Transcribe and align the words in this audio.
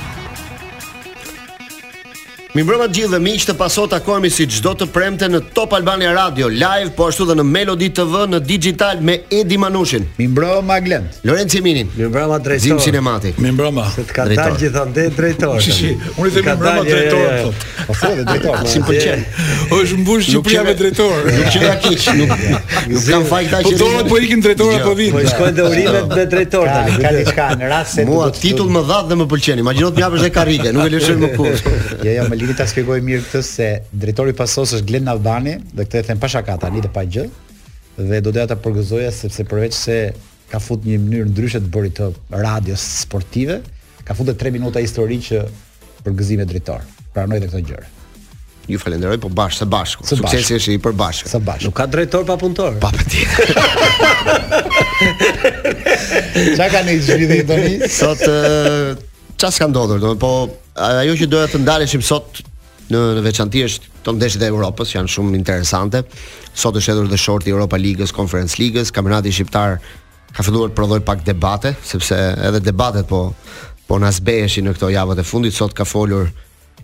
Mi 2.58 2.64
mbrëma 2.66 2.88
të 2.90 2.96
gjithë 2.98 3.10
dhe 3.14 3.18
miq 3.22 3.44
të 3.46 3.54
paso 3.54 3.84
takohemi 3.86 4.32
si 4.34 4.48
çdo 4.50 4.72
të 4.80 4.88
premte 4.90 5.28
në 5.30 5.44
Top 5.54 5.76
Albania 5.78 6.10
Radio 6.16 6.48
live, 6.50 6.88
po 6.98 7.06
ashtu 7.12 7.28
edhe 7.28 7.36
në 7.38 7.44
Melody 7.46 7.92
TV 7.94 8.24
në 8.32 8.40
digital 8.50 9.04
me 9.06 9.18
Edi 9.38 9.60
Manushin. 9.62 10.08
Mi 10.18 10.26
mbrëma 10.32 10.78
Glend. 10.82 11.20
Lorenzo 11.30 11.60
Eminin. 11.60 11.92
Mi 11.94 12.08
mbrëma 12.10 12.40
Drejtor. 12.42 12.64
Zim 12.80 12.80
Cinematic. 12.82 13.38
Mi 13.44 13.52
mbrëma. 13.54 13.84
Se 13.94 14.08
të 14.10 14.16
katar 14.16 14.32
drejtor. 14.32 14.58
gjithande 14.64 15.06
drejtori. 15.20 15.68
Shi, 15.68 15.92
Unë 16.16 16.32
i 16.32 16.34
them 16.34 16.48
mi 16.48 16.56
mbrëma 16.56 16.88
drejtori. 16.88 17.52
Po 17.84 18.00
thonë 18.02 18.26
drejtori. 18.32 18.66
Si 18.74 18.82
pëlqen. 18.84 19.22
Është 19.78 20.00
mbush 20.02 20.26
Shqipëria 20.32 20.64
me 20.68 20.74
drejtor. 20.82 21.30
Nuk 21.30 21.54
qita 21.54 21.74
kiç, 21.86 22.08
nuk. 22.18 22.34
Nuk 22.90 23.06
kam 23.06 23.28
fajt 23.30 23.52
tash. 23.54 23.70
Po 23.70 23.78
dorat 23.84 24.10
po 24.10 24.18
ikin 24.18 24.42
drejtori 24.44 24.80
apo 24.80 24.96
vin. 24.98 25.14
Po 25.14 25.22
shkojnë 25.28 25.56
dhe 25.60 25.68
urimet 25.70 26.18
me 26.18 26.26
drejtor 26.32 26.66
tani. 26.74 26.98
Ka 27.06 27.14
diçka 27.16 27.48
në 27.62 27.70
rast 27.72 28.00
se 28.00 28.08
titull 28.42 28.72
më 28.76 28.84
dhatë 28.90 29.10
dhe 29.14 29.20
më 29.22 29.28
pëlqen. 29.34 29.62
Imagjinot 29.64 30.00
më 30.00 30.04
japësh 30.04 30.24
edhe 30.26 30.34
karrige, 30.38 30.74
nuk 30.76 30.88
e 30.90 30.94
lëshën 30.98 31.22
më 31.24 31.30
kurrë. 31.36 31.76
Ja, 32.08 32.16
ja, 32.18 32.26
jo, 32.28 32.38
jo, 32.42 32.47
vini 32.48 32.56
ta 32.56 32.66
shpjegoj 32.70 33.02
mirë 33.04 33.26
këtë 33.28 33.40
se 33.46 33.68
drejtori 33.92 34.32
i 34.32 34.36
pasos 34.38 34.72
është 34.78 34.88
Glen 34.88 35.12
Albani, 35.12 35.58
dhe 35.76 35.84
këtë 35.86 36.00
e 36.02 36.06
them 36.12 36.20
pa 36.22 36.30
shaka 36.32 36.56
tani 36.62 36.80
të 36.84 36.94
pa 36.96 37.04
gjë. 37.04 37.26
Dhe 37.98 38.20
do 38.24 38.32
doja 38.32 38.48
ta 38.48 38.56
përgëzoja 38.62 39.12
sepse 39.14 39.44
përveç 39.50 39.76
se 39.76 39.98
ka 40.48 40.62
fut 40.64 40.86
një 40.88 41.00
mënyrë 41.04 41.32
ndryshe 41.34 41.60
të 41.66 41.72
bërit 41.74 41.98
të 42.00 42.08
radios 42.40 42.86
sportive, 43.02 43.58
ka 44.08 44.16
futur 44.16 44.38
3 44.40 44.54
minuta 44.56 44.80
histori 44.80 45.18
që 45.28 45.42
përgëzime 46.06 46.16
gëzime 46.22 46.46
drejtor. 46.54 46.86
Pranoj 47.16 47.42
dhe 47.44 47.50
këtë 47.52 47.66
gjëre. 47.68 47.94
Ju 48.68 48.80
falenderoj 48.84 49.18
po 49.24 49.30
bashkë 49.40 49.64
së 49.64 49.68
bashku. 49.74 50.08
Suksesi 50.08 50.56
është 50.60 50.74
i 50.78 50.80
përbashkët. 50.84 51.32
Së 51.34 51.40
bashku. 51.48 51.68
Nuk 51.70 51.76
ka 51.80 51.86
drejtor 51.92 52.24
pa 52.28 52.36
punëtor. 52.40 52.80
Pa 52.84 52.90
patjetër. 52.96 53.52
Çka 56.56 56.70
kanë 56.76 56.96
zgjidhur 57.08 57.44
tani? 57.52 57.78
Sot 57.92 58.24
çfarë 59.38 59.54
s'ka 59.58 59.68
ndodhur, 59.70 60.00
domethënë 60.02 60.22
po 60.22 60.32
ajo 61.02 61.16
që 61.20 61.28
doja 61.30 61.50
të 61.52 61.60
ndaleshim 61.62 62.02
sot 62.06 62.40
në 62.94 63.02
veçantë 63.26 63.62
është 63.68 63.92
të 64.06 64.14
ndeshjet 64.18 64.46
e 64.46 64.50
Europës 64.50 64.94
janë 64.96 65.12
shumë 65.12 65.36
interesante. 65.38 66.02
Sot 66.58 66.78
është 66.80 66.94
hedhur 66.94 67.10
dhe 67.12 67.20
shorti 67.20 67.52
Europa 67.54 67.76
Ligës, 67.78 68.14
Conference 68.16 68.58
Ligës, 68.58 68.92
kampionati 68.96 69.34
shqiptar 69.36 69.76
ka 70.34 70.46
filluar 70.46 70.72
të 70.72 70.78
prodhoj 70.78 71.02
pak 71.06 71.24
debate, 71.28 71.74
sepse 71.86 72.18
edhe 72.48 72.62
debatet 72.66 73.08
po 73.10 73.32
po 73.88 73.96
na 74.04 74.10
zbeheshin 74.12 74.66
në 74.68 74.72
këto 74.76 74.90
javët 74.92 75.22
e 75.22 75.24
fundit. 75.24 75.56
Sot 75.56 75.72
ka 75.76 75.86
folur 75.88 76.28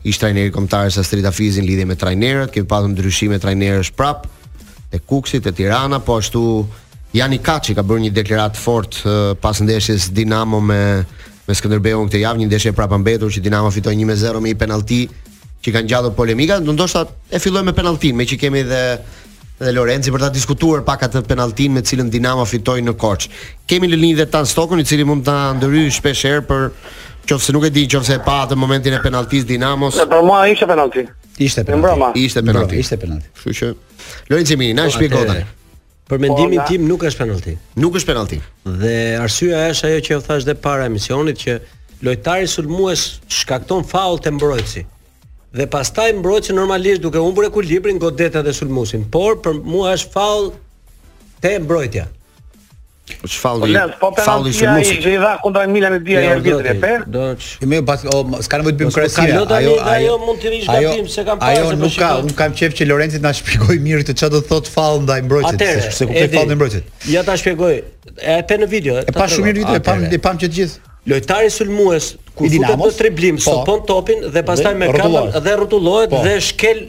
ish 0.07 0.19
trajneri 0.21 0.51
kombëtar 0.55 0.91
sa 0.91 1.03
Strita 1.03 1.31
Fizi 1.35 1.59
në 1.63 1.67
lidhje 1.67 1.87
me 1.89 1.97
trajnerët, 1.99 2.53
kemi 2.55 2.67
patur 2.71 2.93
ndryshime 2.93 3.41
trajnerësh 3.43 3.91
prap 3.97 4.27
te 4.93 4.99
Kuksi 5.01 5.41
te 5.43 5.51
Tirana, 5.51 5.99
po 5.99 6.19
ashtu 6.21 6.43
Jani 7.13 7.39
Kaçi 7.43 7.75
ka 7.77 7.83
bërë 7.87 8.05
një 8.07 8.13
deklaratë 8.15 8.59
fort 8.61 8.99
pas 9.41 9.59
ndeshjes 9.65 10.11
Dinamo 10.15 10.61
me 10.63 10.79
me 11.47 11.55
Skënderbeun 11.57 12.07
këtë 12.07 12.21
javë, 12.23 12.39
një 12.43 12.47
ndeshje 12.51 12.73
prapa 12.77 12.97
mbetur 13.01 13.31
që 13.33 13.41
Dinamo 13.43 13.71
fitoi 13.73 13.95
1-0 13.99 14.39
me 14.41 14.53
një 14.53 14.59
penallti 14.61 15.01
që 15.63 15.71
kanë 15.75 15.89
gjallur 15.91 16.13
polemika, 16.15 16.57
do 16.59 16.73
ndoshta 16.75 17.03
e 17.31 17.39
fillojmë 17.39 17.69
me 17.71 17.75
penalltin, 17.77 18.17
me 18.19 18.25
që 18.27 18.37
kemi 18.41 18.63
dhe 18.69 18.81
dhe 19.63 19.71
Lorenzi 19.71 20.11
për 20.11 20.23
ta 20.25 20.27
diskutuar 20.33 20.81
pak 20.83 21.05
atë 21.07 21.21
penalltin 21.27 21.71
me 21.75 21.83
cilën 21.85 22.09
Dinamo 22.11 22.43
fitoi 22.49 22.81
në 22.83 22.95
Korç. 22.99 23.29
Kemi 23.69 23.87
në 23.87 23.99
linjë 24.01 24.17
dhe 24.23 24.25
Tan 24.33 24.47
Stokun, 24.49 24.81
i 24.81 24.87
cili 24.87 25.05
mund 25.07 25.23
ta 25.27 25.37
ndryshë 25.55 25.93
shpesh 26.01 26.25
herë 26.27 26.41
për 26.49 26.65
qoftë 27.29 27.45
se 27.45 27.55
nuk 27.55 27.69
e 27.69 27.71
di 27.71 27.85
qoftë 27.87 28.17
e 28.17 28.21
pa 28.25 28.41
atë 28.47 28.57
momentin 28.59 28.97
e 28.97 29.01
penalltis 29.05 29.45
Dinamos. 29.47 29.95
Në, 30.01 30.07
për 30.11 30.25
mua 30.27 30.41
ishte 30.51 30.67
penallti. 30.67 31.05
Ishte 31.47 31.63
penallti. 31.69 32.25
Ishte 32.27 32.43
penallti. 32.43 32.81
Ishte 32.83 32.99
penallti. 33.05 33.31
Kështu 33.37 33.55
që 33.61 33.71
Lorenzi 34.33 34.59
Mini, 34.59 34.75
na 34.79 34.89
shpjegon. 34.91 35.31
Për 36.11 36.19
mendimin 36.23 36.59
po, 36.59 36.63
tim 36.69 36.87
nuk 36.87 37.03
është 37.09 37.19
penalti. 37.23 37.51
Nuk 37.83 37.95
është 37.99 38.09
penalti. 38.09 38.39
Dhe 38.81 38.95
arsyeja 39.25 39.61
është 39.75 39.89
ajo 39.89 40.01
që 40.07 40.17
u 40.17 40.23
thash 40.25 40.47
dhe 40.49 40.55
para 40.65 40.87
emisionit 40.91 41.39
që 41.43 41.55
lojtari 42.07 42.49
sulmues 42.53 43.05
shkakton 43.37 43.85
faull 43.93 44.19
te 44.25 44.33
mbrojtësi. 44.35 44.83
Dhe 45.59 45.67
pastaj 45.77 46.09
mbrojtësi 46.19 46.57
normalisht 46.57 47.05
duke 47.05 47.21
humbur 47.23 47.47
ekuilibrin 47.47 48.01
godet 48.03 48.35
dhe 48.49 48.55
sulmuesin, 48.59 49.07
por 49.15 49.39
për 49.47 49.61
mua 49.73 49.93
është 49.99 50.11
faull 50.17 50.51
te 51.45 51.55
mbrojtja. 51.67 52.07
Po 53.21 53.27
çfalli? 53.27 53.79
Po, 53.99 54.13
po 54.15 54.21
falli 54.21 54.51
që 54.55 54.67
Ai 54.71 54.83
i 55.11 55.15
dha 55.19 55.33
kundra 55.43 55.65
Milanit 55.67 56.05
dia 56.07 56.21
një 56.23 56.35
vitre 56.45 56.71
e 56.71 56.75
per. 56.79 57.01
Do 57.11 57.23
të. 57.35 57.67
Me 57.67 57.81
pas, 57.83 58.05
o, 58.07 58.21
s'ka 58.45 58.59
nevojë 58.61 58.77
të 58.77 58.79
bëjmë 58.79 58.93
kresë. 58.95 59.25
Ai 59.51 59.97
ajo 60.05 60.13
mund 60.23 60.39
të 60.39 60.53
rish 60.53 60.69
gatim 60.71 61.09
se 61.11 61.25
kanë 61.27 61.41
pasur. 61.41 61.59
Ai 61.59 61.67
po 61.67 61.81
nuk 61.81 61.97
ka, 61.99 62.11
un 62.23 62.31
kam 62.37 62.55
qejf 62.55 62.77
që 62.79 62.87
Lorenzi 62.87 63.19
na 63.25 63.33
shpjegoj 63.35 63.75
mirë 63.83 64.05
të 64.07 64.15
çfarë 64.21 64.33
do 64.37 64.41
thot 64.47 64.71
fall 64.71 65.01
ndaj 65.03 65.19
mbrojtësit, 65.27 65.87
sepse 65.89 66.07
ku 66.07 66.15
fall 66.31 66.47
ndaj 66.47 66.57
mbrojtësit. 66.61 66.93
Ja 67.11 67.25
ta 67.27 67.35
shpjegoj. 67.41 67.75
E 68.15 68.37
te 68.47 68.59
në 68.63 68.71
video, 68.71 68.95
e 69.03 69.11
pa 69.19 69.27
shumë 69.33 69.51
video, 69.51 69.75
e 69.75 69.83
pam 69.83 70.07
e 70.07 70.21
pa 70.23 70.35
të 70.39 70.51
gjithë. 70.55 70.95
Lojtari 71.11 71.51
sulmues 71.51 72.13
ku 72.37 72.47
do 72.47 72.55
të 72.63 72.79
bëjë 72.79 72.97
triblim, 73.01 73.35
po. 73.35 73.43
sopon 73.49 73.83
topin 73.89 74.23
dhe 74.31 74.43
pastaj 74.47 74.71
me 74.79 74.87
kapën 74.95 75.33
dhe 75.43 75.57
rrotullohet 75.59 76.15
dhe 76.23 76.37
shkel 76.39 76.79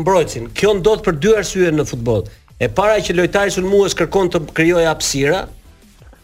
mbrojtësin. 0.00 0.48
Kjo 0.56 0.72
ndodh 0.80 1.04
për 1.04 1.20
dy 1.20 1.36
arsye 1.44 1.68
në 1.76 1.84
futboll. 1.92 2.24
E 2.58 2.66
para 2.72 2.96
që 3.04 3.12
lojtari 3.20 3.52
sulmues 3.54 3.92
kërkon 3.94 4.32
të 4.32 4.40
krijojë 4.56 4.88
hapësira, 4.88 5.42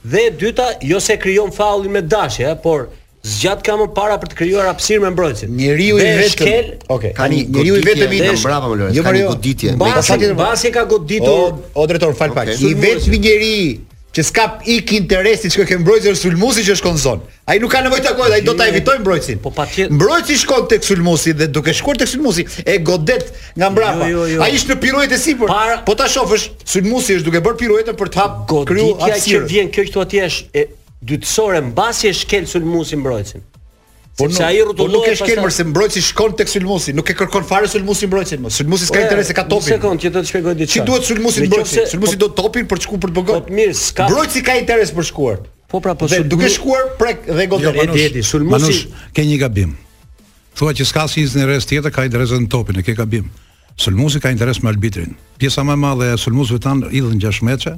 Dhe 0.05 0.27
e 0.27 0.31
dyta, 0.31 0.67
jo 0.85 1.01
se 1.01 1.17
krijon 1.19 1.51
faullin 1.51 1.91
me 1.91 2.03
dashje, 2.03 2.45
eh, 2.45 2.55
por 2.61 2.91
zgjat 3.25 3.63
ka 3.65 3.73
më 3.81 3.87
para 3.97 4.19
për 4.21 4.29
të 4.31 4.37
krijuar 4.37 4.67
hapësirë 4.69 5.01
me 5.01 5.13
mbrojtësin. 5.15 5.55
Njeriu 5.57 5.97
i 5.97 6.05
vetëm. 6.19 6.35
Shkel, 6.35 6.69
okay. 6.93 7.15
Ka 7.17 7.25
një 7.33 7.39
njeriu 7.57 7.79
i 7.81 7.87
vetëm 7.89 8.13
i 8.13 8.19
ndër 8.27 8.43
brapa 8.45 8.69
më 8.69 8.77
lojë. 8.83 8.91
Jo, 8.99 9.07
ka 9.07 9.15
po 9.15 9.17
një 9.17 9.23
jo. 9.23 9.33
goditje. 9.33 9.75
Basi, 10.43 10.73
ka 10.77 10.85
goditur. 10.93 11.57
O, 11.57 11.73
o, 11.81 11.87
drejtor, 11.89 12.13
fal 12.21 12.37
pak. 12.37 12.53
I 12.61 12.75
vetëm 12.85 13.17
njeriu 13.17 13.94
që 14.15 14.23
s'ka 14.23 14.43
ik 14.71 14.93
interesi 14.95 15.51
që 15.51 15.65
ke 15.69 15.77
mbrojtësi 15.83 16.21
sulmusi 16.23 16.63
që 16.69 16.77
shkon 16.79 16.99
zon. 17.03 17.23
Ai 17.51 17.57
nuk 17.63 17.73
ka 17.75 17.81
nevojë 17.83 18.03
të 18.05 18.09
takojë, 18.13 18.35
ai 18.37 18.45
do 18.47 18.55
ta 18.59 18.69
evitojë 18.71 19.03
mbrojtësin. 19.03 19.41
Po 19.43 19.51
patjetër. 19.57 19.97
Mbrojtësi 19.97 20.37
shkon 20.45 20.69
tek 20.71 20.87
sulmusi 20.87 21.35
dhe 21.39 21.49
duke 21.51 21.75
shkuar 21.75 21.99
tek 22.01 22.11
sulmusi 22.13 22.45
e 22.63 22.77
godet 22.87 23.27
nga 23.59 23.73
mbrapa. 23.75 24.07
Jo, 24.13 24.23
jo, 24.23 24.37
jo. 24.37 24.45
Ai 24.47 24.55
është 24.61 24.75
në 24.75 24.79
piruetë 24.85 25.19
sipër. 25.19 25.51
Par... 25.51 25.75
Po 25.89 25.97
ta 25.99 26.07
shofësh, 26.15 26.47
sulmusi 26.77 27.19
është 27.19 27.29
duke 27.29 27.43
bërë 27.49 27.61
piruetë 27.65 27.97
për 28.01 28.15
të 28.15 28.23
hapë 28.23 28.47
goditja 28.53 29.19
që 29.27 29.43
vjen 29.51 29.75
kjo 29.75 29.89
këtu 29.91 30.05
atje 30.07 30.23
është 30.31 30.63
e 30.63 30.67
dytësore 31.11 31.65
mbasi 31.73 32.13
e 32.13 32.15
shkel 32.23 32.47
sulmusi 32.55 33.03
mbrojtësin. 33.03 33.43
Po 34.17 34.27
nuk, 34.29 34.41
ai 34.41 34.57
Po 34.79 34.87
nuk 34.87 35.03
e 35.11 35.15
shkel 35.19 35.41
mërë 35.43 35.55
se 35.55 35.65
mbrojtësi 35.67 36.03
shkon 36.13 36.35
tek 36.39 36.47
Sulmusi, 36.51 36.93
nuk 36.95 37.09
e 37.11 37.17
kërkon 37.19 37.47
fare 37.49 37.67
Sulmusi 37.71 38.07
mbrojtësin 38.07 38.45
Sulmusi 38.57 38.87
s'ka 38.87 39.01
po 39.01 39.07
interes 39.09 39.31
e 39.31 39.35
ka 39.35 39.43
topin. 39.51 39.75
Sekond, 39.75 40.01
që 40.05 40.13
do 40.15 40.23
të 40.23 40.29
shpjegoj 40.31 40.53
diçka. 40.61 40.75
Që 40.77 40.85
duhet 40.91 41.09
Sulmusi 41.09 41.47
mbrojtësi? 41.49 41.85
Sulmusi 41.91 42.19
po- 42.19 42.21
do 42.23 42.29
topin 42.41 42.69
për 42.71 42.79
të 42.83 42.87
shkuar 42.87 43.01
për 43.03 43.11
të 43.11 43.17
bëgon. 43.19 43.41
Po 43.49 43.55
mirë, 43.59 43.75
s'ka. 43.75 44.07
Mbrojtësi 44.13 44.45
ka 44.47 44.55
interes 44.61 44.93
për 44.95 45.09
shkuar. 45.11 45.41
Po 45.75 45.81
pra, 45.83 45.97
po 45.99 46.07
Sulmusi. 46.07 46.29
Duke 46.31 46.51
shkuar 46.55 46.93
prek 47.01 47.27
jo, 47.27 47.35
dhe 47.41 47.47
godet. 47.55 47.81
Edi, 47.89 48.05
edi, 48.13 48.23
Sulmusi. 48.23 48.55
Manush, 48.55 48.85
ke 49.17 49.25
një 49.27 49.41
gabim. 49.43 49.75
Thua 50.55 50.71
që 50.79 50.87
s'ka 50.93 51.09
një 51.11 51.27
interes 51.27 51.67
tjetër, 51.73 51.91
ka 51.99 52.07
interes 52.07 52.31
në 52.37 52.49
topin, 52.55 52.79
e 52.79 52.87
ke 52.87 52.95
gabim. 53.03 53.27
Sulmusi 53.77 54.23
ka 54.23 54.31
interes 54.31 54.63
me 54.63 54.71
arbitrin. 54.71 55.19
Pjesa 55.43 55.67
më 55.67 55.75
e 55.75 55.79
madhe 55.89 56.13
e 56.15 56.17
Sulmusit 56.23 56.63
tan 56.63 56.87
idhën 56.87 57.19
6 57.27 57.43
meçe, 57.51 57.75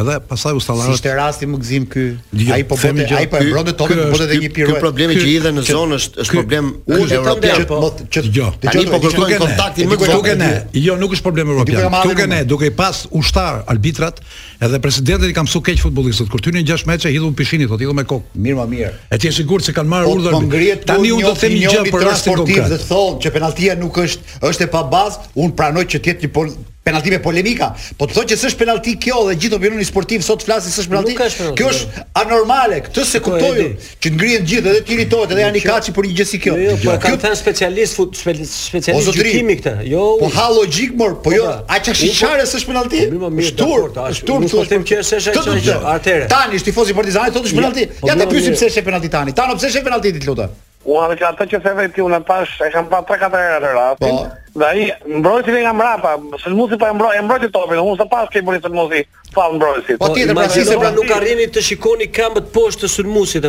Edhe 0.00 0.14
pasaj 0.24 0.56
ustallarët. 0.56 0.94
Si 0.96 1.02
ishte 1.02 1.10
rasti 1.12 1.46
më 1.48 1.58
gzim 1.60 1.84
ky? 1.90 2.02
Jo, 2.32 2.54
ai 2.56 2.62
po 2.68 2.78
bëte, 2.80 3.08
ai 3.12 3.26
po 3.28 3.36
e 3.36 3.44
mbronte 3.44 3.74
topin, 3.76 3.98
po 4.00 4.14
bëte 4.14 4.24
edhe 4.30 4.38
një 4.40 4.48
piruet. 4.56 4.78
Ky 4.78 4.80
problemi 4.80 5.16
që 5.18 5.26
hidhen 5.28 5.58
në 5.60 5.64
zonë 5.68 5.98
është 6.00 6.22
është 6.24 6.36
problem 6.38 6.70
evropian. 6.96 7.66
Po, 7.72 7.90
që 8.16 8.22
jo. 8.38 8.46
Tani 8.62 8.86
po 8.88 9.00
kërkojnë 9.02 9.40
kontaktin 9.42 9.90
me 9.92 9.98
duke 10.00 10.36
ne. 10.40 10.48
Jo, 10.80 10.96
nuk 10.96 11.12
është 11.18 11.26
problem 11.26 11.52
evropian. 11.52 11.98
Duke 12.08 12.26
ne, 12.32 12.40
duke 12.54 12.70
i 12.72 12.72
pas 12.80 13.02
ushtar 13.20 13.60
arbitrat, 13.68 14.22
edhe 14.64 14.80
presidentet 14.80 15.28
i 15.28 15.36
kanë 15.36 15.50
mësuar 15.50 15.66
keq 15.68 15.84
futbollistët. 15.84 16.32
Kur 16.32 16.40
tyrin 16.48 16.64
6 16.72 16.88
meçe, 16.88 17.12
hidhun 17.12 17.36
pishinit, 17.36 17.68
do 17.68 17.76
hidhun 17.76 17.98
me 18.00 18.06
kokë. 18.08 18.32
Mirë, 18.48 18.60
më 18.64 18.68
mirë. 18.72 18.92
E 19.12 19.20
ti 19.20 19.28
je 19.28 19.36
sigurt 19.42 19.68
se 19.68 19.76
kanë 19.76 19.92
marrë 19.92 20.08
po, 20.08 20.16
urdhër? 20.16 20.40
Po 20.40 20.92
tani 20.94 21.12
u 21.12 21.20
do 21.20 21.36
të 21.36 21.44
them 21.44 21.60
një 21.60 21.76
gjë 21.76 21.86
për 21.92 22.08
rastin 22.08 22.40
konkret. 22.40 22.72
Dhe 22.72 22.80
thonë 22.88 23.20
që 23.26 23.34
penaltia 23.38 23.76
nuk 23.82 24.00
është 24.06 24.42
është 24.52 24.70
e 24.70 24.72
pabazë, 24.72 25.26
un 25.44 25.52
pranoj 25.60 25.84
që 25.92 26.00
të 26.06 26.14
jetë 26.14 26.30
një 26.30 26.52
Penalti 26.84 27.10
me 27.14 27.18
polemika, 27.22 27.68
po 27.94 28.08
të 28.10 28.16
thotë 28.16 28.28
që 28.32 28.36
s'është 28.40 28.58
penalti 28.58 28.92
kjo 28.98 29.20
dhe 29.28 29.36
gjithë 29.38 29.54
opinioni 29.54 29.84
sportiv 29.86 30.24
sot 30.26 30.42
flasin 30.42 30.72
s'është 30.74 30.90
penalti. 30.90 31.12
Kjo 31.60 31.68
është 31.70 31.92
po. 31.94 32.00
anormale, 32.18 32.80
këtë 32.88 33.04
se 33.06 33.20
po, 33.22 33.28
kuptojnë 33.28 33.66
që 34.02 34.10
ngrihen 34.16 34.48
gjithë 34.50 34.66
edhe 34.72 34.80
ti 34.88 34.96
ritohet 34.98 35.30
edhe 35.36 35.44
ani 35.46 35.62
kaçi 35.62 35.94
për 35.94 36.08
një 36.08 36.16
gjë 36.18 36.26
si 36.32 36.40
jo, 36.40 36.42
kjo. 36.48 36.56
Jo, 36.58 36.80
po 36.88 36.96
kanë 37.04 37.20
thënë 37.22 37.38
specialist 37.38 38.00
fut 38.00 38.18
specialist 38.18 39.20
gjykimi 39.20 39.56
këtë. 39.60 39.76
Jo, 39.92 40.08
po 40.24 40.32
ha 40.34 40.48
logjik 40.56 40.98
mor, 40.98 41.14
po 41.22 41.36
jo, 41.36 41.46
po, 41.46 41.54
pra, 41.70 41.78
a 41.78 41.86
ka 41.86 41.94
s'është 41.94 42.72
penalti? 42.72 43.04
Shtur, 43.52 43.86
shtur 44.18 44.48
po 44.50 44.66
them 44.74 44.88
që 44.90 44.98
s'është 45.12 45.38
asgjë 45.38 45.64
gjë. 45.68 45.78
Atëherë. 45.94 46.26
Tani 46.34 46.62
tifozi 46.66 46.98
Partizani 46.98 47.30
thotë 47.38 47.46
s'është 47.46 47.60
jo, 47.60 47.62
penalti. 47.62 47.88
Ja 48.10 48.18
të 48.18 48.28
pyesim 48.34 48.58
pse 48.58 48.72
është 48.74 48.86
penalti 48.90 49.14
tani. 49.14 49.38
Tani 49.38 49.54
pse 49.62 49.70
është 49.70 49.86
penalti 49.86 50.16
ti 50.18 50.26
lutem. 50.26 50.60
U 50.84 50.96
hanë 50.98 51.14
që 51.20 51.26
atë 51.28 51.44
që 51.52 51.58
se 51.62 51.72
vetë 51.78 52.02
unë 52.02 52.18
pash, 52.26 52.56
e 52.66 52.68
kam 52.74 52.88
pa 52.90 53.02
3-4 53.06 53.38
herë 53.38 53.54
atë 53.54 53.70
rastin, 53.76 54.16
po. 54.18 54.62
dhe 54.62 54.70
i 54.82 54.86
mbrojtë 55.20 55.54
nga 55.62 55.74
mrapa, 55.78 56.14
se 56.42 56.50
pa 56.80 56.88
e 56.90 56.96
mbrojë, 56.96 57.20
e 57.20 57.22
mbrojtë 57.22 57.46
të 57.46 57.52
topin, 57.54 57.78
unë 57.78 58.00
së 58.00 58.08
pas 58.10 58.26
ke 58.32 58.42
i 58.42 58.46
bërë 58.48 58.62
së 58.64 58.72
në 58.72 59.02
pa 59.36 59.46
mbrojtësit. 59.54 60.00
Po 60.02 60.10
tjetër, 60.12 60.34
pra 60.36 60.48
si 60.52 60.64
pra 60.82 60.90
nuk 60.96 61.12
arrini 61.16 61.46
të 61.54 61.62
shikoni 61.68 62.10
këmbët 62.16 62.50
poshtë 62.56 62.86
të 62.88 62.92
së 62.96 63.06
e 63.06 63.14
musi, 63.14 63.42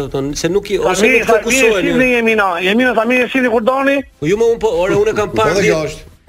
se 0.43 0.51
nuk 0.53 0.69
i, 0.69 0.77
ose 0.91 1.09
nuk 1.09 1.27
fokusohen. 1.31 1.89
Ne 1.97 2.11
jemi 2.13 2.37
na, 2.37 2.51
jemi 2.63 2.85
në 2.87 2.93
familje 3.01 3.27
shqizni 3.33 3.51
kur 3.55 3.65
doni. 3.67 3.97
Po 4.21 4.29
ju 4.29 4.37
më 4.37 4.51
unë 4.53 4.61
po, 4.61 4.75
ore, 4.85 4.99
unë 5.01 5.17
kam 5.17 5.33
po, 5.33 5.41
parë, 5.41 5.85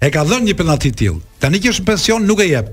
e 0.00 0.08
ka 0.14 0.24
dhënë 0.30 0.48
një 0.48 0.56
penallti 0.62 0.94
tillë. 1.02 1.20
Tani 1.44 1.60
që 1.60 1.74
është 1.74 1.84
pension 1.90 2.24
nuk 2.30 2.40
e 2.40 2.48
jep. 2.48 2.72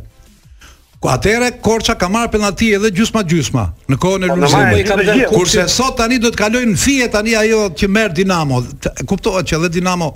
Ku 1.03 1.11
atëre 1.11 1.51
Korça 1.65 1.97
ka 1.99 2.07
marrë 2.15 2.31
penallti 2.37 2.71
edhe 2.79 2.93
gjysma 2.95 3.25
gjysma 3.27 3.65
në 3.91 3.99
kohën 4.05 4.29
e 4.29 4.33
po, 4.33 4.39
Luizit. 4.39 5.27
Kurse 5.33 5.67
sot 5.75 5.99
tani 5.99 6.15
do 6.23 6.31
të 6.31 6.39
kalojnë 6.45 6.79
fije 6.79 7.11
tani 7.11 7.35
ajo 7.43 7.65
që 7.75 7.91
merr 7.91 8.15
Dinamo. 8.15 8.63
Kuptohet 9.03 9.51
që 9.51 9.59
edhe 9.61 9.73
Dinamo 9.81 10.13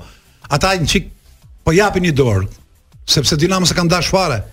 ata 0.47 0.71
një 0.79 0.87
çik 0.95 1.11
po 1.67 1.75
japin 1.75 2.07
një 2.07 2.15
dorë 2.15 2.51
sepse 3.05 3.35
Dinamo 3.37 3.65
s'e 3.67 3.73
kanë 3.75 3.89
dash 3.91 4.07
fare. 4.11 4.43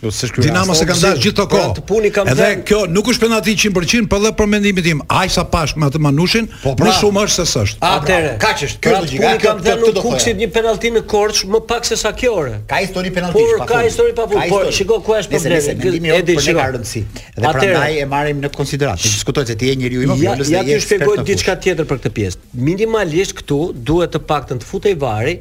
Jo, 0.00 0.08
Dinamo 0.40 0.72
s'e 0.78 0.86
kanë 0.86 1.00
dash 1.02 1.22
gjithë 1.24 1.44
kohë. 1.50 2.26
Edhe 2.30 2.46
kjo 2.68 2.76
nuk 2.90 3.08
është 3.10 3.24
penati 3.26 3.54
100%, 3.58 4.06
por 4.08 4.20
edhe 4.22 4.30
për 4.38 4.48
mendimin 4.52 4.84
tim, 4.86 5.00
aq 5.12 5.32
sa 5.34 5.42
pash 5.50 5.74
me 5.76 5.88
atë 5.88 6.00
Manushin, 6.04 6.46
po 6.62 6.72
pra, 6.78 6.86
më 6.86 6.94
shumë 7.00 7.24
është 7.26 7.36
se 7.36 7.46
s'është. 7.56 7.82
Atëre, 7.88 8.30
kaq 8.42 8.62
është. 8.68 8.84
Kjo 8.84 8.92
logjika 8.94 9.32
ka 9.42 9.54
të 9.58 9.74
thotë 9.82 10.04
kuksit 10.06 10.38
një 10.40 10.48
penalti 10.54 10.92
në 10.94 11.02
korç 11.10 11.42
më 11.50 11.60
pak 11.72 11.88
se 11.90 11.98
sa 12.04 12.14
kjo 12.20 12.30
orë. 12.44 12.54
Ka 12.70 12.78
histori 12.84 13.10
penalti 13.18 13.42
pa 13.42 13.58
korç. 13.58 13.66
Ka 13.74 13.82
histori 13.88 14.14
pa 14.20 14.28
korç. 14.30 14.46
Por 14.54 14.70
shiko 14.78 15.00
ku 15.06 15.18
është 15.18 15.42
problemi. 15.42 16.14
Edi 16.20 16.38
shiko 16.46 16.64
rëndësi. 16.78 17.04
Dhe 17.34 17.54
prandaj 17.58 18.00
e 18.00 18.08
marrim 18.14 18.40
në 18.46 18.52
konsiderat. 18.54 19.02
diskutoj 19.02 19.46
se 19.50 19.56
ti 19.58 19.68
je 19.74 19.76
njeriu 19.82 20.06
i 20.06 20.14
mirë, 20.14 20.48
ja 20.54 20.62
ti 20.64 20.78
shpjegoj 20.86 21.24
diçka 21.26 21.56
tjetër 21.58 21.84
për 21.90 21.96
këtë 22.04 22.14
pjesë. 22.22 22.38
Minimalisht 22.54 23.34
këtu 23.42 23.60
duhet 23.76 24.14
të 24.16 24.22
paktën 24.30 24.62
të 24.62 24.70
futej 24.72 24.94
vari 24.94 25.36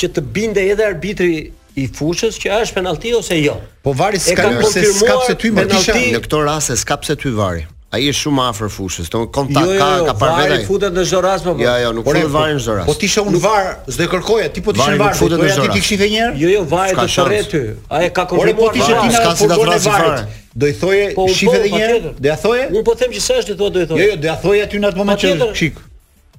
që 0.00 0.08
të 0.16 0.20
binde 0.32 0.62
edhe 0.72 0.84
arbitri 0.86 1.34
i 1.78 1.88
fushës 1.88 2.38
që 2.42 2.50
është 2.62 2.74
penalti 2.78 3.12
ose 3.14 3.36
jo. 3.42 3.54
Po 3.84 3.92
vari 3.96 4.18
s'ka 4.18 4.48
më 4.56 4.70
se 4.70 4.84
s'ka 4.96 5.18
pse 5.24 5.36
ty 5.40 5.50
më 5.54 5.68
tisha 5.70 5.94
në 5.98 6.22
këtë 6.24 6.42
rast 6.48 6.72
se 6.72 6.78
s'ka 6.82 6.96
pse 7.02 7.16
ty 7.20 7.30
vari. 7.36 7.66
Ai 7.90 8.04
është 8.06 8.22
shumë 8.28 8.42
afër 8.52 8.68
fushës. 8.70 9.06
Do 9.10 9.24
kontakt 9.34 9.66
jo, 9.66 9.72
jo, 9.74 9.80
ka 9.80 9.86
jo, 9.98 10.04
ka 10.06 10.12
parë 10.20 10.34
vetë. 10.44 10.50
Jo, 10.50 10.58
ai 10.60 10.66
futet 10.68 10.94
në 10.94 11.02
zoras 11.10 11.42
po. 11.42 11.56
Jo, 11.58 11.72
jo, 11.84 11.88
nuk 11.96 12.06
futet 12.06 12.22
në 12.22 12.32
varin 12.34 12.60
zoras. 12.62 12.86
Po 12.86 12.94
ti 12.94 13.08
un 13.22 13.38
var, 13.42 13.72
s'do 13.90 14.04
e 14.04 14.10
kërkoja, 14.12 14.44
ti 14.54 14.62
po 14.62 14.74
tishin 14.76 15.00
var. 15.00 15.16
Futet 15.18 15.42
në 15.42 15.48
zoras. 15.56 15.72
Ti 15.74 15.80
kishit 15.82 16.04
edhe 16.06 16.30
Jo, 16.38 16.52
jo, 16.54 16.62
varet 16.70 17.00
të 17.00 17.06
shorë 17.16 17.40
ty. 17.50 17.62
Ai 17.98 18.04
ka 18.14 18.28
po 18.30 18.38
konfirmuar. 18.38 18.70
Po 18.70 18.78
tisha 18.78 19.02
ti 19.02 19.10
nga 19.10 19.34
futbolli 19.42 19.78
i 19.82 19.90
varit. 19.90 20.38
Do 20.54 20.66
i 20.70 20.74
thoje 20.74 21.08
po, 21.18 21.26
shifet 21.34 21.58
po, 21.58 21.58
edhe 21.58 21.74
një 21.74 21.84
herë? 21.84 22.14
Do 22.22 22.30
ja 22.30 22.36
thoje? 22.38 22.68
Unë 22.74 22.86
po 22.90 22.94
them 23.02 23.14
që 23.18 23.26
s'është 23.26 23.56
të 23.56 23.58
thua 23.58 23.74
do 23.74 23.82
i 23.82 23.88
thoje. 23.90 24.06
Jo, 24.06 24.14
jo, 24.14 24.22
do 24.22 24.30
ja 24.30 24.38
thoje 24.46 24.64
aty 24.68 24.80
në 24.84 24.92
atë 24.94 25.02
moment 25.02 25.26
që 25.26 25.54
shik. 25.58 25.86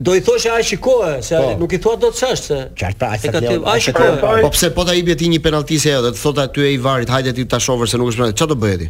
Do 0.02 0.16
i 0.16 0.22
thosh 0.22 0.46
ai 0.46 0.64
shikoe, 0.64 1.20
se 1.22 1.36
po, 1.36 1.50
nuk 1.60 1.72
i 1.78 1.78
thua 1.84 1.94
dot 2.02 2.16
ç'është 2.18 2.48
se. 2.50 2.56
Qartë 2.80 2.98
pra, 3.02 3.10
se 3.22 3.30
ti 3.36 3.50
ai 3.74 3.82
shikoe. 3.86 4.16
Po 4.42 4.50
pse 4.50 4.72
po 4.74 4.82
ta 4.88 4.96
ibje 4.98 5.14
ti 5.20 5.28
një 5.30 5.38
penaltisë 5.46 5.92
ajo, 5.94 6.00
do 6.08 6.12
të 6.16 6.18
thotë 6.24 6.46
aty 6.48 6.64
ai 6.72 6.78
varit, 6.82 7.12
hajde 7.14 7.34
ti 7.38 7.44
ta 7.52 7.60
shohësh 7.62 7.92
se 7.94 8.00
nuk 8.02 8.10
është 8.10 8.22
penalti. 8.24 8.38
Ç'a 8.42 8.48
do 8.50 8.56
bëje 8.64 8.80
ti? 8.82 8.88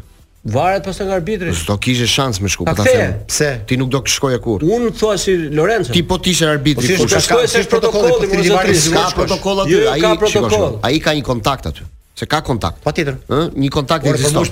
Varet 0.55 0.85
pas 0.87 1.01
nga 1.03 1.17
arbitri. 1.19 1.51
Do 1.67 1.75
kishe 1.83 2.07
shans 2.07 2.39
me 2.41 2.47
shku, 2.49 2.63
po 2.69 2.75
ta 2.79 2.85
them. 2.87 3.17
Pse? 3.27 3.49
Ti 3.67 3.75
nuk 3.81 3.89
do 3.93 3.99
të 4.05 4.13
shkoje 4.15 4.37
kur. 4.45 4.63
Unë 4.63 4.93
thua 5.01 5.17
si 5.19 5.35
Lorenzo. 5.51 5.91
Ti 5.97 6.03
po 6.11 6.15
ti 6.23 6.31
ishe 6.31 6.47
arbitri, 6.47 6.95
po 6.95 7.09
shkoj 7.09 7.27
po 7.27 7.39
ka 7.41 7.49
si 7.57 7.67
protokoll, 7.73 8.15
po 8.21 8.29
ti 8.45 8.53
varet 8.53 8.85
ka 8.95 9.01
protokoll 9.19 9.63
aty, 9.65 9.73
jo, 9.75 9.81
jo, 9.83 9.89
ai 9.91 10.01
ka 10.07 10.13
protokoll. 10.23 10.79
Ai 10.93 11.01
ka 11.09 11.15
një 11.19 11.25
kontakt 11.27 11.67
aty. 11.73 11.83
Se 12.19 12.25
ka 12.31 12.39
kontakt. 12.47 12.79
Patjetër. 12.87 13.19
Ëh, 13.27 13.49
po 13.51 13.61
një 13.65 13.73
kontakt 13.77 14.07
po 14.07 14.15
ekziston. 14.15 14.47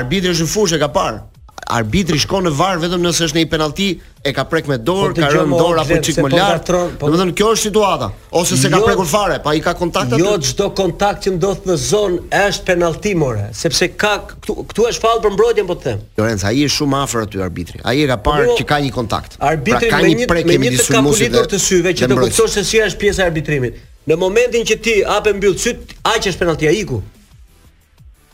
Arbitri 0.00 0.34
është 0.34 0.48
në 0.48 0.54
fushë 0.58 0.82
ka 0.82 0.90
parë 0.98 1.22
arbitri 1.64 2.18
shkon 2.20 2.44
në 2.46 2.50
var 2.58 2.80
vetëm 2.82 3.00
nëse 3.04 3.24
është 3.24 3.38
në 3.38 3.42
një 3.44 3.50
penalti 3.52 3.86
e 4.24 4.32
ka 4.36 4.42
prek 4.48 4.66
me 4.68 4.76
dorë, 4.80 5.10
po 5.14 5.22
ka 5.22 5.30
rënë 5.32 5.58
dorë 5.58 5.80
apo 5.82 5.96
çik 6.04 6.18
më 6.20 6.26
po 6.32 6.36
lart. 6.38 6.70
Po 7.00 7.08
Domethënë 7.12 7.34
kjo 7.38 7.48
është 7.54 7.66
situata. 7.70 8.08
Ose 8.40 8.58
se 8.60 8.68
jo, 8.70 8.76
ka 8.76 8.80
prekur 8.88 9.08
fare, 9.08 9.38
pa 9.44 9.54
i 9.56 9.62
ka 9.64 9.74
kontaktat. 9.78 10.20
Jo 10.20 10.34
çdo 10.44 10.68
kontakt 10.76 11.24
që 11.24 11.34
ndodh 11.38 11.68
në 11.70 11.76
zonë 11.84 12.20
është 12.40 12.66
penalti 12.68 13.14
more, 13.20 13.46
sepse 13.56 13.88
ka 13.94 14.12
këtu, 14.32 14.58
këtu 14.72 14.86
është 14.90 15.04
fall 15.06 15.22
për 15.24 15.34
mbrojtjen 15.36 15.70
po 15.70 15.78
të 15.78 15.88
them. 15.88 16.04
Lorenz, 16.20 16.44
ai 16.48 16.62
është 16.66 16.76
shumë 16.82 17.00
afër 17.04 17.24
aty 17.26 17.42
arbitri. 17.48 17.82
Ai 17.84 17.96
e 18.04 18.10
ka 18.12 18.18
parë 18.28 18.48
po, 18.52 18.58
që 18.60 18.68
ka 18.72 18.80
një 18.86 18.94
kontakt. 18.98 19.38
Pra, 19.40 19.52
arbitri 19.54 19.88
pra, 19.92 20.02
ka 20.04 20.04
një 20.20 20.30
prek 20.32 20.50
me 20.52 20.60
një, 20.60 20.76
një 20.76 20.84
të 20.84 20.98
kapulitur 20.98 21.50
të 21.54 21.62
syve 21.68 21.96
që 22.02 22.12
të 22.12 22.20
kuptosh 22.22 22.58
se 22.60 22.66
si 22.70 22.84
është 22.84 23.02
pjesa 23.04 23.24
e 23.24 23.30
arbitrimit. 23.32 23.82
Në 24.08 24.20
momentin 24.20 24.64
që 24.68 24.80
ti 24.84 24.98
hapë 25.08 25.36
mbyll 25.38 25.56
syt, 25.64 25.94
aq 26.12 26.28
është 26.32 26.44
penalti, 26.44 26.74
iku. 26.84 27.02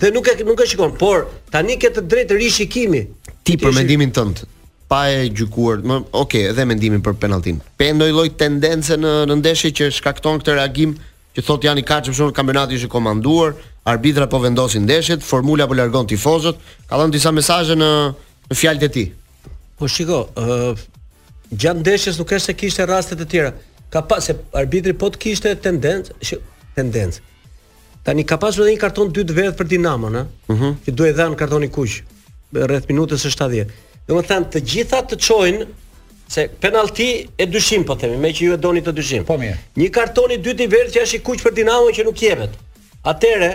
Dhe 0.01 0.09
nuk 0.11 0.27
e 0.33 0.33
nuk 0.45 0.61
e 0.61 0.67
shikon, 0.67 0.93
por 0.97 1.27
tani 1.53 1.77
ke 1.77 1.91
të 1.93 2.01
drejtë 2.09 2.37
rishikimi 2.41 3.03
ti 3.45 3.57
për 3.61 3.75
mendimin 3.77 4.13
tënd 4.17 4.41
pa 4.89 5.01
e 5.13 5.27
gjykuar. 5.29 5.83
Okej, 5.85 6.01
okay, 6.21 6.45
edhe 6.55 6.65
mendimin 6.67 7.03
për 7.05 7.15
penalltin. 7.23 7.59
Pe 7.79 7.91
ndonjë 7.95 8.15
lloj 8.17 8.25
tendence 8.41 8.97
në 8.97 9.11
në 9.29 9.37
ndeshje 9.43 9.71
që 9.79 9.91
shkakton 9.99 10.41
këtë 10.41 10.57
reagim, 10.57 10.95
që 11.37 11.45
thotë 11.47 11.69
janë 11.69 11.83
i 11.83 11.87
kaq 11.91 12.09
shumë 12.17 12.35
kampionati 12.39 12.81
është 12.81 12.89
i 12.91 12.95
komanduar, 12.97 13.53
arbitrat 13.93 14.33
po 14.33 14.41
vendosin 14.43 14.87
ndeshjet, 14.89 15.21
formula 15.23 15.69
po 15.69 15.77
largon 15.79 16.09
tifozët, 16.11 16.59
ka 16.89 16.97
dhënë 17.01 17.15
disa 17.19 17.31
mesazhe 17.37 17.77
në 17.79 17.91
në 18.51 18.59
fjalët 18.65 18.89
e 18.89 18.91
tij. 18.97 19.09
Po 19.79 19.89
shiko, 19.99 20.23
uh, 20.43 20.87
gjatë 21.53 21.85
ndeshjes 21.85 22.19
nuk 22.23 22.33
është 22.39 22.51
se 22.51 22.57
kishte 22.63 22.89
raste 22.89 23.21
të 23.21 23.29
tjera. 23.35 23.53
Ka 23.93 24.01
pa 24.03 24.19
se 24.25 24.39
arbitri 24.65 24.97
po 24.97 25.13
të 25.13 25.21
kishte 25.27 25.53
tendencë, 25.69 26.41
tendencë. 26.79 27.29
Tani 28.11 28.25
ka 28.27 28.41
pasur 28.43 28.65
edhe 28.67 28.73
një 28.75 28.79
karton 28.83 29.11
dy 29.15 29.23
të 29.23 29.35
vetë 29.37 29.51
për 29.59 29.67
Dinamo, 29.71 30.09
ëh. 30.11 30.25
Mm 30.51 30.55
-hmm. 30.59 30.73
Që 30.87 30.93
duhet 30.99 31.15
dhan 31.15 31.35
kartoni 31.39 31.69
kuq 31.71 31.93
rreth 32.67 32.89
minutës 32.91 33.21
së 33.25 33.31
70. 33.37 33.71
Domethënë 34.09 34.47
të 34.53 34.63
gjitha 34.71 34.99
të 35.07 35.17
çojn 35.27 35.61
se 36.35 36.49
penalti 36.65 37.07
e 37.39 37.47
dyshim 37.55 37.85
po 37.87 37.95
themi, 38.01 38.17
me 38.19 38.29
që 38.35 38.41
ju 38.49 38.53
e 38.55 38.57
doni 38.65 38.83
të 38.83 38.93
dyshim. 38.99 39.23
Po 39.29 39.37
mirë. 39.39 39.57
Një 39.79 39.89
karton 39.95 40.31
i 40.35 40.39
dytë 40.43 40.63
i 40.63 40.67
verdh 40.75 40.93
që 40.97 41.03
është 41.05 41.17
i 41.17 41.23
kuq 41.29 41.39
për 41.45 41.55
Dinamo 41.61 41.91
që 41.97 42.03
nuk 42.09 42.19
jepet. 42.23 42.53
Atëre 43.13 43.51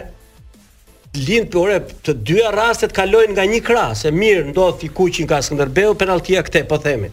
lind 1.27 1.49
por 1.51 1.69
e 1.75 1.81
të 2.05 2.13
dyja 2.27 2.49
rastet 2.55 2.91
kalojnë 2.95 3.31
nga 3.35 3.45
një 3.53 3.59
krah, 3.67 3.91
se 4.03 4.11
mirë 4.21 4.45
ndodh 4.53 4.85
i 4.87 4.89
kuq 4.97 5.19
nga 5.27 5.41
Skënderbeu, 5.43 5.91
penaltia 5.99 6.41
këtë 6.47 6.63
po 6.71 6.77
themi 6.79 7.09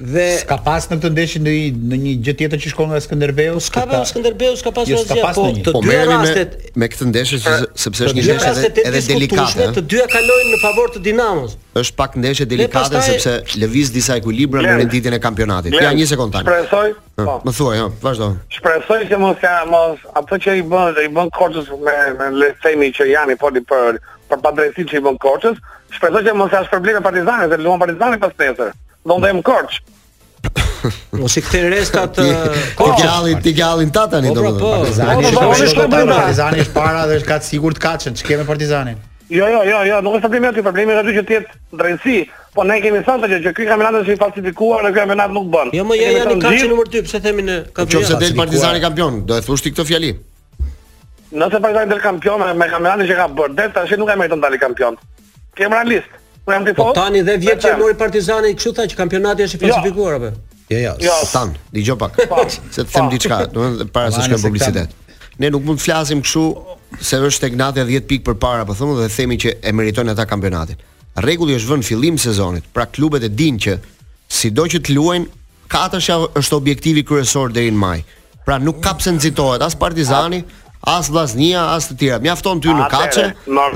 dhe 0.00 0.22
ka 0.48 0.56
pas 0.64 0.84
në 0.88 0.96
këtë 0.96 1.08
ndeshje 1.12 1.40
në 1.44 1.52
në 1.92 1.96
një 2.02 2.12
gjë 2.24 2.34
tjetër 2.40 2.60
që 2.64 2.70
shkon 2.72 2.86
nga 2.88 3.00
Skënderbeu, 3.04 3.58
ka 3.74 3.82
pas 3.90 4.08
Skënderbeu, 4.08 4.54
ka 4.64 4.72
pas 4.78 4.88
jo, 4.88 4.96
asgjë. 4.96 5.26
Po, 5.28 5.32
po 5.36 5.44
të 5.60 5.74
dy 5.84 5.98
rastet 6.08 6.54
me, 6.80 6.88
këtë 6.92 7.08
ndeshje 7.10 7.40
që 7.44 7.56
sepse 7.84 8.08
është 8.08 8.18
një 8.18 8.24
ndeshje 8.30 8.70
edhe, 8.86 9.02
delikate. 9.10 9.66
Të 9.76 9.84
dyja 9.92 10.06
kalojnë 10.14 10.48
në 10.54 10.60
favor 10.64 10.94
të 10.96 11.02
Dinamos. 11.04 11.58
Është 11.82 11.96
pak 12.00 12.16
ndeshje 12.18 12.48
delikate 12.50 13.02
sepse 13.10 13.34
lëviz 13.60 13.92
disa 13.94 14.16
ekuilibra 14.20 14.64
në 14.64 14.78
renditjen 14.84 15.18
e 15.18 15.22
kampionatit. 15.22 15.76
Ja 15.80 15.92
një 15.94 16.08
sekondë. 16.14 16.38
tani. 16.38 16.48
Shpresoj. 16.48 16.94
Po. 17.20 17.36
Më 17.44 17.52
thuaj, 17.60 17.76
ha, 17.82 17.90
vazhdo. 18.00 18.30
Shpresoj 18.56 19.02
që 19.12 19.18
mos 19.20 19.36
ka 19.44 19.52
mos 19.68 20.00
ato 20.16 20.38
që 20.40 20.54
i 20.62 20.64
bën, 20.64 20.96
i 21.04 21.10
bën 21.12 21.28
Korçës 21.36 21.68
me 21.84 21.98
me 22.16 22.30
le 22.40 22.48
të 22.56 22.64
themi 22.70 22.88
që 22.96 23.10
janë 23.12 23.36
po 23.40 23.52
di 23.52 23.60
për 23.68 24.00
për 24.32 24.40
padrejtin 24.46 24.88
që 24.88 25.02
i 25.02 25.04
bën 25.06 25.20
Korçës. 25.20 25.60
Shpresoj 25.98 26.24
që 26.30 26.34
mos 26.40 26.50
ka 26.54 26.64
probleme 26.72 27.02
Partizani, 27.04 27.50
se 27.52 27.58
luan 27.60 27.80
Partizani 27.82 28.18
pas 28.24 28.32
nesër. 28.40 28.72
Do 29.04 29.16
ndajm 29.20 29.44
Korçë. 29.44 29.84
Mos 31.12 31.36
i 31.36 31.40
kthej 31.44 31.66
restat 31.70 32.18
eh, 32.22 32.60
kur 32.78 32.94
gjallin, 33.00 33.40
ti 33.44 33.52
gjallin 33.52 33.90
ta 33.92 34.06
tani 34.08 34.30
domethënë. 34.32 34.60
Po, 34.62 34.70
Partizani 34.80 35.24
po, 35.28 35.40
është 35.52 35.56
shkoj 35.56 35.72
shkoj 35.74 35.88
brenda. 35.92 36.14
Partizani 36.18 36.62
është 36.62 36.74
para 36.76 37.02
dhe 37.10 37.18
është 37.20 37.28
gat 37.28 37.44
sigurt 37.46 37.80
kaçën. 37.84 38.14
Ç'ke 38.16 38.38
me 38.40 38.46
Partizanin? 38.48 38.96
Jo, 39.30 39.44
jo, 39.52 39.60
jo, 39.68 39.82
jo, 39.86 39.98
nuk 40.02 40.16
është 40.16 40.24
problemi 40.24 40.48
aty, 40.50 40.62
problemi 40.64 40.94
është 40.94 41.02
aty 41.04 41.16
që 41.18 41.24
ti 41.28 41.36
jetë 41.36 41.76
drejtësi, 41.82 42.16
po 42.56 42.64
ne 42.66 42.78
kemi 42.82 43.02
thënë 43.06 43.28
që 43.32 43.38
që 43.46 43.52
ky 43.58 43.68
kampionat 43.68 43.98
është 44.00 44.16
i 44.16 44.20
falsifikuar, 44.22 44.86
ne 44.86 44.92
ky 44.94 44.98
kampionat 45.02 45.34
nuk 45.36 45.50
bën. 45.52 45.70
Jo, 45.76 45.84
më 45.90 45.98
ja 46.00 46.08
jani 46.16 46.38
kaçën 46.46 46.72
numër 46.72 46.90
2, 46.96 47.02
pse 47.06 47.20
themi 47.28 47.44
në 47.46 47.58
po, 47.66 47.76
kampionat. 47.82 48.08
Nëse 48.10 48.22
del 48.24 48.40
Partizani 48.40 48.82
kampion, 48.86 49.20
do 49.28 49.36
e 49.38 49.44
thosh 49.46 49.66
ti 49.68 49.74
këtë 49.76 49.86
fjali. 49.92 50.14
Nëse 51.36 51.60
Partizani 51.62 51.92
del 51.92 52.00
kampion 52.08 52.40
me 52.42 52.70
kampionatin 52.72 53.12
që 53.12 53.20
ka 53.20 53.28
bërë, 53.38 53.54
del 53.60 53.76
tash 53.76 53.94
nuk 54.00 54.14
e 54.16 54.18
merr 54.22 54.32
të 54.34 54.40
ndali 54.40 54.62
kampion. 54.64 54.98
Kemë 55.60 55.76
realist. 55.82 56.16
Po, 56.58 56.74
po 56.84 56.92
tani 56.94 57.22
dhe 57.26 57.36
vjet 57.40 57.62
që 57.64 57.74
mori 57.78 57.94
Partizani, 57.98 58.54
çu 58.58 58.72
tha 58.74 58.86
që 58.90 58.98
kampionati 58.98 59.44
është 59.46 59.60
i 59.60 59.60
jo. 59.60 59.70
falsifikuar 59.72 60.16
apo? 60.18 60.30
Jo, 60.70 60.78
jo, 60.84 60.92
jo. 61.06 61.14
tan, 61.32 61.54
dëgjoj 61.74 61.98
pak. 62.00 62.20
Se 62.74 62.82
të 62.82 62.86
them 62.94 63.10
diçka, 63.12 63.38
domethënë 63.54 63.90
para 63.94 64.10
se 64.14 64.26
të 64.30 64.40
publicitet 64.44 64.96
Ne 65.40 65.48
nuk 65.54 65.64
mund 65.64 65.80
të 65.80 65.86
flasim 65.86 66.20
kështu 66.20 66.42
se 67.00 67.16
është 67.24 67.44
tek 67.46 67.54
natja 67.56 67.84
10 67.88 68.04
pikë 68.10 68.26
përpara, 68.26 68.66
po 68.68 68.74
thonë 68.76 68.98
dhe 68.98 69.06
themi 69.14 69.38
që 69.40 69.54
e 69.64 69.70
meriton 69.72 70.10
ata 70.12 70.26
kampionatin. 70.28 70.76
Rregulli 71.24 71.54
është 71.56 71.70
vënë 71.70 71.86
fillim 71.86 72.18
sezonit, 72.20 72.66
pra 72.76 72.84
klubet 72.84 73.24
e 73.24 73.30
dinë 73.40 73.62
që 73.64 73.76
sido 74.36 74.66
që 74.68 74.82
të 74.84 74.96
luajnë 74.98 75.30
katësh 75.72 76.10
është 76.42 76.58
objektivi 76.58 77.06
kryesor 77.08 77.54
deri 77.56 77.72
në 77.72 77.80
maj. 77.86 78.02
Pra 78.44 78.58
nuk 78.60 78.82
ka 78.84 78.92
pse 78.98 79.14
nxitohet 79.16 79.64
as 79.64 79.78
Partizani, 79.80 80.42
as 80.84 81.08
vllaznia, 81.10 81.66
as 81.76 81.88
të 81.90 81.96
tjera. 82.00 82.18
Mjafton 82.24 82.60
ty 82.62 82.72
në 82.72 82.86
kaçe. 82.90 83.26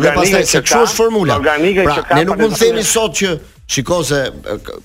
Dhe 0.01 0.13
pastaj 0.15 0.45
se 0.49 0.63
çu 0.65 0.79
është 0.85 0.95
formula. 0.97 1.41
Pra, 1.43 1.57
ne 2.15 2.23
nuk 2.25 2.39
mund 2.41 2.57
të 2.57 2.63
themi 2.69 2.85
sot 2.85 3.19
që 3.21 3.35
shiko 3.71 4.03
se 4.05 4.21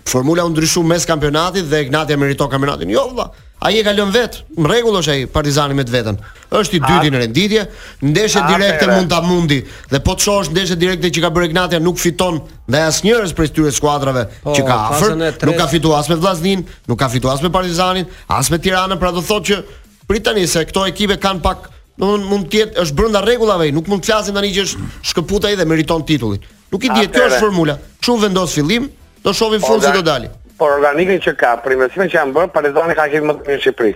formula 0.08 0.46
u 0.48 0.52
ndryshu 0.54 0.84
mes 0.88 1.04
kampionatit 1.08 1.68
dhe 1.72 1.84
Ignati 1.88 2.18
merito 2.18 2.48
kampionatin. 2.52 2.90
Jo 2.92 3.08
vëlla. 3.14 3.28
Ai 3.68 3.74
e 3.80 3.84
kalon 3.84 4.12
vet. 4.16 4.38
Në 4.56 4.70
rregull 4.72 4.96
është 5.02 5.12
ai 5.14 5.24
Partizani 5.32 5.76
me 5.76 5.84
të 5.88 5.92
vetën. 5.96 6.20
Është 6.60 6.78
i 6.78 6.84
dyti 6.84 7.10
në 7.12 7.20
renditje. 7.24 7.64
Ndeshje 8.08 8.44
direkte 8.52 8.88
mund 8.92 9.10
ta 9.12 9.20
mundi. 9.28 9.58
Dhe 9.92 10.00
po 10.04 10.14
të 10.16 10.28
shohësh 10.30 10.52
ndeshje 10.56 10.78
direkte 10.80 11.12
që 11.16 11.26
ka 11.26 11.32
bërë 11.36 11.50
Ignati 11.52 11.80
nuk 11.84 12.00
fiton 12.00 12.38
ndaj 12.70 12.86
asnjërs 12.92 13.36
prej 13.36 13.52
tyre 13.58 13.72
skuadrave 13.76 14.28
po, 14.44 14.56
që 14.56 14.64
ka 14.68 14.78
afër. 14.92 15.18
Nuk 15.50 15.60
ka 15.60 15.68
fituar 15.72 16.00
as 16.04 16.12
me 16.12 16.16
Vllaznin, 16.20 16.64
nuk 16.88 17.00
ka 17.04 17.12
fituar 17.12 17.36
as 17.36 17.44
me 17.44 17.52
Partizanin, 17.52 18.08
as 18.32 18.48
me 18.52 18.62
Tiranën, 18.64 18.96
pra 19.00 19.12
do 19.12 19.20
thotë 19.28 19.52
që 19.52 19.60
pritani 20.08 20.48
se 20.48 20.64
këto 20.72 20.88
ekipe 20.88 21.20
kanë 21.20 21.44
pak 21.44 21.68
Do 22.00 22.08
të 22.08 22.14
thonë 22.14 22.28
mund 22.32 22.46
të 22.48 22.60
jetë 22.60 22.80
është 22.80 22.96
brenda 22.96 23.20
rregullave, 23.24 23.66
nuk 23.76 23.90
mund 23.92 24.02
të 24.04 24.08
flasim 24.14 24.36
tani 24.38 24.54
që 24.56 24.64
është 24.64 24.86
shkëput 25.10 25.48
ai 25.50 25.58
dhe 25.60 25.66
meriton 25.68 26.04
titullin. 26.08 26.40
Nuk 26.72 26.86
i 26.88 26.92
diet, 26.96 27.12
kjo 27.12 27.26
është 27.28 27.40
formula. 27.44 27.76
Kush 28.00 28.22
vendos 28.24 28.54
fillim, 28.56 28.86
do 29.26 29.34
shohim 29.36 29.60
fund 29.66 29.84
si 29.84 29.92
do 29.98 30.04
dalin. 30.08 30.32
Por 30.60 30.78
organikën 30.78 31.20
që 31.26 31.34
ka, 31.40 31.52
primësimin 31.66 32.08
që 32.14 32.18
janë 32.22 32.36
bërë, 32.38 32.52
Partizani 32.56 32.96
ka 32.96 33.08
qenë 33.12 33.28
më 33.28 33.36
të 33.36 33.44
mirë 33.50 33.58
në 33.60 33.64
Shqipëri. 33.66 33.92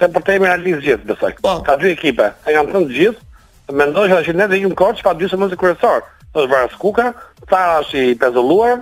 Te 0.00 0.08
për 0.14 0.24
temën 0.32 0.50
e 0.50 0.56
lidh 0.64 0.80
gjithë, 0.82 1.06
besoj. 1.12 1.32
Po. 1.42 1.54
Ka 1.66 1.76
dy 1.78 1.92
ekipe, 1.94 2.26
e 2.42 2.54
kanë 2.54 2.74
thënë 2.74 2.98
gjithë, 2.98 3.28
mendoj 3.82 4.06
që 4.26 4.34
ne 4.38 4.48
dhe 4.50 4.60
një 4.64 4.72
kort, 4.78 5.02
pa 5.06 5.14
dy 5.18 5.30
se 5.30 5.38
mëse 5.38 5.58
kryesor. 5.58 6.02
Do 6.34 6.42
të 6.48 6.50
vras 6.50 6.74
Kuka, 6.82 7.12
Tara 7.50 7.80
është 7.82 8.02
i 8.10 8.16
pezulluar, 8.18 8.80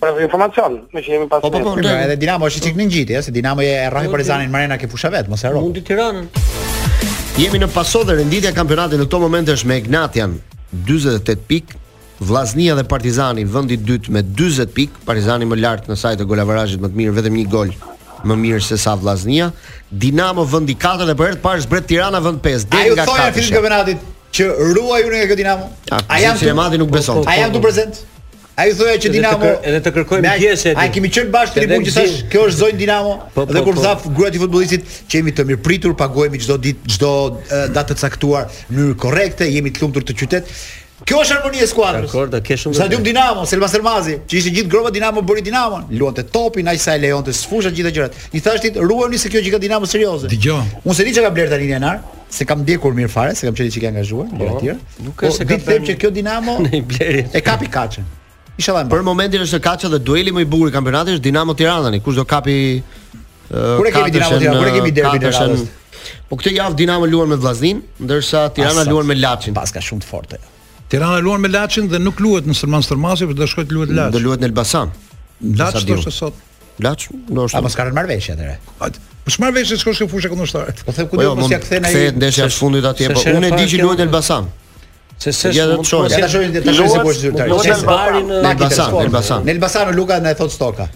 për 0.00 0.22
informacion, 0.24 0.80
më 0.94 1.04
që 1.04 1.16
jemi 1.16 1.28
pas. 1.32 1.44
Po 1.44 1.52
po, 1.52 1.60
po 1.76 1.76
edhe 1.80 2.16
Dinamo 2.20 2.48
është 2.48 2.64
çik 2.68 2.80
në 2.80 2.88
ngjitje, 2.90 3.24
se 3.28 3.36
Dinamo 3.36 3.64
e 3.64 3.72
rrahi 3.92 4.12
Partizanin 4.12 4.52
në 4.52 4.62
Arena 4.64 4.80
ke 4.80 4.88
fusha 4.88 5.12
vet, 5.16 5.28
mos 5.32 5.44
e 5.44 5.48
harro. 5.48 5.64
Mundi 5.64 5.84
Tiranën. 5.84 6.28
Jemi 7.36 7.58
në 7.60 7.66
paso 7.68 8.00
dhe 8.00 8.14
renditja 8.16 8.48
kampionatit 8.56 8.96
në 8.96 9.04
këto 9.10 9.18
moment 9.20 9.50
është 9.52 9.68
me 9.68 9.74
Ignatian 9.76 10.38
48 10.88 11.34
pik, 11.50 11.74
Vllaznia 12.24 12.72
dhe 12.78 12.84
Partizani 12.88 13.42
vendi 13.44 13.76
dytë 13.76 14.14
me 14.16 14.22
40 14.24 14.72
pik, 14.72 14.94
Partizani 15.04 15.44
më 15.44 15.58
lart 15.60 15.84
në 15.92 15.98
sajtë 16.00 16.24
golavarazhit 16.30 16.80
më 16.80 16.88
të 16.88 16.96
mirë 17.02 17.14
vetëm 17.18 17.36
një 17.36 17.44
gol 17.52 17.74
më 18.24 18.38
mirë 18.40 18.62
se 18.64 18.78
sa 18.80 18.94
Vllaznia. 18.96 19.50
Dinamo 19.90 20.46
vendi 20.48 20.78
4 20.80 21.10
dhe 21.10 21.18
për 21.20 21.28
herë 21.28 21.36
të 21.36 21.44
parë 21.44 21.66
zbret 21.66 21.90
Tirana 21.92 22.24
vend 22.24 22.40
5 22.46 22.68
deri 22.72 22.96
nga 22.96 23.04
4. 23.04 23.04
Ai 23.04 23.04
u 23.04 23.04
thonë 23.12 23.36
fillim 23.36 23.58
kampionatit 23.58 24.10
që 24.40 24.48
ruaj 24.78 25.04
unë 25.10 25.20
nga 25.20 25.28
kjo 25.34 25.38
Dinamo. 25.42 25.68
A, 25.92 26.00
a 26.08 26.22
jam? 26.24 26.40
Sinemati 26.40 26.80
nuk 26.80 26.96
beson. 26.96 27.20
A 27.28 27.36
jam 27.42 27.52
tu 27.52 27.60
prezant? 27.68 28.06
Ai 28.56 28.70
thoya 28.72 28.96
që 28.96 29.10
Dinamo 29.12 29.48
edhe 29.68 29.80
të 29.84 29.90
kërkojmë 29.98 30.30
pjesë. 30.40 30.70
Ai 30.80 30.86
kemi 30.94 31.10
qenë 31.12 31.28
bash 31.34 31.50
tribun 31.52 31.82
që 31.84 31.92
thash, 31.92 32.14
kjo 32.32 32.46
është 32.48 32.60
zonë 32.62 32.78
Dinamo. 32.80 33.12
Po, 33.34 33.42
po, 33.44 33.52
dhe 33.52 33.60
kur 33.66 33.76
po. 33.76 33.82
tha 33.84 33.90
po. 34.00 34.12
gruaja 34.16 34.32
e 34.32 34.40
futbollistit, 34.40 34.86
jemi 35.12 35.34
të 35.36 35.44
mirëpritur, 35.50 35.92
pagohemi 36.00 36.40
çdo 36.40 36.56
ditë, 36.64 36.94
çdo 36.96 37.10
datë 37.76 37.90
të 37.92 38.00
caktuar 38.06 38.46
në 38.70 38.78
mënyrë 38.78 38.96
korrekte, 39.04 39.48
jemi 39.52 39.74
të 39.76 39.82
lumtur 39.84 40.06
të 40.08 40.16
qytet. 40.22 40.48
Kjo 41.04 41.18
është 41.20 41.36
harmonia 41.36 41.66
e 41.66 41.68
skuadrës. 41.68 42.08
Dakor, 42.08 42.30
do 42.32 42.40
ke 42.46 42.56
shumë. 42.56 42.78
Sa 42.80 42.86
dium 42.88 43.04
Dinamo, 43.04 43.44
Selma 43.50 43.68
Selmazi, 43.68 44.16
që 44.24 44.38
ishte 44.40 44.54
gjithë 44.56 44.72
grova 44.72 44.88
Dinamo 44.90 45.20
bëri 45.20 45.44
Dinamon, 45.50 45.84
luante 46.00 46.24
topin, 46.32 46.64
aq 46.72 46.80
sa 46.80 46.96
e 46.96 47.02
lejonte 47.04 47.36
sfusha 47.36 47.68
gjithë 47.76 47.92
gjërat. 47.98 48.16
I 48.32 48.40
thashit, 48.40 48.80
ruani 48.80 49.20
se 49.20 49.28
kjo 49.28 49.44
gjika 49.44 49.60
Dinamo 49.66 49.86
serioze. 49.86 50.32
Dgjoj. 50.32 50.64
Unë 50.86 50.96
se 50.96 51.04
di 51.04 51.12
çka 51.12 51.28
bler 51.36 51.52
tani 51.52 51.68
në 51.68 51.76
anar. 51.82 52.00
Se 52.32 52.48
kam 52.48 52.64
ndjekur 52.64 52.96
mirë 52.96 53.12
fare, 53.12 53.36
se 53.36 53.44
kam 53.46 53.54
qenë 53.54 53.68
i 53.70 53.74
çike 53.76 53.90
angazhuar, 53.92 54.26
gjithë 54.32 54.48
po, 54.48 54.58
atyre. 54.62 54.78
Nuk 55.04 55.20
është 55.20 55.26
po, 55.26 55.36
se 55.36 55.46
kam 55.52 55.60
thënë 55.68 55.88
që 55.92 55.98
kjo 56.00 56.12
Dinamo 56.16 56.58
e 57.28 57.44
kapi 57.50 57.68
kaçën. 57.76 58.08
Inshallah. 58.56 58.86
Për 58.88 59.02
momentin 59.04 59.42
është 59.44 59.58
kaça 59.64 59.90
dhe 59.92 59.98
dueli 60.06 60.32
më 60.32 60.44
i 60.46 60.48
bukur 60.52 60.70
i 60.70 60.74
kampionatit 60.74 61.18
është 61.18 61.24
Dinamo 61.28 61.54
Tirana, 61.58 61.92
kush 62.00 62.16
do 62.16 62.24
kapi 62.28 62.54
Kur 63.50 63.86
e 63.86 63.92
kemi 63.92 64.12
Dinamo 64.14 64.38
Tirana, 64.40 64.60
kur 64.62 64.70
e 64.70 64.76
kemi 64.78 64.92
derbin 64.96 65.26
e 65.28 65.32
radhës. 65.36 65.66
Po 66.30 66.38
këtë 66.40 66.54
javë 66.56 66.78
Dinamo 66.78 67.08
luan 67.10 67.28
me 67.30 67.36
Vllaznin, 67.36 67.82
ndërsa 68.00 68.46
Tirana 68.56 68.86
luan 68.88 69.06
me 69.08 69.14
Laçin. 69.20 69.54
Pas 69.58 69.68
shumë 69.76 70.04
të 70.04 70.08
fortë. 70.08 70.40
Tirana 70.88 71.20
luan 71.20 71.44
me 71.44 71.52
Laçin 71.52 71.88
dhe 71.92 72.00
nuk 72.00 72.20
luhet 72.24 72.48
në 72.48 72.56
Sulman 72.56 72.86
Stormasi, 72.86 73.28
por 73.28 73.36
do 73.36 73.44
shkojë 73.52 73.68
të 73.70 73.76
luhet 73.76 73.92
Laç. 73.98 74.16
Do 74.16 74.24
luhet 74.24 74.40
në 74.40 74.48
Elbasan. 74.50 74.96
Laç 75.60 75.82
është 75.84 76.16
sot. 76.24 76.40
Laç, 76.84 77.06
do 77.12 77.44
të 77.44 77.48
shkojë. 77.52 77.66
Pas 77.68 77.76
ka 77.80 77.90
në 77.90 77.96
Marveshje 78.00 78.38
atëre. 78.38 78.56
Po 78.80 79.34
shumë 79.36 79.50
Marveshje 79.50 79.78
shkosh 79.84 80.04
në 80.06 80.10
fushë 80.16 80.32
kundërshtare. 80.32 80.74
Po 80.88 80.96
them 80.96 81.12
ku 81.12 81.20
do 81.20 81.24
po 81.24 81.24
të 81.24 81.28
jo, 81.28 81.40
mos 81.44 81.52
ja 81.52 81.60
kthen 81.60 81.84
ai. 81.88 81.92
Se 81.92 82.04
ndeshja 82.16 82.48
e 82.48 82.56
fundit 82.56 82.84
atje, 82.88 83.12
po 83.12 83.22
unë 83.36 83.50
e 83.52 83.56
di 83.60 83.68
që 83.74 83.82
luhet 83.84 84.00
në 84.04 84.08
Elbasan. 84.08 84.48
Se 85.18 85.32
se 85.32 85.50
ja 85.56 85.64
do 85.66 85.78
të 85.80 85.88
shohim. 85.88 86.12
Ja 86.12 86.16
do 86.16 86.26
të 86.26 86.32
shohim 86.34 86.52
të 86.52 86.62
tashin 86.66 86.90
se 86.90 87.00
po 87.00 87.12
është 87.14 87.24
zyrtari. 87.24 87.52
Në 87.52 87.78
Elbasan, 87.78 88.26
në 88.26 88.44
Elbasan. 88.44 88.92
Në 88.92 89.02
Elbasan, 89.02 89.46
në 89.46 89.54
Elbasan 89.56 89.90
Luka 89.96 90.18
na 90.20 90.32
e 90.34 90.36
thot 90.36 90.52
Stoka. 90.52 90.90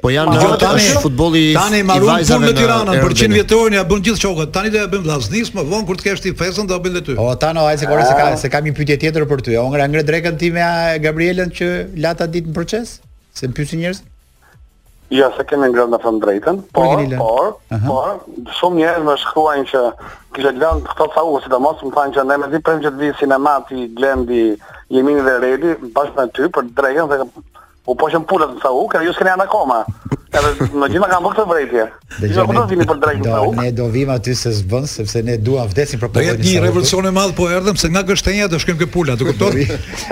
Po 0.04 0.12
janë 0.14 0.36
jo 0.38 0.50
në 0.52 0.60
tash 0.62 0.90
futbolli 1.08 1.42
i 1.48 1.56
Tani 1.58 1.80
marrin 1.90 2.44
në 2.44 2.52
Tiranë 2.60 2.98
për 3.02 3.16
100 3.24 3.40
vjetorin 3.40 3.80
ja 3.80 3.86
bën 3.88 4.04
gjithë 4.10 4.24
shokët. 4.28 4.52
Tani 4.60 4.76
do 4.76 4.84
ja 4.84 4.88
bëjmë 4.92 5.08
vllaznis, 5.08 5.50
më 5.58 5.66
von 5.74 5.88
kur 5.90 5.98
të 6.00 6.10
kesh 6.12 6.26
ti 6.28 6.36
fesën 6.44 6.70
do 6.70 6.78
bëj 6.86 7.00
ty. 7.10 7.18
O 7.18 7.32
tani 7.40 7.64
ai 7.66 7.80
se 7.82 7.90
kore 7.90 8.06
se 8.06 8.14
ka 8.20 8.30
se 8.46 8.52
kam 8.54 8.68
një 8.70 8.76
pyetje 8.78 9.00
tjetër 9.08 9.26
për 9.32 9.42
ty. 9.48 9.58
Ëngra 9.64 9.90
ngre 9.96 10.06
drekën 10.12 10.38
ti 10.38 10.52
me 10.54 10.70
Gabrielën 11.08 11.56
që 11.58 11.76
lata 12.06 12.28
ditën 12.28 12.54
proces 12.54 13.00
se 13.36 13.48
më 13.50 13.54
pyesin 13.58 13.82
njerëz. 13.82 14.02
Ja, 15.14 15.28
se 15.36 15.44
kemi 15.46 15.68
ngrënë 15.70 15.94
në 15.94 16.00
fund 16.02 16.22
drejtën, 16.24 16.60
po, 16.76 16.84
por, 16.84 17.02
uh 17.04 17.80
por, 17.82 17.82
por 17.86 18.54
shumë 18.60 18.80
njerëz 18.80 19.04
më 19.08 19.16
shkruajnë 19.24 19.66
që 19.72 19.82
kishë 20.38 20.54
lënë 20.56 20.90
këto 20.90 21.08
të 21.16 21.26
sidomos 21.46 21.84
më 21.86 21.92
thanë 21.98 22.16
që 22.18 22.24
ne 22.30 22.38
di 22.54 22.62
prem 22.66 22.82
që 22.86 22.94
të 22.96 23.02
vi 23.04 23.12
sinema 23.20 23.56
ti 23.70 23.86
Glendi, 24.00 24.46
Jemini 24.96 25.26
dhe 25.28 25.36
Redi, 25.46 25.76
bashkë 26.00 26.18
me 26.24 26.28
ty 26.38 26.50
për 26.58 26.70
drejën 26.80 27.12
dhe 27.14 27.22
U 27.86 27.96
po 28.00 28.08
shën 28.08 28.24
pulët 28.24 28.54
në 28.56 28.62
sa 28.64 28.70
uke, 28.72 28.96
a 28.96 29.04
ju 29.04 29.12
s'kene 29.14 29.34
janë 29.34 29.44
akoma. 29.44 29.82
Në 30.34 30.88
gjitha 30.90 31.08
kam 31.12 31.26
bëgë 31.28 31.36
të 31.40 31.46
vrejtje. 31.50 31.84
Dhe 32.14 32.30
gjitha 32.30 32.46
këtë 32.48 32.64
vini 32.70 32.86
për 32.90 33.00
drejtë 33.02 33.20
në 33.20 33.28
sa 33.36 33.42
uke. 33.44 33.60
Ne 33.60 33.72
do 33.78 33.88
vim 33.94 34.12
aty 34.14 34.34
se 34.40 34.54
zbënë, 34.62 34.90
sepse 34.90 35.24
ne 35.28 35.36
duam 35.46 35.68
vdesin 35.70 36.00
për 36.02 36.12
përgjën 36.16 36.30
në 36.30 36.32
sa 36.32 36.34
uke. 36.34 36.40
Do 36.40 36.48
jetë 36.48 36.62
një 36.62 36.64
revolucion 36.64 37.10
e 37.10 37.14
madhë 37.18 37.36
po 37.42 37.48
erdhëm, 37.54 37.80
se 37.84 37.92
nga 37.92 38.04
gështenja 38.08 38.48
do 38.54 38.60
shkem 38.64 38.80
kë 38.80 38.88
pulët. 38.96 39.20
Dukë 39.20 39.36
të 39.36 39.50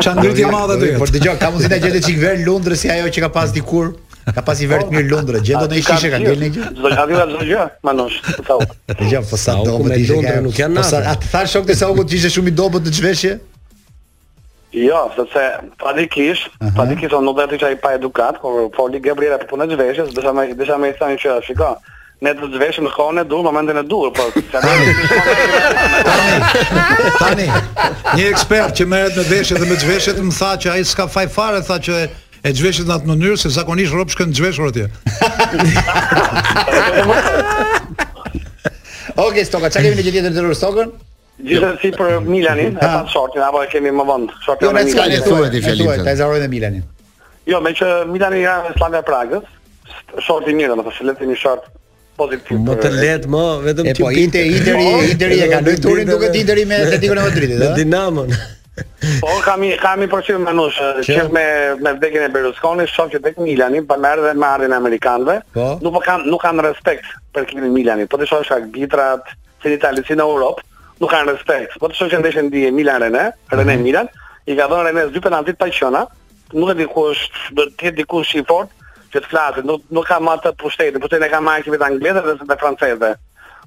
që 0.03 0.15
ndërët 0.19 0.41
i 0.43 0.49
madhë 0.51 0.77
dhe 0.81 0.89
jetë. 0.91 1.01
Por 1.05 1.13
të 1.15 1.23
gjokë, 1.23 1.39
ka 1.39 1.51
mundësit 1.55 1.71
e 1.79 1.81
gjithë 1.85 1.93
të 1.95 2.09
qikë 2.09 2.23
verë 2.25 2.45
lundrë 2.49 2.75
si 2.75 2.91
ajo 2.91 3.07
që 3.17 3.25
ka 3.25 3.31
pas 3.39 3.55
dikur. 3.55 3.93
Ka 4.35 4.41
pasi 4.45 4.67
vërt 4.69 4.91
mirë 4.93 5.09
Londra, 5.09 5.39
gjë 5.41 5.61
do 5.63 5.67
të 5.71 5.79
shishe 5.81 6.11
ka 6.13 6.19
gjelën 6.21 6.51
gjë. 6.53 6.67
Do 6.77 6.91
ka 6.91 6.97
hadhë 6.99 7.23
ato 7.23 7.39
gjë, 7.41 7.63
manosh, 7.83 8.19
thau. 8.45 8.59
Dhe 8.91 9.07
jam 9.09 9.25
fosa 9.25 9.55
domë 9.65 9.95
të 9.95 9.97
gjë. 9.97 10.67
Po 10.77 10.83
sa, 10.85 10.99
po 11.01 11.09
a 11.09 11.15
të 11.17 11.31
thash 11.31 11.55
shokët 11.55 11.79
se 11.79 11.87
ajo 11.87 12.05
ishte 12.05 12.29
shumë 12.37 12.51
i 12.51 12.53
dobët 12.61 12.85
në 12.85 12.93
çveshje? 12.99 13.31
Jo, 14.73 15.09
sepse 15.11 15.59
padikisht, 15.83 16.47
padikisht 16.77 17.13
unë 17.17 17.33
dhe 17.35 17.43
ati 17.43 17.55
që 17.59 17.69
i 17.73 17.75
pa 17.83 17.91
edukat, 17.97 18.35
por, 18.41 18.69
foli 18.75 18.93
li 18.95 19.01
Gabriela 19.03 19.35
për 19.41 19.49
punë 19.49 19.63
e 19.65 19.67
gjveshës, 19.73 20.13
besa 20.15 20.31
me 20.79 20.87
i 20.89 20.93
thani 20.95 21.15
që, 21.19 21.29
shiko, 21.43 21.69
ne 22.23 22.31
të 22.37 22.45
gjveshëm 22.53 22.83
në 22.87 22.91
kohën 22.95 23.17
e 23.19 23.23
dur, 23.27 23.43
momentin 23.43 23.77
e 23.81 23.83
dur, 23.83 24.07
por... 24.15 24.27
Tani, 24.55 24.89
tani, 26.07 26.37
tani, 27.19 27.47
një 28.15 28.25
ekspert 28.29 28.71
që 28.79 28.83
merret 28.87 29.15
me 29.19 29.23
gjveshët 29.27 29.59
dhe 29.59 29.67
me 29.67 29.75
gjveshët, 29.83 30.17
më 30.29 30.33
tha 30.39 30.51
që 30.63 30.67
ai 30.77 30.83
s'ka 30.87 31.05
faj 31.11 31.27
fare, 31.35 31.59
tha 31.67 31.75
që 31.87 31.91
e 32.07 32.09
e 32.47 32.49
në 32.55 32.93
atë 32.95 33.05
mënyrë 33.11 33.37
se 33.43 33.51
zakonisht 33.59 33.91
ropë 33.93 34.11
shkën 34.15 34.31
gjveshur 34.39 34.71
atje. 34.71 34.87
Oke, 39.27 39.43
Stoka, 39.45 39.67
që 39.69 39.83
kemi 39.83 39.97
në 39.99 40.03
gjithjetër 40.07 40.31
të 40.31 40.39
rrë 40.47 40.55
Stokën? 40.57 40.95
Jo. 41.41 41.49
Gjithashtu 41.49 41.89
për 41.97 42.19
Milanin, 42.29 42.75
e 42.75 42.79
pas 42.81 43.09
shortin, 43.09 43.41
apo 43.41 43.61
e 43.65 43.69
kemi 43.71 43.91
më 43.97 44.03
vonë. 44.05 44.33
Shortin 44.45 44.67
jo, 44.67 44.69
e 44.69 44.83
Milanit. 44.83 44.93
Ne 44.93 45.01
ska 45.01 45.09
ne 45.09 45.21
thua 45.39 45.49
ti 45.49 45.61
fjalën. 45.65 46.05
Ai 46.07 46.15
thua 46.19 46.37
me 46.37 46.47
Milanin. 46.51 46.83
Jo, 47.49 47.57
më 47.65 47.71
që 47.79 47.87
Milani 48.09 48.41
ja 48.43 48.51
në 48.67 48.89
e 48.99 49.01
Pragës. 49.07 49.47
Shorti 50.23 50.53
mirë, 50.55 50.75
më 50.77 50.83
thashë 50.87 51.05
le 51.09 51.13
të 51.17 51.25
një 51.31 51.35
short 51.41 51.65
pozitiv. 52.19 52.59
Mo 52.65 52.75
të 52.79 52.91
lehtë 52.97 53.29
më, 53.33 53.41
vetëm 53.65 53.89
ti. 53.97 54.03
Po 54.05 54.11
Inter, 54.11 54.45
Interi, 54.45 54.85
Inter 55.15 55.33
e 55.35 55.47
ka 55.51 55.59
lojturin 55.65 56.05
turin 56.05 56.11
duke 56.13 56.29
Inter 56.43 56.57
me 56.69 56.79
Atletico 56.85 57.17
në 57.17 57.25
Madridit, 57.31 57.57
ëh. 57.57 57.65
Me 57.65 57.77
Dinamon. 57.81 58.35
Po 59.23 59.35
kam 59.47 59.65
kam 59.81 60.05
i 60.05 60.13
përcjell 60.13 60.39
me 60.45 60.53
nosh, 60.61 60.77
çes 61.09 61.31
me 61.35 61.45
me 61.81 61.95
bekën 62.01 62.27
e 62.27 62.31
Berlusconi, 62.33 62.85
shoh 62.87 63.09
që 63.11 63.21
tek 63.25 63.41
Milani 63.41 63.81
pa 63.89 63.97
marrë 63.97 64.29
dhe 64.29 64.37
marrin 64.45 64.73
amerikanëve. 64.77 65.39
Po? 65.57 65.71
Nuk 65.81 65.97
po 65.97 66.03
kanë 66.05 66.29
nuk 66.31 66.43
kanë 66.45 66.67
respekt 66.69 67.09
për 67.35 67.49
klinin 67.51 67.73
Milani. 67.75 68.07
Po 68.07 68.21
të 68.21 68.29
shohësh 68.31 68.53
arbitrat, 68.59 69.33
çeli 69.65 69.81
në 69.81 70.21
Europë 70.23 70.63
nuk 71.01 71.11
kanë 71.11 71.33
respekt. 71.33 71.77
Po 71.81 71.89
të 71.89 71.97
shoh 71.97 72.11
që 72.11 72.19
ndeshën 72.21 72.51
dije 72.53 72.71
Milan 72.75 73.01
Rene, 73.03 73.25
Rene 73.51 73.73
mhm. 73.75 73.85
Milan, 73.87 74.09
i 74.47 74.55
ka 74.57 74.67
dhënë 74.71 74.87
Rene 74.89 75.07
dy 75.15 75.23
penaltit 75.25 75.57
pa 75.59 75.69
qona. 75.73 76.03
Nuk 76.53 76.73
e 76.73 76.77
di 76.81 76.85
ku 76.91 77.07
është 77.13 77.55
vërtet 77.57 77.97
dikush 78.01 78.33
i 78.41 78.45
fort 78.47 78.71
që 79.13 79.21
të 79.23 79.29
flasë, 79.31 79.63
nuk 79.67 79.85
nuk 79.95 80.05
ka 80.07 80.17
marrë 80.23 80.45
të 80.45 80.51
pushtetin, 80.59 80.99
por 81.03 81.11
tani 81.11 81.27
ka 81.31 81.39
marrë 81.43 81.63
ekipi 81.63 81.79
të 81.79 81.87
anglisë 81.87 82.23
dhe 82.25 82.47
të 82.51 82.57
francezëve. 82.59 83.11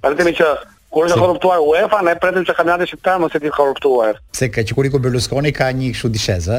Për 0.05 0.13
të 0.15 0.19
themi 0.21 0.35
që 0.41 0.49
kur 0.95 1.09
është 1.09 1.19
korruptuar 1.21 1.63
UEFA, 1.65 2.01
ne 2.05 2.15
pretendojmë 2.21 2.49
që 2.51 2.57
kampionati 2.59 2.89
shqiptar 2.91 3.21
mos 3.25 3.37
e 3.37 3.41
korruptuar. 3.53 4.21
Pse 4.37 4.49
ka 4.53 4.65
çikuri 4.69 4.93
ku 4.93 5.01
Berlusconi 5.05 5.53
ka 5.57 5.71
një 5.75 5.95
kështu 5.97 6.13
dishez, 6.15 6.51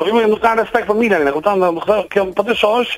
Po 0.00 0.08
më 0.10 0.24
nuk 0.26 0.40
kanë 0.42 0.64
respekt 0.64 0.88
për 0.88 0.96
Milanin, 0.98 1.28
e 1.30 1.32
kupton, 1.36 1.60
do 1.62 1.68
të 1.78 1.84
thonë, 1.86 2.04
kjo 2.10 2.22
po 2.34 2.42
të 2.42 2.54
shohësh, 2.58 2.94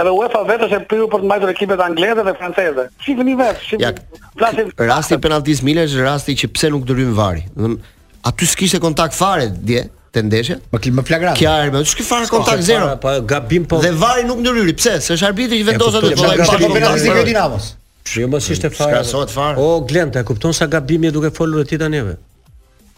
edhe 0.00 0.10
UEFA 0.16 0.42
vetë 0.48 0.66
është 0.68 0.76
e 0.78 0.82
pyrur 0.90 1.08
për 1.12 1.22
të 1.22 1.28
mbajtur 1.28 1.50
ekipet 1.52 1.82
angleze 1.84 2.24
dhe 2.24 2.34
franceze. 2.38 2.84
Shikni 3.04 3.34
vetë, 3.38 3.64
shikni. 3.64 3.82
Ja, 3.84 4.28
Flasim 4.38 4.70
rasti 4.90 5.18
penaltis 5.24 5.62
Milan 5.68 5.90
rasti 6.06 6.36
që 6.42 6.48
pse 6.54 6.70
nuk 6.74 6.86
dërym 6.88 7.12
vari. 7.18 7.44
Do 7.52 7.66
të 7.66 7.66
thonë, 7.66 7.92
aty 8.30 8.48
s'kishte 8.52 8.80
kontakt 8.84 9.16
fare 9.18 9.50
dje 9.52 9.84
te 10.12 10.22
ndeshja. 10.24 10.58
Më 10.72 10.82
klim 10.84 10.98
më 11.00 11.04
flagrant. 11.08 11.38
Kjarë, 11.40 11.74
më 11.76 11.84
ç'ke 11.92 12.06
fare 12.08 12.30
kontakt 12.32 12.64
zero. 12.68 12.88
Po 13.02 13.14
gabim 13.30 13.66
po. 13.70 13.82
Dhe 13.84 13.92
vari 13.92 14.24
nuk 14.28 14.40
ndryri, 14.44 14.74
pse? 14.80 14.96
Se 15.04 15.16
është 15.18 15.28
arbitri 15.30 15.60
që 15.62 15.70
vendos 15.72 16.00
atë. 16.00 16.12
Po, 16.16 16.34
po, 16.40 16.58
po 16.64 16.72
penaltis 16.76 17.06
i 17.08 17.12
po, 17.14 17.22
Dinamos. 17.28 17.70
Jo 18.12 18.26
mos 18.32 18.48
ishte 18.50 18.72
fare. 18.74 18.96
Skasohet 19.04 19.30
fare. 19.32 19.56
O 19.62 19.82
Glenta, 19.86 20.24
kupton 20.26 20.52
sa 20.56 20.66
gabimi 20.72 21.12
duke 21.14 21.30
folur 21.36 21.64
ti 21.68 21.78
tani 21.80 22.00
ve. 22.08 22.16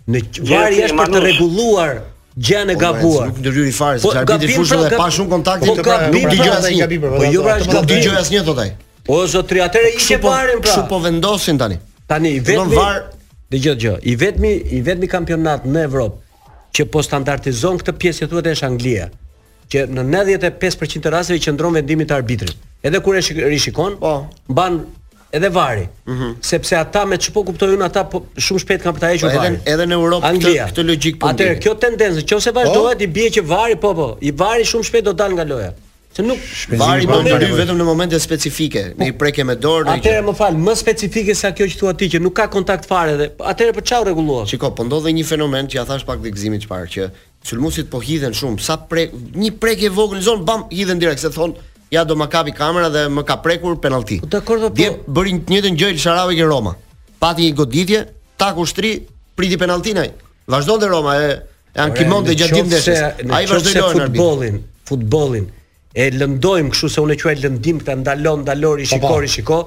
Në 0.08 0.24
vari 0.48 0.82
është 0.86 0.98
për 0.98 1.12
të 1.14 1.20
rregulluar 1.24 1.98
gjën 2.36 2.68
e 2.68 2.72
po, 2.74 2.78
gabuar. 2.80 3.26
Nuk 3.26 3.38
ndryri 3.38 3.70
fare, 3.70 3.98
po, 3.98 4.10
sepse 4.10 4.18
arbitri 4.18 4.52
fushë 4.56 4.78
dhe 4.80 4.88
pra, 4.90 4.98
pa 5.04 5.08
shumë 5.14 5.30
kontakte 5.30 5.68
po, 5.68 5.74
të 5.78 5.84
pra. 5.86 5.98
Nuk 6.10 6.24
pra 6.28 6.58
po, 6.58 6.58
jo, 6.58 6.58
pra, 6.58 6.58
dëgjoj 6.58 6.58
asnjë 6.58 6.82
gabim 6.82 7.04
për. 7.04 7.16
Po 7.16 7.28
jo 7.34 7.42
pra, 7.44 7.56
nuk 7.70 7.88
dëgjoj 7.90 8.16
asnjë 8.20 8.42
totaj. 8.48 8.70
O 9.14 9.20
zotri, 9.30 9.62
atëre 9.64 9.92
i 9.94 10.02
ke 10.02 10.18
parën 10.22 10.62
pra. 10.64 10.72
Kshu 10.72 10.86
po 10.90 10.98
vendosin 11.04 11.58
tani. 11.60 11.78
Tani 12.10 12.34
vetëm 12.42 12.74
var 12.74 13.02
dëgjoj 13.54 13.76
gjë. 13.84 13.94
I 14.12 14.16
vetmi 14.24 14.52
i 14.78 14.82
vetmi 14.86 15.10
kampionat 15.12 15.66
në 15.68 15.86
Evropë 15.90 16.50
që 16.74 16.88
po 16.90 17.04
standardizon 17.06 17.78
këtë 17.82 17.96
pjesë 18.02 18.24
që 18.24 18.30
thuhet 18.32 18.50
është 18.56 18.66
Anglia 18.70 19.06
që 19.72 19.86
në 19.88 20.02
95% 20.10 21.04
të 21.06 21.10
rasteve 21.14 21.40
qëndron 21.40 21.76
vendimi 21.78 22.04
të 22.08 22.16
arbitrit. 22.18 22.56
Edhe 22.84 22.98
kur 23.00 23.16
e 23.16 23.22
rishikon, 23.48 23.94
po, 24.02 24.10
mban 24.52 24.82
edhe 25.34 25.48
vari. 25.54 25.88
Mm 26.06 26.16
-hmm. 26.20 26.34
Sepse 26.40 26.76
ata 26.76 27.04
me 27.04 27.16
çpo 27.16 27.44
kuptojun 27.48 27.80
ata 27.88 28.02
po 28.12 28.18
shumë 28.46 28.58
shpejt 28.64 28.80
kanë 28.84 28.94
për 28.96 29.00
ta 29.00 29.06
hequr 29.12 29.32
po, 29.34 29.38
varin. 29.40 29.54
Edhe 29.62 29.72
edhe 29.74 29.84
në 29.90 29.94
Europë 29.98 30.22
këtë 30.36 30.54
këtë 30.70 30.86
logjik 30.90 31.14
po. 31.20 31.26
Atëherë 31.32 31.58
kjo 31.64 31.72
tendencë, 31.84 32.20
nëse 32.36 32.50
vazhdohet 32.58 32.98
po? 32.98 33.04
i 33.06 33.06
bie 33.16 33.28
që 33.36 33.42
vari 33.52 33.76
po 33.84 33.90
po, 33.98 34.08
i 34.20 34.30
vari 34.42 34.64
shumë 34.70 34.84
shpejt 34.90 35.04
do 35.04 35.12
dal 35.22 35.32
nga 35.38 35.44
loja. 35.50 35.72
Se 36.16 36.22
nuk 36.22 36.38
vari 36.80 37.06
po 37.10 37.16
ndryj 37.24 37.54
vetëm 37.60 37.76
në 37.80 37.86
momente 37.90 38.18
specifike, 38.22 38.82
ne 39.00 39.06
i 39.08 39.12
po. 39.12 39.18
prekje 39.24 39.44
me 39.44 39.54
dorë. 39.56 39.88
Atëherë 39.96 40.24
më 40.28 40.34
fal, 40.40 40.54
më 40.68 40.74
specifike 40.84 41.32
sa 41.34 41.48
kjo 41.56 41.64
që 41.72 41.76
thua 41.80 41.92
ti 41.98 42.06
që 42.12 42.18
nuk 42.24 42.34
ka 42.40 42.46
kontakt 42.56 42.84
fare 42.92 43.12
dhe 43.18 43.26
atëherë 43.52 43.74
po 43.76 43.82
çau 43.90 44.02
rregullohet. 44.06 44.48
Çiko, 44.52 44.70
po 44.70 44.82
ndodhe 44.86 45.10
një 45.18 45.24
fenomen 45.32 45.64
që 45.66 45.74
ja 45.80 45.84
thash 45.90 46.04
pak 46.06 46.18
dëgzimit 46.24 46.62
çfarë 46.68 46.88
që 46.94 47.02
sulmuesit 47.48 47.86
po 47.92 47.98
hidhen 48.06 48.32
shumë, 48.40 48.58
sa 48.66 48.74
prek 48.76 49.08
një 49.42 49.50
prekje 49.62 49.88
vogël 49.98 50.20
zon 50.28 50.44
bam 50.48 50.62
hidhen 50.76 50.98
direkt 51.02 51.20
se 51.20 51.28
thon 51.34 51.54
ja 51.90 52.04
do 52.04 52.16
ma 52.16 52.26
kapi 52.28 52.52
kamera 52.52 52.88
dhe 52.88 53.08
më 53.08 53.22
ka 53.28 53.36
prekur 53.44 53.76
penalti. 53.80 54.20
Po 54.20 54.28
dakor 54.30 54.60
po. 54.60 54.68
Dhe 54.76 54.88
bëri 55.14 55.32
një 55.36 55.44
të 55.44 55.50
njëjtën 55.52 55.78
gjë 55.80 55.90
Elsharavi 55.94 56.38
ke 56.40 56.46
Roma. 56.48 56.72
Pati 57.18 57.48
një 57.48 57.56
goditje, 57.58 58.04
tak 58.36 58.58
ushtri, 58.60 58.94
priti 59.36 59.58
penaltin 59.60 60.00
ai. 60.02 60.10
Vazhdon 60.50 60.80
te 60.80 60.88
Roma 60.92 61.16
e 61.20 61.34
janë 61.74 61.98
kimon 61.98 62.24
dhe 62.28 62.36
gjatë 62.40 62.56
në 62.56 62.70
ndeshjes. 62.70 63.04
Ai 63.32 63.44
vazhdoi 63.50 63.76
lojën 63.82 64.02
futbollin, 64.06 64.58
futbollin. 64.90 65.46
E 65.94 66.08
lëndojmë 66.10 66.72
kështu 66.74 66.88
se 66.90 67.02
unë 67.04 67.14
e 67.14 67.18
quaj 67.20 67.36
lëndim 67.44 67.76
këta 67.82 67.94
ndalon 68.00 68.40
dalori 68.48 68.86
po, 68.90 68.98
po, 68.98 69.14
shikori 69.28 69.30
shiko. 69.30 69.60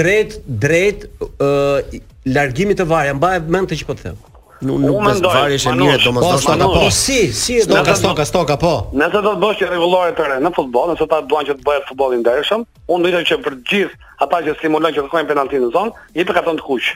Drejt 0.00 0.38
drejt 0.44 1.06
ë 1.38 2.02
largimit 2.34 2.82
të 2.82 2.88
varja, 2.90 3.14
mbaj 3.16 3.38
mend 3.48 3.72
të 3.72 3.80
që 3.82 3.88
po 3.88 3.96
të 3.96 4.10
them. 4.10 4.20
Nuk 4.62 4.78
nuk 4.78 5.00
do 5.02 5.14
të 5.26 5.30
varesh 5.34 5.64
mirë 5.78 5.96
domosdoshmë. 6.04 6.68
Po, 6.70 6.82
po, 6.84 6.90
si, 6.94 7.18
si 7.34 7.56
e 7.64 7.66
do 7.66 7.74
po. 8.62 8.72
Nëse 8.94 9.22
do 9.24 9.32
të 9.34 9.40
bësh 9.42 9.58
që 9.62 9.70
rregullore 9.72 10.14
të 10.14 10.28
re 10.30 10.36
në 10.44 10.52
futboll, 10.54 10.92
nëse 10.92 11.06
ata 11.08 11.22
duan 11.30 11.48
që 11.48 11.56
të 11.58 11.66
bëjë 11.66 11.84
futbollin 11.88 12.22
ndershëm, 12.22 12.62
unë 12.98 13.08
do 13.08 13.16
të 13.16 13.24
që 13.32 13.40
për 13.48 13.58
të 13.58 13.72
gjithë 13.72 14.12
ata 14.28 14.42
që 14.46 14.56
simulojnë 14.62 14.96
që 14.98 15.06
kërkojnë 15.08 15.30
penaltinë 15.32 15.66
në 15.66 15.74
zonë, 15.78 15.98
jepë 16.20 16.38
katon 16.38 16.60
të 16.62 16.66
kuq. 16.70 16.92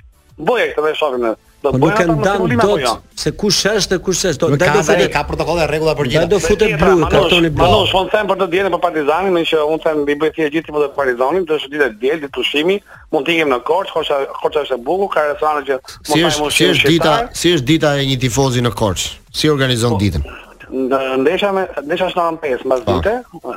Bojë 0.48 0.70
këtë 0.76 0.86
dhe 0.90 0.96
shohim 1.00 1.24
ne. 1.26 1.34
Po, 1.62 1.72
po, 1.72 1.72
po 1.78 1.88
nuk 1.90 1.96
kanë 1.98 2.14
dan 2.22 2.38
po, 2.38 2.66
dot 2.70 3.14
se 3.18 3.32
kush 3.34 3.64
është 3.66 3.96
dhe 3.96 3.96
kush 4.06 4.20
s'është. 4.22 4.46
Dhe 4.54 4.58
do 4.62 4.74
të 4.78 4.84
thotë 4.92 5.06
ka 5.10 5.24
protokolle 5.26 5.64
rregulla 5.66 5.94
për 5.98 6.10
gjithë. 6.12 6.20
Dhe 6.20 6.30
do 6.34 6.38
futet 6.44 6.76
blu 6.78 7.08
kartoni 7.10 7.50
blu. 7.50 7.64
Po 7.66 7.80
son 7.90 8.06
them 8.14 8.30
për 8.30 8.38
të 8.44 8.48
dielën 8.54 8.76
për 8.76 8.82
Partizanin, 8.86 9.34
më 9.34 9.42
që 9.50 9.64
un 9.66 9.82
them 9.82 10.04
i 10.14 10.18
bëj 10.22 10.32
thjesht 10.38 10.54
gjithë 10.54 10.76
për 10.78 10.86
Partizanin, 11.00 11.48
do 11.50 11.58
të 11.58 11.72
ditë 11.74 11.90
diel 12.04 12.22
ditë 12.22 12.32
pushimi, 12.38 12.78
mund 13.10 13.26
të 13.26 13.34
ikim 13.40 13.50
në 13.50 13.58
Korçë, 13.66 13.96
Korça 13.98 14.20
Korça 14.38 14.62
është 14.68 14.78
e 14.78 14.82
bukur, 14.86 15.10
ka 15.16 15.26
rrethana 15.32 15.66
që 15.66 15.80
mund 15.80 16.12
të 16.14 16.34
mos. 16.44 16.58
Si 16.62 16.70
është 16.70 16.94
dita, 16.94 17.16
si 17.42 17.56
është 17.58 17.72
dita 17.74 17.96
e 17.98 18.06
një 18.12 18.20
tifozi 18.28 18.62
në 18.68 18.76
Korçë? 18.78 19.16
Si 19.38 19.50
organizon 19.50 19.98
ditën? 20.00 20.30
në 20.72 20.98
ndesha 21.22 21.50
me 21.54 21.62
ndesha 21.84 22.08
është 22.10 22.18
në 22.18 22.24
orën 22.26 22.38
5 22.42 22.64
mbas 22.68 22.82
dite, 22.86 23.14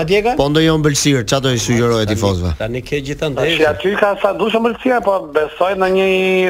Edhe 0.00 0.22
ti 0.22 0.34
Po 0.40 0.46
ndonjë 0.48 0.64
jo 0.68 0.76
ëmbëlsirë, 0.78 1.20
çfarë 1.28 1.44
do 1.44 1.50
të 1.52 1.60
sugjeroje 1.66 2.06
ti 2.08 2.16
Tani 2.62 2.80
ke 2.86 3.00
gjithë 3.04 3.28
ndaj. 3.34 3.50
Si 3.58 3.66
aty 3.68 3.90
ka 4.00 4.14
sa 4.22 4.30
dush 4.38 4.56
ëmbëlsira, 4.56 5.02
po 5.04 5.18
besoj 5.36 5.74
në 5.76 5.88
një 5.96 6.06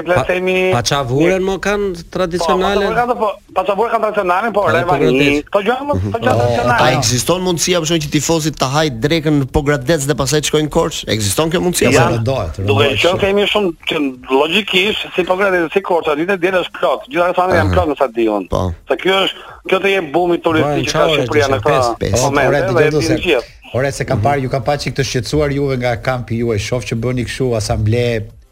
blesemi. 0.07 0.54
Pa 0.76 0.85
çavuren 0.87 1.42
më 1.42 1.57
po- 1.57 1.64
kanë 1.66 1.88
tradicionale. 2.14 2.85
Po, 2.94 3.16
po, 3.18 3.31
pa 3.59 3.64
çavuren 3.66 3.90
kanë 3.96 4.12
tradicionale, 4.12 4.52
po 4.54 4.68
rreva 4.70 5.00
një. 5.02 5.26
Po 5.50 5.64
gjajmë, 5.66 5.98
po 6.14 6.22
çavuren. 6.22 6.70
A 6.76 6.87
ekziston 7.00 7.42
mundësia 7.48 7.83
për 7.83 7.90
shkak 7.90 8.07
që 8.07 8.12
tifozit 8.14 8.57
Ta 8.62 8.68
hajë 8.76 8.94
drekën 9.02 9.37
në 9.42 9.48
Pogradec 9.59 10.02
dhe 10.07 10.16
pastaj 10.18 10.40
të 10.44 10.48
shkojnë 10.52 10.70
Korç? 10.74 11.02
Ekziston 11.14 11.50
kjo 11.50 11.61
mundësi? 11.66 11.90
Ja, 11.98 12.09
do. 12.26 12.38
Duke 12.66 12.92
qenë 13.02 13.18
kemi 13.26 13.44
shumë 13.50 13.74
që 13.90 13.98
logjikisht 14.35 15.11
si 15.18 15.26
Pogradec 15.26 15.66
si 15.74 15.83
Korç, 15.83 16.14
atë 16.14 16.22
ditë 16.24 16.38
dielës 16.46 16.70
plot. 16.78 17.11
Gjithashtu 17.11 17.59
janë 17.59 17.74
plot 17.74 17.92
në 17.94 17.98
stadion. 17.98 18.48
Po. 18.50 18.64
Sa 18.90 18.98
ky 18.98 19.14
është, 19.14 19.46
kjo 19.68 19.81
të 19.85 19.94
jetë 19.94 20.11
bumi 20.14 20.38
turistik 20.42 21.08
orë 21.12 21.25
Shqipëria 21.25 21.49
në 21.55 21.61
këtë 21.64 22.11
moment. 22.23 22.51
Ora 22.51 22.88
ditë 22.90 22.90
do 22.92 23.40
Ora 23.79 23.90
se 23.92 24.05
kam 24.09 24.16
mhm. 24.18 24.25
parë, 24.27 24.42
ju 24.47 24.51
kam 24.53 24.64
paçi 24.64 24.90
këtë 24.92 25.05
shqetësuar 25.05 25.53
juve 25.53 25.75
nga 25.83 25.90
kampi 26.01 26.38
juaj, 26.40 26.61
shoh 26.71 26.87
që 26.88 26.97
bëni 27.05 27.27
kështu 27.29 27.51
asamble 27.59 28.05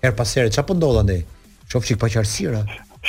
her 0.04 0.16
pas 0.18 0.34
here. 0.36 0.52
Çfarë 0.52 0.68
po 0.68 0.76
ndodh 0.76 1.00
aty? 1.04 1.22
Shoh 1.72 1.88
çik 1.88 1.96
paqartësira. 2.02 2.60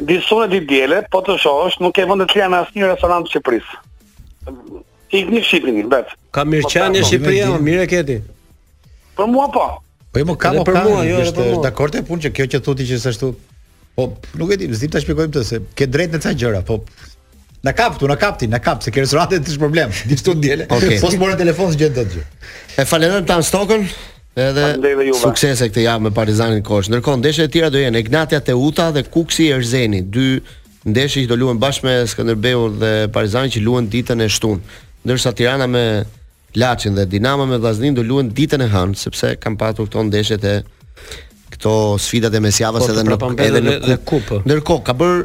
ditë 0.06 0.64
diele, 0.70 1.02
po 1.10 1.24
të 1.26 1.38
shohësh, 1.42 1.80
nuk 1.82 1.96
ke 1.98 2.06
vend 2.06 2.22
të 2.26 2.30
cilën 2.36 2.58
asnjë 2.62 2.92
restorant 2.94 3.26
të 3.26 3.34
Shqipërisë. 3.34 3.82
Ti 5.10 5.22
gjithë 5.22 5.32
në 5.32 5.40
po, 5.40 5.48
Shqipëri, 5.48 5.84
bet. 5.90 6.14
Ka 6.34 6.44
mirë 6.46 6.70
qenë 6.72 6.92
në 6.94 7.08
Shqipëri, 7.10 7.42
mirë 7.62 7.84
e 7.86 7.90
keti. 7.90 8.16
Po 9.16 9.26
mua 9.30 9.48
po. 9.54 9.66
Po 10.12 10.20
jo, 10.22 10.26
po, 10.30 10.34
kam 10.40 10.58
po, 10.60 10.64
për 10.66 10.78
mua, 10.84 11.02
jo, 11.06 11.20
është 11.26 11.50
dakord 11.64 11.94
te 11.94 12.02
punë 12.08 12.26
që 12.26 12.32
kjo 12.36 12.46
që 12.54 12.62
thotë 12.64 12.82
ti 12.82 12.88
që 12.92 13.12
ashtu. 13.12 13.30
Po 13.98 14.08
nuk 14.40 14.50
e 14.54 14.58
di, 14.60 14.68
zi 14.76 14.88
ta 14.92 15.00
shpjegojmë 15.00 15.32
të 15.36 15.42
se 15.48 15.60
ke 15.78 15.86
drejt 15.88 16.16
në 16.16 16.20
ca 16.24 16.34
gjëra, 16.36 16.64
po 16.68 16.80
na 17.64 17.72
kaptu, 17.74 18.06
na 18.10 18.14
kapti, 18.20 18.46
na 18.50 18.58
kap 18.62 18.82
se 18.84 18.92
ke 18.94 19.00
rezultate 19.04 19.38
të 19.44 19.56
problem. 19.62 19.90
Di 20.08 20.14
çto 20.20 20.34
ndjele. 20.36 20.66
Okay. 20.70 20.98
Po 21.02 21.08
s'morë 21.14 21.38
telefon 21.40 21.70
s'gjet 21.74 21.94
dot 21.96 22.10
gjë. 22.12 22.22
E 22.82 22.86
falenderoj 22.88 23.24
tan 23.30 23.42
stokën. 23.46 23.86
Edhe 24.36 24.92
suksese 25.16 25.70
këtë 25.70 25.86
javë 25.88 26.04
me 26.08 26.12
Partizanin 26.16 26.60
Kosh. 26.66 26.90
Ndërkohë 26.92 27.22
ndeshjet 27.22 27.48
e 27.48 27.52
tjera 27.56 27.70
do 27.72 27.80
jenë 27.80 28.02
Ignatia 28.04 28.38
Teuta 28.44 28.90
dhe 28.94 29.02
Kuksi 29.08 29.48
Erzeni, 29.56 30.02
dy 30.14 30.36
ndeshje 30.86 31.24
që 31.24 31.30
do 31.32 31.38
luhen 31.40 31.58
bashkë 31.62 31.88
me 31.88 31.94
Skënderbeu 32.12 32.66
dhe 32.76 32.90
Partizani 33.14 33.50
që 33.56 33.64
luhen 33.64 33.88
ditën 33.96 34.22
e 34.22 34.28
shtunë 34.36 34.84
ndërsa 35.06 35.32
Tirana 35.38 35.66
me 35.70 35.84
Laçin 36.60 36.94
dhe 36.98 37.06
Dinamo 37.10 37.46
me 37.50 37.58
Vllaznin 37.62 37.94
do 37.98 38.02
luajnë 38.08 38.32
ditën 38.38 38.64
e 38.64 38.68
hënë 38.74 38.98
sepse 39.00 39.32
kanë 39.42 39.58
patur 39.60 39.86
këto 39.86 40.02
ndeshje 40.08 40.38
të 40.42 40.52
këto 41.54 41.72
sfidat 42.02 42.34
e 42.34 42.40
mesjavës 42.46 42.82
po, 42.86 43.30
edhe 43.44 43.62
në 43.62 43.74
edhe 43.78 43.90
në 43.92 43.96
kupë. 44.08 44.38
Ndërkohë 44.48 44.84
ka 44.88 44.94
bër 44.98 45.20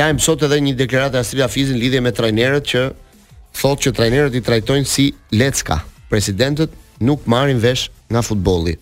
lajm 0.00 0.18
sot 0.20 0.42
edhe 0.46 0.58
një 0.64 0.74
deklaratë 0.82 1.20
e 1.20 1.20
Astrid 1.42 1.72
lidhje 1.80 2.00
me 2.04 2.12
trajnerët 2.16 2.66
që 2.72 2.82
thotë 3.60 3.84
që 3.86 3.92
trajnerët 4.00 4.38
i 4.40 4.44
trajtojnë 4.48 4.86
si 4.94 5.06
lecka. 5.38 5.78
Presidentët 6.10 6.72
nuk 7.06 7.28
marrin 7.30 7.60
vesh 7.62 7.86
nga 8.10 8.24
futbolli. 8.26 8.74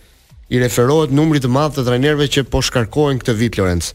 I 0.49 0.62
referohet 0.62 1.12
numrit 1.12 1.44
të 1.44 1.51
madh 1.53 1.75
të 1.77 1.85
trajnerëve 1.90 2.31
që 2.33 2.47
po 2.49 2.62
shkarkohen 2.64 3.21
këtë 3.21 3.35
vit 3.42 3.59
Lorenz. 3.61 3.90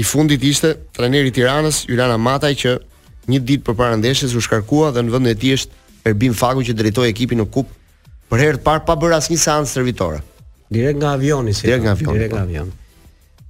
I 0.00 0.04
fundit 0.06 0.40
ishte 0.48 0.76
trajneri 0.96 1.28
i 1.28 1.34
Tiranës, 1.36 1.82
Ylana 1.92 2.16
Mataj 2.16 2.54
që 2.62 2.78
një 3.32 3.40
ditë 3.48 3.64
përpara 3.68 3.96
ndeshjes 4.00 4.34
u 4.38 4.42
shkarkua 4.44 4.90
dhe 4.96 5.02
në 5.06 5.14
vendin 5.14 5.34
e 5.36 5.40
tij 5.42 5.54
është 5.58 6.10
Erbin 6.12 6.36
Faku 6.40 6.64
që 6.68 6.74
drejtoi 6.78 7.08
ekipin 7.12 7.42
në 7.42 7.48
kup 7.56 7.70
për 8.32 8.44
herë 8.44 8.60
të 8.60 8.64
parë 8.68 8.84
pa 8.88 8.96
bërë 9.02 9.18
asnjë 9.20 9.40
seancë 9.44 9.72
servitore. 9.76 10.22
Direkt 10.76 11.00
nga 11.02 11.12
avioni 11.18 11.54
si. 11.56 11.66
Direkt 11.68 11.84
nga 11.86 11.96
avioni. 11.96 12.18
Direkt 12.18 12.34
nga 12.38 12.44
po. 12.44 12.48
avioni. 12.48 12.70
Po. 12.74 12.87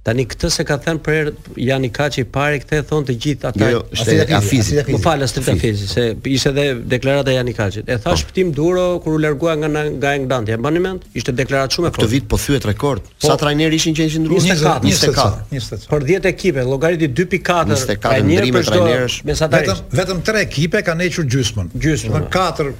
Tani 0.09 0.23
këtë 0.25 0.49
se 0.49 0.63
ka 0.65 0.75
thënë 0.81 1.01
për 1.05 1.13
herë 1.13 1.31
janë 1.67 1.85
i 1.85 1.89
kaq 1.93 2.15
i 2.17 2.23
parë 2.33 2.61
e 2.73 2.77
thon 2.89 3.03
të 3.05 3.13
gjithë 3.25 3.49
ata. 3.51 3.59
Jo, 3.69 3.77
jo 3.77 3.81
është 3.95 4.15
e 4.15 4.23
afizit. 4.39 4.87
Më 4.89 5.01
fal, 5.03 5.21
është 5.21 5.43
afizit, 5.53 5.91
se 5.91 6.05
ishte 6.33 6.49
edhe 6.49 6.63
deklarata 6.95 7.35
e 7.35 7.43
i 7.43 7.53
Kaçit. 7.59 7.85
E 7.93 7.99
thash 8.01 8.23
po. 8.25 8.31
Ptim 8.33 8.49
Duro 8.57 8.85
kur 9.03 9.19
u 9.19 9.21
largua 9.21 9.53
nga 9.61 9.69
nga 9.69 10.15
Englandia. 10.17 10.57
Mban 10.57 10.73
në 10.79 10.83
mend? 10.87 11.05
Ishte 11.13 11.35
deklarat 11.37 11.75
shumë 11.77 11.91
e 11.91 11.91
fortë. 11.93 12.01
Këtë 12.07 12.15
vit 12.15 12.25
po 12.31 12.39
thyet 12.41 12.65
rekord. 12.71 13.05
Po. 13.05 13.27
Sa 13.29 13.37
trajnerë 13.43 13.77
ishin 13.77 13.97
që 13.99 14.07
ishin 14.09 14.25
ndryshuar? 14.25 14.81
24, 14.81 15.49
24. 15.53 15.89
Për 15.93 16.07
10 16.09 16.29
ekipe, 16.33 16.65
llogariti 16.71 17.11
2.4 17.21 17.41
ka 17.45 17.63
trajnerësh. 18.09 19.19
Vetëm 19.29 19.85
vetëm 20.01 20.25
3 20.33 20.47
ekipe 20.47 20.81
kanë 20.89 21.05
hequr 21.05 21.29
gjysmën. 21.37 21.69
Gjysmën 21.85 22.25
4 22.33 22.71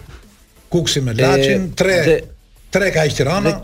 Kuksi 0.74 1.02
me 1.06 1.14
Laçin, 1.22 1.70
3 1.78 2.18
3 2.80 2.96
ka 2.98 3.06
Tirana. 3.20 3.60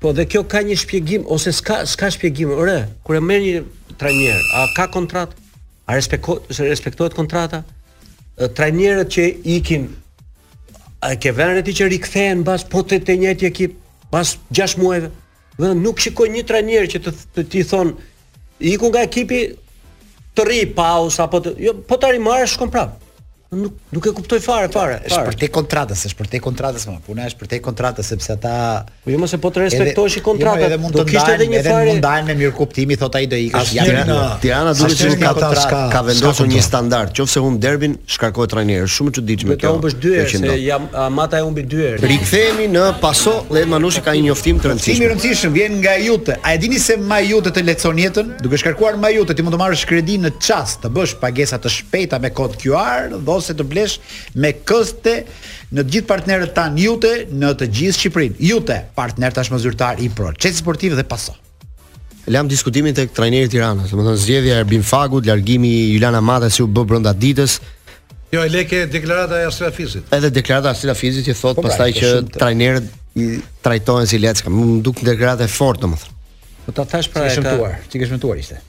Po 0.00 0.12
dhe 0.16 0.24
kjo 0.32 0.40
ka 0.48 0.62
një 0.64 0.76
shpjegim 0.80 1.26
ose 1.28 1.52
s'ka 1.52 1.82
s'ka 1.84 2.08
shpjegim. 2.14 2.48
Ore, 2.56 2.86
kur 3.04 3.18
e 3.18 3.20
merr 3.20 3.42
një 3.44 3.96
trajner, 4.00 4.38
a 4.56 4.62
ka 4.72 4.86
kontratë? 4.92 5.36
A 5.90 5.96
respektohet 5.98 7.16
kontrata? 7.18 7.60
Trajnerët 8.40 9.10
që 9.12 9.24
ikin 9.58 9.82
a 11.04 11.12
ke 11.20 11.34
vënë 11.36 11.64
ti 11.66 11.74
që 11.76 11.88
rikthehen 11.92 12.40
mbas 12.40 12.62
po 12.72 12.80
të 12.86 13.02
të 13.04 13.16
njëjtë 13.20 13.48
ekip 13.50 13.74
mbas 14.08 14.36
6 14.56 14.78
muajve? 14.80 15.10
Dhe 15.60 15.74
nuk 15.82 16.00
shikoj 16.00 16.30
një 16.32 16.46
trajner 16.48 16.88
që 16.94 17.02
të, 17.04 17.12
të 17.36 17.44
ti 17.52 17.66
thon 17.68 17.92
iku 18.72 18.88
nga 18.88 19.02
ekipi 19.04 19.42
të 20.32 20.46
ri 20.48 20.62
pa 20.78 20.94
apo 21.26 21.42
të, 21.44 21.52
jo, 21.66 21.74
po 21.84 22.00
të 22.00 22.14
rimarrësh 22.16 22.56
shkon 22.56 22.72
prapë 22.72 23.09
nuk 23.50 23.74
nuk 23.90 24.04
e 24.06 24.10
kuptoj 24.14 24.38
fare 24.46 24.68
fare. 24.70 24.98
Është 25.10 25.22
për 25.26 25.36
te 25.42 25.48
kontratës, 25.50 26.04
është 26.06 26.18
për 26.20 26.28
te 26.30 26.38
kontratës, 26.42 26.84
më 26.86 27.00
puna 27.02 27.24
është 27.26 27.40
për 27.40 27.48
te 27.50 27.58
kontratës 27.64 28.10
sepse 28.12 28.34
ata 28.36 28.52
Po 29.02 29.10
jo 29.10 29.18
mos 29.18 29.32
e 29.34 29.40
po 29.42 29.50
të 29.50 29.64
respektoheshi 29.64 30.20
jo, 30.20 30.24
kontratën. 30.28 30.84
Do 30.94 31.02
të 31.02 31.14
kishte 31.16 31.34
edhe 31.34 31.48
një 31.50 31.62
fare. 31.64 31.82
Edhe 31.82 31.94
mund 31.96 32.04
dalë 32.04 32.28
me 32.28 32.36
mirë 32.38 32.54
kuptimi, 32.54 32.98
thot 33.00 33.16
ai 33.20 33.24
do 33.32 33.38
ikësh 33.40 33.72
jashtë. 33.74 34.18
Tirana, 34.44 34.74
duhet 34.78 35.02
të 35.02 35.16
ka 35.22 35.32
ta 35.34 35.48
ska 35.64 35.80
ka 35.92 36.02
vendosur 36.06 36.48
një 36.50 36.62
standard. 36.62 37.14
Qofse 37.16 37.42
hum 37.42 37.56
derbin, 37.62 37.96
shkarkohet 38.06 38.52
trajneri. 38.54 38.86
Shumë 38.90 39.10
e 39.10 39.16
çuditshme 39.18 39.56
kjo. 39.58 39.66
Do 39.66 39.66
të 39.66 39.74
humbësh 39.74 39.98
dy 40.04 40.14
herë 40.14 40.42
se 40.44 40.54
jam 40.62 40.86
Amata 41.06 41.40
e 41.40 41.42
humbi 41.44 41.64
dy 41.66 41.82
herë. 41.88 42.00
Rikthehemi 42.10 42.68
në 42.70 42.86
Paso, 43.02 43.34
Lehet 43.50 43.68
Manushi 43.72 44.02
ka 44.06 44.14
një 44.14 44.28
njoftim 44.28 44.60
të 44.62 44.70
rëndësishëm. 44.74 45.02
Njoftimi 45.02 45.02
i 45.02 45.10
rëndësishëm 45.16 45.58
vjen 45.58 45.76
nga 45.82 45.96
Jute. 46.00 46.36
A 46.42 46.54
e 46.54 46.58
dini 46.60 46.78
se 46.78 46.96
Majute 47.00 47.50
të 47.56 47.64
lecon 47.66 47.98
jetën? 48.04 48.32
Duke 48.44 48.58
shkarkuar 48.60 48.98
Majute 49.00 49.34
ti 49.34 49.42
mund 49.46 49.56
të 49.56 49.60
marrësh 49.64 49.86
kredi 49.90 50.18
në 50.22 50.34
çast, 50.38 50.84
të 50.84 50.90
bësh 50.94 51.16
pagesa 51.22 51.58
të 51.62 51.72
shpejta 51.78 52.20
me 52.22 52.30
kod 52.36 52.56
QR, 52.60 53.08
do 53.18 53.39
ose 53.40 53.56
të 53.58 53.66
blesh 53.72 54.16
me 54.38 54.52
këste 54.68 55.16
në 55.74 55.82
të 55.84 55.90
gjithë 55.94 56.08
partnerët 56.10 56.54
tanë 56.56 56.84
jute 56.84 57.12
në 57.40 57.52
të 57.60 57.70
gjithë 57.78 57.98
Shqipërinë. 58.00 58.38
Jute, 58.50 58.78
partner 58.96 59.36
tashmë 59.36 59.60
zyrtar 59.64 60.02
i 60.04 60.08
Proces 60.16 60.60
Sportiv 60.60 60.96
dhe 60.98 61.06
paso. 61.10 61.34
Lam 62.30 62.48
diskutimin 62.52 62.94
tek 62.94 63.14
trajneri 63.16 63.48
i 63.48 63.50
Tiranës, 63.50 63.90
domethënë 63.90 64.20
zgjedhja 64.22 64.56
e 64.58 64.62
Erbin 64.62 64.84
Fagut, 64.86 65.26
largimi 65.26 65.70
i 65.70 65.92
Ylana 65.98 66.20
Matës 66.22 66.58
si 66.60 66.66
u 66.66 66.68
bë 66.70 66.84
brenda 66.90 67.14
ditës. 67.16 67.56
Jo, 68.30 68.44
e 68.44 68.50
leke 68.52 68.84
deklarata 68.92 69.40
e 69.42 69.46
Asrafizit. 69.48 70.12
Edhe 70.14 70.30
deklarata 70.34 70.70
e 70.70 70.76
Asrafizit 70.78 71.30
i 71.30 71.34
thot 71.34 71.58
po, 71.58 71.64
pra, 71.64 71.72
pastaj 71.72 71.90
që 71.96 72.10
trajnerët 72.36 73.16
i 73.18 73.30
trajtohen 73.64 74.06
si 74.10 74.20
lecka. 74.22 74.52
Më 74.54 74.66
duk 74.86 75.00
deklarata 75.06 75.48
e 75.48 75.50
fortë, 75.50 75.82
domethënë. 75.88 76.18
Po 76.68 76.76
ta 76.76 76.84
thash 76.92 77.08
pra 77.10 77.24
e 77.26 77.32
shëmtuar, 77.34 77.80
ti 77.90 77.98
ke 77.98 78.20
ishte. 78.44 78.60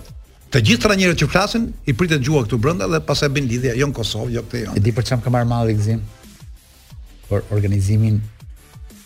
të 0.54 0.62
gjithë 0.68 0.84
tra 0.86 0.98
njerëzit 0.98 1.24
që 1.24 1.30
flasin 1.34 1.70
i 1.90 1.96
pritet 1.98 2.26
gjua 2.26 2.44
këtu 2.46 2.60
brenda 2.62 2.90
dhe 2.92 3.02
pastaj 3.08 3.32
bën 3.38 3.48
lidhja 3.50 3.76
jo 3.80 3.88
në 3.90 3.98
Kosovë 4.00 4.36
jo 4.38 4.46
këtu 4.46 4.64
jo 4.66 4.78
e 4.78 4.84
di 4.86 4.94
për 4.96 5.08
çam 5.12 5.24
ka 5.26 5.34
marr 5.34 5.50
malli 5.50 5.78
gzim 5.80 6.04
por 7.30 7.46
organizimin 7.54 8.22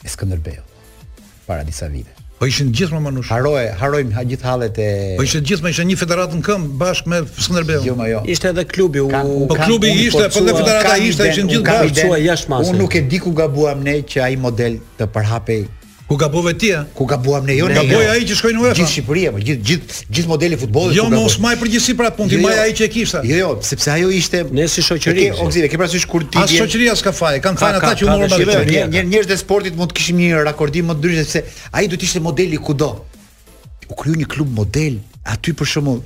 e 0.04 0.08
Skënderbeut 0.12 0.64
para 1.48 1.64
disa 1.64 1.88
viteve. 1.88 2.17
Po 2.38 2.46
ishin 2.46 2.70
gjithmonë 2.70 3.02
manush. 3.02 3.30
Haroj, 3.34 3.64
harojm 3.80 4.12
ha 4.14 4.22
gjithë 4.30 4.46
hallet 4.46 4.76
e. 4.84 4.88
Po 5.18 5.24
ishin 5.26 5.46
gjithmonë 5.50 5.74
ishte 5.74 5.86
një 5.90 5.96
federatë 5.98 6.38
në 6.38 6.44
këmb 6.46 6.76
bashk 6.82 7.08
me 7.10 7.24
Skënderbeun. 7.26 7.88
Jo, 7.88 7.96
jo. 8.12 8.20
Ishte 8.30 8.52
edhe 8.54 8.66
klubi 8.70 9.02
u. 9.02 9.08
Po 9.50 9.58
klubi 9.64 9.90
ishte, 10.04 10.22
po 10.30 10.44
edhe 10.44 10.54
federata 10.60 10.94
ishte, 11.08 11.32
ishin 11.32 11.50
gjithë 11.50 11.80
bashkë. 11.88 12.60
Unë 12.70 12.76
nuk 12.84 12.94
e 12.94 13.02
di 13.10 13.24
ku 13.26 13.34
gabuam 13.42 13.82
ne 13.88 13.98
që 14.14 14.22
ai 14.28 14.38
model 14.44 14.78
të 15.00 15.10
përhapej 15.18 15.64
Ku 16.08 16.16
gabove 16.16 16.54
ti? 16.58 16.72
Ku 16.96 17.04
gabuam 17.06 17.44
ne 17.46 17.56
jone? 17.60 17.74
Gaboj 17.76 18.00
jo. 18.06 18.12
ai 18.16 18.22
që 18.24 18.36
shkoi 18.40 18.54
në 18.56 18.62
UEFA. 18.64 18.76
Gjithë 18.80 18.92
Shqipëria, 18.94 19.32
po 19.36 19.42
gjithë 19.44 19.66
gjithë 19.70 19.98
gjithë 20.16 20.30
modeli 20.32 20.56
i 20.56 20.60
futbollit. 20.62 20.96
Jo, 20.96 21.08
mos 21.12 21.36
maj 21.44 21.52
përgjithësi 21.60 21.96
para 22.00 22.12
atë 22.14 22.20
punti, 22.22 22.38
jo, 22.38 22.46
jo. 22.46 22.48
maj 22.48 22.62
ai 22.62 22.76
që 22.80 22.86
e 22.86 22.90
kishte. 22.94 23.22
Jo, 23.28 23.40
jo, 23.42 23.50
sepse 23.68 23.92
ajo 23.92 24.14
ishte 24.16 24.40
ne 24.56 24.70
si 24.72 24.86
shoqëri. 24.88 25.26
Ke 25.36 25.44
oksidë, 25.44 25.68
ke 25.74 25.80
parasysh 25.82 26.06
kur 26.08 26.24
ti 26.24 26.40
je. 26.40 26.46
As 26.46 26.54
shoqëria 26.62 26.94
s'ka 26.96 27.12
fare, 27.18 27.42
kanë 27.44 27.60
fare 27.60 27.82
ata 27.82 27.92
që 28.00 28.08
u 28.08 28.14
morën 28.14 28.32
bashkë. 28.32 28.86
Një 28.96 29.04
njerëz 29.12 29.28
të 29.34 29.38
sportit 29.42 29.76
mund 29.82 29.92
të 29.92 29.98
kishim 30.00 30.22
një 30.22 30.46
rakordim 30.48 30.88
më 30.88 30.96
ndryshe 31.02 31.26
se 31.28 31.42
ai 31.76 31.90
do 31.92 32.00
të 32.00 32.08
ishte 32.08 32.22
modeli 32.24 32.56
kudo. 32.68 32.90
U 33.92 34.00
kriju 34.00 34.22
një 34.22 34.30
klub 34.32 34.56
model, 34.62 35.02
aty 35.34 35.56
për 35.60 35.74
shembull, 35.74 36.00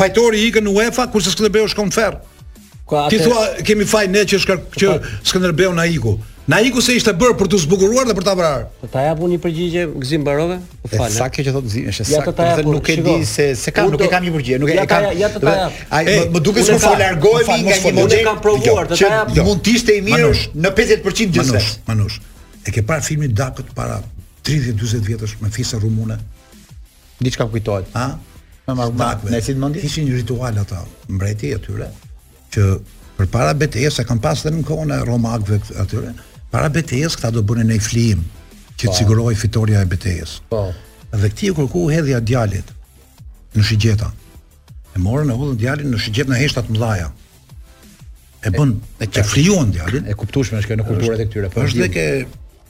fajtori 0.00 0.42
i 0.46 0.50
ikën 0.50 0.68
UEFA 0.72 1.06
kurse 1.14 1.32
Skënderbeu 1.34 1.68
shkon 1.72 1.92
ferr. 1.94 2.20
Ti 3.08 3.22
thua 3.24 3.44
kemi 3.64 3.86
faj 3.88 4.06
ne 4.12 4.24
që 4.28 4.40
shkar, 4.42 4.58
që 4.74 4.86
po, 4.88 4.96
po. 5.00 5.12
Skënderbeu 5.30 5.72
na 5.76 5.86
iku. 5.88 6.16
Na 6.48 6.58
iku 6.60 6.82
se 6.82 6.96
ishte 6.98 7.12
bër 7.14 7.36
për 7.38 7.46
të 7.52 7.58
zbukuruar 7.64 8.08
dhe 8.08 8.14
për 8.18 8.24
ta 8.26 8.32
vrarë. 8.34 8.64
Po 8.80 8.88
ta 8.90 9.04
jap 9.06 9.20
unë 9.22 9.36
një 9.36 9.40
përgjigje 9.44 9.82
Gzim 10.02 10.24
Barove, 10.26 10.56
po 10.82 10.88
falë. 10.98 11.14
Sa 11.14 11.28
kjo 11.30 11.42
që 11.46 11.52
thotë 11.54 11.68
Gzim, 11.70 11.84
është 11.92 12.06
saktë, 12.08 12.46
ja 12.48 12.56
po 12.66 12.72
nuk 12.74 12.88
e 12.90 12.96
di 12.98 13.12
se 13.30 13.44
se 13.60 13.72
kam, 13.76 13.92
nuk 13.94 14.02
e 14.02 14.08
kam 14.10 14.26
një 14.26 14.32
përgjigje, 14.34 14.58
nuk 14.62 14.72
e 14.72 14.74
ja 14.74 14.86
kam. 14.90 15.06
Ja 15.20 15.28
ta 15.34 15.52
Ai 15.88 16.16
më 16.34 16.42
duket 16.42 16.66
se 16.66 16.78
po 16.82 16.90
largohemi 16.98 17.66
nga 17.68 17.76
një 17.78 17.92
model. 17.94 18.18
Ne 18.18 18.26
kam 18.26 18.40
provuar 18.42 18.90
të 18.90 18.98
ta 18.98 19.10
jap. 19.12 19.30
Mund 19.46 19.62
të 19.62 19.76
ishte 19.78 19.94
i 19.94 20.02
mirë 20.08 20.32
në 20.66 20.72
50% 20.80 21.36
gjithë. 21.38 21.52
Manush, 21.52 21.68
manush. 21.92 22.18
E 22.66 22.74
ke 22.74 22.82
parë 22.90 23.06
filmin 23.06 23.38
Dakët 23.38 23.70
para 23.78 24.00
30-40 24.48 25.08
vjetësh 25.12 25.36
me 25.44 25.50
fisa 25.54 25.78
rumune? 25.78 26.18
Diçka 27.22 27.46
kujtohet. 27.54 27.86
Ha? 27.94 28.16
Me 28.66 28.88
Mark. 28.96 29.22
Ne 29.30 29.38
si 29.46 29.54
mendi? 29.54 29.78
Ishin 29.86 30.10
një 30.10 30.18
ritual 30.18 30.58
ata, 30.66 30.82
mbreti 31.08 31.54
atyre, 31.54 31.86
që 32.56 32.66
përpara 33.18 33.54
betejës 33.62 34.02
e 34.02 34.08
kanë 34.10 34.22
pasur 34.26 34.50
në 34.50 34.66
kohën 34.66 34.90
e 34.98 35.02
romakëve 35.06 35.62
atyre 35.86 36.14
para 36.52 36.68
betejës 36.72 37.16
këta 37.16 37.30
do 37.38 37.42
bënin 37.48 37.72
një 37.72 37.80
flim 37.82 38.22
që 38.76 38.84
të 38.84 38.90
po. 38.92 38.96
siguroi 38.98 39.34
fitoria 39.40 39.80
e 39.82 39.88
betejës. 39.88 40.36
Po. 40.52 40.66
Dhe 41.12 41.30
kti 41.32 41.50
e 41.50 41.54
kërkuu 41.56 41.88
hedhja 41.92 42.20
djalit 42.28 42.70
në 43.56 43.64
Shigjeta. 43.68 44.10
E 44.92 45.00
morën 45.00 45.32
e 45.32 45.36
hudhën 45.40 45.58
djalin 45.62 45.90
në 45.94 46.00
Shigjet 46.04 46.28
në 46.28 46.38
heshtat 46.42 46.68
mëdhaja. 46.72 47.08
E 48.44 48.52
bën 48.52 48.74
e, 49.00 49.08
e, 49.08 49.10
e 49.20 49.24
flijuan 49.28 49.72
djalin. 49.72 50.06
E 50.12 50.16
kuptueshme 50.20 50.60
është 50.60 50.72
kjo 50.74 50.78
në 50.82 50.86
kulturat 50.90 51.22
e 51.24 51.28
këtyre. 51.30 51.50
Po 51.54 51.64
është 51.64 51.84
dhe 51.86 51.90
ke 51.96 52.06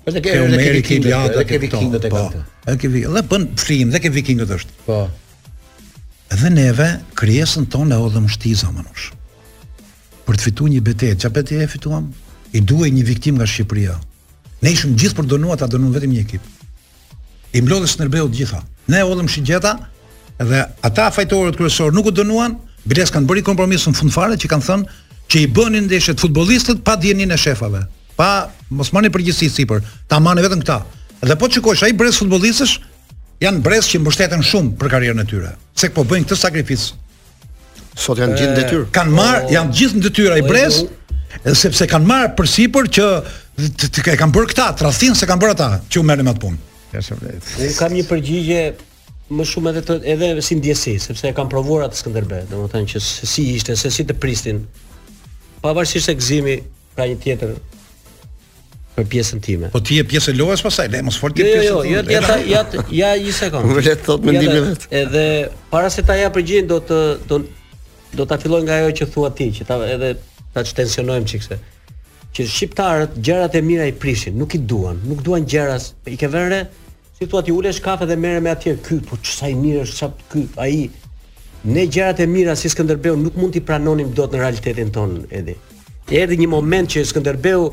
është 0.03 0.19
dhe 0.19 0.23
ke 0.29 0.37
është 0.39 0.53
dhe 0.53 0.63
ke 0.63 0.73
vikingët, 0.79 1.41
ke 1.53 1.61
vikingët 1.65 2.07
e 2.09 2.13
këtu. 2.15 2.41
Po. 2.41 2.47
ke 2.83 2.93
vikingët, 2.93 3.15
dhe 3.19 3.25
bën 3.35 3.49
flim 3.65 3.95
dhe 3.95 4.03
ke 4.05 4.13
vikingët 4.19 4.55
është. 4.59 4.79
Po. 4.87 5.01
Dhe 6.43 6.55
neve 6.55 6.89
krijesën 7.19 7.67
tonë 7.75 7.97
e 7.99 8.03
hodhëm 8.05 8.31
shtiza 8.37 8.71
manush. 8.77 9.11
Për 10.27 10.39
të 10.39 10.47
fituar 10.49 10.71
një 10.71 10.85
betejë, 10.87 11.17
çfarë 11.23 11.39
betejë 11.41 11.71
fituam? 11.75 12.11
i 12.53 12.61
duhej 12.61 12.91
një 12.93 13.03
viktim 13.07 13.39
nga 13.41 13.47
Shqipëria. 13.49 13.97
Ne 14.63 14.73
ishim 14.75 14.95
gjithë 14.99 15.17
për 15.21 15.29
dënuar 15.33 15.59
ta 15.61 15.67
dënuam 15.71 15.95
vetëm 15.97 16.13
një 16.13 16.23
ekip. 16.23 16.43
I 17.53 17.61
mblodhën 17.65 17.91
Snerbeu 17.91 18.29
të 18.31 18.39
gjitha. 18.39 18.61
Ne 18.93 19.01
hodhëm 19.07 19.29
shigjeta 19.29 19.75
dhe 20.39 20.63
ata 20.85 21.09
fajtorët 21.15 21.57
kryesor 21.59 21.93
nuk 21.93 22.09
u 22.11 22.15
dënuan, 22.15 22.57
bilet 22.89 23.11
kanë 23.15 23.29
bërë 23.29 23.45
kompromis 23.49 23.85
në 23.89 23.95
fund 23.97 24.15
fare 24.15 24.39
që 24.41 24.49
kanë 24.53 24.67
thënë 24.69 25.27
që 25.33 25.43
i 25.45 25.51
bënin 25.57 25.87
ndeshje 25.89 26.15
të 26.17 26.23
futbollistët 26.27 26.81
pa 26.87 26.97
dijenin 26.97 27.33
e 27.33 27.37
shefave. 27.39 27.85
Pa 28.17 28.29
mos 28.71 28.93
marrni 28.93 29.11
përgjegjësi 29.15 29.49
sipër, 29.57 29.85
ta 30.09 30.21
marrni 30.21 30.45
vetëm 30.45 30.63
këta. 30.65 30.81
Dhe 31.23 31.37
po 31.39 31.49
çikosh 31.49 31.85
ai 31.87 31.93
brez 31.97 32.19
futbollistësh 32.19 32.79
janë 33.45 33.63
brez 33.65 33.89
që 33.91 34.01
mbështeten 34.03 34.43
shumë 34.45 34.75
për 34.81 34.93
karrierën 34.93 35.23
e 35.25 35.29
tyre. 35.31 35.55
Se 35.77 35.91
po 35.91 36.05
bëjnë 36.05 36.27
këtë 36.29 36.39
sakrificë. 36.39 36.99
Sot 37.93 38.21
janë 38.23 38.37
gjithë 38.39 38.51
në 38.55 38.59
detyrë. 38.63 38.85
Kan 38.95 39.11
marr, 39.13 39.47
janë 39.53 39.75
gjithë 39.77 39.99
në 40.01 40.05
detyrë 40.09 40.35
ai 40.39 40.45
brez 40.49 40.83
sepse 41.57 41.87
kanë 41.91 42.07
marrë 42.09 42.35
përsipër 42.39 42.89
që 42.99 43.07
e 43.63 44.17
kanë 44.19 44.35
bërë 44.35 44.51
këta, 44.53 44.67
tradhtin 44.81 45.17
se 45.17 45.29
kanë 45.29 45.43
bërë 45.43 45.57
ata 45.57 45.71
që 45.91 46.01
u 46.03 46.07
merrën 46.09 46.27
me 46.29 46.33
atë 46.35 46.43
punë. 46.45 46.61
Është 47.01 47.17
vërtet. 47.19 47.77
kam 47.79 47.93
një 47.97 48.05
përgjigje 48.11 48.61
më 49.33 49.45
shumë 49.49 49.71
edhe 49.73 49.83
të, 49.89 49.95
edhe 50.15 50.29
si 50.45 50.57
ndjesi, 50.59 50.95
sepse 51.01 51.29
e 51.31 51.35
kam 51.37 51.49
provuar 51.53 51.87
atë 51.87 52.01
Skënderbe, 52.03 52.43
domethënë 52.51 52.91
që 52.93 53.03
si 53.07 53.47
ishte, 53.57 53.77
se 53.81 53.91
si 53.91 54.05
të 54.05 54.17
pristin. 54.21 54.65
Pavarësisht 55.65 56.11
se 56.11 56.15
gëzimi 56.19 56.59
pra 56.97 57.07
një 57.09 57.17
tjetër 57.23 57.55
për 58.93 59.07
pjesën 59.09 59.41
time. 59.45 59.71
Po 59.73 59.81
ti 59.81 59.97
je 59.97 60.05
pjesë 60.05 60.35
e 60.35 60.37
lojës 60.37 60.65
pastaj, 60.67 60.91
le 60.93 61.01
mos 61.07 61.17
fort 61.17 61.37
ti 61.37 61.47
jo, 61.47 61.49
jo, 61.49 61.79
pjesën. 61.89 61.89
Jo, 61.89 61.89
jo, 61.89 62.03
jo, 62.03 62.13
ja 62.13 62.21
ta 62.27 62.37
ja 62.45 63.13
ja 63.15 63.15
një 63.23 63.33
sekond. 63.39 63.73
le 63.79 63.83
të 63.95 64.05
thot 64.05 64.29
mendimin 64.29 64.69
vet. 64.75 64.85
Edhe 65.01 65.25
para 65.73 65.89
se 65.93 66.05
ta 66.05 66.17
ja 66.21 66.29
përgjigjen 66.35 66.69
do 66.73 66.81
të 66.91 67.01
do 67.31 67.41
do 68.21 68.27
ta 68.29 68.37
filloj 68.37 68.67
nga 68.67 68.83
ajo 68.83 68.93
që 69.01 69.09
thua 69.15 69.31
ti, 69.33 69.49
që 69.57 69.65
ta 69.71 69.81
edhe 69.89 70.13
ta 70.53 70.61
tensionojmë 70.65 71.29
çikse. 71.33 71.57
Që 72.33 72.47
shqiptarët 72.49 73.19
gjërat 73.25 73.55
e 73.59 73.63
mira 73.65 73.87
i 73.89 73.93
prishin, 74.01 74.37
nuk 74.41 74.55
i 74.57 74.61
duan, 74.69 74.99
nuk 75.09 75.23
duan 75.25 75.45
gjëras. 75.45 75.91
I 76.09 76.17
ke 76.21 76.29
vënë 76.33 76.63
si 77.19 77.27
thua 77.29 77.43
ti 77.45 77.53
ulesh 77.53 77.83
kafe 77.85 78.07
dhe 78.09 78.17
merre 78.17 78.41
me 78.41 78.53
atje 78.55 78.75
ky, 78.87 79.01
po 79.09 79.19
çsa 79.21 79.51
i 79.53 79.57
mirë 79.59 79.83
është 79.87 79.99
çap 80.01 80.15
ky, 80.33 80.47
ai 80.57 80.89
ne 81.65 81.85
gjërat 81.87 82.21
e 82.25 82.27
mira 82.27 82.57
si 82.59 82.73
Skënderbeu 82.73 83.19
nuk 83.21 83.37
mund 83.39 83.53
t'i 83.55 83.61
pranonim 83.63 84.15
dot 84.17 84.33
në 84.33 84.41
realitetin 84.41 84.91
ton 84.95 85.19
edhe. 85.31 85.57
Edhe 86.09 86.41
një 86.41 86.49
moment 86.51 86.89
që 86.93 87.05
Skënderbeu 87.11 87.69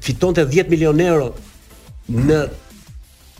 fitonte 0.00 0.46
10 0.48 0.72
milion 0.72 1.00
euro 1.04 1.34
në 2.10 2.40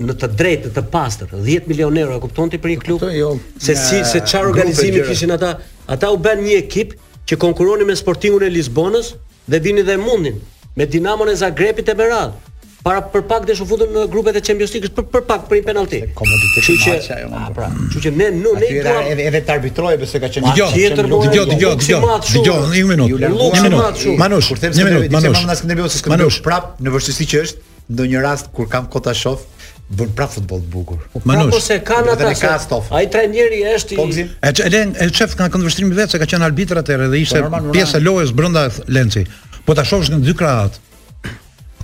në 0.00 0.14
të 0.16 0.28
drejtë 0.32 0.70
të 0.72 0.80
pastër, 0.88 1.32
10 1.44 1.66
milion 1.68 1.96
euro, 2.00 2.14
kupton 2.22 2.48
ti 2.48 2.56
për 2.56 2.70
një 2.72 2.76
klub? 2.86 3.02
Jo. 3.12 3.34
se 3.60 3.74
si 3.76 3.98
se 4.12 4.20
çfarë 4.24 4.48
organizimi 4.48 5.02
kishin 5.08 5.30
ata? 5.34 5.58
Ata 5.92 6.08
u 6.14 6.16
bën 6.16 6.38
një 6.46 6.54
ekip 6.62 6.94
që 7.28 7.38
konkuroni 7.44 7.86
me 7.88 7.96
Sportingun 7.96 8.44
e 8.46 8.50
Lisbonës 8.52 9.12
dhe 9.50 9.60
vini 9.60 9.82
dhe 9.86 9.96
mundin 10.00 10.38
me 10.76 10.86
Dinamon 10.86 11.28
e 11.28 11.34
Zagrebit 11.36 11.88
e 11.88 11.94
Merad. 11.94 12.36
Para 12.80 13.02
për 13.12 13.22
pak 13.28 13.42
desh 13.44 13.58
u 13.60 13.66
në 13.76 14.06
grupet 14.08 14.36
e 14.36 14.40
Champions 14.40 14.72
League 14.72 14.88
për, 14.96 15.04
për 15.12 15.22
pak 15.28 15.42
për 15.50 15.58
një 15.58 15.64
penalti. 15.66 15.98
Komoditet. 16.16 16.64
Kështu 16.64 16.76
që, 16.88 16.94
ajo. 17.16 17.26
Ah, 17.36 17.50
pra, 17.52 17.66
kështu 17.76 18.02
që 18.06 18.12
ne 18.16 18.28
nuk 18.38 18.56
ne 18.62 18.70
duam 18.86 19.08
edhe 19.10 19.26
edhe 19.28 19.42
të 19.44 19.52
arbitrojë 19.58 19.98
besoj 20.00 20.20
ka 20.22 20.30
qenë. 20.32 20.54
Dgjoj, 20.56 20.88
dgjoj, 20.96 21.44
dgjoj, 21.52 21.52
dgjoj. 21.52 22.16
Dgjoj, 22.30 22.58
një 22.72 22.84
minutë. 22.94 23.28
Një 23.28 23.64
minutë. 23.68 24.16
Manush, 24.22 24.48
kur 24.54 24.62
them 24.64 24.72
se 24.72 24.86
ne 24.88 24.96
do 24.96 25.04
të 25.04 25.12
kemi 25.26 25.44
ndaskë 25.50 25.68
ndërbiosë 25.74 26.02
Manush, 26.14 26.40
prap 26.48 26.70
në 26.80 26.96
vështësi 26.96 27.28
që 27.34 27.44
është, 27.44 27.68
ndonjë 27.98 28.24
rast 28.24 28.48
kur 28.56 28.72
kam 28.72 28.88
kota 28.96 29.12
shof, 29.14 29.44
bën 29.90 30.10
prap 30.16 30.30
futboll 30.32 30.60
të 30.62 30.70
bukur. 30.72 30.98
Po 31.12 31.22
Manush. 31.26 31.54
Po 31.56 31.60
se 31.62 31.76
kanë 31.86 32.12
ata. 32.14 32.28
Ai 32.30 32.36
ka 32.38 32.52
Ai 33.00 33.06
trajneri 33.12 33.62
është 33.76 33.96
i 33.96 33.98
Po 33.98 34.06
E 34.06 34.52
çelën 34.58 34.94
e 35.04 35.08
çef 35.10 35.34
nga 35.38 35.48
kundërshtimi 35.52 35.94
vetë 35.98 36.14
se 36.16 36.20
ka 36.22 36.28
qenë 36.30 36.46
arbitër 36.48 36.80
dhe 36.84 37.16
ishte 37.20 37.42
po, 37.42 37.60
pjesë 37.74 37.98
e 38.00 38.04
lojës 38.06 38.30
brenda 38.36 38.68
Lenci. 38.86 39.24
Po 39.66 39.74
ta 39.74 39.82
shohësh 39.86 40.12
në 40.14 40.20
dy 40.28 40.34
krahat. 40.38 40.78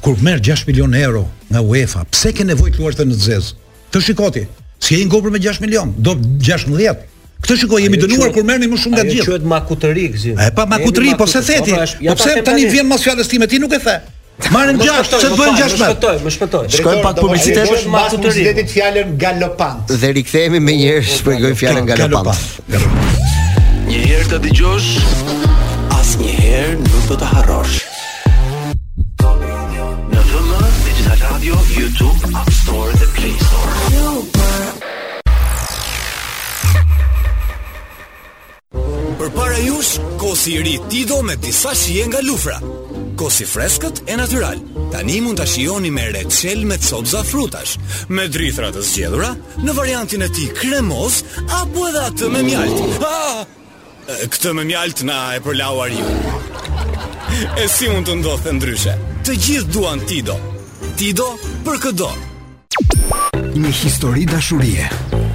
Kur 0.05 0.15
merr 0.23 0.39
6 0.39 0.67
milion 0.69 0.93
euro 0.95 1.25
nga 1.51 1.63
UEFA, 1.67 2.05
pse 2.13 2.33
ke 2.33 2.45
nevojë 2.47 2.77
të 2.77 2.85
luash 2.85 2.97
të 3.01 3.07
në 3.11 3.15
Zez? 3.27 3.53
Të 3.91 4.03
shikoti. 4.09 4.47
Si 4.79 5.01
e 5.01 5.05
ngopur 5.09 5.33
me 5.35 5.41
6 5.43 5.61
milion, 5.65 5.95
do 5.99 6.15
16. 6.47 7.07
Këtë 7.43 7.57
shikoj 7.63 7.81
jemi 7.85 7.99
dënuar 8.01 8.31
kur 8.33 8.45
merrni 8.47 8.69
më 8.71 8.79
shumë 8.83 8.97
nga 8.97 9.05
gjithë. 9.09 9.25
Ajo 9.27 9.33
quhet 9.33 9.47
makutëri 9.51 10.07
gzim. 10.15 10.39
E 10.41 10.51
pa 10.57 10.65
makutëri, 10.67 11.17
po 11.19 11.27
se 11.27 11.43
theti. 11.45 11.75
Po, 11.75 11.83
pra 11.83 12.13
po 12.13 12.15
pse 12.21 12.43
tani 12.47 12.69
vjen 12.71 12.87
mos 12.89 13.05
fjalës 13.05 13.29
time, 13.33 13.47
ti 13.51 13.59
nuk 13.61 13.75
e 13.77 13.81
the. 13.83 13.97
Marrin 14.53 14.77
gjasht, 14.79 15.15
ç't 15.19 15.33
bën 15.39 15.55
gjasht 15.59 15.79
më? 15.81 15.89
Shpëtoj, 15.91 16.19
më 16.23 16.31
shpëtoj. 16.35 16.67
Shkoj 16.77 16.99
pak 17.03 17.17
publicitet, 17.25 17.71
pak 17.91 18.11
publicitet 18.13 18.59
të 18.61 18.67
fjalën 18.71 19.15
galopant. 19.21 19.81
Dhe 19.89 20.11
rikthehemi 20.19 20.61
më 20.61 20.75
njëherë 20.77 21.05
shpjegoj 21.17 21.55
fjalën 21.61 21.89
galopant. 21.89 22.43
Një 23.89 24.03
herë 24.05 24.27
ta 24.35 24.41
dëgjosh, 24.45 24.91
asnjëherë 25.97 26.77
nuk 26.83 27.07
do 27.09 27.17
ta 27.25 27.31
harrosh. 27.33 27.81
Në 29.25 30.27
vëmë 30.29 30.61
Digital 30.83 31.25
Radio, 31.31 31.59
YouTube, 31.73 32.29
App 32.45 32.53
Store 32.61 33.01
dhe 33.01 33.09
Play 33.17 33.33
Store. 33.41 34.21
Përpara 39.19 39.65
jush, 39.65 39.97
kosi 40.21 40.59
i 40.61 40.69
ri 40.69 40.77
Tido 40.93 41.23
me 41.25 41.37
disa 41.41 41.73
shije 41.75 42.05
nga 42.11 42.21
lufra 42.29 42.61
kosi 43.17 43.45
freskët 43.47 44.03
e 44.07 44.17
natyral. 44.21 44.59
Tani 44.93 45.21
mund 45.25 45.41
të 45.41 45.47
shioni 45.49 45.91
me 45.93 46.05
recel 46.15 46.63
me 46.69 46.77
copza 46.83 47.23
frutash, 47.25 47.77
me 48.13 48.29
drithra 48.29 48.69
të 48.75 48.85
zgjedhura, 48.91 49.31
në 49.65 49.75
variantin 49.77 50.23
e 50.23 50.29
ti 50.29 50.47
kremos, 50.61 51.23
apo 51.59 51.89
edhe 51.89 52.05
atë 52.11 52.31
me 52.35 52.45
mjalt. 52.47 53.05
Ah! 53.05 53.45
Këtë 54.07 54.53
me 54.55 54.63
mjalt 54.69 55.01
na 55.09 55.33
e 55.35 55.41
përlauar 55.43 55.91
ju. 55.91 56.07
E 57.59 57.65
si 57.73 57.89
mund 57.91 58.07
të 58.07 58.21
ndodhë 58.21 58.55
ndryshe? 58.61 58.95
Të 59.27 59.35
gjithë 59.43 59.73
duan 59.75 60.05
Tido. 60.07 60.37
Tido 60.97 61.33
për 61.67 61.83
këdo. 61.89 62.13
Një 63.57 63.73
histori 63.83 64.23
dashurie. 64.31 64.87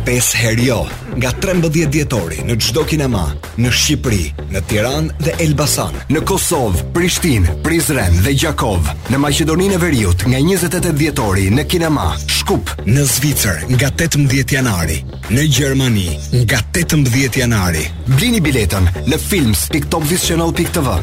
5 0.07 0.33
herë 0.41 0.63
jo, 0.65 0.77
nga 1.21 1.29
13 1.43 1.69
dhjetori 1.91 2.39
në 2.47 2.55
çdo 2.63 2.81
kinema 2.89 3.21
në 3.61 3.69
Shqipëri, 3.75 4.23
në 4.53 4.61
Tiranë 4.69 5.13
dhe 5.21 5.35
Elbasan, 5.45 5.93
në 6.13 6.23
Kosovë, 6.27 6.81
Prishtinë, 6.95 7.57
Prizren 7.65 8.17
dhe 8.25 8.33
Gjakov, 8.33 8.81
në 9.13 9.19
Maqedoninë 9.21 9.77
e 9.77 9.81
Veriut 9.83 10.25
nga 10.31 10.41
28 10.41 10.95
dhjetori 11.03 11.49
në 11.53 11.67
kinema, 11.73 12.07
Shkup, 12.25 12.73
në 12.89 13.05
Zvicër 13.13 13.67
nga 13.75 13.91
18 13.93 14.55
janari, 14.57 14.97
në 15.29 15.45
Gjermani 15.53 16.09
nga 16.41 16.63
18 16.81 17.37
janari. 17.43 17.85
Blini 18.17 18.41
biletën 18.41 18.89
në 19.05 19.21
films.topvisionall.tv 19.27 20.97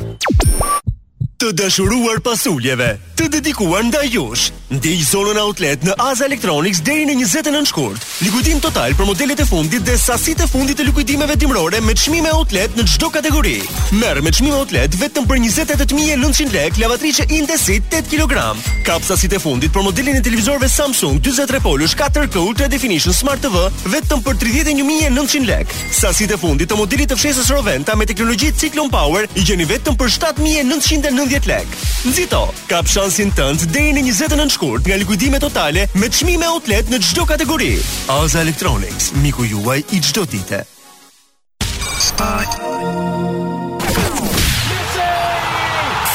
të 1.38 1.52
dashuruar 1.54 2.18
pasuljeve, 2.26 2.86
të 3.14 3.28
dedikuar 3.36 3.84
nda 3.86 4.00
jush. 4.10 4.48
Ndij 4.74 5.00
zonën 5.08 5.38
outlet 5.40 5.80
në 5.86 5.92
Aza 6.02 6.24
Electronics 6.26 6.80
deri 6.84 7.04
në 7.08 7.14
29 7.22 7.68
shkurt. 7.70 8.02
Likuidim 8.26 8.58
total 8.60 8.92
për 8.98 9.06
modelet 9.08 9.40
e 9.44 9.46
fundit 9.48 9.84
dhe 9.86 9.94
sasit 9.96 10.42
e 10.44 10.48
fundit 10.50 10.76
të 10.80 10.84
likuidimeve 10.90 11.36
dimrore 11.40 11.78
me 11.80 11.94
qmime 11.96 12.28
outlet 12.34 12.74
në 12.76 12.84
gjdo 12.90 13.08
kategori. 13.14 13.54
Merë 14.00 14.24
me 14.26 14.32
qmime 14.34 14.56
outlet 14.58 14.96
vetëm 15.00 15.28
për 15.30 15.38
28.900 15.44 16.52
lek 16.56 16.80
lavatrice 16.82 17.24
Indesit 17.32 17.86
8 18.00 18.10
kg. 18.12 18.36
Kap 18.84 19.06
sasit 19.06 19.38
e 19.38 19.38
fundit 19.40 19.72
për 19.72 19.86
modelin 19.88 20.18
e 20.18 20.24
televizorve 20.26 20.68
Samsung 20.74 21.22
23 21.24 21.62
Polish 21.64 21.94
4K 21.96 22.42
Ultra 22.42 22.66
Definition 22.68 23.14
Smart 23.14 23.46
TV 23.46 23.62
vetëm 23.94 24.26
për 24.26 24.42
31.900 24.42 25.48
lek. 25.52 25.72
Sasit 26.02 26.34
e 26.34 26.42
fundit 26.42 26.68
të 26.74 26.82
modelit 26.82 27.14
të 27.14 27.22
fshesës 27.22 27.54
Roventa 27.54 27.96
me 27.96 28.10
teknologi 28.10 28.50
Cyclone 28.50 28.90
Power 28.92 29.30
i 29.38 29.46
gjeni 29.48 29.68
vetëm 29.70 29.96
për 30.02 30.12
7.990 30.18 31.27
90 31.30 31.46
lek. 31.46 31.66
Nxito, 32.08 32.40
kap 32.72 32.88
shansin 32.88 33.30
tënd 33.36 33.66
deri 33.74 33.90
në 34.02 34.06
29 34.16 34.54
shkurt 34.54 34.86
nga 34.88 34.96
likuidime 34.96 35.40
totale 35.42 35.84
me 36.00 36.08
çmime 36.08 36.46
outlet 36.48 36.88
në 36.88 37.00
çdo 37.04 37.26
kategori. 37.28 37.74
Alza 38.12 38.40
Electronics, 38.44 39.10
miku 39.22 39.44
juaj 39.50 39.84
i 39.92 40.00
çdo 40.00 40.24
dite. 40.32 40.62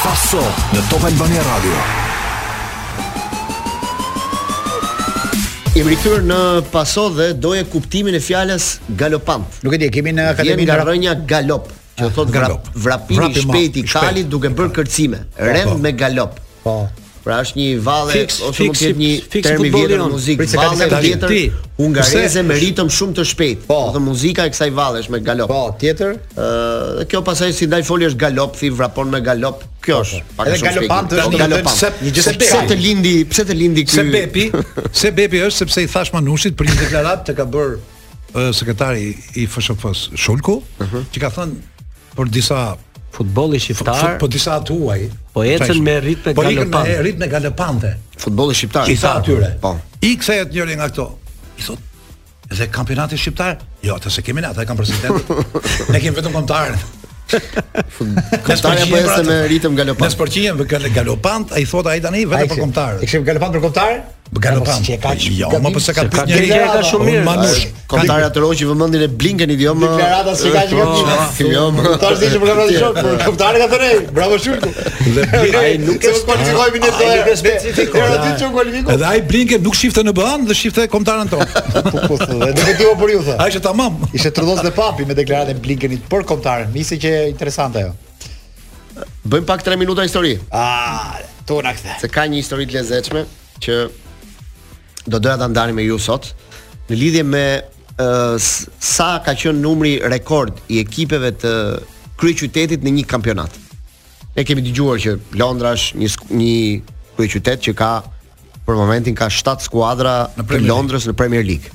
Fasso 0.04 0.42
në 0.74 0.82
Top 0.90 1.06
Albania 1.08 1.44
Radio. 1.46 1.78
Jemi 5.74 5.90
rikëtur 5.94 6.22
në 6.26 6.40
paso 6.74 7.08
dhe 7.16 7.32
doje 7.38 7.64
kuptimin 7.70 8.14
e 8.14 8.20
fjales 8.22 8.76
galopant. 8.98 9.62
Nuk 9.66 9.74
e 9.74 9.80
di, 9.82 9.88
kemi 9.94 10.12
në 10.14 10.28
akademi 10.34 10.66
në 10.68 10.76
rënja 10.86 11.16
galop 11.34 11.72
që 11.98 12.08
thot 12.16 12.32
galop. 12.34 12.68
Vrapimi 12.74 13.30
i 13.34 13.42
shpejtë 13.46 13.82
i 13.82 13.86
kalit 13.90 14.28
duke 14.32 14.50
bërë 14.54 14.74
kërcime, 14.80 15.22
po, 15.24 15.34
po. 15.38 15.50
rend 15.54 15.80
me 15.84 15.92
galop. 15.94 16.38
Po. 16.64 16.76
Pra 17.24 17.38
është 17.40 17.56
një 17.56 17.66
valle 17.80 18.18
ose 18.44 18.64
mund 18.68 18.76
të 18.76 18.88
jetë 18.88 19.00
një 19.00 19.12
term 19.46 19.62
i 19.64 19.68
vjetër 19.72 20.00
në 20.02 20.08
muzikë, 20.12 20.46
pra 20.52 20.64
e 20.68 20.76
vjetër 21.00 21.06
tjetër 21.06 21.32
hungareze 21.78 22.42
me 22.44 22.58
ritëm 22.60 22.90
shumë 22.92 23.16
të 23.16 23.24
shpejtë, 23.30 23.64
po. 23.70 23.78
do 23.94 24.02
muzika 24.04 24.44
e 24.44 24.52
kësaj 24.52 24.68
valle 24.76 25.00
është 25.00 25.14
me 25.14 25.22
galop. 25.30 25.48
Po, 25.54 25.62
tjetër, 25.80 26.18
ë 26.36 27.06
kjo 27.08 27.22
pasaj 27.30 27.48
si 27.56 27.70
ndaj 27.70 27.80
foli 27.88 28.10
është 28.10 28.20
galop, 28.26 28.58
thi 28.60 28.68
vrapon 28.76 29.08
me 29.14 29.22
galop. 29.24 29.64
Kjo 29.86 30.02
është. 30.04 30.20
Pak 30.36 30.52
është 30.58 30.66
galopant, 30.70 31.16
është 31.16 31.42
galop. 31.46 31.74
Një 32.04 32.12
gjë 32.18 32.36
Pse 32.44 32.64
të 32.68 32.78
lindi, 32.84 33.14
pse 33.32 33.48
të 33.52 33.56
lindi 33.62 33.86
ky? 33.88 33.96
Se 33.96 34.04
Bepi, 34.12 34.46
se 34.92 35.14
Bepi 35.22 35.40
është 35.48 35.62
sepse 35.62 35.86
i 35.86 35.92
thash 35.94 36.12
Manushit 36.14 36.56
për 36.58 36.70
një 36.74 36.80
deklaratë 36.82 37.30
që 37.32 37.38
ka 37.40 37.48
bërë 37.56 38.48
sekretari 38.60 39.14
i 39.38 39.46
FSHF-s 39.48 40.08
Shulku, 40.18 40.60
mhm. 40.82 41.08
që 41.14 41.22
ka 41.22 41.30
thënë 41.38 41.72
për 42.16 42.30
disa 42.32 42.58
futbolli 43.14 43.60
shqiptar. 43.62 44.16
Po 44.20 44.28
disa 44.30 44.56
huaj 44.68 45.04
Po 45.34 45.42
ecën 45.46 45.80
me 45.82 45.98
ritme 46.02 46.34
po 46.34 46.42
galopante. 46.44 46.78
Po 46.78 46.88
me 46.98 47.02
ritme 47.06 47.28
galopante. 47.30 47.92
Futbolli 48.24 48.54
shqiptar. 48.58 48.90
Isha 48.90 49.12
atyre. 49.20 49.52
Po. 49.62 49.74
I 50.06 50.14
kthehet 50.20 50.52
njëri 50.54 50.78
nga 50.80 50.88
këto. 50.92 51.08
I 51.58 51.62
thot 51.66 51.90
Dhe 52.54 52.66
kampionati 52.70 53.16
shqiptar? 53.18 53.56
Jo, 53.82 53.96
atë 53.96 54.10
se 54.14 54.22
kemi 54.22 54.42
ne, 54.44 54.50
atë 54.52 54.66
kanë 54.68 54.76
presidentin. 54.78 55.40
ne 55.94 56.00
kemi 56.02 56.12
vetëm 56.18 56.34
kontarin. 56.36 56.76
Kontarja 58.44 58.84
po 58.90 58.98
ecën 59.00 59.26
me 59.30 59.38
ritëm 59.50 59.78
galopant. 59.78 60.04
Ne 60.06 60.12
sporqijem 60.12 60.60
me 60.60 60.66
galopant, 60.94 61.56
ai 61.56 61.64
thot 61.66 61.88
ai 61.94 62.02
tani 62.04 62.26
vetëm 62.30 62.74
për 62.76 63.00
E 63.00 63.08
kishim 63.08 63.24
galopant 63.26 63.56
për 63.56 63.64
kontarin? 63.64 64.04
Galopam. 64.32 64.82
Si 64.82 64.96
ka 64.98 65.12
jo, 65.14 65.20
që, 65.20 65.30
jo, 65.44 65.48
më 65.62 65.70
pse 65.76 65.92
ka 65.94 66.04
pyet 66.10 66.30
njëri. 66.30 66.48
Ka 66.50 66.70
ka 66.74 66.86
shumë 66.88 67.04
mirë. 67.06 67.22
Manush, 67.26 67.66
kontarja 67.92 68.30
të 68.34 68.40
rrojë 68.40 68.66
vëmendjen 68.70 69.04
e 69.04 69.06
Blinken 69.20 69.52
i 69.52 69.56
vjom. 69.60 69.84
Deklarata 69.84 70.32
si 70.40 70.50
ka 70.50 70.64
që 70.70 70.80
ka 70.80 71.92
Tash 72.02 72.22
dishim 72.22 72.42
për 72.42 72.50
kamerat 72.50 72.72
shok, 72.80 72.98
por 72.98 73.18
kuptare 73.28 73.60
ka 73.62 73.68
thënë, 73.70 73.90
bravo 74.16 74.38
Shulku. 74.42 74.72
Dhe 75.14 75.44
ai 75.60 75.74
nuk 75.78 76.02
e 76.08 76.12
kualifikoi 76.24 76.68
minë 76.78 76.92
të 76.98 77.08
erë. 77.12 77.36
Specifiko. 77.42 78.00
Era 78.00 78.18
ditë 78.24 78.38
çon 78.42 78.54
kualifikoi. 78.56 78.94
Edhe 78.96 79.10
ai 79.12 79.22
Blinken 79.28 79.62
nuk 79.68 79.78
shifte 79.78 80.02
në 80.08 80.14
BAN 80.18 80.48
dhe 80.48 80.56
shifte 80.62 80.88
kontarën 80.90 81.30
tonë. 81.30 81.50
Po, 81.84 81.90
po, 81.90 82.16
po 82.16 82.16
po, 82.16 82.38
dhe 82.40 82.52
nuk 82.58 82.68
e 82.70 82.74
diu 82.78 82.94
për 83.00 83.12
ju 83.14 83.20
tha. 83.26 83.36
Ai 83.44 83.50
ishte 83.52 83.60
tamam. 83.64 84.00
Ishte 84.14 84.32
trëdhos 84.38 84.64
dhe 84.64 84.72
papi 84.74 85.06
me 85.08 85.14
deklaratën 85.18 85.54
e 85.54 85.62
Blinkenit 85.62 86.08
për 86.10 86.24
kontarën. 86.30 86.72
Nisi 86.74 86.98
që 87.02 87.12
interesante 87.30 87.84
ajo. 87.84 87.94
Bëjmë 89.28 89.46
pak 89.50 89.62
3 89.66 89.78
minuta 89.80 90.06
histori. 90.06 90.32
Ah, 90.52 91.20
tona 91.46 91.76
kthe. 91.76 92.00
Se 92.02 92.08
ka 92.10 92.24
një 92.26 92.42
histori 92.42 92.66
të 92.70 92.80
lezetshme 92.80 93.24
që 93.64 93.76
do 95.08 95.20
doja 95.20 95.38
ta 95.38 95.48
ndani 95.48 95.72
me 95.74 95.84
ju 95.86 95.98
sot 96.00 96.30
në 96.90 96.96
lidhje 97.00 97.22
me 97.28 97.42
uh, 97.60 98.40
sa 98.84 99.18
ka 99.24 99.34
qenë 99.36 99.60
numri 99.62 99.96
rekord 100.12 100.58
i 100.68 100.80
ekipeve 100.82 101.30
të 101.42 101.52
kryeqytetit 102.20 102.84
në 102.84 102.92
një 103.00 103.04
kampionat. 103.10 103.52
Ne 104.34 104.44
kemi 104.46 104.62
dëgjuar 104.66 105.00
që 105.02 105.14
Londra 105.40 105.72
është 105.76 105.96
një 105.98 106.10
një 106.40 106.58
kryeqytet 107.16 107.64
që 107.68 107.74
ka 107.78 107.88
për 108.64 108.78
momentin 108.78 109.16
ka 109.16 109.28
7 109.32 109.64
skuadra 109.66 110.24
në 110.38 110.60
Londrës 110.68 111.08
në 111.10 111.16
Premier 111.16 111.44
League 111.46 111.72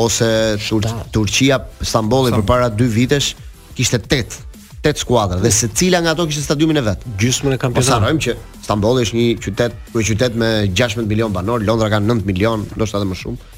ose 0.00 0.28
Tur 0.64 0.84
Turqia 1.12 1.58
Stambolli 1.84 2.32
përpara 2.36 2.70
2 2.72 2.88
vitesh 2.94 3.34
kishte 3.76 4.00
8 4.02 4.48
8 4.82 5.02
skuadra 5.06 5.38
dhe 5.42 5.52
secila 5.54 6.00
nga 6.02 6.12
ato 6.16 6.26
kishte 6.26 6.44
stadiumin 6.50 6.80
e 6.80 6.84
vet. 6.90 7.04
Gjysmën 7.20 7.52
e 7.52 7.58
po 7.58 7.68
kampionatit. 7.68 8.08
Po 8.08 8.22
që 8.26 8.38
Stambolli 8.62 9.02
është 9.02 9.16
një 9.18 9.24
qytet, 9.42 9.72
një 9.96 10.02
qytet 10.06 10.34
me 10.38 10.48
16 10.70 11.08
milion 11.10 11.32
banor, 11.34 11.64
Londra 11.66 11.88
ka 11.90 11.98
9 12.02 12.20
milion, 12.28 12.62
ndoshta 12.78 13.00
edhe 13.00 13.08
më 13.10 13.16
shumë. 13.18 13.56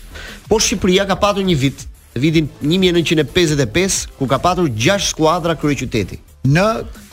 Po 0.48 0.60
Shqipëria 0.62 1.04
ka 1.10 1.18
patur 1.20 1.44
një 1.44 1.56
vit, 1.60 1.82
vitin 2.16 2.46
1955, 2.64 4.00
ku 4.18 4.28
ka 4.30 4.38
patur 4.42 4.70
6 4.72 5.10
skuadra 5.12 5.58
kryeqyteti. 5.60 6.18
Në 6.48 6.64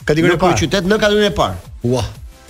kategorinë 0.08 0.38
e 0.38 0.40
parë, 0.40 0.58
qytet 0.62 0.88
në 0.88 0.98
kategorinë 1.04 1.30
e 1.32 1.36
parë. 1.36 1.74
Ua. 1.90 2.00
Wow. 2.00 2.40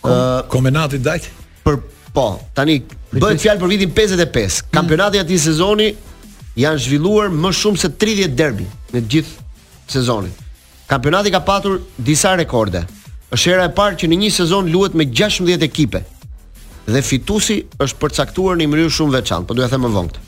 Kom, 0.00 0.12
uh, 0.12 0.20
Kombinati 0.52 1.00
dajt? 1.04 1.30
Për 1.64 1.80
po, 2.16 2.26
tani 2.56 2.76
bëhet 3.16 3.40
fjalë 3.42 3.64
për 3.64 3.72
vitin 3.74 3.96
55. 3.96 4.60
Mm. 4.66 4.70
Kampionati 4.76 5.18
i 5.20 5.24
atij 5.24 5.40
sezoni 5.48 5.88
janë 6.60 6.84
zhvilluar 6.84 7.32
më 7.32 7.54
shumë 7.56 7.80
se 7.86 7.90
30 8.04 8.36
derbi 8.40 8.68
në 8.92 9.04
gjithë 9.08 9.92
sezonin. 9.96 10.36
Kampionati 10.90 11.32
ka 11.32 11.40
patur 11.46 11.80
disa 11.96 12.36
rekorde. 12.36 12.84
Është 13.30 13.50
hera 13.52 13.64
e 13.68 13.74
parë 13.74 13.98
që 14.02 14.08
në 14.10 14.16
një 14.24 14.28
sezon 14.34 14.68
luhet 14.74 14.94
me 14.98 15.04
16 15.06 15.62
ekipe 15.62 16.00
dhe 16.90 17.00
fituesi 17.06 17.60
është 17.84 17.98
përcaktuar 18.02 18.56
në 18.58 18.64
një 18.64 18.70
mënyrë 18.72 18.94
shumë 18.96 19.14
veçantë, 19.18 19.46
po 19.46 19.54
do 19.54 19.62
ja 19.62 19.68
them 19.70 19.84
më 19.86 19.90
vonë. 19.94 20.22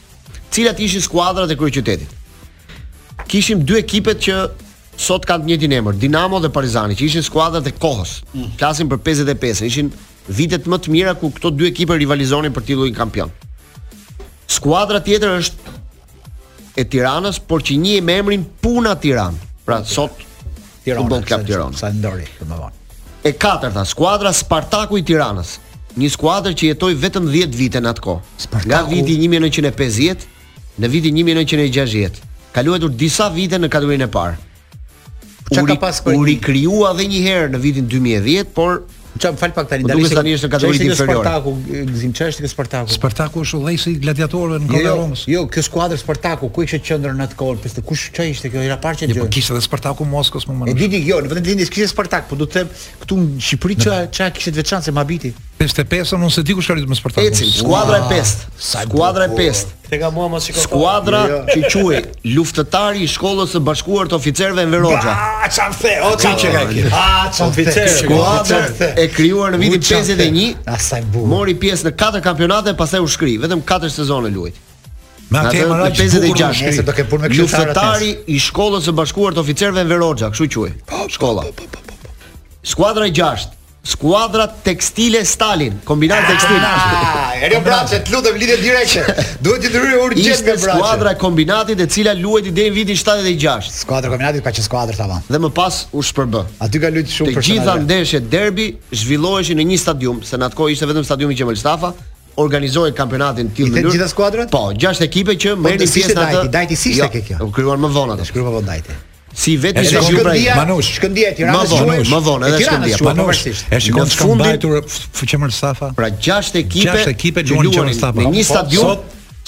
Cilat 0.54 0.78
ishin 0.84 1.02
skuadrat 1.02 1.50
e 1.50 1.56
kryeqytetit? 1.58 2.12
Kishim 3.26 3.64
dy 3.66 3.80
ekipet 3.80 4.20
që 4.28 4.36
sot 5.02 5.26
kanë 5.26 5.42
të 5.42 5.50
njëjtin 5.50 5.74
emër, 5.80 5.98
Dinamo 5.98 6.38
dhe 6.44 6.50
Partizani, 6.54 6.94
që 6.94 7.08
ishin 7.08 7.26
skuadrat 7.26 7.66
e 7.66 7.72
kohës. 7.82 8.12
Klasin 8.60 8.86
mm. 8.86 8.92
për 8.92 9.00
55, 9.24 9.62
ishin 9.70 9.88
vitet 10.38 10.68
më 10.70 10.78
të 10.84 10.92
mira 10.94 11.14
ku 11.18 11.32
këto 11.34 11.50
dy 11.58 11.66
ekipe 11.72 11.96
rivalizonin 11.98 12.54
për 12.54 12.66
titullin 12.68 12.94
kampion. 12.94 13.32
Skuadra 14.46 15.00
tjetër 15.02 15.34
është 15.40 15.74
e 16.78 16.86
Tiranës, 16.94 17.42
por 17.50 17.66
që 17.66 17.80
një 17.82 17.96
emrin 18.20 18.46
puna 18.62 18.94
Tiranë. 19.02 19.42
Pra 19.66 19.80
sot 19.86 20.22
Tiranë, 20.86 21.24
Tiranë. 21.48 21.80
Sa 21.80 21.90
ndori, 21.96 22.28
domethënë 22.44 22.78
e 23.22 23.32
katërta, 23.32 23.84
skuadra 23.86 24.32
Spartaku 24.34 24.98
i 24.98 25.04
Tiranës. 25.06 25.56
Një 25.92 26.08
skuadër 26.14 26.54
që 26.56 26.72
jetoi 26.72 26.94
vetëm 26.98 27.26
10 27.30 27.54
vite 27.56 27.80
në 27.80 27.90
atë 27.90 27.98
atkoh. 27.98 28.22
Nga 28.66 28.80
viti 28.90 29.16
1950 29.20 30.24
në 30.82 30.88
vitin 30.94 31.18
1960. 31.20 32.22
Ka 32.52 32.64
luajtur 32.64 32.94
disa 32.98 33.28
vite 33.32 33.58
në 33.60 33.68
kategorinë 33.72 34.08
e 34.08 34.12
parë. 34.14 34.38
Çka 35.52 35.66
ka 35.68 35.76
pasur? 35.84 36.16
U 36.16 36.24
rikriua 36.24 36.94
edhe 36.94 37.06
një 37.12 37.20
herë 37.26 37.52
në 37.54 37.60
vitin 37.60 37.90
2010, 37.92 38.50
por 38.56 38.82
Çam 39.18 39.36
fal 39.36 39.52
pak 39.54 39.68
tani 39.70 39.82
po 39.82 39.88
dalish. 39.88 40.04
Duhet 40.08 40.16
tani 40.16 40.32
është 40.36 40.48
në 40.48 40.52
kategori 40.54 40.78
të 40.80 40.84
inferiorit. 40.86 41.18
Spartaku, 41.20 41.80
gzim 41.92 42.12
çështë 42.16 42.44
të 42.46 42.50
Spartaku. 42.52 42.92
Spartaku 42.96 43.42
është 43.44 43.60
ulësi 43.60 43.92
i 43.92 43.98
gladiatorëve 44.02 44.60
në 44.62 44.78
e 44.78 44.80
jo, 44.86 44.94
Romës. 45.00 45.24
Jo, 45.28 45.42
kjo 45.52 45.64
skuadër 45.68 46.00
Spartaku 46.00 46.48
ku 46.56 46.64
ishte 46.64 46.80
qendër 46.86 47.12
në 47.18 47.26
atë 47.28 47.38
kohë, 47.42 47.60
pse 47.66 47.84
kush 47.84 48.06
çaj 48.16 48.30
ishte 48.36 48.52
kjo? 48.54 48.64
Era 48.64 48.78
parë 48.80 49.02
që 49.02 49.10
dëgjoj. 49.10 49.26
Po 49.28 49.34
kishte 49.36 49.52
edhe 49.56 49.64
Spartaku 49.68 50.06
Moskës 50.12 50.48
më 50.48 50.56
mirë. 50.62 50.72
E 50.72 50.80
di 50.80 50.90
ti 50.96 51.02
jo, 51.10 51.20
në 51.26 51.32
vend 51.34 51.44
të 51.46 51.52
lindis 51.52 51.72
kishte 51.74 51.92
Spartak, 51.92 52.28
po 52.30 52.40
do 52.40 52.48
të 52.48 52.62
them 52.62 52.76
këtu 53.04 53.20
në 53.26 53.46
Shqipëri 53.50 53.78
ç'a 53.84 54.00
ç'a 54.16 54.30
kishte 54.38 54.56
veçanë 54.62 54.88
se 54.88 54.96
mabiti. 54.96 55.34
Peshte 55.62 55.84
pesë, 55.86 56.16
unë 56.18 56.28
se 56.34 56.42
di 56.42 56.54
kush 56.58 56.66
ka 56.66 56.74
ritmin 56.74 56.96
e 56.96 56.98
Spartakut. 56.98 57.34
Ecim, 57.36 57.50
skuadra 57.54 58.00
e 58.02 58.06
pestë. 58.08 58.48
Skuadra 58.82 59.28
e 59.28 59.34
5. 59.36 59.68
Po. 59.68 59.90
Te 59.92 59.98
ka 60.00 60.08
mua 60.10 60.24
mos 60.32 60.48
shikoj. 60.48 60.64
Skuadra 60.64 61.20
jo, 61.30 61.36
jo. 61.36 61.70
që 61.70 61.82
quhej 61.84 62.00
luftëtari 62.34 63.04
i 63.04 63.10
shkollës 63.12 63.52
së 63.54 63.60
bashkuar 63.68 64.10
të 64.10 64.16
oficerëve 64.18 64.64
në 64.66 64.72
Verozha. 64.72 65.12
A 65.46 65.50
çan 65.54 65.76
the? 65.78 65.92
O 66.08 66.16
çfarë 66.16 66.50
ka 66.56 66.64
kë? 66.72 66.88
Ah, 66.90 67.30
çfarë 67.30 67.46
oficer. 67.54 67.92
Skuadra 67.94 68.60
e 69.04 69.06
krijuar 69.14 69.54
në 69.54 69.62
vitin 69.62 70.00
51. 70.00 70.58
Asaj 70.74 71.06
bu. 71.14 71.26
Mori 71.30 71.54
pjesë 71.62 71.92
në 71.92 71.94
katër 72.02 72.24
kampionate 72.26 72.74
e 72.74 72.78
pastaj 72.82 73.04
u 73.04 73.06
shkri, 73.14 73.36
vetëm 73.44 73.62
katër 73.68 73.94
sezone 74.00 74.32
luajti. 74.34 74.66
Me 75.32 75.44
atë 75.46 75.66
më 75.70 75.78
ra 75.78 75.90
56, 75.94 76.78
se 76.80 76.88
do 76.88 76.90
të 76.98 77.06
punë 77.12 77.28
me 77.28 77.34
këtë 77.36 77.44
luftëtari 77.44 78.10
i 78.34 78.42
shkollës 78.48 78.90
së 78.90 78.96
bashkuar 78.98 79.36
të 79.38 79.44
oficerëve 79.46 79.84
në 79.86 79.94
Verozha, 79.94 80.32
kështu 80.34 80.56
quhej. 80.58 80.74
Po, 80.90 81.04
po, 81.04 81.12
Shkolla. 81.14 81.46
Skuadra 82.74 83.06
e 83.08 83.14
6 83.14 83.52
skuadra 83.84 84.46
tekstile 84.64 85.24
Stalin, 85.24 85.72
kombinat 85.84 86.18
tekstile 86.30 86.58
Ah, 86.62 87.34
Erio 87.42 87.60
Braçe, 87.64 87.98
të 88.06 88.12
lutem 88.14 88.36
lidhje 88.38 88.56
direkte. 88.60 89.24
Duhet 89.42 89.64
të 89.64 89.72
ndryrë 89.72 89.98
urgjent 90.04 90.44
me 90.44 90.54
Braçe. 90.54 90.54
Ishte 90.54 90.76
skuadra 90.78 91.12
e 91.12 91.18
kombinatit 91.18 91.80
e 91.82 91.86
cila 91.90 92.14
luajti 92.14 92.52
deri 92.54 92.70
në 92.70 92.76
vitin 92.76 92.96
76. 93.00 93.72
Skuadra 93.82 94.08
e 94.10 94.14
kombinatit 94.14 94.44
ka 94.46 94.52
që 94.54 94.64
skuadër 94.68 94.98
tava. 95.00 95.18
Dhe 95.28 95.40
më 95.46 95.50
pas 95.56 95.80
u 95.98 96.02
shpërbë. 96.04 96.44
Aty 96.62 96.82
ka 96.84 96.92
luajtur 96.94 97.16
shumë 97.16 97.34
personazhe. 97.34 97.42
Të 97.42 97.58
gjitha 97.58 97.76
ndeshjet 97.86 98.30
derbi 98.32 98.68
zhvilloheshin 99.02 99.58
në 99.60 99.66
një 99.74 99.78
stadium, 99.84 100.22
se 100.30 100.38
në 100.38 100.44
atë 100.50 100.56
kohë 100.62 100.76
ishte 100.76 100.90
vetëm 100.92 101.06
stadiumi 101.10 101.34
Gjemel 101.38 101.58
Stafa 101.58 101.92
organizoi 102.40 102.92
kampionatin 102.96 103.50
në 103.50 103.56
tillë 103.56 103.72
mënyrë. 103.74 103.90
Të 103.90 103.96
gjitha 103.98 104.10
skuadrat? 104.14 104.52
Po, 104.54 104.64
gjashtë 104.78 105.08
ekipe 105.10 105.34
që 105.42 105.56
po, 105.58 105.62
merrin 105.66 105.82
pjesë 105.82 106.14
në 106.14 106.20
atë. 106.20 106.36
Dajti, 106.40 106.52
dajti 106.58 106.76
si 106.78 106.94
ishte 106.94 107.20
jo, 107.20 107.28
kjo? 107.28 107.46
U 107.50 107.52
krijuan 107.52 107.80
më 107.82 107.90
vonë 107.98 108.14
atë. 108.16 108.30
Shkruan 108.30 108.46
më 108.50 108.54
vonë 108.60 108.70
dajti. 108.72 109.02
Si 109.34 109.54
vetë 109.56 109.82
se 109.88 110.00
ju 110.12 110.18
pra 110.20 110.34
Manush, 110.58 110.90
Shkëndija 110.98 111.32
e 111.32 111.36
Tiranës 111.38 111.72
shumë 111.72 111.96
më 112.12 112.18
vonë 112.26 112.48
edhe 112.50 112.58
Shkëndija 112.66 112.98
pa 113.02 113.14
Manush. 113.16 113.40
Është 113.48 113.80
shikon 113.86 114.10
çka 114.12 114.26
mbajtur 114.36 114.78
Fuqemër 115.16 115.54
Safa. 115.56 115.88
Pra 115.96 116.10
gjashtë 116.12 116.60
ekipe, 116.60 116.88
gjashtë 116.88 117.14
ekipe 117.14 117.44
që 117.48 117.62
luajnë 117.68 117.96
në 118.28 118.34
një 118.36 118.44
stadium 118.52 118.94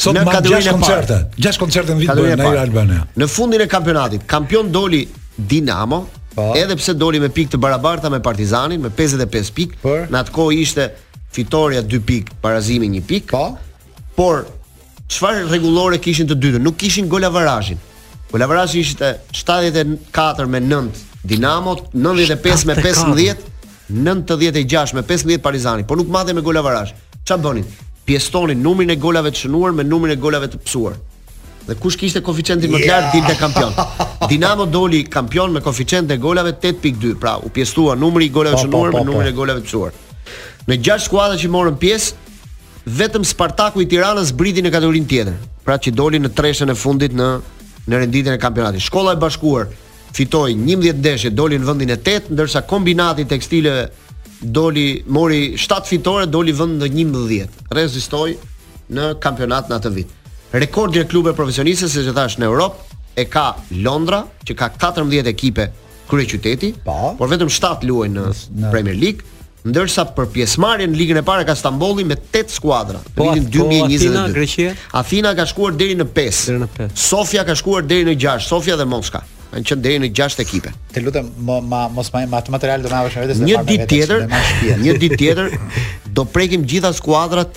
Sot 0.01 0.17
ma 0.27 0.41
gjash 0.43 0.67
koncerte, 0.75 1.19
6 1.39 1.59
koncerte 1.63 1.95
në 1.95 2.03
vitë 2.03 2.17
në 2.17 2.47
Ira 2.49 2.65
Albania. 2.65 3.05
Në 3.15 3.29
fundin 3.31 3.63
e 3.63 3.69
kampionatit, 3.71 4.25
kampion 4.31 4.73
doli 4.75 5.05
Dinamo, 5.37 6.01
Edhe 6.59 6.75
pse 6.81 6.97
doli 6.99 7.21
me 7.23 7.29
pikë 7.31 7.53
të 7.53 7.61
barabarta 7.63 8.09
me 8.11 8.19
Partizanin 8.25 8.81
me 8.83 8.91
55 8.91 9.51
pikë, 9.55 9.93
në 10.11 10.19
atë 10.25 10.33
kohë 10.35 10.57
ishte 10.65 10.89
fitoria 11.37 11.85
2 11.87 12.01
pikë, 12.09 12.35
parazimi 12.43 12.89
1 12.91 13.05
pikë. 13.07 13.31
Po. 13.31 14.03
Por 14.19 14.43
çfarë 15.07 15.45
rregullore 15.53 16.01
kishin 16.03 16.27
të 16.27 16.41
dytën? 16.43 16.65
Nuk 16.67 16.75
kishin 16.83 17.07
golavarazhin. 17.13 17.79
Po 18.35 18.41
Lavrashi 18.41 18.81
ishte 18.81 19.21
74 19.33 20.47
me 20.49 20.59
9 20.59 20.89
Dinamo, 21.25 21.73
95 21.93 22.65
me 22.67 22.75
15 22.75 23.37
96 23.87 24.95
me 24.95 25.03
15 25.05 25.39
Parizani, 25.43 25.85
por 25.85 25.97
nuk 25.97 26.09
madhe 26.09 26.35
me 26.35 26.41
gola 26.43 26.59
Lavrash 26.61 26.93
Qa 27.25 27.37
boni? 27.39 27.63
Pjestoni 28.07 28.57
numrin 28.59 28.91
e 28.91 28.97
golave 28.97 29.31
të 29.31 29.43
shënuar 29.45 29.71
me 29.79 29.85
numrin 29.87 30.17
e 30.17 30.19
golave 30.19 30.49
të 30.51 30.59
pësuar 30.65 30.99
Dhe 31.69 31.79
kush 31.79 31.95
kishte 32.01 32.25
koficientin 32.27 32.75
më 32.75 32.81
të 32.83 32.91
lartë 32.91 33.05
yeah. 33.05 33.15
dilte 33.15 33.37
kampion. 33.45 34.29
Dinamo 34.29 34.67
doli 34.69 35.05
kampion 35.09 35.55
me 35.55 35.63
koficient 35.65 36.11
të 36.11 36.19
golave 36.27 36.57
8.2, 36.59 37.15
pra 37.23 37.37
u 37.41 37.49
pjestua 37.55 37.95
numri 37.97 38.27
i 38.27 38.33
golave 38.35 38.59
po, 38.59 38.61
të 38.61 38.67
shënuar 38.67 38.91
po, 38.93 38.99
me 38.99 39.01
po, 39.01 39.09
numrin 39.13 39.31
e 39.31 39.37
golave 39.39 39.63
të 39.63 39.71
pësuar. 39.71 39.97
Në 40.69 40.77
gjashtë 40.85 41.09
skuadra 41.09 41.39
që 41.41 41.49
morën 41.55 41.79
pjesë, 41.87 42.37
vetëm 43.01 43.25
Spartaku 43.33 43.81
i 43.81 43.89
Tiranës 43.95 44.35
briti 44.37 44.61
në 44.61 44.75
kategorinë 44.77 45.09
tjetër, 45.15 45.39
pra 45.65 45.79
që 45.81 45.95
doli 45.97 46.21
në 46.21 46.35
treshen 46.37 46.75
e 46.75 46.77
fundit 46.85 47.17
në 47.17 47.31
në 47.91 47.99
renditjen 48.05 48.35
e 48.37 48.41
kampionatit. 48.41 48.81
Shkolla 48.85 49.15
e 49.17 49.21
Bashkuar 49.21 49.69
fitoi 50.15 50.55
11 50.55 50.97
ndeshje, 51.03 51.33
doli 51.35 51.59
në 51.59 51.69
vendin 51.69 51.93
e 51.93 51.99
8, 51.99 52.33
ndërsa 52.35 52.63
kombinati 52.71 53.27
tekstile 53.29 53.89
doli 54.43 55.03
mori 55.09 55.57
7 55.59 55.85
fitore, 55.89 56.27
doli 56.27 56.53
vend 56.57 56.83
në 56.85 56.91
11. 56.93 57.65
Rezistoi 57.75 58.37
në 58.95 59.15
kampionat 59.25 59.71
në 59.73 59.79
atë 59.79 59.95
vit. 59.97 60.15
Rekordi 60.55 61.01
i 61.03 61.07
klubeve 61.11 61.35
profesioniste, 61.37 61.89
siç 61.91 62.09
e 62.09 62.15
thash 62.15 62.39
në 62.39 62.47
Europë, 62.51 62.91
e 63.19 63.25
ka 63.31 63.49
Londra, 63.85 64.25
që 64.47 64.55
ka 64.59 64.69
14 64.79 65.29
ekipe 65.31 65.69
kryeqyteti, 66.11 66.75
po. 66.85 67.15
por 67.19 67.31
vetëm 67.31 67.51
7 67.53 67.87
luajnë 67.89 68.15
në, 68.29 68.37
në 68.63 68.73
Premier 68.73 68.95
League 68.99 69.31
ndërsa 69.65 70.05
për 70.13 70.27
pjesëmarrjen 70.35 70.93
në 70.93 70.99
ligën 70.99 71.19
e 71.19 71.23
parë 71.25 71.47
ka 71.49 71.55
Stambolli 71.57 72.05
me 72.05 72.17
8 72.19 72.53
skuadra. 72.59 73.01
Po, 73.17 73.31
vitin 73.33 73.49
2022. 73.61 74.69
Po, 74.69 74.89
Athina, 75.01 75.33
ka 75.39 75.47
shkuar 75.49 75.77
deri 75.81 75.97
në 75.97 76.07
5. 76.15 76.89
Sofia 77.01 77.45
ka 77.49 77.57
shkuar 77.57 77.87
deri 77.89 78.05
në 78.11 78.17
6, 78.21 78.49
Sofia 78.53 78.77
dhe 78.81 78.85
Moska 78.89 79.25
kanë 79.55 79.69
qenë 79.71 79.83
deri 79.85 79.99
në 80.03 80.09
6 80.19 80.41
ekipe. 80.43 80.73
Të 80.93 81.05
lutem, 81.07 81.29
mos 81.47 81.63
më 81.71 81.83
mos 81.95 82.09
më 82.15 82.25
atë 82.43 82.53
material 82.57 82.83
do 82.83 82.91
na 82.91 83.05
vësh 83.07 83.21
vetes. 83.23 83.39
Një 83.41 83.61
ditë 83.71 83.85
tjetër, 83.93 84.25
një 84.83 84.95
ditë 85.03 85.19
tjetër 85.21 85.53
do 86.19 86.25
prekim 86.35 86.65
gjitha 86.67 86.91
skuadrat 86.99 87.55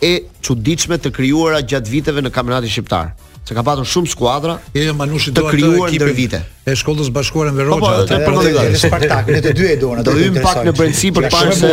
e 0.00 0.12
çuditshme 0.46 1.00
të 1.02 1.10
krijuara 1.16 1.58
gjatë 1.60 1.90
viteve 1.90 2.22
në 2.22 2.30
kampionatin 2.32 2.70
shqiptar. 2.70 3.10
Se 3.48 3.54
ka 3.56 3.64
pasur 3.66 3.88
shumë 3.88 4.12
skuadra, 4.12 4.60
jo, 4.76 4.82
jo 4.86 4.94
manushi 4.94 5.32
do 5.34 5.42
të 5.42 5.50
krijuar 5.56 5.90
ndër 5.90 6.12
vite 6.14 6.38
e 6.66 6.74
shkollës 6.76 7.08
bashkuar 7.12 7.48
në 7.56 7.64
po, 7.70 7.78
po, 7.80 7.88
atë 7.88 8.00
Po, 8.04 8.08
të 8.10 8.28
përmendë 8.28 8.80
Spartak, 8.82 9.28
ne 9.32 9.40
të 9.46 9.54
dy 9.56 9.68
e 9.72 9.76
donat. 9.80 10.04
Do 10.04 10.16
hym 10.18 10.36
pak 10.44 10.60
në 10.68 10.74
brendsi 10.76 11.08
për 11.16 11.30
parë 11.32 11.54
se 11.56 11.72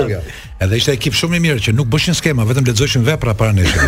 edhe 0.64 0.78
ishte 0.80 0.94
ekip 0.96 1.14
shumë 1.14 1.36
i 1.38 1.42
mirë 1.44 1.62
që 1.68 1.72
nuk 1.78 1.90
bëshin 1.94 2.16
skema, 2.18 2.46
vetëm 2.50 2.66
lexoheshin 2.70 3.04
vepra 3.06 3.36
para 3.38 3.52
nesh. 3.54 3.74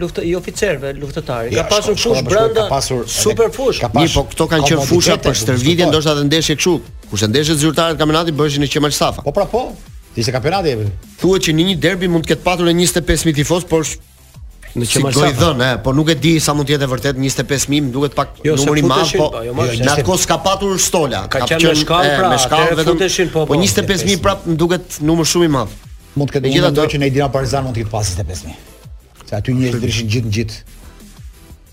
luftë 0.01 0.25
i 0.25 0.33
oficerëve, 0.39 0.93
luftëtarë. 1.03 1.53
Ka 1.59 1.67
pasur 1.75 2.01
fushë 2.01 2.25
brenda. 2.25 2.65
Ka 2.65 2.65
pasur 2.73 3.05
super 3.19 3.53
fushë. 3.59 3.91
Mi, 3.99 4.09
po 4.15 4.25
këto 4.31 4.49
kanë 4.55 4.71
qenë 4.71 4.89
fusha 4.91 5.19
për 5.23 5.39
stërvitje 5.43 5.89
ndoshta 5.93 6.13
edhe 6.17 6.25
ndeshje 6.31 6.57
kështu. 6.59 6.75
Kurse 7.13 7.25
ndeshjet 7.31 7.57
zyrtare 7.61 7.95
të 7.99 8.01
kampionatit 8.01 8.35
bëheshin 8.41 8.61
në 8.65 8.73
Qemal 8.73 8.93
Safa. 8.97 9.21
Po 9.25 9.33
pra 9.35 9.45
po, 9.53 9.63
Ishte 10.19 10.31
kampionati. 10.35 10.75
Thuhet 11.21 11.45
që 11.47 11.53
në 11.55 11.65
një 11.69 11.75
derbi 11.83 12.09
mund 12.11 12.25
të 12.27 12.33
ketë 12.35 12.43
patur 12.45 12.67
edhe 12.69 12.79
25 12.81 13.25
mijë 13.29 13.37
tifoz, 13.39 13.65
por 13.69 13.85
në 14.69 14.85
që 14.85 14.99
si 14.99 15.01
goj 15.17 15.29
dhën, 15.39 15.63
po 15.85 15.93
nuk 15.97 16.11
e 16.13 16.15
di 16.21 16.33
sa 16.43 16.53
mund 16.57 16.69
të 16.69 16.75
jetë 16.75 16.89
vërtet 16.91 17.19
25 17.19 17.67
mijë, 17.71 17.85
më 17.87 17.93
duket 17.95 18.17
pak 18.19 18.41
jo, 18.45 18.55
numër 18.59 18.81
i 18.81 18.85
madh, 18.91 19.13
po 19.19 19.29
jo, 19.47 19.55
në 19.85 19.95
kos 20.07 20.27
ka 20.29 20.37
patur 20.45 20.75
stola, 20.81 21.23
ka, 21.31 21.41
ka 21.47 21.57
qenë 21.57 21.73
shkall 21.81 22.09
pra, 22.19 22.29
me 22.31 22.39
shkallë 22.43 22.75
pra, 22.75 22.83
vetëm. 22.83 23.31
Po, 23.33 23.45
po 23.53 23.57
25 23.57 24.05
mijë 24.11 24.21
prap 24.27 24.45
më 24.49 24.57
duket 24.61 24.99
numër 25.09 25.31
shumë 25.33 25.49
i 25.49 25.53
madh. 25.55 25.77
Mund 26.19 26.29
të 26.33 26.37
ketë 26.37 26.53
gjithë 26.55 26.71
ato 26.73 26.87
që 26.95 27.01
në 27.03 27.09
Edina 27.11 27.29
Partizan 27.33 27.67
mund 27.69 27.77
të 27.79 27.85
ketë 27.85 27.93
pas 27.95 28.11
25 28.19 28.49
mijë. 28.49 28.59
Se 29.29 29.37
aty 29.39 29.57
njerëzit 29.57 29.81
ndryshin 29.85 30.13
gjithë 30.17 30.35
gjithë. 30.37 30.77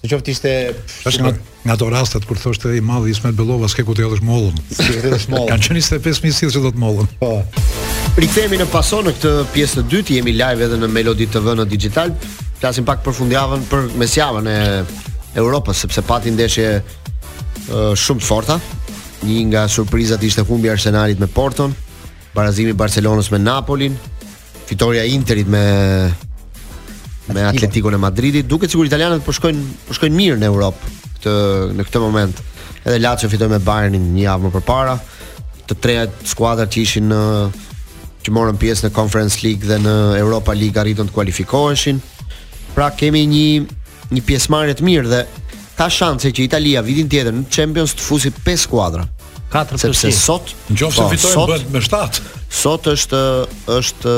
Në 0.06 0.12
qoftë 0.12 0.30
ishte 0.36 0.50
nga, 1.24 1.30
nga 1.66 1.74
ato 1.74 1.86
rastet 1.90 2.26
kur 2.28 2.38
thoshte 2.38 2.70
i 2.78 2.82
madh 2.84 3.08
Ismet 3.10 3.34
Bellova 3.34 3.66
s'ke 3.70 3.82
ku 3.88 3.94
të 3.96 4.04
jodhësh 4.04 4.22
mollën. 4.22 4.58
Kan 5.50 5.62
qenë 5.64 5.80
25 5.82 6.22
mijë 6.22 6.36
sill 6.36 6.52
që 6.54 6.62
do 6.62 6.70
të 6.76 6.78
mollën. 6.82 7.08
Po. 7.18 7.32
Rikthehemi 8.22 8.60
në 8.60 8.68
pason 8.70 9.02
në 9.08 9.16
këtë 9.16 9.32
pjesë 9.56 9.80
të 9.80 9.84
dytë, 9.90 10.14
jemi 10.20 10.34
live 10.38 10.62
edhe 10.68 10.78
në 10.78 10.88
Melodi 10.94 11.26
TV 11.32 11.56
në 11.58 11.66
Digital. 11.72 12.12
Flasim 12.60 12.86
pak 12.86 13.02
për 13.04 13.16
fundjavën, 13.18 13.64
për 13.68 13.88
mesjavën 14.00 14.50
e 14.52 14.58
Europës 15.42 15.82
sepse 15.84 16.00
pati 16.06 16.30
ndeshje 16.36 16.68
uh, 16.78 17.90
shumë 17.98 18.22
të 18.22 18.28
forta. 18.30 18.60
Një 19.26 19.42
nga 19.50 19.64
surprizat 19.68 20.22
ishte 20.24 20.46
humbja 20.48 20.70
e 20.70 20.76
Arsenalit 20.78 21.18
me 21.20 21.26
Porton, 21.26 21.74
barazimi 22.36 22.70
i 22.76 22.78
Barcelonës 22.78 23.32
me 23.34 23.42
Napolin, 23.42 23.98
fitoria 24.70 25.02
e 25.04 25.10
Interit 25.16 25.50
me 25.52 25.60
me 27.34 27.42
Atletico 27.46 27.90
në 27.90 27.98
Madridi, 28.00 28.42
duke 28.46 28.68
sigur 28.70 28.86
italianët 28.86 29.24
po 29.26 29.32
shkojnë 29.34 29.68
po 29.88 29.96
shkojnë 29.96 30.16
mirë 30.18 30.38
në 30.40 30.48
Europë 30.50 30.92
këtë 31.16 31.34
në 31.80 31.86
këtë 31.88 32.02
moment. 32.02 32.42
Edhe 32.86 32.98
Lazio 33.02 33.30
fitoi 33.32 33.48
me 33.50 33.58
Bayernin 33.64 34.10
një 34.14 34.26
javë 34.28 34.46
më 34.46 34.52
përpara. 34.58 34.96
Të 35.66 35.78
treja 35.82 36.04
skuadrat 36.30 36.70
që 36.70 36.82
ishin 36.84 37.08
në 37.10 37.20
që 38.26 38.34
morën 38.34 38.58
pjesë 38.58 38.88
në 38.88 38.92
Conference 38.94 39.40
League 39.46 39.66
dhe 39.70 39.78
në 39.82 39.94
Europa 40.20 40.54
League 40.54 40.78
arritën 40.82 41.08
të 41.10 41.14
kualifikoheshin. 41.16 41.98
Pra 42.76 42.92
kemi 42.94 43.24
një 43.32 43.48
një 44.14 44.22
pjesëmarrje 44.28 44.76
të 44.78 44.86
mirë 44.86 45.10
dhe 45.10 45.20
ka 45.76 45.90
shanse 45.90 46.30
që 46.34 46.44
Italia 46.46 46.82
vitin 46.86 47.08
tjetër 47.10 47.34
në 47.40 47.48
Champions 47.52 47.94
të 47.98 48.04
fusi 48.06 48.30
5 48.30 48.64
skuadra. 48.68 49.06
4 49.52 49.78
Sepse 49.80 50.10
sot 50.12 50.50
nëse 50.68 50.88
po, 50.98 51.06
fitojnë 51.10 51.46
bëhet 51.50 51.68
me 51.74 51.80
7. 51.82 52.24
Sot 52.62 52.86
është 52.92 53.20
është 53.78 54.14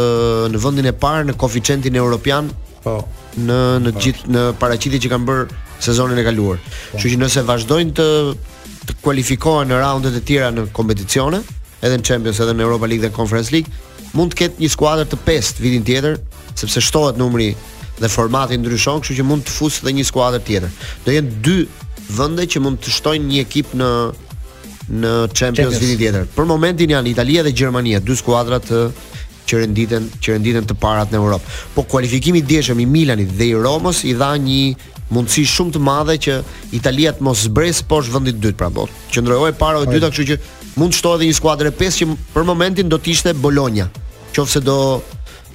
në 0.52 0.60
vendin 0.62 0.88
e 0.88 0.92
parë 1.00 1.30
në 1.30 1.36
koeficientin 1.40 1.96
europian 2.00 2.48
Po. 2.84 2.96
Në 3.38 3.58
në 3.82 3.92
gjithë 3.98 4.32
në 4.34 4.42
paraqitjet 4.60 5.02
që 5.06 5.10
kanë 5.12 5.28
bërë 5.28 5.46
sezonin 5.86 6.20
e 6.22 6.26
kaluar. 6.26 6.60
Po. 6.60 6.74
Kështu 6.96 7.04
po. 7.04 7.14
që 7.14 7.20
nëse 7.24 7.44
vazhdojnë 7.48 7.94
të 7.98 8.08
të 8.88 8.94
kualifikohen 9.04 9.68
në 9.68 9.78
raundet 9.82 10.14
e 10.16 10.20
tjera 10.24 10.48
në 10.54 10.66
kompeticione, 10.72 11.42
edhe 11.84 11.96
në 12.00 12.04
Champions, 12.08 12.38
edhe 12.40 12.54
në 12.56 12.62
Europa 12.64 12.88
League 12.88 13.04
dhe 13.04 13.12
Conference 13.12 13.52
League, 13.52 13.68
mund 14.16 14.32
të 14.32 14.38
ketë 14.42 14.62
një 14.62 14.70
skuadër 14.72 15.10
të 15.12 15.18
pestë 15.26 15.60
vitin 15.60 15.84
tjetër, 15.84 16.16
sepse 16.56 16.80
shtohet 16.86 17.20
numri 17.20 17.50
dhe 17.98 18.08
formati 18.08 18.56
ndryshon, 18.56 19.02
kështu 19.04 19.18
që 19.18 19.26
mund 19.28 19.44
të 19.44 19.58
fusë 19.58 19.82
edhe 19.84 19.92
një 19.98 20.06
skuadër 20.08 20.44
tjetër. 20.46 20.80
Do 21.04 21.16
jenë 21.18 21.36
dy 21.44 21.58
vende 22.16 22.48
që 22.54 22.62
mund 22.64 22.80
të 22.80 22.94
shtojnë 22.96 23.28
një 23.34 23.44
ekip 23.44 23.76
në 23.76 23.90
në 24.88 25.08
Champions, 25.36 25.36
Champions. 25.42 25.80
vitin 25.84 25.98
tjetër. 26.06 26.28
Për 26.32 26.46
momentin 26.48 26.94
janë 26.96 27.10
Italia 27.12 27.42
dhe 27.44 27.52
Gjermania, 27.52 28.00
dy 28.00 28.14
skuadra 28.16 28.56
të 28.64 28.86
që 29.48 29.62
renditen 29.62 30.06
që 30.22 30.34
renditen 30.36 30.66
të 30.68 30.76
parat 30.82 31.10
në 31.14 31.20
Europë. 31.22 31.54
Po 31.74 31.84
kualifikimi 31.88 32.42
i 32.42 32.46
dieshëm 32.50 32.82
i 32.84 32.88
Milanit 32.90 33.32
dhe 33.38 33.48
i 33.50 33.56
Romës 33.56 34.02
i 34.10 34.14
dha 34.18 34.30
një 34.44 34.62
mundësi 35.14 35.44
shumë 35.48 35.76
të 35.78 35.82
madhe 35.88 36.18
që 36.26 36.36
Italia 36.76 37.14
të 37.16 37.24
mos 37.24 37.46
zbresë 37.48 37.86
poshtë 37.88 38.14
vendit 38.18 38.36
të 38.38 38.48
dytë, 38.50 38.58
pra 38.60 38.68
botë. 38.74 38.92
Po. 38.94 39.12
Qëndrojoi 39.16 39.52
para 39.60 39.80
e 39.86 39.92
dytë, 39.92 40.12
kështu 40.12 40.26
që 40.30 40.40
mund 40.80 40.92
të 40.94 41.00
shtohet 41.00 41.22
edhe 41.22 41.30
një 41.30 41.38
skuadër 41.40 41.70
e 41.72 41.76
pesë 41.80 42.02
që 42.02 42.10
për 42.36 42.50
momentin 42.52 42.92
do 42.92 42.98
të 43.00 43.14
ishte 43.16 43.36
Bologna, 43.40 43.88
qoftë 44.36 44.64
do 44.68 44.78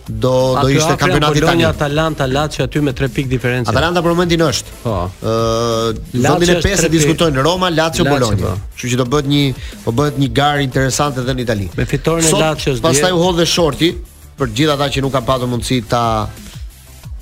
do 0.05 0.57
do 0.61 0.67
ishte 0.67 0.95
kampionati 0.95 1.37
i 1.37 1.41
Italisë. 1.41 1.65
Atalanta 1.67 2.25
Lazio 2.27 2.63
aty 2.65 2.79
me 2.83 2.91
3 2.91 3.07
pikë 3.07 3.29
diferencë. 3.31 3.69
Atalanta 3.71 4.01
për 4.03 4.11
momentin 4.11 4.41
është. 4.43 4.73
Po. 4.83 4.95
Ë, 5.23 5.91
zonën 6.25 6.49
e 6.51 6.55
pesë 6.63 6.89
diskutojnë 6.91 7.43
Roma, 7.45 7.69
Lazio, 7.69 8.03
Bologna. 8.03 8.51
Po. 8.51 8.73
Kështu 8.75 8.91
që 8.93 8.99
do 8.99 9.05
bëhet 9.07 9.27
një 9.31 9.43
do 9.53 9.83
po 9.85 9.93
bëhet 10.01 10.17
një 10.19 10.29
gar 10.35 10.59
interesante 10.59 11.23
edhe 11.23 11.35
në 11.37 11.45
Itali. 11.45 11.69
Me 11.79 11.85
fitoren 11.87 12.25
e 12.25 12.33
Lazios. 12.39 12.81
Pastaj 12.83 13.13
u 13.15 13.21
hodhe 13.23 13.45
shorti 13.47 13.93
për 14.37 14.51
gjithë 14.57 14.75
ata 14.75 14.89
që 14.91 15.03
nuk 15.05 15.15
kanë 15.15 15.25
pasur 15.29 15.51
mundësi 15.53 15.79
ta 15.87 16.03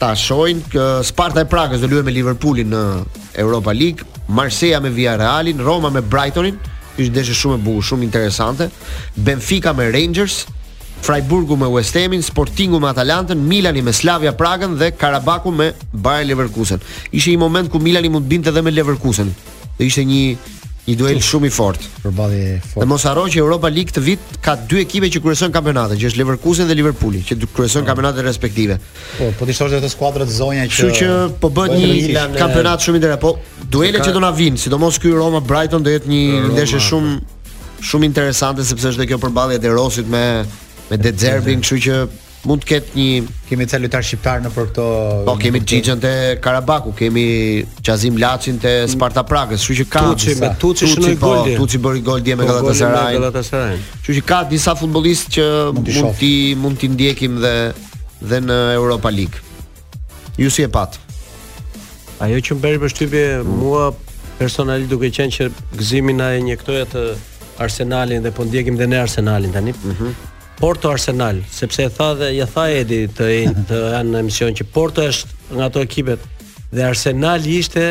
ta 0.01 0.13
shohin 0.17 0.63
Sparta 1.05 1.43
e 1.43 1.45
Prakës 1.45 1.83
do 1.83 1.89
luajë 1.91 2.07
me 2.09 2.15
Liverpoolin 2.15 2.71
në 2.73 2.81
Europa 3.43 3.75
League, 3.77 4.01
Marseja 4.27 4.79
me 4.81 4.89
Villarrealin, 4.89 5.61
Roma 5.61 5.93
me 5.93 6.01
Brightonin, 6.01 6.57
është 6.97 7.13
deshë 7.19 7.37
shumë 7.43 7.59
e 7.59 7.63
bukur, 7.67 7.85
shumë 7.91 8.07
interesante. 8.07 8.65
Benfica 9.13 9.73
me 9.77 9.91
Rangers, 9.93 10.47
Freiburgu 11.01 11.55
me 11.57 11.67
West 11.67 11.93
Hamin, 11.95 12.21
Sportingu 12.21 12.79
me 12.79 12.87
Atalantën, 12.87 13.37
Milani 13.47 13.81
me 13.81 13.91
Slavia 13.91 14.31
Pragën 14.33 14.77
dhe 14.77 14.91
Karabaku 14.91 15.49
me 15.51 15.73
Bayer 15.91 16.25
Leverkusen. 16.29 16.79
Ishte 17.11 17.33
një 17.33 17.37
moment 17.41 17.69
ku 17.73 17.79
Milani 17.81 18.09
mund 18.09 18.27
të 18.27 18.29
binte 18.35 18.51
edhe 18.53 18.61
me 18.61 18.71
Leverkusen. 18.71 19.31
Do 19.77 19.83
ishte 19.87 20.05
një 20.05 20.21
një 20.85 20.95
duel 20.97 21.19
shumë 21.25 21.47
i 21.47 21.51
fortë. 21.53 21.89
Përballje 22.05 22.61
fortë. 22.61 22.83
Dhe 22.83 22.87
mos 22.89 23.05
harro 23.09 23.25
që 23.33 23.41
Europa 23.41 23.69
League 23.73 23.89
këtë 23.93 24.03
vit 24.05 24.37
ka 24.45 24.55
dy 24.69 24.81
ekipe 24.83 25.09
që 25.13 25.21
kryesojnë 25.25 25.53
kampionatin, 25.57 25.97
që 26.01 26.09
është 26.11 26.21
Leverkusen 26.21 26.69
dhe 26.69 26.77
Liverpooli, 26.77 27.21
që 27.25 27.37
kryesojnë 27.53 27.85
ah. 27.85 27.89
kampionatet 27.89 28.25
respektive. 28.25 28.77
Po, 29.17 29.29
po 29.39 29.49
ti 29.49 29.57
thosh 29.57 29.73
se 29.75 29.81
ato 29.81 29.89
skuadra 29.93 30.25
të 30.29 30.37
zonja 30.37 30.65
që 30.69 30.73
Kështu 30.73 30.95
që 31.01 31.11
po 31.41 31.51
bëhet 31.53 31.75
një 31.77 31.93
Milan, 31.97 32.33
kampionat 32.37 32.81
shumë 32.85 33.01
interesant, 33.25 33.29
po 33.29 33.69
duele 33.77 34.01
që 34.05 34.15
do 34.17 34.23
na 34.25 34.33
vinë, 34.37 34.57
sidomos 34.61 34.97
ky 35.01 35.13
Roma 35.13 35.41
Brighton 35.45 35.85
do 35.85 35.93
jetë 35.93 36.09
një 36.13 36.23
ndeshje 36.57 36.81
shumë 36.89 37.13
shumë 37.85 38.05
interesante 38.09 38.61
sepse 38.65 38.91
është 38.95 39.07
kjo 39.13 39.17
përballje 39.21 39.57
e 39.61 39.71
Rosit 39.77 40.05
me 40.09 40.25
me 40.91 40.97
De 41.09 41.13
Zerbin, 41.17 41.61
kështu 41.63 41.77
që 41.87 41.95
mund 42.49 42.63
të 42.63 42.67
ketë 42.71 42.95
një 42.97 43.33
kemi 43.49 43.65
ca 43.69 43.77
lojtar 43.79 44.05
shqiptar 44.05 44.39
në 44.43 44.49
për 44.55 44.65
këto 44.71 44.85
Po 45.27 45.35
kemi 45.39 45.59
Xhixhën 45.63 46.01
te 46.03 46.11
Karabaku, 46.43 46.91
kemi 46.97 47.23
Qazim 47.85 48.17
Laçin 48.21 48.57
te 48.59 48.71
mm. 48.83 48.89
Sparta 48.95 49.23
Praga, 49.29 49.55
kështu 49.55 49.75
që 49.81 49.85
ka 49.93 50.01
Tuçi 50.09 50.35
me 50.41 50.49
Tuçi 50.63 50.89
shënoi 50.93 51.15
po, 51.21 51.29
gol. 51.35 51.51
Tuçi 51.59 51.79
bëri 51.85 52.01
gol 52.07 52.25
dje 52.25 52.35
me 52.39 52.47
po, 52.49 52.57
Galatasaray. 53.13 53.79
Kështu 54.01 54.17
që 54.19 54.25
ka 54.31 54.41
disa 54.51 54.73
futbollistë 54.79 55.31
që 55.37 55.47
mund 55.79 56.11
ti 56.19 56.33
mund 56.65 56.81
ti 56.81 56.91
ndjekim 56.95 57.39
dhe 57.45 57.55
dhe 58.21 58.41
në 58.47 58.57
Europa 58.77 59.09
League. 59.09 59.39
Ju 60.37 60.49
si 60.53 60.61
e 60.65 60.69
pat? 60.69 60.99
Ajo 62.21 62.37
që 62.45 62.53
më 62.57 62.61
bëri 62.65 62.81
përshtypje 62.83 63.23
mua 63.47 63.87
personali 64.41 64.85
duke 64.89 65.09
qenë 65.13 65.33
që 65.39 65.47
gëzimi 65.79 66.13
na 66.19 66.33
e 66.37 66.43
njëktoja 66.45 66.85
të 66.93 67.05
Arsenalin 67.65 68.21
dhe 68.25 68.29
po 68.37 68.45
ndjekim 68.45 68.77
dhe 68.77 68.87
ne 68.93 68.99
Arsenalin 69.01 69.53
tani. 69.57 69.73
Mhm. 69.85 70.11
Porto 70.61 70.87
Arsenal, 70.93 71.35
sepse 71.49 71.81
e 71.87 71.89
tha 71.95 72.09
dhe 72.19 72.27
i 72.39 72.45
tha 72.53 72.63
Edi 72.79 72.97
të 73.17 73.29
të 73.69 73.77
në 74.11 74.19
emision 74.21 74.53
që 74.59 74.67
Porto 74.75 75.01
është 75.09 75.55
nga 75.57 75.67
ato 75.71 75.81
ekipet 75.81 76.21
dhe 76.75 76.83
Arsenal 76.85 77.47
ishte 77.49 77.85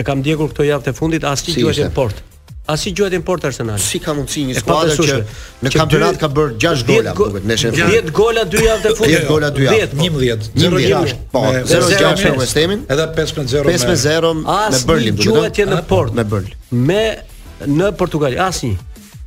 e 0.00 0.02
kam 0.06 0.18
ndjekur 0.24 0.50
këto 0.50 0.66
javë 0.66 0.86
të 0.88 0.94
fundit 0.98 1.24
asnjë 1.30 1.54
si 1.54 1.62
gjuhet 1.62 1.86
në 1.86 1.94
Porto. 1.96 2.24
As 2.66 2.82
gjuhet 2.90 3.14
në 3.14 3.20
Porto 3.28 3.46
Arsenal. 3.52 3.78
Si 3.78 4.00
ka 4.02 4.16
mundsi 4.18 4.42
një 4.48 4.56
skuadër 4.58 4.98
që 5.06 5.18
në 5.62 5.72
kampionat 5.76 6.18
ka 6.18 6.30
bërë 6.38 6.56
6 6.66 6.82
gola, 6.90 7.14
duket, 7.22 7.46
në 7.52 7.58
10 7.78 8.10
gola 8.18 8.44
dy 8.50 8.64
javë 8.66 8.84
të 8.88 8.92
fundit. 8.98 9.16
10 9.22 9.30
gola 9.30 9.52
dy 9.54 9.68
javë. 9.68 9.86
10 9.94 10.02
11, 10.02 10.50
0-1. 10.66 11.14
0-6 11.38 12.26
me 12.26 12.34
West 12.42 12.58
Hamin. 12.62 12.82
Edhe 12.96 13.06
5-0 13.22 13.64
me 13.70 13.78
5-0 13.86 14.34
me 14.42 14.82
Burnley. 14.90 15.14
Si 15.14 15.30
gjuhet 15.30 15.62
në 15.70 15.80
Porto 15.94 16.18
me 16.18 16.26
Burnley. 16.26 16.58
Me 16.90 17.02
në 17.78 17.94
Portugali, 18.02 18.42
asnjë 18.50 18.74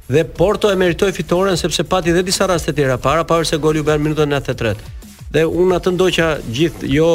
dhe 0.10 0.24
Porto 0.24 0.72
e 0.72 0.76
meritoi 0.76 1.12
fitoren 1.12 1.56
sepse 1.56 1.84
pati 1.84 2.10
edhe 2.10 2.24
disa 2.26 2.46
raste 2.50 2.74
tjera 2.74 2.98
para 2.98 3.22
pavarësisht 3.30 3.54
se 3.54 3.58
goli 3.62 3.80
u 3.80 3.86
bën 3.86 4.02
minutën 4.02 4.32
93. 4.34 4.86
Dhe 5.30 5.44
unë 5.46 5.76
atë 5.78 5.92
ndoqja 5.98 6.30
gjithë 6.50 6.88
jo 6.90 7.10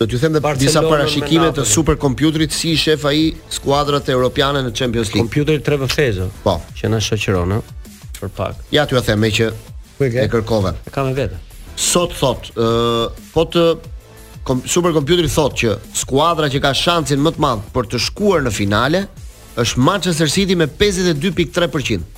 Do 0.00 0.04
t'ju 0.08 0.18
them 0.20 0.34
dhe 0.34 0.42
Barcelona 0.42 0.66
disa 0.70 0.82
parashikime 0.92 1.46
të 1.56 1.62
superkompjuterit 1.70 2.52
si 2.52 2.72
i 2.74 2.80
shef 2.80 3.04
ai 3.08 3.20
skuadrat 3.48 4.08
europiane 4.12 4.60
në 4.66 4.72
Champions 4.76 5.08
League. 5.12 5.22
Kompjuteri 5.22 5.62
Trevor 5.64 5.88
Fezo. 5.92 6.26
Po. 6.42 6.56
Që 6.76 6.90
na 6.92 6.98
shoqëron, 7.00 7.54
ë, 7.54 7.92
për 8.20 8.32
pak. 8.40 8.58
Ja 8.76 8.84
t'ju 8.90 9.00
them 9.06 9.22
me 9.24 9.30
që 9.32 9.46
e 10.08 10.26
kërkove. 10.34 10.74
E 10.90 10.94
kam 10.96 11.06
me 11.08 11.14
vete. 11.16 11.38
Sot 11.80 12.12
thot, 12.20 12.50
ë, 12.52 12.66
po 13.36 13.46
të 13.46 13.64
kom, 14.44 14.60
thot 14.68 15.54
që 15.62 15.78
skuadra 16.02 16.50
që 16.52 16.60
ka 16.66 16.74
shansin 16.74 17.22
më 17.24 17.32
të 17.38 17.46
madh 17.46 17.64
për 17.72 17.88
të 17.94 18.02
shkuar 18.10 18.42
në 18.50 18.56
finale 18.58 19.06
është 19.56 19.80
Manchester 19.80 20.28
City 20.28 20.58
me 20.60 20.66
52.3% 20.68 22.12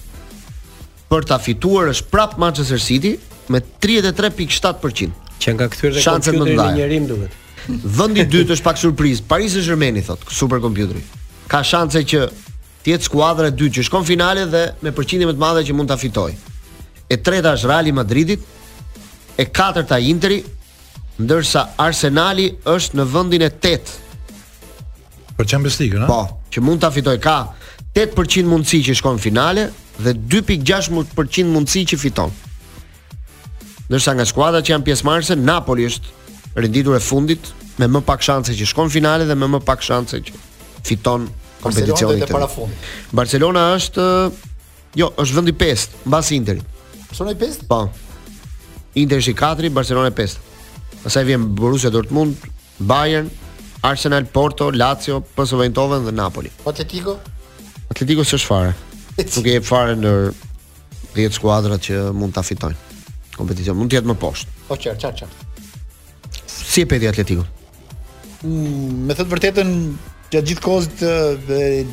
për 1.10 1.24
ta 1.28 1.38
fituar 1.40 1.88
është 1.92 2.08
prap 2.12 2.34
Manchester 2.40 2.80
City 2.82 3.14
me 3.48 3.60
33.7%. 3.84 5.14
Që 5.38 5.54
nga 5.54 5.68
këtyre 5.70 5.94
dhe 5.96 6.02
shanset 6.02 6.36
më 6.36 6.40
të 6.40 6.50
mëdha 6.50 6.66
në 6.70 6.76
njërim 6.80 7.06
duhet. 7.12 7.36
Vendi 7.68 8.22
i 8.24 8.28
dytë 8.32 8.56
është 8.56 8.64
pak 8.66 8.80
surprizë. 8.80 9.24
Paris 9.30 9.54
Saint-Germain 9.56 9.96
i 9.96 10.02
thotë 10.06 10.28
super 10.34 10.60
kompjuteri. 10.64 11.02
Ka 11.50 11.62
shanse 11.64 12.02
që 12.10 12.24
të 12.84 12.92
jetë 12.92 13.08
skuadra 13.08 13.48
e 13.50 13.54
dytë 13.56 13.78
që 13.78 13.86
shkon 13.88 14.04
në 14.04 14.08
finale 14.10 14.44
dhe 14.52 14.64
me 14.84 14.92
përqindje 14.96 15.28
më 15.30 15.36
të 15.38 15.42
madhe 15.44 15.64
që 15.68 15.76
mund 15.78 15.92
ta 15.92 15.96
fitojë. 16.00 16.36
E 17.12 17.16
treta 17.24 17.54
është 17.56 17.70
Real 17.72 17.92
Madridit 17.96 19.36
e 19.40 19.46
katërta 19.46 20.00
Interi, 20.10 20.42
ndërsa 21.22 21.64
Arsenali 21.80 22.50
është 22.68 22.98
në 23.00 23.06
vendin 23.14 23.46
e 23.46 23.48
tetë. 23.64 24.04
Për 25.38 25.46
Champions 25.52 25.78
League, 25.80 26.02
a? 26.04 26.08
Po, 26.10 26.20
që 26.52 26.64
mund 26.66 26.82
ta 26.82 26.90
fitojë 26.92 27.22
ka. 27.22 27.38
8% 27.94 28.48
mundësi 28.48 28.80
që 28.86 28.94
shkon 28.98 29.16
në 29.18 29.22
finale 29.22 29.64
dhe 29.98 30.12
2.6% 30.14 31.48
mundësi 31.52 31.82
që 31.92 31.98
fiton. 31.98 32.32
Ndërsa 33.88 34.12
nga 34.18 34.26
skuadrat 34.28 34.66
që 34.68 34.74
janë 34.74 34.84
pjesëmarrëse, 34.86 35.36
Napoli 35.40 35.86
është 35.88 36.58
renditur 36.58 36.96
e 36.96 37.00
fundit 37.00 37.50
me 37.78 37.88
më 37.88 38.02
pak 38.04 38.22
shanse 38.22 38.54
që 38.56 38.66
shkon 38.72 38.90
në 38.90 38.94
finale 38.94 39.26
dhe 39.28 39.34
me 39.38 39.48
më 39.54 39.62
pak 39.64 39.82
shanse 39.82 40.20
që 40.20 40.34
fiton 40.86 41.24
kompeticionin 41.62 42.22
e 42.22 42.28
tij. 42.28 42.66
Barcelona 43.16 43.68
është 43.78 44.04
jo, 45.00 45.08
është 45.22 45.36
vendi 45.38 45.56
5 45.56 45.88
mbas 46.06 46.30
Interit. 46.36 46.68
Barcelona 47.08 47.34
i 47.36 47.40
5? 47.40 47.64
Po. 47.70 47.80
Interi 49.00 49.32
i 49.32 49.34
4, 49.38 49.70
Barcelona 49.72 50.12
i 50.12 50.16
5. 50.20 50.36
Pastaj 51.02 51.24
vjen 51.24 51.46
Borussia 51.56 51.90
Dortmund, 51.90 52.36
Bayern, 52.80 53.30
Arsenal, 53.80 54.24
Porto, 54.24 54.70
Lazio, 54.70 55.22
Eindhoven 55.64 56.04
dhe 56.04 56.12
Napoli. 56.12 56.50
Atletico? 56.66 57.16
Atletico 57.88 58.22
s'është 58.24 58.46
fare. 58.48 58.74
Nuk 59.18 59.46
e 59.48 59.54
jep 59.56 59.64
fare 59.66 59.94
ndër 59.98 60.28
10 61.16 61.30
skuadra 61.38 61.78
që 61.82 62.10
mund 62.16 62.34
ta 62.36 62.44
fitojnë 62.44 62.86
kompeticion. 63.38 63.74
Mund 63.80 63.90
të 63.90 63.98
jetë 64.00 64.10
më 64.12 64.16
poshtë. 64.22 64.52
Po 64.68 64.76
qer, 64.80 64.98
qer, 65.00 65.22
qer. 65.22 66.36
Si 66.46 66.84
e 66.84 66.88
pedi 66.90 67.08
Atletico? 67.10 67.46
Mm, 68.44 69.08
me 69.08 69.16
thëtë 69.16 69.32
vërtetën, 69.32 69.72
gjatë 70.30 70.50
gjithë 70.52 70.64
kohës 70.68 70.88
të 71.00 71.12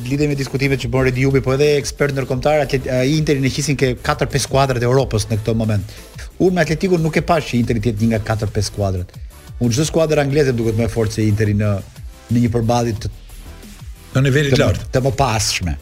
lidhemi 0.06 0.34
me 0.34 0.38
diskutimet 0.38 0.82
që 0.84 0.92
bën 0.92 1.06
Redi 1.08 1.24
Jubi, 1.26 1.42
po 1.42 1.56
edhe 1.56 1.72
ekspert 1.80 2.14
ndërkombëtar, 2.14 2.66
ai 3.00 3.16
Interi 3.16 3.42
ne 3.42 3.50
qisin 3.50 3.78
ke 3.80 3.94
4-5 4.04 4.46
skuadrat 4.46 4.84
e 4.84 4.86
Europës 4.86 5.26
në 5.30 5.40
këtë 5.40 5.56
moment. 5.58 5.98
Unë 6.36 6.60
me 6.60 6.66
Atletico 6.66 7.00
nuk 7.00 7.16
e 7.18 7.24
pash 7.26 7.52
që 7.54 7.62
Interi 7.62 7.82
të 7.82 7.94
jetë 7.94 8.04
një 8.10 8.14
nga 8.20 8.36
4-5 8.36 8.68
skuadrat. 8.70 9.16
Unë 9.56 9.72
çdo 9.74 9.88
skuadër 9.88 10.20
angleze 10.26 10.52
duhet 10.52 10.76
më 10.76 10.90
fort 10.92 11.14
se 11.16 11.24
Interi 11.26 11.56
në 11.56 11.72
në 12.36 12.42
një 12.42 12.48
përballje 12.52 12.96
të 13.00 13.10
në 14.20 14.30
nivelin 14.30 14.54
të 14.54 14.64
lartë. 14.64 14.90
Të 14.94 15.02
më 15.66 15.78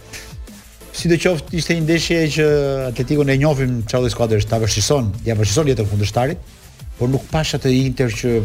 Sidoqoftë 0.94 1.56
ishte 1.58 1.74
një 1.74 1.82
ndeshje 1.88 2.16
që 2.36 2.44
Atletico 2.92 3.24
ne 3.26 3.34
njohim 3.40 3.80
çfarë 3.90 4.10
skuadër 4.12 4.38
është, 4.40 4.50
ta 4.52 4.60
vështirëson, 4.62 5.08
ja 5.26 5.34
vështirëson 5.34 5.70
jetën 5.72 5.88
kundërshtarit, 5.90 6.44
por 7.00 7.10
nuk 7.10 7.24
pasha 7.32 7.58
atë 7.58 7.72
Inter 7.80 8.14
që 8.14 8.36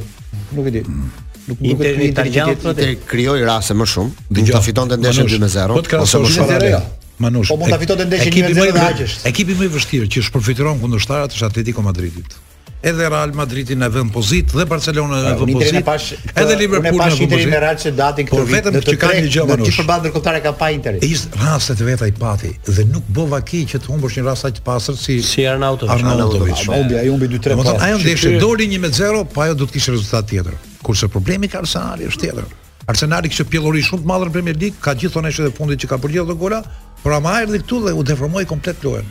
nuk 0.57 0.69
e 0.71 0.73
di. 0.73 0.81
Nuk, 0.81 1.61
nuk 1.61 1.61
Inter 1.75 2.01
italian 2.07 2.49
të 2.65 2.87
krijoj 3.05 3.43
raste 3.45 3.77
më 3.77 3.85
shumë, 3.93 4.25
do 4.33 4.47
të 4.49 4.63
fitonte 4.65 4.97
ndeshjen 4.97 5.29
2-0 5.35 5.77
po 5.77 6.01
ose 6.01 6.23
më 6.25 6.33
shumë. 6.39 6.81
Manush. 7.19 7.51
Po 7.51 7.59
mund 7.61 7.69
ta 7.69 7.77
fitonte 7.83 8.09
ndeshjen 8.09 8.57
2-0 8.57 8.73
dhe 8.73 9.11
Ekipi 9.29 9.53
më 9.59 9.69
i 9.69 9.73
vështirë 9.77 10.09
që 10.15 10.25
shpërfituron 10.31 10.81
kundërshtarët 10.81 11.37
është 11.37 11.51
Atletico 11.53 11.83
Madridit 11.85 12.39
edhe 12.81 13.07
Real 13.09 13.31
Madridi 13.35 13.75
në 13.75 13.89
vend 13.91 14.11
pozit 14.15 14.53
dhe 14.55 14.63
Barcelona 14.69 15.17
në 15.25 15.33
po, 15.39 15.47
vend 15.59 15.83
pozit. 15.87 16.21
edhe 16.31 16.45
po, 16.51 16.61
Liverpool 16.61 16.99
në 16.99 17.01
vend 17.01 17.33
pozit. 17.33 17.49
Ne 17.51 17.59
Real 17.63 17.75
po, 17.79 17.83
që 17.83 17.91
dati 17.97 18.25
këtë 18.29 18.43
vit. 18.45 18.55
Vetëm 18.57 18.79
që 18.87 18.95
kanë 19.01 19.17
një 19.25 19.33
gjë 19.33 19.45
më 19.49 19.57
shumë. 19.57 19.67
Ti 19.67 19.75
përballë 19.79 20.03
ndërkombëtare 20.05 20.41
ka 20.45 20.53
pa 20.61 20.69
Interin. 20.75 21.03
Ishte 21.03 21.41
raste 21.43 21.75
të 21.79 21.87
veta 21.89 22.07
i 22.09 22.13
pati 22.15 22.53
dhe 22.69 22.85
nuk 22.93 23.09
bova 23.19 23.41
keq 23.43 23.75
që 23.75 23.81
të 23.83 23.93
humbësh 23.93 24.17
një 24.19 24.25
rast 24.29 24.47
aq 24.47 24.59
të 24.59 24.65
pastër 24.67 24.97
si 25.03 25.19
si 25.31 25.45
Arnautovic. 25.49 25.93
Arnautovic. 25.97 26.65
Humbi 26.71 26.97
ai 27.01 27.07
humbi 27.11 27.27
2-3 27.31 27.59
pas. 27.59 27.75
Ajo 27.89 27.99
ndeshje 27.99 28.37
doli 28.39 28.67
1-0, 28.79 29.27
pa 29.33 29.47
ajo 29.49 29.59
do 29.59 29.67
të 29.67 29.77
kishte 29.77 29.95
rezultat 29.97 30.29
tjetër. 30.31 30.55
Kurse 30.83 31.07
problemi 31.11 31.47
ka 31.51 31.59
Arsenali 31.65 32.07
është 32.07 32.23
tjetër. 32.23 32.47
Arsenali 32.89 33.29
kishte 33.31 33.47
pjellori 33.51 33.83
shumë 33.83 34.05
të 34.05 34.09
madhën 34.11 34.31
në 34.31 34.37
Premier 34.37 34.57
League, 34.63 34.79
ka 34.81 34.95
gjithë 34.97 35.13
thonëshë 35.19 35.49
të 35.49 35.55
fundit 35.57 35.81
që 35.83 35.87
ka 35.91 35.97
përgjithë 36.01 36.35
gola, 36.41 36.63
por 37.03 37.13
ama 37.13 37.35
erdhi 37.43 37.59
këtu 37.61 37.83
dhe 37.85 37.93
u 37.99 38.03
deformoi 38.07 38.47
komplet 38.49 38.79
lojën 38.87 39.07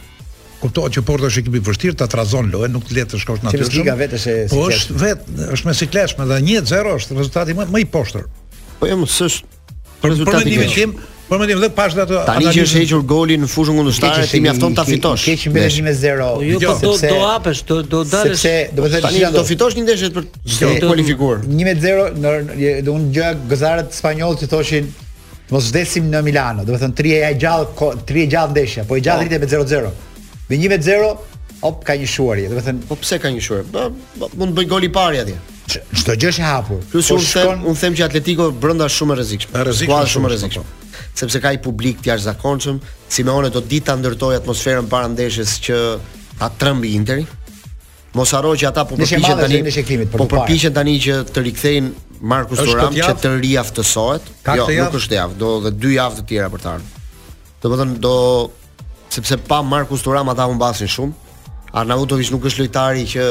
kuptohet 0.63 0.95
që 0.97 1.03
porta 1.07 1.29
është 1.31 1.45
ekipi 1.45 1.61
i 1.61 1.65
vështirë, 1.69 1.99
ta 2.01 2.07
trazon 2.11 2.51
lojën, 2.53 2.73
nuk 2.75 2.91
le 2.95 3.05
të 3.09 3.21
shkosh 3.23 3.45
natyrisht. 3.45 3.71
Është 3.71 3.79
po 3.79 3.85
liga 3.85 3.97
vetë 4.01 4.21
se 4.25 4.37
po 4.53 4.65
është 4.71 4.99
vet, 5.05 5.23
është 5.57 5.69
me 5.71 5.75
sikleshme 5.81 6.27
dhe 6.31 6.41
1-0 6.45 6.97
është 6.97 7.19
rezultati 7.21 7.55
më 7.61 7.69
më 7.75 7.85
i 7.85 7.87
poshtër. 7.93 8.27
Po 8.81 8.91
jam 8.91 9.07
s'është 9.07 9.71
për 10.03 10.13
rezultatin 10.15 10.61
e 10.63 10.69
tim. 10.75 10.99
Por 11.29 11.37
më 11.37 11.45
dim 11.51 11.59
vetë 11.61 11.85
ato 12.07 12.21
tani 12.25 12.49
që 12.55 12.63
është 12.65 12.79
hequr 12.83 13.03
goli 13.05 13.35
në 13.37 13.47
fushën 13.53 13.77
kundërshtare 13.77 14.23
ti 14.31 14.39
mjafton 14.41 14.73
ta 14.79 14.87
fitosh. 14.89 15.27
Keq 15.29 15.51
me 15.85 15.91
0. 15.93 16.31
Po 16.39 16.47
jo, 16.47 16.61
po 16.65 16.77
do 16.83 16.95
do 17.11 17.19
hapesh, 17.29 17.61
do 17.69 17.83
do 17.85 18.01
dalësh. 18.09 18.41
Sepse, 18.47 18.71
do 18.73 18.87
të 18.89 19.03
thënë, 19.05 19.29
do 19.37 19.43
fitosh 19.45 19.77
një 19.77 19.85
ndeshje 19.91 20.09
për 20.17 20.29
të 20.47 20.89
kualifikuar. 20.89 21.45
1-0 21.45 22.09
në 22.17 22.73
do 22.89 22.97
një 23.05 23.15
gjë 23.19 23.29
gazarë 23.53 23.85
të 23.91 24.01
spanjollë 24.01 24.41
që 24.43 24.51
thoshin 24.55 24.89
mos 25.53 25.69
vdesim 25.69 26.09
në 26.13 26.25
Milano. 26.31 26.65
Do 26.65 26.73
të 26.73 26.81
thënë 26.87 26.99
3 27.05 27.17
e 27.19 27.31
gjallë, 27.45 27.93
3 28.09 28.25
e 28.25 28.31
gjallë 28.33 28.57
ndeshja, 28.57 28.89
po 28.89 28.97
e 28.97 29.05
gjallë 29.05 29.29
rite 29.29 29.43
me 29.45 29.53
0-0. 29.53 29.93
Me 30.49 30.57
1 30.57 30.83
0, 30.83 31.13
op 31.61 31.81
ka 31.85 31.93
një 31.99 32.09
shuari, 32.09 32.47
do 32.49 32.57
të 32.57 32.65
thënë, 32.69 32.85
po 32.89 32.97
pse 33.03 33.19
ka 33.21 33.31
një 33.33 33.43
shuari? 33.45 33.89
mund 34.19 34.53
të 34.53 34.55
bëj 34.57 34.69
gol 34.71 34.87
i 34.87 34.91
parë 34.95 35.21
atje. 35.23 35.39
Çdo 35.69 36.15
gjë 36.17 36.31
është 36.33 36.45
e 36.45 36.47
hapur. 36.49 36.79
Plus 36.93 37.09
po 37.11 37.17
unë 37.19 37.27
shkon... 37.27 37.49
them, 37.49 37.65
unë 37.69 37.81
them 37.83 37.97
që 37.99 38.05
Atletico 38.07 38.47
brenda 38.63 38.87
shumë 38.89 39.17
rrezikshëm. 39.19 39.59
Rrezikshëm 39.67 39.99
shumë, 40.09 40.13
shumë 40.15 40.31
rrezikshme. 40.33 40.63
Po, 40.65 40.89
po. 40.89 41.03
Sepse 41.21 41.41
ka 41.45 41.53
i 41.53 41.59
publik 41.61 42.01
të 42.01 42.13
jashtëzakonshëm, 42.15 42.79
Simeone 43.13 43.51
do 43.53 43.61
ditë 43.61 43.87
ta 43.91 43.97
ndërtoj 44.01 44.39
atmosferën 44.39 44.89
para 44.89 45.11
ndeshjes 45.13 45.57
që 45.67 45.81
ta 46.39 46.49
trembi 46.63 46.95
Interi. 46.97 47.27
Mos 48.17 48.33
harro 48.33 48.55
që 48.57 48.71
ata 48.71 48.87
po 48.89 48.97
përpiqen 48.97 49.43
tani. 49.43 50.07
Po 50.17 50.29
përpiqen 50.33 50.73
tani 50.79 50.95
që 51.05 51.19
të 51.29 51.45
rikthejnë 51.51 52.07
Markus 52.25 52.59
Thuram 52.63 52.97
që 52.97 53.13
të 53.23 53.35
riaftësohet. 53.45 54.33
Jo, 54.57 54.65
nuk 54.81 54.97
është 54.99 55.19
javë, 55.21 55.37
do 55.43 55.53
edhe 55.61 55.75
dy 55.85 55.93
javë 55.99 56.23
të 56.23 56.27
tjera 56.33 56.49
për 56.55 56.65
ta. 56.65 56.73
ardhur. 56.79 57.37
Domethënë 57.67 58.01
do 58.03 58.15
sepse 59.09 59.37
pa 59.37 59.61
Markus 59.63 60.03
Thuram 60.03 60.29
ata 60.29 60.45
humbasin 60.47 60.89
shumë. 60.89 61.15
Arnautovic 61.81 62.31
nuk 62.33 62.47
është 62.49 62.63
lojtari 62.65 63.05
që 63.11 63.25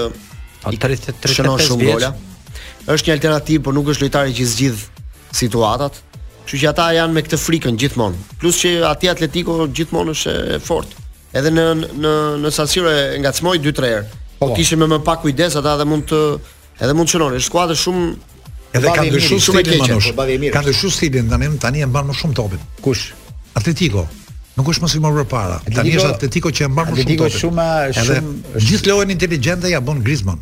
i 0.74 0.78
30 0.78 1.32
shënon 1.32 1.64
shumë 1.64 1.90
gola. 1.92 2.12
Është 2.88 3.10
një 3.10 3.16
alternativë, 3.18 3.64
por 3.66 3.76
nuk 3.78 3.90
është 3.94 4.06
lojtari 4.08 4.36
që 4.38 4.46
zgjidh 4.52 4.84
situatat. 5.38 6.00
Kështu 6.48 6.60
që 6.64 6.70
ata 6.72 6.86
janë 6.98 7.16
me 7.18 7.24
këtë 7.26 7.40
frikën 7.42 7.80
gjithmonë. 7.82 8.22
Plus 8.42 8.60
që 8.62 8.72
aty 8.90 9.10
Atletico 9.12 9.58
gjithmonë 9.76 10.14
është 10.16 10.36
e 10.58 10.62
fortë. 10.64 11.04
Edhe 11.38 11.52
në 11.54 11.66
në 12.06 12.14
në 12.46 12.52
San 12.56 12.70
Siro 12.72 12.92
e 12.98 13.18
ngacmoi 13.22 13.60
2-3 13.62 13.90
herë. 13.94 14.06
Po, 14.40 14.48
po 14.48 14.56
kishte 14.58 14.78
me 14.80 14.88
më 14.92 15.02
pak 15.06 15.26
kujdes 15.26 15.58
ata 15.60 15.76
dhe 15.82 15.88
mund 15.90 16.08
të 16.10 16.22
edhe 16.86 16.94
mund 16.96 17.10
të 17.10 17.18
shënonë. 17.18 17.42
Është 17.42 17.50
skuadër 17.52 17.82
shumë 17.84 18.08
edhe 18.78 18.94
ka 18.96 19.04
ndryshuar 19.04 19.42
stilin, 19.42 19.42
shumë 19.50 19.60
e 19.60 19.68
keqe. 19.68 20.00
Po, 20.14 20.54
ka 20.56 20.64
ndryshuar 20.64 20.96
stilin 20.96 21.34
tani, 21.34 21.52
tani 21.66 21.84
e 21.84 21.90
mban 21.90 22.08
më 22.12 22.16
shumë 22.22 22.38
topin. 22.40 22.64
Kush? 22.86 23.10
Atletico 23.60 24.06
nuk 24.58 24.72
është 24.74 24.84
mos 24.88 24.96
i 24.98 25.02
marr 25.04 25.22
përpara. 25.22 25.60
Tani 25.70 25.94
është 25.96 26.16
Atletico 26.18 26.52
që 26.58 26.66
e 26.68 26.72
mban 26.74 26.90
më 26.92 26.92
shumë. 26.92 27.00
Atletico 27.00 27.26
eh, 27.26 27.32
është 27.32 27.42
shumë 27.46 27.66
shumë 28.04 28.62
gjithë 28.68 28.92
lojën 28.94 29.16
inteligjente 29.18 29.72
ja 29.74 29.82
bën 29.86 30.04
Griezmann. 30.08 30.42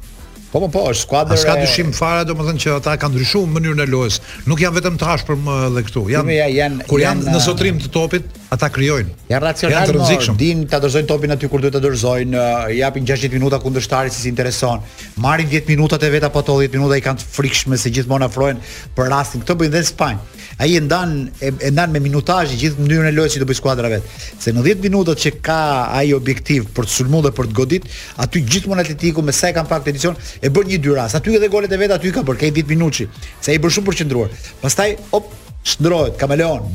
Po 0.55 0.61
po 0.63 0.69
po, 0.71 0.83
është 0.93 1.03
skuadër. 1.03 1.41
Ka 1.43 1.55
dyshim 1.59 1.89
fare, 1.97 2.21
domethënë 2.29 2.61
që 2.63 2.75
ata 2.77 2.93
kanë 3.01 3.17
ndryshuar 3.17 3.49
mënyrën 3.51 3.81
e 3.83 3.89
lojës. 3.91 4.21
Nuk 4.47 4.61
janë 4.63 4.79
vetëm 4.79 4.95
të 5.01 5.09
ashpër 5.15 5.33
për 5.33 5.41
më 5.43 5.57
edhe 5.67 5.83
këtu. 5.89 6.05
Janë. 6.13 6.69
Kur 6.87 7.03
janë 7.03 7.27
në 7.33 7.41
sotrim 7.43 7.79
eh, 7.79 7.83
të 7.83 7.91
topit, 7.97 8.29
ata 8.53 8.69
krijojnë. 8.69 9.13
Ja 9.29 9.39
racional, 9.41 9.73
janë 9.87 9.95
racional, 9.95 10.25
no, 10.29 10.35
dinë 10.37 10.67
ta 10.69 10.77
dorëzojnë 10.81 11.09
topin 11.09 11.33
aty 11.33 11.47
kur 11.49 11.61
duhet 11.63 11.73
ta 11.75 11.81
dorëzojnë, 11.81 12.33
uh, 12.35 12.69
japin 12.77 13.05
60 13.07 13.33
minuta 13.33 13.57
kundërshtarit 13.61 14.13
si 14.13 14.27
intereson. 14.29 14.83
Marrin 15.21 15.49
10 15.49 15.69
minutat 15.73 16.03
e 16.05 16.09
veta 16.13 16.29
apo 16.29 16.43
10 16.45 16.73
minuta 16.75 16.97
i 16.99 17.03
kanë 17.05 17.25
frikshme 17.35 17.77
se 17.81 17.89
gjithmonë 17.93 18.27
afrohen 18.29 18.59
për 18.97 19.09
rastin 19.13 19.43
këto 19.43 19.55
bëjnë 19.63 19.73
dhe 19.75 19.83
Spanjë. 19.89 20.41
Ai 20.61 20.75
e 20.77 20.83
ndan 20.83 21.15
e 21.43 21.71
ndan 21.73 21.91
me 21.91 21.99
minutazh 21.99 22.53
gjithë 22.55 22.79
mënyrën 22.79 23.09
e 23.09 23.15
lojës 23.17 23.33
që 23.35 23.41
do 23.41 23.47
bëj 23.49 23.57
skuadra 23.59 23.89
vet. 23.91 24.05
Se 24.39 24.53
në 24.55 24.63
10 24.69 24.85
minutat 24.85 25.19
që 25.23 25.33
ka 25.43 25.59
ai 25.97 26.13
objektiv 26.15 26.69
për 26.77 26.87
të 26.87 26.93
sulmuar 26.97 27.25
dhe 27.25 27.33
për 27.35 27.49
të 27.49 27.57
godit, 27.59 27.89
aty 28.23 28.39
gjithmonë 28.45 28.83
Atletiku 28.85 29.23
me 29.25 29.33
sa 29.35 29.49
e 29.49 29.55
kanë 29.57 29.69
fakt 29.71 29.87
edicion 29.91 30.13
e 30.45 30.49
bën 30.53 30.67
një 30.69 30.77
dy 30.85 30.91
rast. 30.95 31.17
Aty 31.19 31.35
edhe 31.39 31.47
golet 31.51 31.71
e 31.73 31.79
vet 31.81 31.91
aty 31.97 32.11
ka 32.15 32.21
për 32.27 32.37
këtë 32.45 32.59
10 32.61 32.71
minutë. 32.75 33.07
Se 33.41 33.51
ai 33.53 33.57
bën 33.59 33.71
shumë 33.73 33.87
për 33.89 33.97
të 33.97 34.03
qendruar. 34.05 34.35
Pastaj 34.61 34.93
op, 35.17 35.27
shndrohet, 35.67 36.15
kamaleon. 36.21 36.67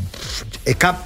E 0.69 0.75
ka 0.77 0.97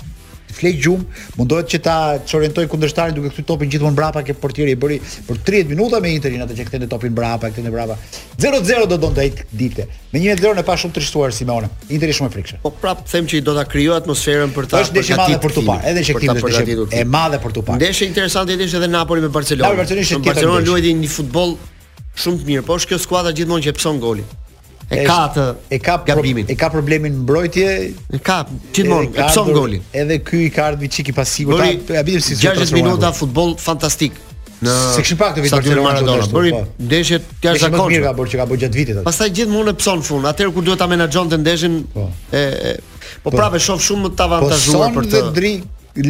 Flegjum, 0.55 1.03
gjum, 1.03 1.25
mundohet 1.39 1.71
që 1.73 1.81
ta 1.85 1.97
çorientoj 2.29 2.67
kundërshtarin 2.71 3.17
duke 3.17 3.31
kthyr 3.33 3.47
topin 3.49 3.71
gjithmonë 3.73 3.97
brapa 3.99 4.23
ke 4.27 4.37
portieri 4.39 4.75
i 4.75 4.79
bëri 4.79 4.99
për 5.29 5.41
30 5.51 5.71
minuta 5.75 6.01
me 6.05 6.13
Interin 6.15 6.45
atë 6.45 6.57
që 6.61 6.67
kthente 6.69 6.89
topin 6.91 7.15
brapa, 7.17 7.49
kthente 7.51 7.73
brapa. 7.75 7.97
0-0 8.39 8.91
do 8.93 8.99
donte 9.03 9.25
ditë 9.25 9.49
ditë. 9.59 9.87
Me 10.13 10.21
një 10.23 10.37
0 10.43 10.63
e 10.63 10.65
pa 10.69 10.77
shumë 10.79 10.95
trishtuar 10.99 11.35
Simeone. 11.35 11.71
Interi 11.91 12.15
shumë 12.15 12.31
e 12.31 12.35
frikshëm. 12.37 12.61
Po 12.63 12.71
prap 12.79 13.03
them 13.11 13.27
që 13.31 13.41
i 13.41 13.47
do 13.49 13.55
ta 13.57 13.65
krijoj 13.71 13.97
atmosferën 14.05 14.53
për 14.55 14.69
ta 14.71 14.83
përgatitur 14.87 15.43
për 15.49 15.57
Tupac. 15.59 15.85
Edhe 15.91 16.05
që 16.07 16.17
kimi 16.21 16.47
është 16.53 16.89
e 17.01 17.03
madhe 17.17 17.43
për 17.43 17.57
Tupac. 17.59 17.83
Ndeshje 17.83 18.07
interesante 18.13 18.55
është 18.59 18.79
edhe 18.83 18.93
Napoli 18.95 19.25
me 19.27 19.33
Barcelona. 19.35 19.75
Barcelona 19.75 20.63
luajti 20.69 20.95
një 21.03 21.11
futboll 21.17 21.57
shumë 22.23 22.43
të 22.45 22.51
mirë, 22.53 22.67
po 22.69 22.77
është 22.79 22.93
kjo 22.95 23.01
skuadra 23.03 23.35
gjithmonë 23.35 23.67
që 23.67 23.75
pson 23.81 23.99
golin 24.03 24.31
e 24.91 25.05
ka 25.07 25.17
atë 25.29 25.45
e 25.73 25.79
ka 25.81 25.97
gabimin 26.07 26.47
e 26.51 26.55
ka 26.55 26.69
problemin 26.71 27.17
mbrojtje 27.23 27.69
e 28.17 28.19
ka 28.21 28.45
timon 28.77 29.07
e 29.17 29.25
pson 29.31 29.53
golin 29.57 29.83
edhe 29.97 30.19
ky 30.25 30.43
i 30.47 30.51
ka 30.53 30.69
ardhi 30.73 30.89
çiki 30.91 31.13
pas 31.17 31.29
sigurt 31.29 31.63
atë 31.65 31.97
ja 31.97 32.03
bëjmë 32.05 32.25
si 32.27 32.37
60 32.43 32.73
minuta 32.77 33.13
futboll 33.17 33.55
fantastik 33.61 34.19
në 34.65 34.75
se 34.95 35.05
kishin 35.05 35.19
pak 35.21 35.35
të 35.37 35.45
vitit 35.45 35.57
po. 35.57 35.71
të 35.71 35.83
Maradona 35.83 36.29
bëri 36.33 36.53
ndeshje 36.79 37.21
të 37.41 37.51
jashtëzakonshme 37.51 37.91
mirë 37.95 38.05
ka 38.05 38.13
bërë 38.21 38.33
çka 38.35 38.47
bëj 38.51 38.63
gjatë 38.65 38.81
vitit 38.83 39.03
pastaj 39.09 39.33
gjithmonë 39.39 39.73
e 39.73 39.79
pson 39.81 40.05
fun. 40.07 40.29
atëherë 40.31 40.55
kur 40.55 40.67
duhet 40.69 40.79
ta 40.81 40.89
menaxhonte 40.93 41.41
ndeshin 41.41 41.81
po. 41.95 42.07
e 42.33 42.77
po, 43.23 43.31
po 43.31 43.37
prapë 43.37 43.61
shoh 43.67 43.81
shumë 43.89 44.09
më 44.11 44.15
të 44.15 44.29
avantazhuar 44.29 44.99
për 45.01 45.11
të 45.11 45.55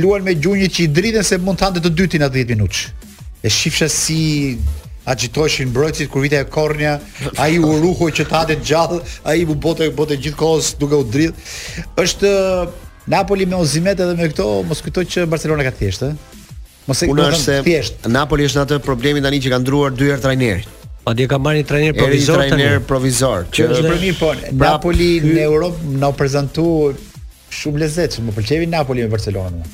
luan 0.00 0.22
me 0.24 0.32
gjunjë 0.34 0.68
që 0.74 0.80
i 0.82 0.86
dritën 0.98 1.22
se 1.26 1.38
mund 1.38 1.58
të 1.60 1.64
hante 1.68 1.82
të 1.84 1.90
dytin 1.98 2.22
atë 2.26 2.40
10 2.42 2.54
minutë 2.56 3.12
e 3.44 3.50
shifshë 3.52 3.88
si 3.92 4.20
agjitoheshin 5.04 5.68
mbrojtësit 5.72 6.10
kur 6.12 6.22
vitej 6.24 6.44
Kornia, 6.52 6.94
ai 7.38 7.58
u 7.58 7.72
ruhoi 7.82 8.10
që 8.16 8.24
të 8.30 8.34
hatet 8.36 8.62
gjallë, 8.66 9.00
ai 9.28 9.44
u 9.44 9.54
bote 9.54 9.88
bote 9.96 10.16
gjithkohës 10.20 10.72
duke 10.80 10.96
u 10.96 11.04
dridh. 11.04 11.52
Është 12.00 12.30
eh, 12.30 12.72
Napoli 13.12 13.46
me 13.46 13.58
Ozimet 13.60 14.00
edhe 14.00 14.16
me 14.16 14.30
këto, 14.32 14.48
mos 14.68 14.80
këto 14.84 15.04
që 15.04 15.26
Barcelona 15.32 15.66
ka 15.68 15.74
thjesht, 15.76 16.06
ë. 16.06 16.12
Eh? 16.12 16.40
Mos 16.88 17.02
e 17.04 17.08
kujto 17.08 17.28
se 17.40 17.60
thjesht. 17.64 18.06
Napoli 18.12 18.46
është 18.48 18.62
atë 18.64 18.78
problemi 18.84 19.22
tani 19.24 19.42
që 19.44 19.52
kanë 19.54 19.64
ndruar 19.64 19.94
dy 19.96 20.10
herë 20.12 20.24
trajneri. 20.24 20.66
Po 21.04 21.12
dhe 21.12 21.26
ka 21.28 21.36
marrë 21.40 21.60
një 21.62 21.66
trajner 21.68 21.96
provizor 21.98 22.40
tani. 22.40 22.52
trajner 22.54 22.84
provizor. 22.88 23.46
Që 23.52 23.68
është 23.70 23.90
për 23.90 24.02
mirë 24.06 24.18
po. 24.20 24.32
Napoli 24.60 25.08
në 25.24 25.40
Europë 25.44 25.96
na 26.00 26.12
prezantoi 26.16 26.94
shumë 27.54 27.84
lezetshëm, 27.84 28.30
më 28.30 28.36
pëlqeu 28.38 28.68
Napoli 28.72 29.04
me 29.04 29.12
Barcelona. 29.12 29.64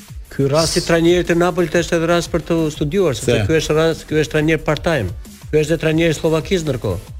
Ky 0.41 0.47
rast 0.49 0.73
si 0.73 0.81
trajneri 0.81 1.21
të 1.27 1.35
Napolit 1.37 1.75
është 1.77 1.99
edhe 1.99 2.07
rast 2.09 2.31
për 2.33 2.41
të 2.47 2.55
studiuar, 2.73 3.17
sepse 3.17 3.43
ky 3.45 3.57
është 3.59 3.73
rast, 3.77 4.05
ky 4.09 4.17
është 4.23 4.33
trajner 4.33 4.61
part-time. 4.65 5.11
Ky 5.51 5.59
është 5.59 5.75
edhe 5.75 5.81
trajneri 5.83 6.15
i 6.15 6.17
Slovakisë 6.17 6.65
ndërkohë. 6.65 7.17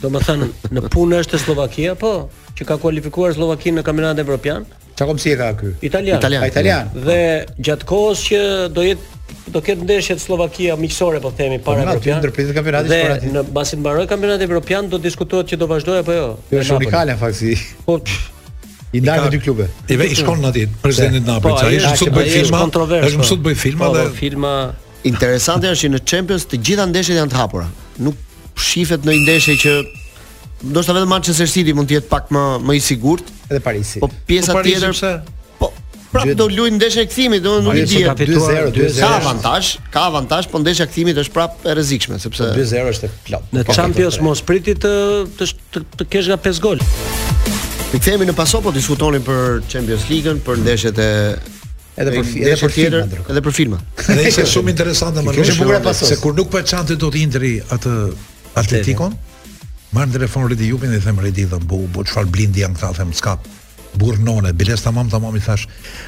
Do 0.00 0.10
më 0.14 0.22
thënë, 0.24 0.48
në 0.72 0.82
punë 0.94 1.18
është 1.20 1.36
e 1.36 1.42
Slovakia, 1.42 1.96
po, 2.00 2.12
që 2.56 2.66
ka 2.70 2.78
kualifikuar 2.80 3.34
Slovakinë 3.36 3.80
në 3.80 3.84
Kampionat 3.84 4.22
evropian. 4.22 4.64
Çka 4.94 5.08
kom 5.10 5.20
e 5.20 5.34
ka 5.40 5.50
ky? 5.60 5.74
Italian. 5.90 6.24
Italian. 6.48 6.88
Dhe 6.96 7.18
gjatë 7.68 7.88
kohës 7.90 8.24
që 8.30 8.40
do 8.72 8.86
jetë 8.86 9.52
do 9.52 9.60
ketë 9.66 9.84
ndeshje 9.84 10.16
të 10.16 10.22
Slovakia 10.24 10.76
miqësore 10.80 11.20
po 11.24 11.30
themi 11.36 11.56
para 11.64 11.82
po, 11.82 11.90
Evropian. 11.90 12.18
Në 12.22 12.22
ndërpritet 12.24 12.56
kampionati 12.56 12.94
Dhe 12.94 13.34
në 13.34 13.44
basi 13.56 13.76
të 13.76 13.82
mbaroj 13.82 14.06
kampionati 14.08 14.44
evropian 14.48 14.88
do 14.92 15.00
diskutohet 15.02 15.52
që 15.52 15.58
do 15.60 15.68
vazhdoj 15.68 16.00
apo 16.02 16.16
jo. 16.16 16.26
Është 16.52 16.78
unikale 16.80 17.16
fakti. 17.20 17.54
Po, 17.88 17.98
i 18.96 19.00
dalë 19.04 19.30
dy 19.34 19.38
klube. 19.44 19.66
I 19.92 19.96
vë 20.00 20.06
i 20.12 20.16
shkon 20.16 20.44
aty 20.48 20.62
presidenti 20.80 21.24
po, 21.26 21.36
Napoli, 21.36 21.54
për 21.54 21.60
çfarë 21.60 21.80
është 21.92 21.98
sot 21.98 22.14
bëj 22.16 22.28
filma. 22.34 22.64
Është 22.98 23.20
po. 23.22 23.26
sot 23.30 23.42
bëj 23.44 23.56
filma 23.62 23.86
po, 23.86 23.96
dhe 23.96 24.04
filma 24.16 24.52
interesante 25.10 25.70
është 25.70 25.86
që 25.88 25.94
në 25.96 26.00
Champions 26.08 26.46
të 26.48 26.62
gjitha 26.66 26.86
ndeshjet 26.90 27.20
janë 27.20 27.34
të 27.34 27.38
hapura. 27.40 27.68
Nuk 28.04 28.60
shifet 28.68 29.04
në 29.06 29.18
ndeshje 29.26 29.58
që 29.64 29.74
ndoshta 30.72 30.96
vetëm 30.96 31.10
Manchester 31.14 31.50
City 31.52 31.76
mund 31.76 31.90
të 31.90 31.98
jetë 32.00 32.10
pak 32.12 32.32
më 32.34 32.44
më 32.68 32.78
i 32.78 32.80
sigurt 32.88 33.28
edhe 33.50 33.60
Parisi. 33.62 34.00
Po 34.02 34.08
pjesa 34.26 34.56
tjetër 34.64 34.96
se 34.98 35.12
po 35.60 35.68
prapë 36.14 36.34
do 36.38 36.48
luajnë 36.48 36.80
ndeshje 36.80 37.04
kthimit, 37.12 37.44
do 37.44 37.58
nuk 37.68 37.76
i 37.78 37.84
di. 37.84 38.00
2-0, 38.08 38.72
2-0. 38.80 38.90
Ka 39.04 39.14
avantazh, 39.20 39.72
ka 39.92 40.08
avantazh, 40.08 40.48
po 40.50 40.64
ndeshja 40.64 40.88
kthimit 40.88 41.20
është 41.26 41.36
prapë 41.36 41.68
e 41.68 41.76
rrezikshme 41.76 42.18
sepse 42.24 42.48
2-0 42.56 42.90
është 42.96 43.12
plot. 43.28 43.52
Në 43.54 43.68
Champions 43.68 44.16
mos 44.24 44.40
pritit 44.42 44.80
të 44.80 45.52
të 46.00 46.08
kesh 46.08 46.32
nga 46.32 46.40
5 46.48 46.64
gol. 46.64 46.86
Ne 47.88 47.96
kthehemi 48.02 48.26
në 48.28 48.34
pasop 48.36 48.66
po 48.68 48.70
diskutonin 48.74 49.22
për 49.24 49.62
Champions 49.72 50.02
League-ën, 50.10 50.42
për 50.44 50.58
ndeshjet 50.60 50.98
e 51.00 51.06
edhe 52.02 52.10
për 52.12 52.26
edhe 52.44 52.56
për 52.64 52.74
tjetër, 52.74 53.14
edhe 53.32 53.42
për 53.46 53.54
filma. 53.56 53.78
Dhe 54.02 54.26
ishte 54.28 54.44
shumë 54.50 54.74
interesante 54.74 55.24
më 55.24 55.32
shumë 55.38 55.94
se 56.02 56.18
kur 56.20 56.36
nuk 56.36 56.50
po 56.52 56.60
çanti 56.68 56.98
do 57.00 57.08
të 57.14 57.22
ndri 57.30 57.52
atë 57.76 57.94
Atletikon. 58.60 59.16
Marr 59.96 60.10
telefon 60.18 60.50
Redi 60.52 60.68
Jupin 60.68 60.92
dhe 60.92 61.00
them 61.00 61.22
Redi 61.24 61.46
dhe 61.48 61.60
bu, 61.64 61.80
bu 61.94 62.04
çfarë 62.04 62.28
blindi 62.32 62.60
janë 62.66 62.76
këta 62.76 62.92
them 63.00 63.14
skap 63.16 63.48
burnone, 63.96 64.52
biles 64.52 64.80
tamam 64.82 65.08
tamam 65.10 65.36
i 65.36 65.40
thash. 65.40 65.66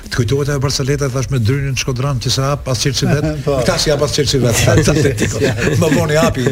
Të 0.09 0.17
kujtohet 0.17 0.49
ajo 0.53 0.61
barceleta 0.63 1.09
thash 1.13 1.31
me 1.33 1.39
drynin 1.43 1.77
Shkodran 1.81 2.21
që 2.23 2.31
sa 2.33 2.51
hap 2.53 2.69
as 2.71 2.83
çelçi 2.85 3.07
vet. 3.09 3.27
Kta 3.63 3.73
po. 3.75 3.79
si 3.79 3.91
hap 3.91 4.03
as 4.05 4.15
çelçi 4.17 4.41
vet. 4.43 4.63
Më 5.83 5.91
boni 5.97 6.19
hapi 6.21 6.45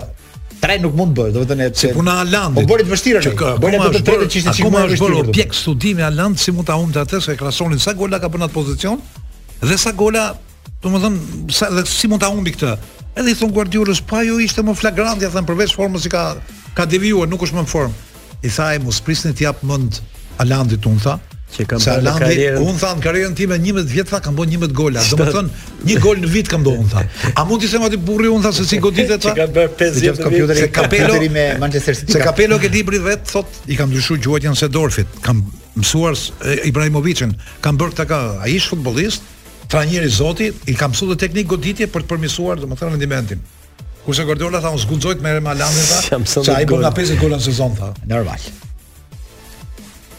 Tre 0.56 0.78
nuk 0.80 0.94
mund 0.96 1.12
bëj, 1.18 1.32
do 1.34 1.42
të 1.42 1.50
thënë 1.52 1.66
se 1.76 1.90
puna 1.92 2.14
e 2.14 2.22
Alandit. 2.24 2.62
Po 2.62 2.70
bëri 2.72 2.86
të 2.86 2.92
vështirë 2.94 3.22
tani. 3.26 3.50
Bëri 3.60 3.80
ato 3.80 3.90
të 3.92 4.04
tretë 4.06 4.28
që 4.32 4.38
ishte 4.40 4.54
çik 4.56 4.64
më 4.64 4.70
vështirë. 4.70 4.70
Akoma 4.70 4.94
është 4.94 5.32
objekt 5.34 5.58
studimi 5.58 6.06
Aland 6.06 6.38
si 6.40 6.54
mund 6.54 6.70
ta 6.70 6.78
humbë 6.80 7.02
atë 7.02 7.20
se 7.26 7.36
krasonin 7.36 7.78
sa 7.82 7.92
gola 7.98 8.22
ka 8.24 8.30
bën 8.32 8.46
atë 8.46 8.56
pozicion 8.56 9.02
dhe 9.60 9.76
sa 9.80 9.92
gola 9.92 10.30
do 10.82 10.90
të 10.90 11.00
them 11.02 11.16
sa 11.52 11.68
dhe 11.72 11.84
si 11.88 12.08
mund 12.10 12.20
ta 12.22 12.28
humbi 12.32 12.52
këtë. 12.56 12.74
Edhe 13.16 13.32
i 13.32 13.38
thon 13.38 13.52
Guardiolës, 13.54 14.02
po 14.04 14.18
ajo 14.20 14.38
ishte 14.44 14.64
më 14.64 14.74
flagrant, 14.76 15.22
ja 15.24 15.30
them 15.32 15.46
përveç 15.48 15.72
formës 15.76 16.04
që 16.06 16.10
ka 16.12 16.24
ka 16.76 16.84
devijuar, 16.90 17.28
nuk 17.30 17.46
është 17.46 17.56
më 17.56 17.62
në 17.64 17.70
formë. 17.72 18.04
I 18.44 18.50
tha 18.52 18.66
ai, 18.74 18.82
mos 18.84 18.98
prisni 19.00 19.32
të 19.32 19.46
jap 19.46 19.62
mënd 19.64 20.02
Alandit 20.44 20.84
u 20.86 20.92
tha 21.02 21.14
që 21.56 21.64
kam 21.70 21.80
bërë 21.80 22.12
karrierën. 22.20 22.56
Unë 22.60 22.80
tha 22.82 22.90
në 22.98 23.04
karrierën 23.06 23.36
time 23.38 23.56
11 23.56 23.86
vjet 23.88 24.10
tha 24.12 24.18
kam 24.20 24.36
bën 24.36 24.52
11 24.58 24.74
gola. 24.76 25.00
Domethën 25.12 25.48
një 25.88 25.96
gol 26.04 26.20
në 26.20 26.30
vit 26.34 26.50
kam 26.52 26.66
bën 26.66 26.82
unë 26.82 26.92
tha. 26.92 27.04
A 27.40 27.46
mund 27.48 27.62
të 27.64 27.70
them 27.72 27.86
aty 27.86 28.00
burri 28.10 28.28
unë 28.28 28.44
tha 28.44 28.52
se 28.58 28.66
si 28.68 28.80
goditet 28.82 29.24
tha? 29.24 29.32
Ti 29.32 29.38
kam 29.46 29.54
bër 29.56 29.70
50 29.80 30.04
vjet 30.04 30.68
kompjuteri 30.76 31.30
me 31.32 31.46
Manchester 31.62 31.96
City. 31.96 32.12
Se 32.18 32.20
Kapelo 32.20 32.58
ke 32.60 32.68
libri 32.74 33.00
vet 33.00 33.24
thot 33.32 33.62
i 33.72 33.78
kam 33.80 33.88
ndryshuar 33.94 34.20
gjuhën 34.26 34.58
se 34.60 34.68
Dorfit. 34.68 35.08
Kam 35.24 35.40
mësuar 35.78 36.12
Ibrahimovicën, 36.68 37.32
kam 37.64 37.80
bërë 37.80 37.94
këtë 37.96 38.08
ka. 38.12 38.20
Ai 38.44 38.58
ish 38.58 38.68
futbollist, 38.74 39.24
trajneri 39.66 40.08
Zoti 40.10 40.52
i 40.70 40.74
ka 40.78 40.88
mësuar 40.90 41.14
të 41.16 41.22
teknik 41.26 41.48
goditje 41.50 41.88
për 41.90 42.04
të 42.06 42.10
përmirësuar 42.12 42.62
domethënë 42.62 42.94
rendimentin. 42.96 43.42
Kurse 44.06 44.22
Guardiola 44.26 44.60
tha, 44.62 44.70
la 44.70 44.78
zgudzoj 44.78 45.16
të 45.18 45.24
merrem 45.26 45.42
me 45.46 45.52
Alanë 45.54 45.86
tha." 45.88 46.20
Çfarë 46.26 46.54
ai 46.56 46.68
bën 46.70 46.82
nga 46.84 46.92
pesë 46.94 47.16
gola 47.20 47.40
në 47.40 47.46
sezon 47.48 47.74
tha. 47.78 47.90
Normal. 48.06 48.46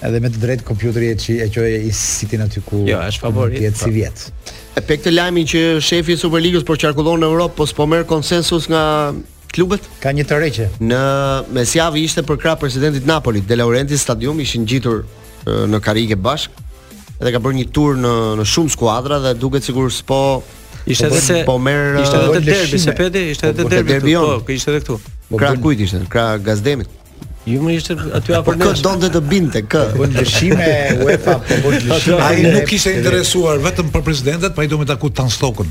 Edhe 0.07 0.19
me 0.21 0.29
të 0.29 0.41
drejtë 0.43 0.65
kompjuteri 0.67 1.07
e 1.13 1.15
që 1.21 1.37
e 1.47 1.47
qoje 1.53 1.77
i 1.87 1.91
sitin 1.97 2.43
aty 2.45 2.61
ku 2.61 2.83
Jo, 2.85 2.99
është 3.09 3.23
favorit 3.23 3.63
pra. 3.63 3.87
si 3.87 4.29
E 4.77 4.81
pe 4.85 4.97
këtë 4.97 5.11
lajmi 5.15 5.41
që 5.53 5.61
shefi 5.81 6.13
i 6.13 6.19
Superligës 6.23 6.63
po 6.65 6.75
çarkullon 6.77 7.17
në 7.17 7.25
Europë 7.31 7.55
Po 7.57 7.65
s'po 7.65 7.87
merë 7.89 8.05
konsensus 8.05 8.67
nga 8.69 9.09
klubet? 9.49 9.81
Ka 9.99 10.13
një 10.13 10.25
të 10.29 10.67
Në 10.79 11.01
mesjavë 11.49 11.97
ishte 12.03 12.21
për 12.23 12.37
krah 12.37 12.55
presidentit 12.59 13.05
Napoli 13.05 13.41
De 13.41 13.55
Laurenti 13.55 13.97
Stadium 13.97 14.39
ishin 14.39 14.67
ngjitur 14.67 15.01
në 15.65 15.79
Karike 15.81 16.15
Bashk 16.15 16.51
dhe 17.25 17.31
ka 17.33 17.39
bërë 17.41 17.55
një 17.61 17.67
tur 17.73 17.97
në 17.97 18.11
në 18.37 18.45
shumë 18.51 18.73
skuadra 18.75 19.17
dhe 19.23 19.31
duket 19.41 19.65
sikur 19.65 19.89
s'po 19.93 20.21
ishte 20.87 21.09
po 21.09 21.17
edhe 21.21 21.39
po 21.47 21.57
merr 21.61 21.97
ishte 22.03 22.19
edhe 22.19 22.29
po 22.29 22.37
te 22.37 22.45
derbi 22.51 22.81
se 22.83 22.93
pedi 22.99 23.23
ishte 23.33 23.49
po 23.49 23.55
edhe 23.55 23.65
te 23.73 23.81
derbi 23.87 24.13
po 24.17 24.27
që 24.51 24.57
ishte 24.59 24.75
edhe 24.75 24.83
këtu 24.85 24.99
kra 25.41 25.53
kujt 25.65 25.83
ishte 25.87 26.03
kra 26.13 26.27
gazdemit 26.49 26.93
Ju 27.47 27.61
më 27.63 27.77
ishte 27.79 27.95
aty 28.11 28.33
apo 28.35 28.51
nesh. 28.51 28.59
Po 28.59 28.71
kë 28.75 28.81
donte 28.83 29.07
të 29.13 29.19
binte 29.23 29.59
kë? 29.71 29.83
Po 29.95 30.03
ndëshime 30.11 30.65
UEFA 31.05 31.35
po 31.47 31.69
bëj 31.71 32.09
Ai 32.25 32.41
nuk 32.43 32.73
ishte 32.75 32.91
interesuar 32.97 33.61
vetëm 33.63 33.87
për 33.93 34.03
presidentet, 34.03 34.51
pa 34.51 34.65
i 34.67 34.67
duhet 34.67 34.89
taku 34.91 35.07
Tan 35.15 35.31
Stokun. 35.31 35.69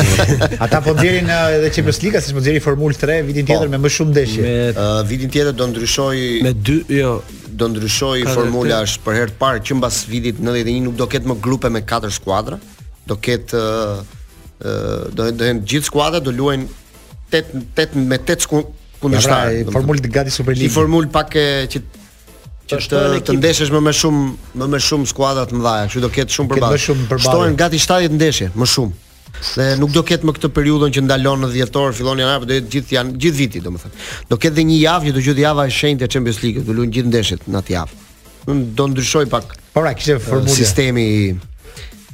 Ata 0.66 0.80
po 0.82 0.96
nxjerrin 0.96 1.30
uh, 1.30 1.54
edhe 1.60 1.70
Champions 1.76 2.02
League, 2.02 2.18
siç 2.24 2.34
po 2.34 2.42
nxjerrin 2.42 2.64
Formula 2.66 2.98
3 3.04 3.20
vitin 3.30 3.46
tjetër 3.46 3.70
me 3.70 3.78
më 3.84 3.94
shumë 4.00 4.10
ndeshje. 4.16 4.44
Me 4.48 4.56
uh, 4.72 4.98
vitin 5.12 5.30
tjetër 5.30 5.54
do 5.62 5.70
ndryshoj 5.70 6.18
me 6.48 6.56
dy 6.58 6.80
jo, 7.04 7.14
do 7.52 7.68
ndryshoj 7.68 8.22
Kale, 8.26 8.34
formula 8.36 8.80
është 8.86 9.00
për 9.04 9.18
herë 9.18 9.32
të 9.34 9.38
parë 9.40 9.60
që 9.68 9.76
mbas 9.78 10.00
vitit 10.10 10.38
91 10.42 10.86
nuk 10.86 10.96
do 11.00 11.06
ketë 11.12 11.28
më 11.32 11.36
grupe 11.44 11.70
me 11.74 11.82
katër 11.88 12.12
skuadra, 12.16 12.58
do 13.10 13.16
ketë 13.26 13.62
do 14.62 15.24
do 15.24 15.42
të 15.42 15.50
gjithë 15.72 15.88
skuadrat 15.90 16.24
do 16.26 16.32
luajnë 16.36 16.68
8 17.32 17.64
tet 17.78 17.96
me 17.98 18.18
8 18.20 18.44
sku 18.46 18.62
kundërshtar. 19.02 19.52
Ja, 19.56 19.64
pra, 19.66 19.74
formula 19.78 20.04
të 20.04 20.10
gati 20.14 20.32
Superliga. 20.34 20.68
Si 20.68 20.74
formulë 20.76 21.10
pak 21.14 21.36
e 21.42 21.46
që 21.74 21.82
që 22.72 22.78
të, 22.88 23.00
të 23.26 23.34
ndeshësh 23.40 23.72
më 23.74 23.80
më 23.88 23.92
shumë 24.00 24.58
më 24.62 24.68
më 24.76 24.80
shumë 24.88 25.10
skuadra 25.12 25.42
të 25.50 25.56
mëdha, 25.60 25.74
kështu 25.90 26.02
do 26.06 26.12
ketë 26.16 26.36
shumë 26.38 26.52
përballje. 26.54 27.00
Shtohen 27.26 27.58
gati 27.58 27.80
70 27.84 28.16
ndeshje, 28.20 28.52
më 28.56 28.70
shumë 28.76 28.94
se 29.40 29.72
nuk 29.80 29.92
do 29.94 30.02
ketë 30.06 30.26
më 30.28 30.34
këtë 30.36 30.50
periudhën 30.54 30.92
që 30.96 31.02
ndalon 31.06 31.46
në 31.46 31.50
dhjetor, 31.56 31.92
fillon 31.96 32.20
janar, 32.22 32.40
por 32.42 32.50
do 32.50 32.56
jetë 32.58 32.72
gjithë 32.74 32.96
janë 32.98 33.14
gjithë 33.22 33.38
viti, 33.38 33.62
domethënë. 33.64 33.94
Do 34.30 34.36
ketë 34.38 34.52
edhe 34.54 34.64
një 34.70 34.78
javë 34.82 35.08
që 35.08 35.14
do 35.16 35.22
gjithë 35.28 35.44
java 35.46 35.66
e 35.68 35.72
shenjtë 35.78 36.04
e 36.04 36.10
Champions 36.14 36.42
League, 36.42 36.64
do 36.66 36.76
luajnë 36.76 36.96
gjithë 36.98 37.12
ndeshjet 37.12 37.48
në 37.48 37.60
atë 37.62 37.74
javë. 37.74 38.04
Do 38.80 38.86
ndryshoj 38.92 39.24
pak. 39.32 39.56
Po 39.72 39.84
ra, 39.86 39.94
kishte 39.96 40.18
formulë 40.22 40.58
sistemi 40.60 41.06
i 41.06 41.32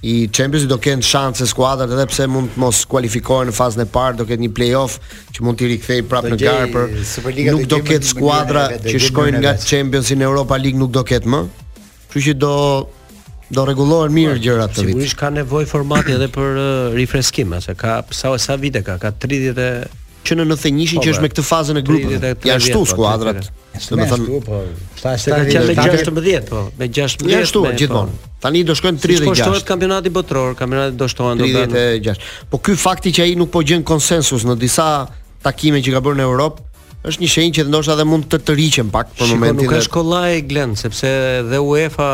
i 0.06 0.12
Champions 0.30 0.62
do 0.70 0.76
kanë 0.78 1.02
shanse 1.02 1.42
skuadrat 1.50 1.90
edhe 1.90 2.04
pse 2.06 2.28
mund 2.30 2.52
të 2.54 2.60
mos 2.62 2.84
kualifikohen 2.86 3.48
në 3.50 3.54
fazën 3.56 3.80
e 3.82 3.86
parë, 3.90 4.20
do 4.20 4.26
ketë 4.28 4.44
një 4.44 4.48
play-off 4.54 5.00
që 5.34 5.42
mund 5.42 5.58
t'i 5.58 5.66
rikthej 5.72 6.04
prapë 6.06 6.30
në 6.36 6.38
garë 6.38 6.68
për 6.70 6.92
Superliga 7.10 7.54
nuk 7.56 7.64
do 7.72 7.80
ketë 7.82 8.06
skuadra 8.12 8.62
që 8.84 9.00
shkojnë 9.08 9.40
nga 9.42 9.56
Champions 9.64 10.12
në 10.14 10.22
Europa 10.28 10.54
League 10.62 10.78
nuk 10.78 10.94
do 10.94 11.02
ketë 11.02 11.32
më. 11.34 11.42
Kështu 12.12 12.20
që 12.28 12.36
do 12.38 12.52
do 13.48 13.64
rregullohen 13.64 14.12
mirë 14.12 14.36
gjërat 14.44 14.74
të 14.76 14.84
vit. 14.84 14.92
Sigurisht 14.96 15.18
ka 15.20 15.30
nevojë 15.32 15.68
formati 15.70 16.12
edhe 16.16 16.28
për 16.32 16.50
uh, 16.52 16.66
rifreskim, 16.96 17.54
se 17.64 17.74
ka 17.80 17.98
sa 18.12 18.34
sa 18.40 18.58
vite 18.60 18.82
ka, 18.84 18.98
ka 19.00 19.12
30 19.22 19.62
e 19.64 19.68
që 20.28 20.36
në 20.36 20.44
91-shin 20.50 20.98
po, 20.98 21.02
që 21.06 21.10
është 21.12 21.16
pra, 21.20 21.24
me 21.24 21.30
këtë 21.32 21.42
fazë 21.48 21.74
në 21.78 21.82
grupin. 21.88 22.10
Ja 22.44 22.56
shtu 22.60 22.82
po, 22.82 22.88
skuadrat. 22.90 23.46
Do 23.78 23.96
të 23.96 24.08
thonë, 24.10 24.40
po, 24.44 24.58
sa 25.00 25.14
është 25.16 25.32
ai 25.32 25.54
që 25.54 25.62
me 25.64 25.76
16, 25.78 26.50
po, 26.50 26.62
me 26.82 26.88
16. 26.92 27.26
Ja 27.32 27.38
shtu 27.48 27.62
po. 27.64 27.72
gjithmonë. 27.78 28.18
Tani 28.44 28.62
do 28.68 28.74
shkojnë 28.76 29.00
36. 29.06 29.24
Si 29.38 29.40
shtohet 29.40 29.66
kampionati 29.70 30.12
botror, 30.12 30.52
kampionati 30.58 30.98
do 31.00 31.08
shtohen 31.08 31.40
do 31.40 31.48
të 31.48 31.64
36. 31.72 32.28
Po 32.52 32.60
ky 32.60 32.76
fakti 32.76 33.14
që 33.16 33.24
ai 33.24 33.38
nuk 33.40 33.48
po 33.54 33.64
gjen 33.64 33.86
konsensus 33.88 34.44
në 34.46 34.58
disa 34.60 34.88
takime 35.42 35.80
që 35.80 35.96
ka 35.96 36.04
bërë 36.04 36.20
në 36.20 36.28
Europë 36.28 36.66
është 37.08 37.24
një 37.24 37.30
shenjë 37.36 37.54
që 37.60 37.66
ndoshta 37.70 37.96
edhe 37.96 38.08
mund 38.10 38.28
të 38.28 38.42
të 38.44 38.58
pak 38.98 39.16
për 39.16 39.32
momentin. 39.32 39.62
Nuk 39.64 39.72
ka 39.72 39.80
shkollaj 39.86 40.42
Glen, 40.50 40.74
sepse 40.76 41.14
dhe 41.48 41.62
UEFA 41.62 42.10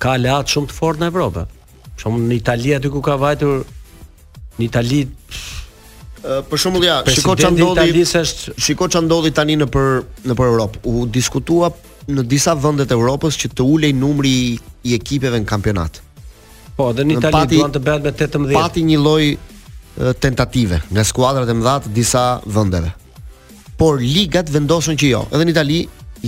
ka 0.00 0.16
lat 0.18 0.48
shumë 0.50 0.70
të 0.70 0.76
fortë 0.80 1.02
në 1.02 1.10
Evropë. 1.12 1.42
Për 1.90 2.02
shembull 2.02 2.28
në 2.30 2.36
Itali 2.40 2.72
aty 2.76 2.90
ku 2.94 3.02
ka 3.04 3.16
vajtur 3.20 3.64
në 4.56 4.66
Itali 4.66 5.00
uh, 5.04 6.40
për 6.48 6.62
shembull 6.62 6.86
ja, 6.88 6.96
shikoj 7.06 7.36
çan 7.42 7.56
ndodhi. 7.56 8.04
Shikoj 8.64 8.90
çan 8.94 9.06
ndodhi 9.06 9.32
tani 9.36 9.58
në 9.60 9.68
për 9.72 9.88
në 10.30 10.36
për 10.38 10.52
Europë. 10.54 10.80
U 10.94 11.04
diskutua 11.12 11.68
në 12.10 12.24
disa 12.32 12.56
vende 12.56 12.86
të 12.88 12.96
Europës 12.96 13.36
që 13.42 13.52
të 13.58 13.66
ulej 13.74 13.92
numri 14.00 14.32
i 14.56 14.96
ekipeve 14.96 15.38
në 15.44 15.48
kampionat. 15.52 16.00
Po, 16.78 16.88
dhe 16.96 17.04
në 17.04 17.18
Itali 17.18 17.58
duan 17.58 17.74
të 17.76 17.84
bëhen 17.84 18.02
me 18.02 18.12
18. 18.16 18.50
Pati 18.56 18.86
një 18.88 19.02
lloj 19.04 19.22
tentative 20.22 20.78
nga 20.94 21.02
skuadrat 21.04 21.48
e 21.50 21.54
mëdha 21.58 21.74
të 21.84 21.90
disa 21.92 22.24
vendeve. 22.54 22.94
Por 23.80 23.98
ligat 24.00 24.48
vendosën 24.54 24.96
që 25.00 25.08
jo. 25.10 25.26
Edhe 25.34 25.44
në 25.48 25.52
Itali 25.54 25.78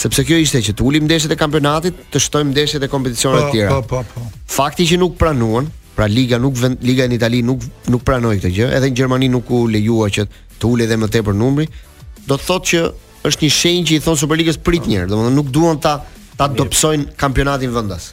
Sepse 0.00 0.24
kjo 0.26 0.38
ishte 0.42 0.62
që 0.64 0.72
të 0.78 0.82
ulim 0.88 1.04
ndeshjet 1.06 1.34
e 1.36 1.36
kampionatit, 1.38 1.98
të 2.10 2.22
shtojmë 2.24 2.50
ndeshjet 2.54 2.82
e 2.82 2.88
kompeticioneve 2.90 3.44
të 3.44 3.46
po, 3.46 3.52
tjera. 3.54 3.74
Po, 3.74 4.00
po, 4.02 4.14
po. 4.14 4.40
Fakti 4.50 4.86
që 4.90 4.96
nuk 4.98 5.14
pranuan, 5.20 5.68
pra 5.94 6.08
liga 6.10 6.38
nuk 6.42 6.56
vend, 6.58 6.80
liga 6.88 7.06
në 7.10 7.18
Itali 7.18 7.42
nuk 7.46 7.62
nuk 7.92 8.02
pranoi 8.08 8.40
këtë 8.40 8.50
gjë, 8.56 8.70
edhe 8.78 8.88
në 8.90 8.98
Gjermani 8.98 9.28
nuk 9.30 9.52
u 9.54 9.60
lejua 9.70 10.08
që 10.16 10.24
të 10.58 10.66
ulë 10.70 10.86
edhe 10.88 10.96
më 11.02 11.10
tepër 11.14 11.36
numri, 11.42 11.68
do 12.26 12.38
të 12.40 12.46
thotë 12.48 12.70
që 12.72 12.80
është 13.30 13.44
një 13.46 13.52
shenjë 13.58 13.86
që 13.90 13.94
i 13.98 14.02
thon 14.06 14.18
Superligës 14.22 14.58
prit 14.66 14.88
njëherë, 14.90 15.06
domethënë 15.12 15.36
nuk 15.36 15.52
duan 15.54 15.78
ta 15.84 15.94
ta 16.40 16.48
dobësojnë 16.56 17.12
kampionatin 17.20 17.70
vendas. 17.76 18.10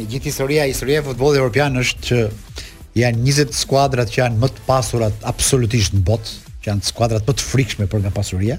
Në 0.00 0.08
gjithë 0.16 0.28
historia, 0.32 0.66
historia 0.68 1.00
e 1.00 1.06
futbollit 1.06 1.38
evropian 1.40 1.78
është 1.80 2.04
që 2.10 2.20
janë 2.98 3.22
20 3.26 3.56
skuadrat 3.56 4.10
që 4.12 4.20
janë 4.20 4.40
më 4.42 4.48
të 4.56 4.64
pasurat 4.66 5.24
absolutisht 5.28 5.94
në 5.96 6.02
botë, 6.08 6.34
që 6.62 6.70
janë 6.72 6.84
skuadrat 6.90 7.28
më 7.28 7.34
të 7.38 7.46
frikshme 7.52 7.86
për 7.90 8.02
nga 8.04 8.12
pasuria, 8.14 8.58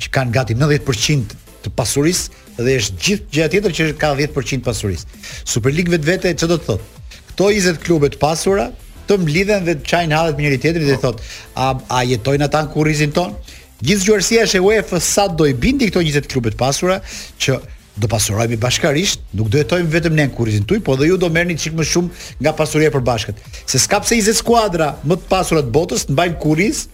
që 0.00 0.12
kanë 0.16 0.34
gati 0.36 0.56
90% 0.56 1.36
të 1.66 1.72
pasuris 1.76 2.26
dhe 2.56 2.76
është 2.80 3.06
gjithë 3.06 3.28
gjithë 3.36 3.50
tjetër 3.56 3.74
që 3.80 3.88
ka 4.00 4.14
10% 4.16 4.62
të 4.62 4.66
pasuris. 4.66 5.04
Super 5.44 5.74
Ligë 5.76 5.96
vetë 5.96 6.10
vete, 6.12 6.34
që 6.40 6.48
do 6.52 6.58
të 6.58 6.68
thotë? 6.70 6.90
Këto 7.32 7.50
20 7.52 7.82
klubet 7.84 8.16
të 8.16 8.22
pasura, 8.22 8.70
të 9.06 9.20
mblidhen 9.22 9.66
dhe 9.68 9.74
të 9.78 9.88
qajnë 9.92 10.22
me 10.32 10.38
mjëri 10.40 10.60
tjetrin 10.62 10.88
dhe 10.88 10.96
po. 10.96 11.10
thotë, 11.10 11.30
a, 11.60 11.66
a 11.88 12.00
jetojnë 12.08 12.48
ata 12.48 12.64
në 12.64 12.72
kurizin 12.72 13.12
tonë? 13.16 13.54
Gjithë 13.84 14.06
gjërësia 14.08 14.44
është 14.46 14.58
e 14.62 14.64
UEF 14.64 14.94
sa 15.04 15.26
i 15.44 15.52
bindi 15.52 15.90
këto 15.90 16.00
20 16.00 16.30
klubet 16.32 16.56
pasura, 16.56 16.96
që 17.38 17.60
do 17.96 18.06
pasurohemi 18.06 18.56
bashkarisht, 18.60 19.20
nuk 19.32 19.48
do 19.48 19.58
jetojmë 19.60 19.88
vetëm 19.94 20.16
ne 20.18 20.26
në 20.28 20.34
kurrizin 20.36 20.66
tuaj, 20.68 20.82
por 20.84 20.98
edhe 21.00 21.08
ju 21.08 21.16
do 21.22 21.30
merrni 21.32 21.56
çik 21.58 21.72
më 21.78 21.86
shumë 21.90 22.24
nga 22.44 22.52
pasuria 22.58 22.90
e 22.90 22.92
përbashkët. 22.94 23.40
Se 23.66 23.80
s'ka 23.80 24.02
pse 24.04 24.18
20 24.20 24.36
skuadra 24.42 24.90
më 25.06 25.16
të 25.22 25.30
pasura 25.30 25.64
të 25.64 25.72
botës 25.72 26.04
të 26.04 26.12
mbajnë 26.16 26.36
kurriz 26.42 26.84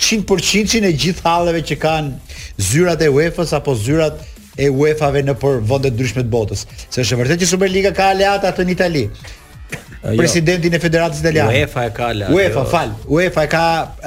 100% 0.00 0.88
e 0.88 0.94
gjithë 1.04 1.26
halleve 1.26 1.60
që 1.68 1.78
kanë 1.82 2.64
zyrat 2.70 3.04
e 3.04 3.12
UEFA-s 3.12 3.52
apo 3.58 3.74
zyrat 3.76 4.22
e 4.56 4.70
UEFA-ve 4.72 5.26
në 5.28 5.34
për 5.42 5.60
vende 5.68 5.92
ndryshme 5.92 6.24
të 6.24 6.32
botës. 6.32 6.64
Se 6.88 7.04
është 7.04 7.20
vërtet 7.20 7.42
që 7.44 7.50
Superliga 7.52 7.92
ka 7.92 8.08
aleata 8.14 8.48
atë 8.54 8.64
në 8.64 8.76
Itali. 8.78 9.04
Jo. 10.10 10.16
presidentin 10.22 10.72
e 10.72 10.78
Federatës 10.78 11.18
Italiane. 11.20 11.48
UEFA 11.50 11.84
e 11.86 11.90
ka 11.96 12.06
UEFA, 12.30 12.60
jo. 12.60 12.64
fal. 12.70 12.90
UEFA 13.10 13.42
e 13.42 13.48
ka 13.50 13.62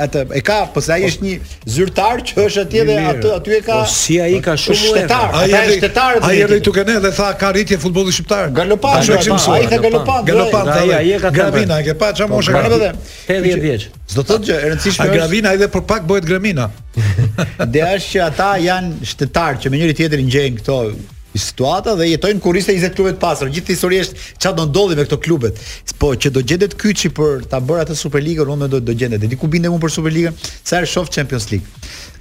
atë 0.05 0.21
e 0.37 0.41
ka, 0.47 0.59
po 0.71 0.83
sa 0.85 0.95
ai 0.95 1.03
është 1.09 1.23
një 1.25 1.33
zyrtar 1.73 2.21
që 2.29 2.45
është 2.45 2.61
atje 2.67 2.85
dhe 2.87 2.95
atë 3.11 3.33
aty 3.39 3.55
e 3.57 3.59
ka. 3.65 3.79
Po 3.81 3.89
si 3.93 4.19
ai 4.25 4.37
ka 4.45 4.55
shumë 4.55 4.79
shtetar. 4.83 5.35
Ai 5.35 5.49
është 5.57 5.77
shtetar. 5.81 6.21
Ai 6.29 6.39
erdhi 6.45 6.61
tu 6.63 6.71
kenë 6.77 6.97
dhe 7.03 7.11
tha 7.19 7.33
ka 7.41 7.51
rritje 7.55 7.79
futbolli 7.83 8.15
shqiptar. 8.15 8.47
Galopan, 8.61 9.03
ai 9.03 9.67
ka 9.73 9.79
galopan. 9.89 10.23
Galopan, 10.31 10.71
ai 10.77 10.87
po, 10.87 11.03
e 11.03 11.19
ka 11.25 11.33
gravina, 11.41 11.81
e 11.83 11.89
ke 11.89 11.97
pa 12.03 12.13
çamosha 12.15 12.55
kanë 12.55 12.79
edhe. 12.79 12.93
80 13.27 13.63
vjeç. 13.67 13.89
Do 14.15 14.23
thotë 14.23 14.43
që 14.45 14.55
e 14.55 14.73
rëndësishme 14.75 15.03
është. 15.03 15.19
Gravina 15.19 15.55
edhe 15.59 15.67
për 15.75 15.83
pak 15.93 16.07
bëhet 16.09 16.25
gramina. 16.25 16.69
Dhe 17.73 17.85
ashtë 17.85 18.15
që 18.15 18.23
ata 18.31 18.53
janë 18.63 19.01
shtetar 19.05 19.59
që 19.61 19.69
me 19.69 19.77
njëri 19.83 19.93
tjetrin 19.99 20.31
gjejnë 20.33 20.57
këto 20.63 20.79
situata 21.37 21.93
dhe 21.99 22.07
jetojnë 22.09 22.41
kuriste 22.41 22.73
i 22.73 22.79
20 22.81 22.95
klubet 22.97 23.19
pasër, 23.21 23.49
Gjithë 23.53 23.73
historia 23.75 24.05
është 24.05 24.21
çfarë 24.41 24.57
do 24.57 24.65
ndodhi 24.69 24.95
me 24.97 25.03
këto 25.05 25.19
klubet. 25.23 25.59
Po 26.01 26.13
që 26.15 26.31
do 26.33 26.41
gjendet 26.41 26.73
kyçi 26.79 27.11
për 27.13 27.43
ta 27.51 27.59
bërë 27.61 27.83
atë 27.85 27.97
Superligën, 27.99 28.47
unë 28.49 28.63
mendoj 28.65 28.79
do 28.87 28.95
gjendet. 28.97 29.25
Diku 29.29 29.47
bindem 29.51 29.75
unë 29.75 29.83
për 29.83 29.93
Superligën, 29.97 30.39
sa 30.63 30.79
herë 30.79 30.89
shoh 30.89 31.11
Champions 31.13 31.49
League. 31.51 31.67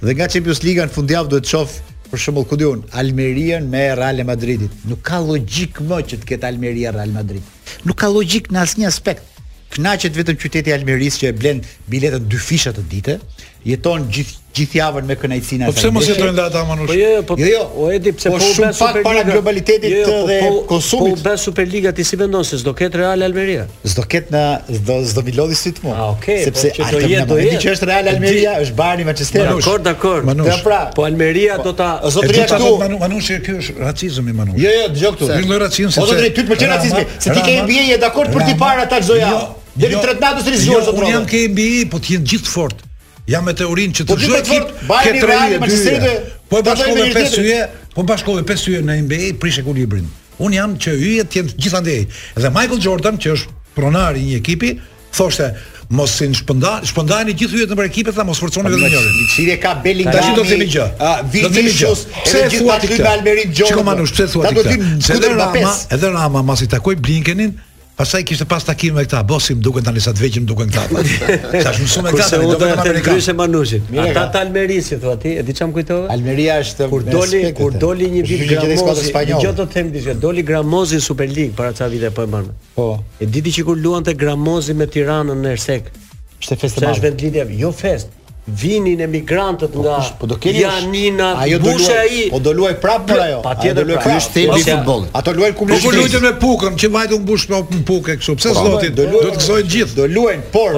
Dhe 0.03 0.13
nga 0.13 0.27
Champions 0.29 0.61
League 0.65 0.83
në 0.85 0.93
fundjavë 0.93 1.31
duhet 1.31 1.47
të 1.47 1.53
shoh 1.55 1.73
për 2.11 2.21
shembull 2.23 2.45
ku 2.49 2.57
diun 2.59 2.83
Almeria 2.99 3.59
me 3.65 3.87
Real 3.97 4.21
Madridit. 4.27 4.71
Nuk 4.89 5.01
ka 5.05 5.19
logjik 5.23 5.81
më 5.89 6.03
që 6.11 6.21
të 6.21 6.29
ketë 6.35 6.49
Almeria 6.53 6.93
Real 6.95 7.13
Madrid. 7.15 7.41
Nuk 7.87 7.97
ka 8.01 8.11
logjik 8.13 8.51
në 8.53 8.61
asnjë 8.65 8.89
aspekt. 8.91 9.25
Kënaqet 9.69 10.15
vetëm 10.17 10.37
qyteti 10.41 10.71
i 10.71 10.73
Almerisë 10.73 11.19
që 11.23 11.27
e 11.29 11.33
blen 11.37 11.59
biletën 11.93 12.23
dy 12.25 12.39
fisha 12.41 12.71
të 12.73 12.81
ditë, 12.89 13.19
jeton 13.65 14.05
gjith, 14.09 14.35
gjithë 14.55 14.77
javën 14.79 15.05
me 15.07 15.15
kënaqësinë 15.19 15.65
atë. 15.67 15.73
Po 15.73 15.81
pse 15.81 15.89
mos 15.95 16.07
jetojnë 16.07 16.35
dhe 16.37 16.43
ata 16.45 16.61
Manush? 16.67 16.89
Po 16.91 16.95
jo, 16.95 17.09
po. 17.27 17.35
Jo, 17.39 17.47
jo. 17.49 17.63
O 17.65 17.67
po 17.73 17.89
Edi 17.95 18.13
pse 18.15 18.31
po, 18.31 18.39
po 18.39 18.63
bën 18.63 18.71
Superliga? 18.71 18.71
Po 18.71 18.79
shumë 18.79 18.79
pak 18.79 18.99
para 19.07 19.23
globalitetit 19.27 19.93
jo, 19.93 20.05
jo, 20.07 20.19
dhe 20.29 20.37
po, 20.43 20.51
po- 20.53 20.63
konsumit. 20.71 21.19
Po 21.19 21.27
bën 21.27 21.39
Superliga 21.43 21.93
ti 21.95 22.05
si 22.07 22.19
vendon 22.19 22.47
se 22.47 22.59
s'do 22.61 22.71
ket 22.79 22.95
Real 22.99 23.23
Almeria? 23.27 23.67
S'do 23.83 24.05
ket 24.07 24.31
na 24.33 24.45
do 24.69 24.97
s'do 25.11 25.25
mi 25.27 25.35
lodhi 25.37 25.59
si 25.59 25.73
ti 25.75 25.83
mua. 25.83 25.95
Ah, 25.99 26.07
okay, 26.15 26.43
sepse 26.47 26.71
po, 26.77 26.87
ato 26.87 27.03
jetë 27.03 27.27
do 27.33 27.39
jetë. 27.41 27.59
Që 27.65 27.75
është 27.75 27.89
Real 27.91 28.11
Almeria, 28.13 28.55
është 28.63 28.77
Bayern 28.79 29.07
Manchester. 29.11 29.47
Dakor, 29.51 29.83
dakor. 29.85 30.27
Dhe 30.39 30.57
pra, 30.65 30.81
po 30.95 31.05
Almeria 31.09 31.57
do 31.61 31.73
ta 31.75 31.91
Zotria 32.15 32.47
këtu. 32.49 32.73
Manush, 32.99 33.31
ky 33.45 33.57
është 33.59 33.75
racizëm 33.83 34.31
i 34.33 34.37
Manush. 34.39 34.63
Jo, 34.63 34.75
jo, 34.79 34.87
dëgjoj 34.95 35.15
këtu. 35.17 35.31
Ky 35.35 35.49
lloj 35.51 35.63
racizmi. 35.67 35.95
Po 35.99 36.11
drejt 36.15 36.35
ty 36.35 36.43
të 36.43 36.55
pëlqen 36.55 36.77
racizmi, 36.77 37.07
se 37.19 37.35
ti 37.35 37.47
ke 37.47 37.59
NBA 37.67 37.87
e 37.93 37.99
dakor 38.05 38.31
për 38.33 38.47
ti 38.49 38.55
para 38.59 38.85
jo, 38.99 38.99
jo. 38.99 38.99
ta 38.99 39.01
gjojë. 39.03 39.39
Deri 39.79 39.99
3 40.01 40.17
natës 40.23 40.47
rizuar 40.55 40.81
zotëror. 40.87 41.05
Jo, 41.05 41.07
unë 41.07 41.15
jam 41.15 41.27
ke 41.29 41.43
NBA, 41.53 41.75
po 41.93 42.01
ti 42.03 42.15
je 42.17 42.23
gjithë 42.33 42.51
fort. 42.51 42.85
Ja 43.29 43.41
me 43.45 43.53
teorinë 43.53 43.93
që 43.99 44.05
të 44.09 44.15
çdo 44.17 44.37
po 44.37 44.59
po 44.59 44.59
ekip 44.59 44.69
ke 45.05 45.23
tre 45.23 45.39
dyje. 45.69 46.13
Po, 46.49 46.57
po 46.57 46.61
e 46.61 46.67
bashkove 46.69 47.05
pesë 47.13 47.43
hyje, 47.45 47.57
po 47.93 48.05
bashkove 48.09 48.45
pesë 48.49 48.71
hyje 48.71 48.79
në 48.87 48.95
NBA 49.05 49.25
prish 49.43 49.59
ekuilibrin. 49.61 50.07
Un 50.41 50.55
jam 50.55 50.73
që 50.81 50.95
hyjet 50.97 51.29
të 51.29 51.41
jenë 51.43 51.57
gjithandej. 51.61 51.99
Dhe 52.39 52.51
Michael 52.55 52.79
Jordan 52.85 53.19
që 53.21 53.35
është 53.35 53.57
pronar 53.77 54.17
i 54.17 54.23
një 54.31 54.39
ekipi, 54.41 54.71
thoshte 55.13 55.51
mos 55.97 56.15
sin 56.19 56.33
shpënda, 56.37 56.71
shpëndani 56.89 57.33
gjithë 57.37 57.59
hyjet 57.59 57.71
nëpër 57.73 57.89
ekipet 57.91 58.17
dhe 58.17 58.25
mos 58.25 58.41
forconi 58.41 58.73
vetëm 58.73 58.93
njërin. 58.97 59.21
Cili 59.35 59.57
ka 59.61 59.75
Bellingham? 59.83 60.17
Tash 60.17 60.33
do 60.33 60.45
të 60.45 60.53
themi 60.55 60.69
gjë. 60.73 60.89
A 60.97 61.13
Vinicius, 61.33 62.05
pse 62.23 62.45
thua 62.55 62.79
ti 62.81 62.89
këtë? 62.89 63.15
Çiko 63.61 63.85
Manush, 63.85 64.15
pse 64.17 64.25
thua 64.33 64.53
ti 64.53 64.77
Edhe 65.17 65.33
Rama, 65.37 65.73
edhe 65.97 66.13
Rama, 66.17 66.41
masi 66.49 66.69
takoi 66.73 66.97
Blinkenin, 66.97 67.53
Pastaj 67.99 68.23
kishte 68.23 68.45
pas 68.47 68.63
takime 68.63 68.95
me 68.95 69.01
këta, 69.03 69.19
bosim 69.27 69.59
duken 69.59 69.83
tani 69.83 69.99
sa 69.99 70.13
të 70.15 70.21
vëqim 70.23 70.45
duken 70.47 70.69
këta. 70.71 71.01
Sa 71.65 71.73
shumë 71.75 71.89
shumë 71.93 72.13
këta, 72.15 72.37
do 72.39 72.53
të 72.61 72.69
marrë 72.69 72.93
me 72.95 73.01
kryshe 73.03 73.33
Manushit. 73.35 73.89
Ata 74.05 74.23
të 74.31 74.39
Almerisë 74.45 75.01
thua 75.01 75.17
ti, 75.19 75.33
e 75.41 75.43
di 75.43 75.51
çam 75.57 75.73
kujtove? 75.75 76.05
Almeria 76.15 76.55
është 76.63 76.87
kur 76.93 77.03
doli, 77.03 77.41
kur 77.57 77.75
doli 77.81 78.07
një 78.13 78.21
vit 78.29 78.45
gramozi, 78.53 79.09
gjithë 79.11 79.41
jo, 79.43 79.51
do 79.59 79.65
të 79.65 79.73
them 79.75 79.89
diçka, 79.97 80.15
doli 80.27 80.45
gramozi 80.47 81.01
në 81.01 81.05
Superligë 81.09 81.57
para 81.59 81.75
çfarë 81.75 81.95
vite 81.97 82.13
po 82.15 82.23
e 82.23 82.29
marrën. 82.37 82.53
Po. 82.79 82.85
E 83.19 83.27
di 83.27 83.41
ti 83.49 83.57
që 83.57 83.67
kur 83.67 83.83
luante 83.83 84.15
gramozi 84.23 84.77
me 84.79 84.87
Tiranën 84.93 85.43
në 85.43 85.51
Ersek, 85.57 85.91
ishte 86.39 86.55
festë 86.55 86.85
madhe. 86.85 86.85
Sa 86.85 86.95
është 87.01 87.07
vendlidja? 87.09 87.49
Jo 87.65 87.73
festë 87.83 88.15
vinin 88.63 88.99
emigrantët 88.99 89.73
po 89.73 89.81
nga 89.85 90.01
po 90.19 90.25
do 90.27 90.37
keni 90.41 90.63
Janina 90.65 91.27
ajo 91.43 91.57
do 91.61 91.71
luaj 91.77 91.89
ai 91.93 92.27
po 92.31 92.39
do 92.39 92.53
luaj 92.55 92.75
prapë 92.83 93.07
për 93.09 93.21
ajo 93.25 93.39
patjetër 93.45 93.87
luaj 93.89 93.99
pra. 93.99 94.05
ky 94.05 94.15
është 94.17 94.27
po 94.27 94.29
stili 94.29 94.59
i 94.59 94.65
futbollit 94.67 95.17
ato 95.19 95.33
luajnë 95.37 95.57
po 95.57 95.59
ku 95.59 95.69
luajnë 95.69 95.83
po 95.83 95.91
luajnë 95.95 96.21
me 96.25 96.31
pukën 96.43 96.77
që 96.81 96.89
vajtu 96.95 97.19
mbush 97.23 97.47
me 97.51 97.81
pukë 97.89 98.15
kështu 98.19 98.35
pse 98.39 98.53
zoti 98.57 98.91
do 98.97 99.05
të 99.05 99.33
gëzojnë 99.37 99.73
gjithë 99.73 99.97
do 99.97 100.07
luajnë 100.15 100.47
por 100.53 100.77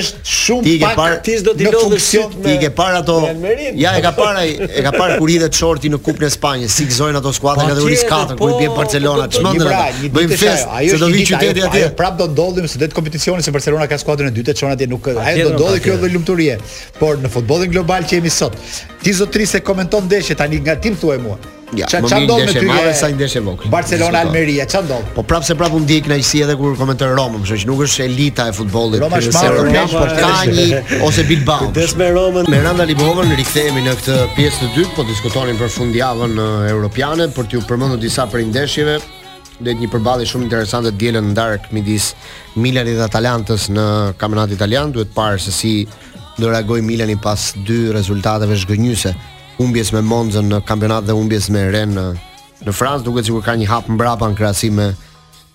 është 0.00 0.36
shumë 0.36 0.94
pak 1.00 1.16
ti 1.26 1.36
s'do 1.40 1.54
të 1.58 1.74
lodhësh 1.76 2.10
ti 2.46 2.56
ke 2.64 2.72
parë 2.80 3.02
ato 3.02 3.18
ja 3.84 3.94
e 3.98 4.04
ka 4.04 4.12
parë 4.18 4.46
e 4.68 4.84
ka 4.88 4.92
parë 4.98 5.18
kur 5.20 5.34
i 5.34 5.38
dhe 5.44 5.50
çorti 5.60 5.92
në 5.92 6.00
kupën 6.06 6.26
e 6.26 6.30
Spanjës 6.36 6.74
si 6.78 6.86
gëzojnë 6.88 7.20
ato 7.20 7.32
skuadra 7.36 7.68
kategorisë 7.70 8.08
4 8.38 8.40
kur 8.40 8.56
i 8.64 8.68
Barcelona 8.76 9.28
çmendën 9.28 10.10
bëjmë 10.16 10.38
fest 10.44 10.72
se 10.90 10.96
do 11.00 11.10
vinë 11.12 11.28
qyteti 11.32 11.64
atje 11.68 11.86
prapë 11.98 12.22
do 12.22 12.28
ndodhim 12.34 12.68
se 12.70 12.78
det 12.80 12.92
kompeticionin 12.96 13.42
se 13.44 13.50
Barcelona 13.54 13.86
ka 13.90 13.98
skuadrën 14.00 14.30
e 14.30 14.34
dytë 14.38 14.54
çonat 14.62 14.78
atje 14.80 14.86
nuk 14.90 15.08
ajo 15.14 15.48
do 15.50 15.54
ndodhi 15.56 15.80
kjo 15.84 15.96
lumturie 16.12 16.56
po 16.98 17.09
por 17.10 17.22
në 17.24 17.30
futbollin 17.32 17.70
global 17.74 18.04
që 18.06 18.20
jemi 18.20 18.30
sot. 18.30 18.56
Ti 19.02 19.14
zotrisë 19.16 19.64
komenton 19.66 20.06
ndeshje 20.06 20.36
tani 20.38 20.60
nga 20.62 20.76
tim 20.80 20.96
thuaj 20.98 21.18
mua. 21.22 21.38
Ja, 21.78 21.86
ç'a 21.86 22.00
ndodh 22.02 22.48
me 22.48 22.50
ty? 22.56 22.64
Marrë 22.66 22.92
sa 22.98 23.08
ndeshje 23.12 23.40
vogël. 23.46 23.68
Barcelona 23.70 24.24
Almeria, 24.24 24.64
ç'a 24.66 24.80
ndodh? 24.82 25.06
Po 25.14 25.22
prapë 25.26 25.46
se 25.46 25.54
prapë 25.58 25.78
u 25.78 25.82
ndjek 25.84 26.06
kënaqësi 26.08 26.40
edhe 26.46 26.56
kur 26.58 26.74
komenton 26.78 27.12
Roma, 27.18 27.38
më 27.38 27.46
shoqë 27.50 27.68
nuk 27.70 27.84
është 27.86 28.06
elita 28.08 28.48
e 28.50 28.54
futbollit. 28.58 29.02
Roma 29.04 29.20
është 29.22 29.34
marrë 29.36 29.60
Roma, 29.60 29.84
po 29.94 30.02
ka 30.10 30.32
një 30.50 31.04
ose 31.06 31.24
Bilbao. 31.30 31.68
Kujdes 31.68 31.94
me 32.00 32.08
Romën. 32.14 32.50
Me 32.50 32.60
Randa 32.66 32.86
Libovën 32.90 33.30
rikthehemi 33.38 33.84
në 33.86 33.94
këtë 34.02 34.18
pjesë 34.34 34.60
të 34.64 34.70
dytë, 34.78 34.92
po 34.98 35.06
diskutonin 35.12 35.58
për 35.62 35.72
fundjavën 35.76 36.38
europiane 36.72 37.30
për 37.38 37.50
t'ju 37.54 37.62
përmendur 37.70 38.02
disa 38.02 38.26
prej 38.30 38.50
ndeshjeve 38.50 38.98
dhe 39.60 39.74
një 39.76 39.90
përballje 39.92 40.24
shumë 40.24 40.46
interesante 40.46 40.88
dielën 40.96 41.20
në 41.30 41.34
darkë 41.36 41.74
midis 41.76 42.14
Milanit 42.64 42.96
dhe 42.96 43.04
Atalantës 43.04 43.66
në 43.70 43.82
kampionat 44.18 44.50
italian, 44.56 44.88
duhet 44.90 45.12
parë 45.14 45.36
se 45.44 45.52
si 45.52 45.74
do 46.40 46.48
reagoj 46.48 46.80
Milani 46.82 47.16
pas 47.20 47.52
dy 47.66 47.90
rezultateve 47.94 48.56
zgënjyse, 48.64 49.12
humbjes 49.60 49.92
me 49.92 50.00
Monza 50.04 50.42
në 50.44 50.62
kampionat 50.68 51.04
dhe 51.06 51.16
humbjes 51.16 51.50
me 51.52 51.68
Rennes 51.70 52.16
në 52.16 52.26
në 52.60 52.72
Francë, 52.76 53.06
duket 53.06 53.24
sikur 53.24 53.40
ka 53.44 53.54
një 53.56 53.68
hap 53.70 53.86
mbrapa 53.88 54.26
në 54.28 54.36
krahasim 54.36 54.74
me 54.76 54.90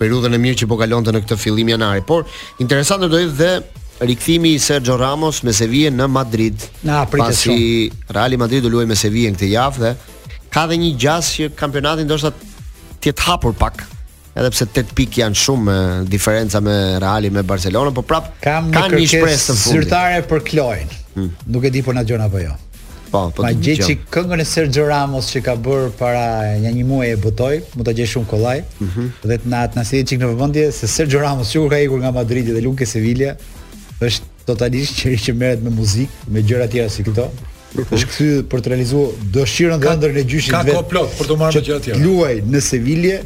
periudhën 0.02 0.34
e 0.34 0.40
mirë 0.42 0.64
që 0.64 0.68
po 0.72 0.78
kalonte 0.80 1.14
në 1.14 1.20
këtë 1.22 1.38
fillim 1.38 1.70
janari. 1.70 2.02
Por 2.02 2.26
interesant 2.64 3.04
do 3.06 3.12
të 3.12 3.20
dhe 3.38 3.52
rikthimi 4.10 4.56
i 4.58 4.62
Sergio 4.62 4.98
Ramos 4.98 5.44
me 5.46 5.54
Sevilla 5.56 5.94
në 5.94 6.08
Madrid. 6.10 6.66
Na 6.82 7.04
pritet 7.08 7.38
shumë. 7.44 7.54
Pasi 7.62 8.18
Real 8.18 8.38
Madrid 8.42 8.66
do 8.66 8.74
luajë 8.74 8.90
me 8.90 8.98
Sevilla 8.98 9.36
këtë 9.38 9.52
javë 9.54 9.86
dhe 9.86 9.94
ka 10.56 10.66
dhe 10.72 10.80
një 10.82 10.96
gjas 11.02 11.30
që 11.38 11.54
kampionati 11.62 12.08
ndoshta 12.10 12.34
të 12.34 13.12
jetë 13.12 13.28
hapur 13.30 13.54
pak 13.62 13.86
edhe 14.36 14.52
pse 14.52 14.68
tet 14.76 14.88
pik 14.96 15.16
janë 15.22 15.38
shumë 15.40 15.76
diferenca 16.12 16.60
me 16.64 16.74
Reali 17.00 17.30
me 17.32 17.44
Barcelona, 17.48 17.94
po 17.96 18.04
prap 18.04 18.34
kam 18.44 18.68
kam 18.74 18.92
një 18.92 19.08
shpresë 19.14 19.56
zyrtare 19.62 20.22
për 20.30 20.44
Klojn. 20.52 20.92
Hmm. 21.16 21.30
Nuk 21.48 21.64
e 21.64 21.72
di 21.72 21.80
po 21.86 21.94
na 21.96 22.04
gjon 22.04 22.24
apo 22.26 22.42
jo. 22.44 22.52
Po, 23.12 23.22
po. 23.32 23.46
Ma 23.46 23.54
gjej 23.56 23.78
çik 23.80 24.02
këngën 24.12 24.42
e 24.44 24.46
Sergio 24.50 24.86
Ramos 24.90 25.30
që 25.32 25.42
ka 25.46 25.54
bër 25.66 25.88
para 25.96 26.26
një, 26.60 26.74
një 26.82 26.86
muaj 26.90 27.10
e 27.14 27.18
butoi, 27.24 27.62
mu 27.78 27.86
ta 27.88 27.94
gjej 27.96 28.10
shumë 28.12 28.28
kollaj. 28.34 28.64
Mm 28.84 29.12
Dhe 29.24 29.38
të 29.46 29.52
na 29.54 29.64
atë 29.70 29.80
na 29.80 29.86
si 29.88 30.04
çik 30.10 30.20
në 30.20 30.32
vëmendje 30.34 30.66
se 30.76 30.90
Sergio 30.92 31.22
Ramos 31.24 31.54
sigur 31.56 31.72
ka 31.72 31.80
ikur 31.80 32.02
nga 32.04 32.12
Madridi 32.12 32.52
dhe 32.52 32.64
Luke 32.66 32.84
Sevilla 32.86 33.38
është 34.04 34.32
totalisht 34.50 35.00
që 35.00 35.16
që 35.26 35.36
merret 35.40 35.64
me 35.64 35.72
muzikë, 35.78 36.28
me 36.30 36.44
gjëra 36.46 36.68
të 36.68 36.76
tjera 36.76 36.92
si 36.94 37.08
këto. 37.08 37.30
Mhm. 37.76 37.86
Është 37.96 38.10
kthy 38.12 38.28
për 38.52 38.66
të 38.66 38.74
realizuar 38.74 39.16
dëshirën 39.38 39.80
e 39.80 39.90
ëndrën 39.96 40.20
e 40.22 40.26
gjyshit 40.30 40.58
vetë. 40.60 40.76
Ka 40.82 40.92
plot 40.92 41.16
për 41.22 41.32
të 41.32 41.40
marrë 41.40 41.62
gjëra 41.66 41.80
të 41.82 41.88
tjera. 41.88 42.04
Luaj 42.04 42.36
në 42.54 42.62
Sevilla 42.68 43.24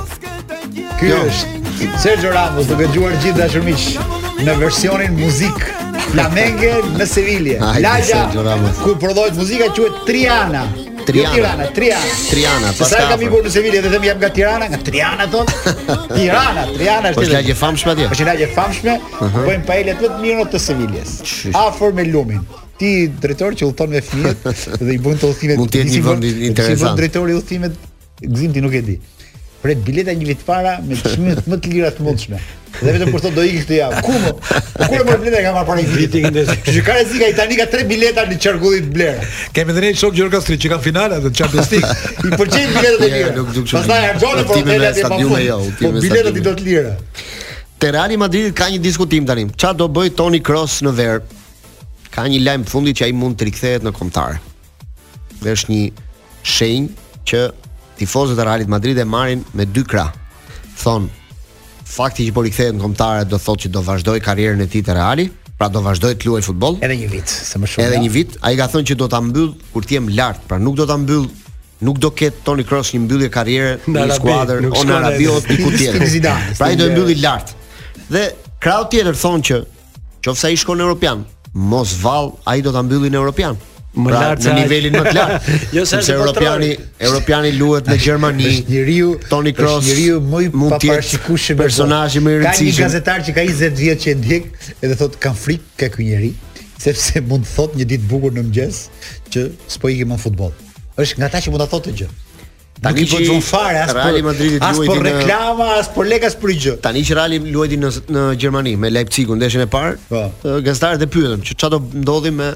Ky 1.01 1.11
jo. 1.11 1.25
është 1.25 1.97
Sergio 2.05 2.31
Ramos 2.37 2.69
duke 2.71 2.87
gjuar 2.95 3.17
gjithë 3.25 3.35
dashurmiq 3.41 4.45
në 4.47 4.55
versionin 4.63 5.19
muzik 5.19 5.59
flamenge 6.13 6.77
në 7.01 7.11
Sevilla. 7.17 7.75
Lagja 7.83 8.29
ku 8.85 8.95
prodhohet 9.03 9.35
muzika 9.41 9.73
quhet 9.75 10.05
Triana. 10.07 10.69
Triana. 11.05 11.29
Jo, 11.29 11.35
Tirana, 11.35 11.67
Triana. 11.67 12.05
Triana, 12.31 12.73
Sa 12.73 13.03
kam 13.09 13.21
i 13.23 13.29
bërë 13.31 13.47
në 13.49 13.53
Sevilla 13.55 13.81
dhe 13.85 13.93
them 13.93 14.05
jam 14.07 14.19
nga 14.21 14.31
Tirana, 14.37 14.69
nga 14.71 14.81
Triana 14.87 15.27
thon. 15.29 15.53
Tirana, 16.17 16.67
Triana 16.75 17.13
është. 17.13 17.21
Po 17.21 17.29
shajë 17.31 17.57
famshme 17.63 17.95
atje. 17.95 18.09
Po 18.13 18.19
shajë 18.21 18.49
famshme, 18.57 18.97
bëjmë 19.23 19.69
paelet 19.69 20.03
më 20.03 20.11
të 20.11 20.19
mirë 20.25 20.49
të 20.55 20.63
Sevillës. 20.67 21.15
Afër 21.63 21.97
me 22.01 22.07
lumin. 22.11 22.43
Ti 22.81 22.93
drejtori 23.23 23.59
që 23.61 23.67
udhëton 23.71 23.91
me 23.95 24.01
fëmijët 24.11 24.45
dhe 24.87 24.93
i 24.95 24.99
bën 25.07 25.19
të 25.23 25.31
udhimet. 25.35 25.61
Mund 25.63 25.73
të 25.75 25.83
jetë 25.85 25.97
një 25.97 26.05
vend 26.09 26.29
interesant. 26.51 26.95
Si 26.95 27.03
drejtori 27.03 27.37
udhimet, 27.39 27.75
gzim 28.25 28.55
ti 28.57 28.63
nuk 28.65 28.77
e 28.77 28.85
di 28.87 28.99
pret 29.63 29.81
bileta 29.87 30.15
një 30.17 30.29
vit 30.31 30.41
para 30.47 30.77
me 30.85 30.97
çmimet 30.97 31.47
më 31.51 31.59
të 31.61 31.71
lira 31.75 31.91
të 31.95 32.05
mundshme. 32.07 32.39
Dhe 32.81 32.93
vetëm 32.95 33.11
kur 33.13 33.21
thon 33.21 33.35
do 33.37 33.43
ikë 33.45 33.59
këtë 33.65 33.77
javë. 33.77 33.99
Ku 34.07 34.15
më? 34.23 34.31
Po 34.41 34.87
Ku 34.89 34.99
më 35.09 35.17
bleta 35.21 35.41
që 35.45 35.51
marr 35.57 35.67
para 35.69 35.83
një 35.83 35.91
viti 35.97 36.21
që 36.21 36.85
ka 36.87 36.97
i 37.29 37.35
tani 37.37 37.59
ka 37.59 37.67
tre 37.75 37.85
bileta 37.91 38.25
në 38.31 38.39
çarkullit 38.45 38.87
bler. 38.95 39.19
Kemë 39.57 39.75
dhënë 39.77 39.93
shok 40.01 40.15
Gjorgo 40.17 40.41
që 40.47 40.71
kanë 40.73 40.83
finala 40.87 41.19
të 41.25 41.33
Champions 41.41 41.73
League. 41.75 41.97
I 42.25 42.39
pëlqej 42.39 42.67
biletat 42.77 43.07
e 43.07 43.11
mia. 43.13 43.65
Pastaj 43.75 44.09
Arjona 44.13 44.47
për 44.49 44.63
hotelet 44.63 45.01
e 45.03 45.07
stadionit. 45.07 45.47
Jo, 45.47 45.61
po 45.81 45.93
biletat 46.01 46.41
i 46.41 46.45
do 46.47 46.55
të 46.61 46.67
lira. 46.71 46.95
Te 47.81 47.93
Real 47.97 48.17
Madrid 48.25 48.55
ka 48.57 48.71
një 48.73 48.81
diskutim 48.85 49.29
tani. 49.29 49.49
Çfarë 49.53 49.81
do 49.83 49.91
bëj 49.99 50.15
Toni 50.17 50.41
Kroos 50.47 50.79
në 50.87 50.95
ver? 51.01 51.21
Ka 52.15 52.25
një 52.31 52.41
lajm 52.47 52.65
fundi 52.71 52.95
që 52.97 53.11
ai 53.11 53.13
mund 53.15 53.37
të 53.41 53.51
rikthehet 53.51 53.85
në 53.87 53.93
kombëtar. 53.99 54.39
Është 55.45 55.75
një 55.75 56.07
shenjë 56.55 57.11
që 57.29 57.43
tifozët 58.01 58.39
e 58.39 58.45
Realit 58.45 58.69
Madrid 58.69 58.97
e 58.99 59.05
marrin 59.05 59.45
me 59.55 59.67
dy 59.75 59.85
kra. 59.85 60.07
Thon 60.83 61.09
fakti 61.91 62.27
që 62.29 62.33
po 62.37 62.45
rikthehet 62.47 62.77
në 62.79 62.81
kombëtare 62.85 63.27
do 63.29 63.39
thotë 63.43 63.65
që 63.67 63.71
do 63.75 63.83
vazhdoj 63.85 64.19
karrierën 64.25 64.63
e 64.65 64.69
tij 64.73 64.85
te 64.87 64.95
Reali, 64.97 65.25
pra 65.59 65.67
do 65.75 65.81
vazhdoj 65.85 66.13
të 66.23 66.29
luaj 66.31 66.45
futboll. 66.49 66.77
Edhe 66.87 66.97
një 67.03 67.09
vit, 67.13 67.33
se 67.51 67.59
më 67.61 67.69
shumë. 67.73 67.87
Edhe 67.89 67.99
një 68.05 68.11
vit, 68.17 68.37
ai 68.47 68.55
ka 68.57 68.69
thënë 68.73 68.89
që 68.93 68.97
do 69.03 69.09
ta 69.13 69.19
mbyll 69.25 69.49
kur 69.75 69.85
të 69.85 69.99
jem 69.99 70.07
lart, 70.17 70.41
pra 70.49 70.59
nuk 70.63 70.79
do 70.81 70.89
ta 70.91 70.97
mbyll 71.05 71.29
Nuk 71.81 71.97
do 71.97 72.11
ket 72.13 72.43
Toni 72.45 72.61
Kroos 72.69 72.91
një 72.93 72.99
mbyllje 73.07 73.29
karriere 73.33 73.71
në 73.89 74.03
skuadër 74.19 74.67
on 74.77 74.91
Arabiot, 74.93 75.39
ose 75.41 75.47
diku 75.49 75.71
tjetër. 75.81 76.51
Pra 76.59 76.67
ai 76.67 76.77
do 76.77 76.85
e 76.85 76.93
mbylli 76.93 77.15
lart. 77.23 77.55
Dhe 78.13 78.27
krau 78.61 78.83
tjetër 78.93 79.17
thonë 79.17 79.47
që 79.49 79.61
qoftë 80.27 80.37
sa 80.43 80.51
i 80.53 80.59
shkon 80.61 80.77
në 80.77 80.85
European, 80.91 81.23
mos 81.57 81.95
vall, 82.03 82.35
ai 82.45 82.61
do 82.61 82.69
ta 82.77 82.83
mbylli 82.85 83.09
në 83.15 83.23
European 83.23 83.57
më 83.99 84.07
pra, 84.11 84.21
lartë 84.23 84.47
në 84.47 84.55
nivelin 84.65 84.95
më 84.97 85.01
të 85.09 85.13
lartë. 85.17 85.57
jo 85.77 85.85
se 85.89 85.99
është 85.99 86.13
europiani, 86.17 86.69
europiani 87.09 87.51
luhet 87.57 87.89
në 87.91 87.97
Gjermani. 88.05 88.47
Është 88.47 88.75
njeriu 88.75 89.09
Toni 89.33 89.53
Kroos, 89.59 89.83
njeriu 89.89 90.21
më 90.23 90.43
i 90.47 90.53
paparashikueshëm 90.55 91.59
personazh 91.61 92.21
më 92.23 92.33
i 92.37 92.41
rëndësishëm. 92.41 92.71
Ka 92.71 92.71
një 92.71 92.85
gazetar 92.87 93.25
që 93.27 93.35
ka 93.39 93.45
20 93.51 93.83
vjet 93.85 94.03
që 94.05 94.15
e 94.15 94.17
ndjek 94.21 94.49
dhe 94.87 94.97
thotë 95.03 95.21
kam 95.25 95.37
frikë 95.43 95.71
ka 95.83 95.91
ky 95.97 96.07
njeriu 96.09 96.67
sepse 96.81 97.21
mund 97.29 97.47
të 97.49 97.55
thotë 97.59 97.83
një 97.83 97.89
ditë 97.95 98.11
bukur 98.13 98.33
në 98.35 98.47
mëngjes 98.49 98.83
që 99.35 99.47
s'po 99.75 99.91
ikim 99.93 100.15
në 100.15 100.21
futboll. 100.23 100.55
Është 101.01 101.21
nga 101.21 101.33
ata 101.33 101.43
që 101.49 101.53
mund 101.55 101.65
ta 101.67 101.71
thotë 101.75 101.99
gjë. 102.05 102.13
Tani 102.81 103.03
po 103.11 103.19
zon 103.21 103.43
fare 103.45 103.83
as 103.83 103.91
po 103.93 104.05
Real 104.09 104.23
Madridi 104.25 104.57
po 104.63 104.71
luajti 104.79 105.03
në 105.05 105.11
reklama, 105.19 105.65
as 105.83 105.91
po 105.93 106.01
lekë 106.07 106.31
as 106.31 106.37
për 106.41 106.49
po 106.49 106.55
gjë. 106.65 106.73
Tani 106.87 107.03
që 107.05 107.19
Reali 107.19 107.41
luajti 107.53 107.77
në 107.77 107.91
në 108.15 108.23
Gjermani 108.41 108.73
me 108.81 108.89
Leipzigun 108.89 109.37
ndeshjen 109.37 109.67
e 109.67 109.67
parë, 109.75 109.99
po. 110.09 110.23
gazetarët 110.65 111.05
e 111.05 111.09
pyetën 111.13 111.45
që 111.45 111.59
çfarë 111.61 111.77
do 111.77 111.83
ndodhi 112.01 112.33
me 112.39 112.55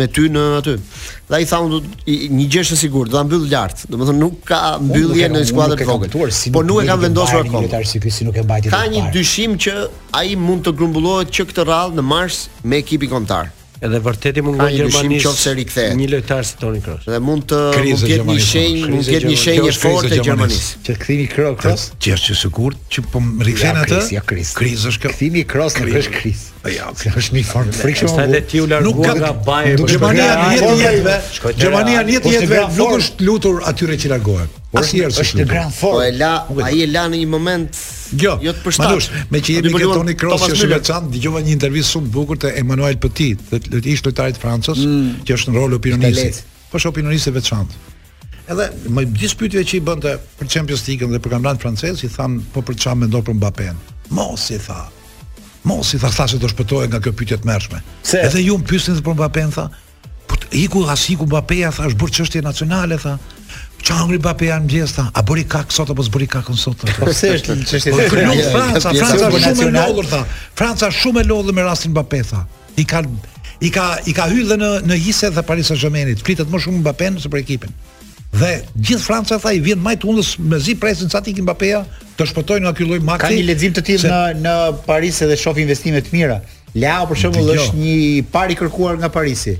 me 0.00 0.06
ty 0.12 0.26
në 0.32 0.42
aty. 0.60 0.74
Dhe 1.30 1.38
ai 1.38 1.44
tha 1.48 1.58
unë 1.64 1.78
një 2.06 2.46
gjë 2.52 2.62
është 2.64 2.76
e 2.76 2.80
sigurt, 2.80 3.12
do 3.12 3.18
ta 3.18 3.24
mbyll 3.26 3.46
lart. 3.50 3.84
Domethënë 3.92 4.20
nuk 4.20 4.38
ka 4.48 4.60
mbyllje 4.82 5.28
në 5.32 5.44
skuadrën 5.50 5.82
e 5.82 5.88
vogël. 5.88 6.32
po 6.56 6.62
nuk 6.62 6.82
e 6.84 6.88
kanë 6.90 7.04
vendosur 7.06 7.44
akoma. 7.44 8.56
Ka 8.76 8.82
një 8.94 9.02
dyshim 9.16 9.58
që 9.64 9.74
ai 10.20 10.36
mund 10.38 10.64
të 10.66 10.76
grumbullohet 10.78 11.32
që 11.36 11.48
këtë 11.52 11.68
radhë 11.72 12.00
në 12.00 12.04
mars 12.12 12.44
me 12.64 12.80
ekipin 12.84 13.12
kombëtar. 13.14 13.54
Edhe 13.80 13.98
vërtet 14.00 14.38
i 14.40 14.42
mungon 14.44 14.70
gjë 14.72 14.86
gjermanisë. 14.88 15.52
Një 15.98 16.06
lojtar 16.08 16.46
si 16.48 16.54
Toni 16.62 16.80
Kroos. 16.80 17.04
Dhe 17.04 17.18
mund 17.20 17.44
të 17.50 17.58
mund 17.74 18.00
të 18.00 18.08
jetë 18.08 18.26
një 18.30 18.44
shenjë, 18.46 18.86
mund 18.88 19.04
të 19.04 19.12
jetë 19.12 19.28
një 19.32 19.38
shenjë 19.42 19.74
fortë 19.76 20.16
e 20.16 20.20
gjermanisë. 20.24 20.70
Që 20.86 20.96
kthimi 21.02 21.26
i 21.26 21.32
Kroos, 21.34 21.86
që 22.00 22.14
është 22.14 22.36
i 22.36 22.38
sigurt, 22.40 22.82
që 22.96 23.04
po 23.12 23.22
rikthen 23.48 23.80
atë. 23.82 24.02
Kriza 24.56 24.92
është 24.94 25.12
kthimi 25.12 25.42
i 25.44 25.48
Kroos, 25.52 25.76
nuk 25.82 25.92
është 25.92 26.16
kriz. 26.16 26.46
Po 26.64 26.72
ja, 26.72 26.88
është 26.88 27.36
një 27.36 27.44
fort 27.50 27.80
friksion. 27.82 28.16
Nuk 28.16 28.24
ka 28.24 28.46
të 28.48 28.64
u 28.64 28.70
larguar 28.72 29.20
nga 29.20 29.34
Bayern. 29.50 29.84
Gjermania 29.84 30.38
në 30.40 30.54
jetë 30.56 30.76
jetëve. 30.86 31.18
Gjermania 31.60 32.06
në 32.08 32.16
jetë 32.16 32.36
jetëve 32.38 32.62
nuk 32.80 32.94
është 33.02 33.28
lutur 33.28 33.60
aty 33.72 33.92
që 34.06 34.16
largohet. 34.16 34.62
Po 34.76 34.84
është 34.84 35.00
njerëz. 35.00 35.18
Është 35.22 35.46
grand 35.48 35.74
form. 35.74 35.98
Po 35.98 36.04
e 36.04 36.12
la, 36.16 36.32
ai 36.66 36.82
e 36.84 36.88
la 36.90 37.06
në 37.12 37.20
një 37.22 37.28
moment. 37.30 37.78
Jo, 38.22 38.36
jo 38.44 38.52
të 38.56 38.64
përshtat. 38.64 38.88
Madush, 38.88 39.28
me 39.34 39.40
që 39.42 39.56
jemi 39.58 39.72
këtu 39.74 39.90
Toni 39.96 40.16
Kroos 40.18 40.44
që 40.46 40.52
është 40.56 40.68
veçantë, 40.72 41.12
dëgjova 41.16 41.42
një 41.46 41.52
intervistë 41.56 41.96
shumë 41.96 42.08
të 42.10 42.14
bukur 42.14 42.40
të 42.42 42.52
Emmanuel 42.62 42.98
Petit, 43.02 43.42
të 43.50 43.60
lojtarit 43.72 44.06
lojtari 44.08 44.34
i 44.36 44.40
Francës, 44.42 44.82
mm. 44.88 45.14
që 45.26 45.38
është 45.38 45.54
në 45.54 45.60
rol 45.60 45.78
opinionisti. 45.78 46.44
Po 46.70 46.80
është 46.80 46.92
opinionist 46.94 47.30
i 47.30 47.34
veçantë. 47.36 47.80
Edhe 48.46 48.66
më 48.94 49.02
dis 49.20 49.32
pyetja 49.38 49.64
që 49.68 49.78
i 49.78 49.80
bënte 49.88 50.12
për 50.40 50.52
Champions 50.54 50.84
League-ën 50.88 51.16
dhe 51.16 51.22
për 51.22 51.32
kampionatin 51.32 51.62
francez, 51.64 52.04
i 52.06 52.10
than 52.14 52.36
po 52.54 52.62
për 52.62 52.76
çfarë 52.84 53.00
mendon 53.00 53.24
për 53.26 53.34
Mbappé? 53.40 53.72
Mos 54.14 54.44
i 54.54 54.58
tha. 54.62 54.84
Mos 55.66 55.88
i 55.96 55.98
tha 55.98 56.12
sa 56.14 56.28
se 56.30 56.38
do 56.38 56.46
shpëtohet 56.52 56.92
nga 56.92 57.00
kjo 57.02 57.10
pyetje 57.18 57.40
të 57.42 57.48
mërshme. 57.48 57.80
Edhe 58.22 58.44
ju 58.44 58.54
më 58.60 58.68
pyesni 58.70 59.02
për 59.02 59.16
Mbappé, 59.18 59.48
tha. 59.56 59.64
Po 60.30 60.38
iku 60.62 60.84
rasiku 60.86 61.26
Mbappé, 61.26 61.58
tha, 61.74 61.88
është 61.90 61.98
bërë 62.04 62.16
çështje 62.20 62.44
nacionale, 62.46 63.00
tha. 63.02 63.16
Çamri 63.86 64.18
Mbappe 64.18 64.48
janë 64.48 64.66
mjesta. 64.66 65.04
A 65.14 65.22
bëri 65.26 65.44
kak 65.46 65.70
sot 65.74 65.90
apo 65.92 66.02
s'bëri 66.04 66.26
kak 66.30 66.48
on 66.50 66.58
sot? 66.58 66.80
pse 66.82 66.96
po, 66.98 67.06
po, 67.06 67.12
është 67.12 67.54
çështja? 67.70 67.94
Po 67.94 68.22
nuk 68.26 68.40
Franca, 69.54 69.58
Franca 69.58 69.58
shumë 69.60 69.62
e 69.62 69.74
lodhur 69.78 70.08
tha. 70.10 70.20
Franca 70.58 70.88
shumë 70.94 71.22
e 71.22 71.26
lodhur 71.28 71.54
me 71.54 71.66
rastin 71.68 71.92
Mbappe 71.94 72.18
tha. 72.26 72.40
I 72.82 72.86
ka 72.90 73.04
i 73.62 73.70
ka 73.76 73.84
i 74.10 74.14
ka 74.16 74.26
hyrë 74.32 74.58
në 74.62 74.70
në 74.90 74.98
hise 75.04 75.30
të 75.36 75.44
Paris 75.46 75.70
Saint-Germainit. 75.70 76.24
Flitet 76.26 76.50
më 76.50 76.62
shumë 76.66 76.82
Mbappe 76.82 77.12
se 77.22 77.30
për 77.30 77.42
ekipin. 77.44 77.76
Dhe 78.34 78.50
gjithë 78.74 79.04
Franca 79.06 79.38
tha 79.46 79.54
i 79.54 79.62
vjen 79.64 79.78
më 79.86 79.94
të 80.02 80.10
hundës 80.10 80.32
me 80.50 80.58
zi 80.66 80.74
presin 80.82 81.12
sa 81.14 81.22
ti 81.22 81.36
ke 81.38 81.46
të 82.16 82.24
shpëtojnë 82.30 82.64
nga 82.64 82.72
ky 82.72 82.86
lloj 82.88 83.02
maxi. 83.04 83.28
Ka 83.28 83.28
një 83.28 83.44
lexim 83.44 83.72
të 83.76 83.82
tillë 83.84 84.08
në 84.10 84.20
në 84.40 84.52
Paris 84.86 85.18
edhe 85.22 85.36
shoh 85.36 85.58
investime 85.60 86.00
të 86.00 86.14
mira. 86.16 86.38
Leo 86.76 87.04
për 87.10 87.18
shembull 87.22 87.50
është 87.54 87.76
një 87.76 87.96
par 88.32 88.48
i 88.52 88.56
kërkuar 88.56 88.96
nga 89.02 89.10
Parisi. 89.12 89.52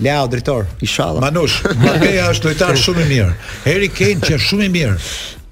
Leo 0.00 0.26
drejtor. 0.26 0.64
Inshallah. 0.80 1.20
Manush, 1.22 1.60
Mbappeja 1.76 2.30
është 2.32 2.48
lojtar 2.48 2.78
shumë 2.84 3.02
i 3.04 3.08
mirë. 3.10 3.34
Harry 3.66 3.88
Kane 3.92 4.20
që 4.24 4.36
është 4.38 4.46
shumë 4.46 4.68
i 4.68 4.72
mirë. 4.78 4.94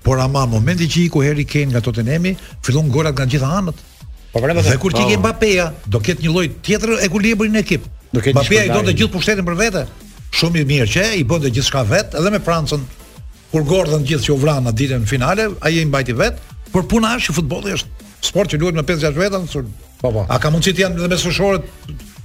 Por 0.07 0.23
ama 0.25 0.47
momenti 0.49 0.87
që 0.89 1.03
iku 1.05 1.21
Harry 1.25 1.45
Kane 1.49 1.69
nga 1.75 1.83
Tottenhami, 1.85 2.33
fillon 2.65 2.89
golat 2.95 3.13
nga 3.17 3.27
gjitha 3.29 3.51
anët. 3.59 3.83
Po 4.33 4.41
vërejmë 4.41 4.63
po, 4.63 4.65
atë. 4.65 4.65
Po. 4.65 4.73
Dhe 4.73 4.81
kur 4.87 4.97
tikë 4.97 5.19
po. 5.19 5.23
Mbappeja, 5.25 5.67
do 5.93 6.01
ket 6.05 6.25
një 6.25 6.33
lloj 6.33 6.47
tjetër 6.65 6.95
ekuilibri 7.05 7.51
në 7.53 7.63
ekip. 7.67 7.85
Do 8.15 8.25
ketë 8.25 8.39
Mbappeja 8.39 8.65
i 8.65 8.73
do 8.73 8.81
të 8.89 8.97
gjithë 9.03 9.15
pushtetin 9.19 9.49
për 9.51 9.59
vete. 9.61 9.85
Shumë 10.41 10.63
i 10.65 10.69
mirë 10.73 10.89
që 10.95 11.07
i 11.21 11.27
bën 11.29 11.45
të 11.45 11.53
gjithçka 11.59 11.85
vet 11.91 12.17
edhe 12.21 12.33
me 12.33 12.41
Francën. 12.49 12.89
Kur 13.53 13.69
gordhën 13.69 14.09
gjithë 14.09 14.31
që 14.31 14.33
u 14.35 14.41
vran 14.43 14.69
atë 14.69 14.81
ditën 14.81 15.05
në 15.05 15.09
finale, 15.09 15.51
ai 15.65 15.77
e 15.83 15.85
mbajti 15.89 16.17
vet, 16.21 16.41
por 16.73 16.85
puna 16.89 17.15
është 17.21 17.37
futbolli 17.37 17.77
është 17.77 17.97
sport 18.29 18.51
që 18.53 18.59
luhet 18.61 18.75
me 18.75 18.83
5-6 18.83 19.15
veta 19.17 19.43
Po 19.99 20.13
po. 20.15 20.23
A 20.31 20.37
ka 20.39 20.51
mundësi 20.55 20.77
të 20.77 20.83
janë 20.85 20.95
edhe 21.01 21.09
me 21.11 21.17
sfushorët 21.19 21.65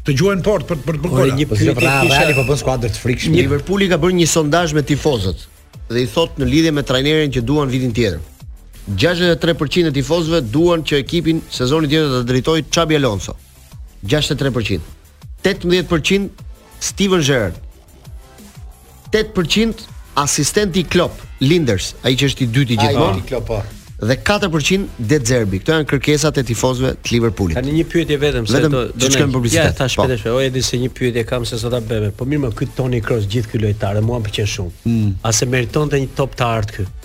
të 0.05 0.13
gjuajnë 0.19 0.43
port 0.43 0.65
për 0.67 0.81
për 0.85 0.97
gol. 1.01 1.23
Po 1.23 1.37
një 1.39 1.45
pyetje 1.49 2.35
po 2.39 2.45
bën 2.49 2.59
skuadër 2.59 2.91
të 2.91 2.99
frikshme. 3.03 3.37
Liverpooli 3.39 3.87
ka 3.91 3.99
bërë 4.03 4.17
një 4.17 4.27
sondazh 4.29 4.75
me 4.75 4.83
tifozët 4.87 5.45
dhe 5.93 6.01
i 6.03 6.07
thot 6.11 6.37
në 6.39 6.47
lidhje 6.49 6.71
me 6.75 6.83
trajnerin 6.87 7.31
që 7.35 7.43
duan 7.47 7.71
vitin 7.71 7.93
tjetër. 7.95 8.19
63% 8.99 9.89
e 9.91 9.95
tifozëve 9.95 10.41
duan 10.51 10.83
që 10.83 10.99
ekipin 11.03 11.39
sezonin 11.55 11.91
tjetër 11.91 12.17
ta 12.17 12.23
drejtoj 12.27 12.63
Xabi 12.73 12.97
Alonso. 12.99 13.35
63%. 14.03 14.81
18% 15.43 16.49
Steven 16.89 17.23
Gerrard. 17.23 17.55
8% 19.13 19.85
asistenti 20.19 20.83
Klopp, 20.83 21.21
Linders, 21.41 21.93
ai 22.03 22.15
që 22.19 22.29
është 22.31 22.43
i 22.43 22.49
dytë 22.57 22.75
gjithmonë. 22.81 23.21
Ai 23.23 23.27
Klopp 23.31 23.49
po 23.53 23.61
dhe 24.07 24.13
4% 24.13 24.79
De 25.09 25.19
Zerbi. 25.25 25.59
Këto 25.61 25.75
janë 25.77 25.87
kërkesat 25.91 26.39
e 26.41 26.45
tifozëve 26.47 26.91
të 27.03 27.13
Liverpoolit. 27.15 27.57
Tani 27.59 27.75
një 27.77 27.85
pyetje 27.91 28.17
vetëm 28.21 28.47
se 28.49 28.57
vetëm 28.59 28.75
do 28.75 29.11
të 29.15 29.27
publicitet. 29.35 29.69
Ja, 29.69 29.77
tash 29.77 29.97
pëdesh. 29.99 30.25
Po. 30.27 30.35
Oj, 30.39 30.47
edhe 30.49 30.63
se 30.67 30.79
një 30.81 30.89
pyetje 30.97 31.25
kam 31.29 31.45
se 31.49 31.59
sot 31.61 31.75
a 31.77 31.81
Po 32.19 32.27
mirë, 32.27 32.47
më 32.47 32.51
ky 32.59 32.67
Toni 32.75 33.01
Kroos 33.05 33.27
gjithë 33.31 33.53
ky 33.53 33.63
lojtarë 33.63 34.03
mua 34.05 34.19
më 34.21 34.29
pëlqen 34.29 34.51
shumë. 34.55 34.73
Mm. 34.89 35.11
A 35.23 35.31
se 35.33 35.47
meritonte 35.49 35.99
një 36.03 36.11
top 36.17 36.35
të 36.35 36.51
artë 36.57 36.77
këtu? 36.83 37.02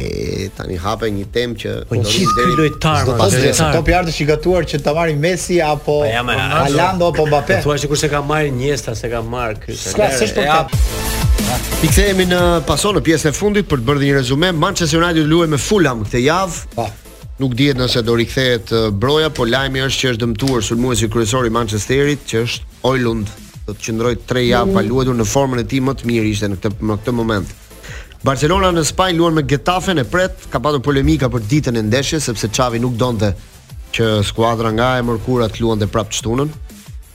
E 0.00 0.48
tani 0.56 0.78
hape 0.80 1.08
një 1.12 1.24
temë 1.34 1.56
që 1.60 1.70
po 1.90 1.98
çis 2.08 2.28
ky 2.32 2.44
lojtar 2.56 3.04
do 3.08 3.14
pas 3.20 3.34
drejtë 3.36 3.66
top 3.74 3.90
është 3.98 4.22
i 4.24 4.26
gatuar 4.30 4.66
që 4.70 4.80
ta 4.86 4.94
marrë 4.96 5.16
Messi 5.20 5.58
apo 5.64 5.96
po, 5.98 5.98
Ronaldo 6.32 7.10
apo 7.12 7.26
Mbappé. 7.28 7.58
Thua 7.64 7.76
se 7.82 7.90
kush 7.90 8.06
e 8.08 8.10
ka 8.12 8.22
marrë 8.24 8.48
Iniesta 8.48 8.94
se 8.96 9.10
ka 9.12 9.20
marrë 9.20 9.58
ky. 9.66 9.76
Ska 9.76 10.08
s'është 10.16 10.46
I 11.84 12.26
në 12.30 12.40
pason 12.68 12.96
në 12.96 13.04
pjesën 13.10 13.32
e 13.32 13.36
fundit 13.36 13.68
për 13.68 13.82
të 13.82 13.88
bërë 13.90 14.04
një 14.06 14.16
rezume. 14.22 14.52
Manchester 14.56 15.02
United 15.02 15.28
luaj 15.28 15.50
me 15.52 15.60
Fulham 15.60 16.04
këtë 16.06 16.24
javë. 16.24 16.58
Po. 16.78 16.88
Nuk 17.42 17.54
dihet 17.56 17.76
nëse 17.80 18.00
do 18.04 18.16
rikthehet 18.20 18.72
broja, 19.00 19.28
por 19.32 19.48
lajmi 19.52 19.80
është 19.84 20.00
që 20.02 20.10
është 20.14 20.24
dëmtuar 20.24 20.64
sulmuesi 20.66 21.08
kryesor 21.12 21.48
i 21.48 21.52
Manchesterit, 21.56 22.24
që 22.28 22.42
është 22.46 22.84
Oilund. 22.90 23.32
Do 23.66 23.72
të 23.74 23.86
qëndrojë 23.88 24.20
3 24.28 24.44
javë 24.50 24.76
pa 24.76 24.84
luajtur 24.84 25.16
në 25.16 25.28
formën 25.32 25.64
e 25.64 25.68
tij 25.70 25.80
më 25.88 25.96
të 26.02 26.10
mirë 26.12 26.30
ishte 26.34 26.48
në 26.52 26.60
këtë 26.60 26.88
në 26.90 26.98
këtë 27.02 27.16
moment. 27.20 27.56
Barcelona 28.20 28.68
në 28.76 28.82
Spanjë 28.84 29.16
luan 29.16 29.36
me 29.38 29.42
Getafe 29.48 29.94
në 29.96 30.02
pret, 30.12 30.42
ka 30.52 30.60
pasur 30.60 30.82
polemika 30.84 31.30
për 31.32 31.44
ditën 31.48 31.76
e 31.76 31.82
ndeshjes 31.86 32.26
sepse 32.28 32.50
Xavi 32.52 32.80
nuk 32.82 32.98
donte 33.00 33.30
që 33.96 34.10
skuadra 34.28 34.68
nga 34.76 34.90
e 34.98 35.06
mërkurë 35.08 35.46
të 35.54 35.62
luante 35.64 35.88
prap 35.88 36.10
çtunën. 36.12 36.50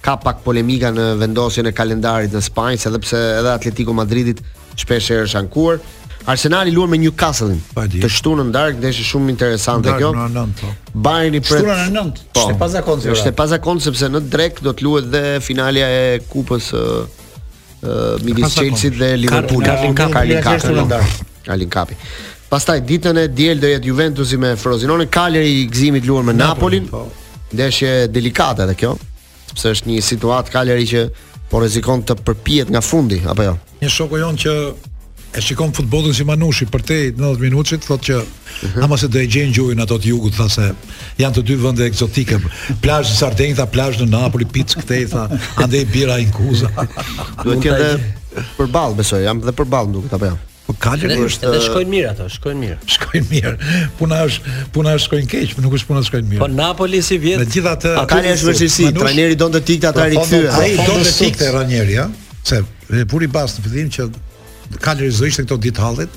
Ka 0.06 0.16
pak 0.22 0.42
polemika 0.46 0.90
në 0.94 1.06
vendosjen 1.22 1.70
e 1.70 1.76
kalendarit 1.78 2.34
në 2.34 2.42
Spanjë, 2.48 2.88
edhe 2.90 3.02
pse 3.06 3.22
edhe 3.38 3.54
Atletico 3.54 3.94
Madridit 3.98 4.42
shpesh 4.82 5.12
herë 5.14 5.28
është 5.30 5.40
ankuar. 5.44 5.78
Arsenali 6.26 6.74
luan 6.74 6.90
me 6.90 6.98
Newcastle-in. 6.98 7.62
Të 8.02 8.10
shtunën 8.10 8.50
darkë, 8.54 8.82
ndeshje 8.82 9.06
shumë 9.12 9.30
interesante 9.36 9.94
kjo. 10.00 10.10
Po. 10.58 10.72
Bayern 11.06 11.38
i 11.38 11.44
pret. 11.46 11.62
Shtunën 11.62 11.94
në 11.94 11.94
9. 12.00 12.26
Po. 12.34 12.48
Është 12.48 12.58
pa 12.64 12.70
zakon. 12.80 13.06
Është 13.14 13.34
pa 13.38 13.46
zakon 13.54 13.84
sepse 13.86 14.10
në 14.10 14.24
drek 14.34 14.58
do 14.66 14.74
të 14.74 14.88
luhet 14.90 15.14
dhe 15.14 15.24
finalja 15.46 15.86
e 16.02 16.08
kupës 16.34 16.74
midis 18.24 18.50
Chelsea 18.50 18.90
dhe 18.90 19.16
Liverpool. 19.18 19.64
Karlin 19.64 19.94
Kapi. 19.94 20.12
Karlin 20.14 20.42
Kapi. 20.42 21.00
ka, 21.46 21.56
Kapi. 21.70 21.94
Pastaj 22.50 22.80
ditën 22.88 23.18
e 23.18 23.26
diel 23.34 23.60
do 23.60 23.68
jetë 23.68 23.86
Juventusi 23.90 24.38
me 24.38 24.56
Frosinone, 24.56 25.08
Kaleri 25.10 25.62
i 25.64 25.68
gëzimit 25.68 26.06
luan 26.06 26.26
me 26.26 26.34
Napolin. 26.34 26.88
Po. 26.88 27.06
Ndeshje 27.54 28.08
delikate 28.12 28.64
edhe 28.66 28.76
kjo, 28.78 28.94
sepse 29.52 29.72
është 29.78 29.90
një 29.90 30.02
situatë 30.06 30.54
Kaleri 30.54 30.86
që 30.88 31.04
po 31.50 31.62
rrezikon 31.62 32.04
të 32.08 32.20
përpihet 32.26 32.70
nga 32.74 32.82
fundi 32.82 33.20
apo 33.30 33.46
jo. 33.50 33.56
Një 33.82 33.90
shoku 33.92 34.22
jon 34.22 34.38
që 34.42 34.54
e 35.38 35.42
shikon 35.42 35.72
futbollin 35.76 36.16
si 36.16 36.24
Manushi 36.24 36.66
për 36.72 36.84
te 36.88 36.98
90 37.12 37.42
minutë, 37.44 37.78
thotë 37.84 38.04
që 38.08 38.18
uh 38.18 38.24
mhm. 38.24 38.68
-huh. 38.72 38.84
ama 38.86 38.98
se 38.98 39.08
do 39.12 39.20
e 39.20 39.28
gjejnë 39.28 39.54
gjuhën 39.58 39.82
ato 39.84 39.96
të 40.00 40.08
jugut, 40.14 40.34
thase 40.38 40.70
janë 41.20 41.36
të 41.36 41.42
dy 41.50 41.56
vende 41.60 41.86
eksotike. 41.86 42.40
Plazh 42.82 43.14
Sardenja, 43.20 43.66
plazh 43.66 44.00
në 44.02 44.08
Napoli, 44.14 44.46
pic 44.46 44.76
këthe 44.80 45.02
tha, 45.12 45.26
ande 45.60 45.84
bira 45.92 46.20
in 46.24 46.32
Kuza. 46.32 46.70
Do 47.44 47.52
të 47.52 47.64
jetë 47.64 48.00
për 48.58 48.72
ball, 48.72 48.94
besoj, 48.96 49.22
jam 49.28 49.42
dhe 49.44 49.52
për 49.52 49.66
ball 49.66 49.92
nuk 49.92 50.14
apo 50.14 50.26
jam. 50.32 50.38
Po 50.68 50.74
kalë 50.82 51.18
është. 51.20 51.46
Edhe 51.48 51.60
shkojnë 51.62 51.90
mirë 51.92 52.10
ato, 52.12 52.26
shkojnë 52.38 52.60
mirë. 52.60 52.78
Shkojnë 52.90 53.28
mirë. 53.32 53.58
Puna 54.00 54.24
është, 54.26 54.54
puna 54.74 54.96
është 54.98 55.06
shkojnë 55.10 55.28
keq, 55.32 55.52
nuk 55.62 55.74
është 55.78 55.88
puna 55.92 56.02
shkojnë 56.08 56.28
mirë. 56.32 56.40
Po 56.42 56.48
Napoli 56.48 57.02
si 57.06 57.18
vjet. 57.22 57.40
Me 57.40 57.46
gjithatë, 57.46 57.92
kalë 58.10 58.32
është 58.34 58.48
vështirësi. 58.50 58.70
si 58.70 58.94
trajneri 58.98 59.36
donte 59.36 59.62
tikta 59.62 59.92
atë 59.94 60.00
po, 60.00 60.02
po, 60.02 60.10
rikthyer. 60.10 60.62
Ai 60.62 60.74
po, 60.80 60.88
donte 60.90 61.12
tikte 61.20 61.52
Ranieri, 61.54 61.96
ha? 62.00 62.08
Se 62.44 62.64
e 63.02 63.06
puri 63.06 63.28
bas 63.28 63.60
në 63.60 63.64
fillim 63.66 63.90
që 63.90 64.10
ishte 64.74 65.44
këto 65.46 65.58
ditë 65.58 65.82
hallit, 65.82 66.10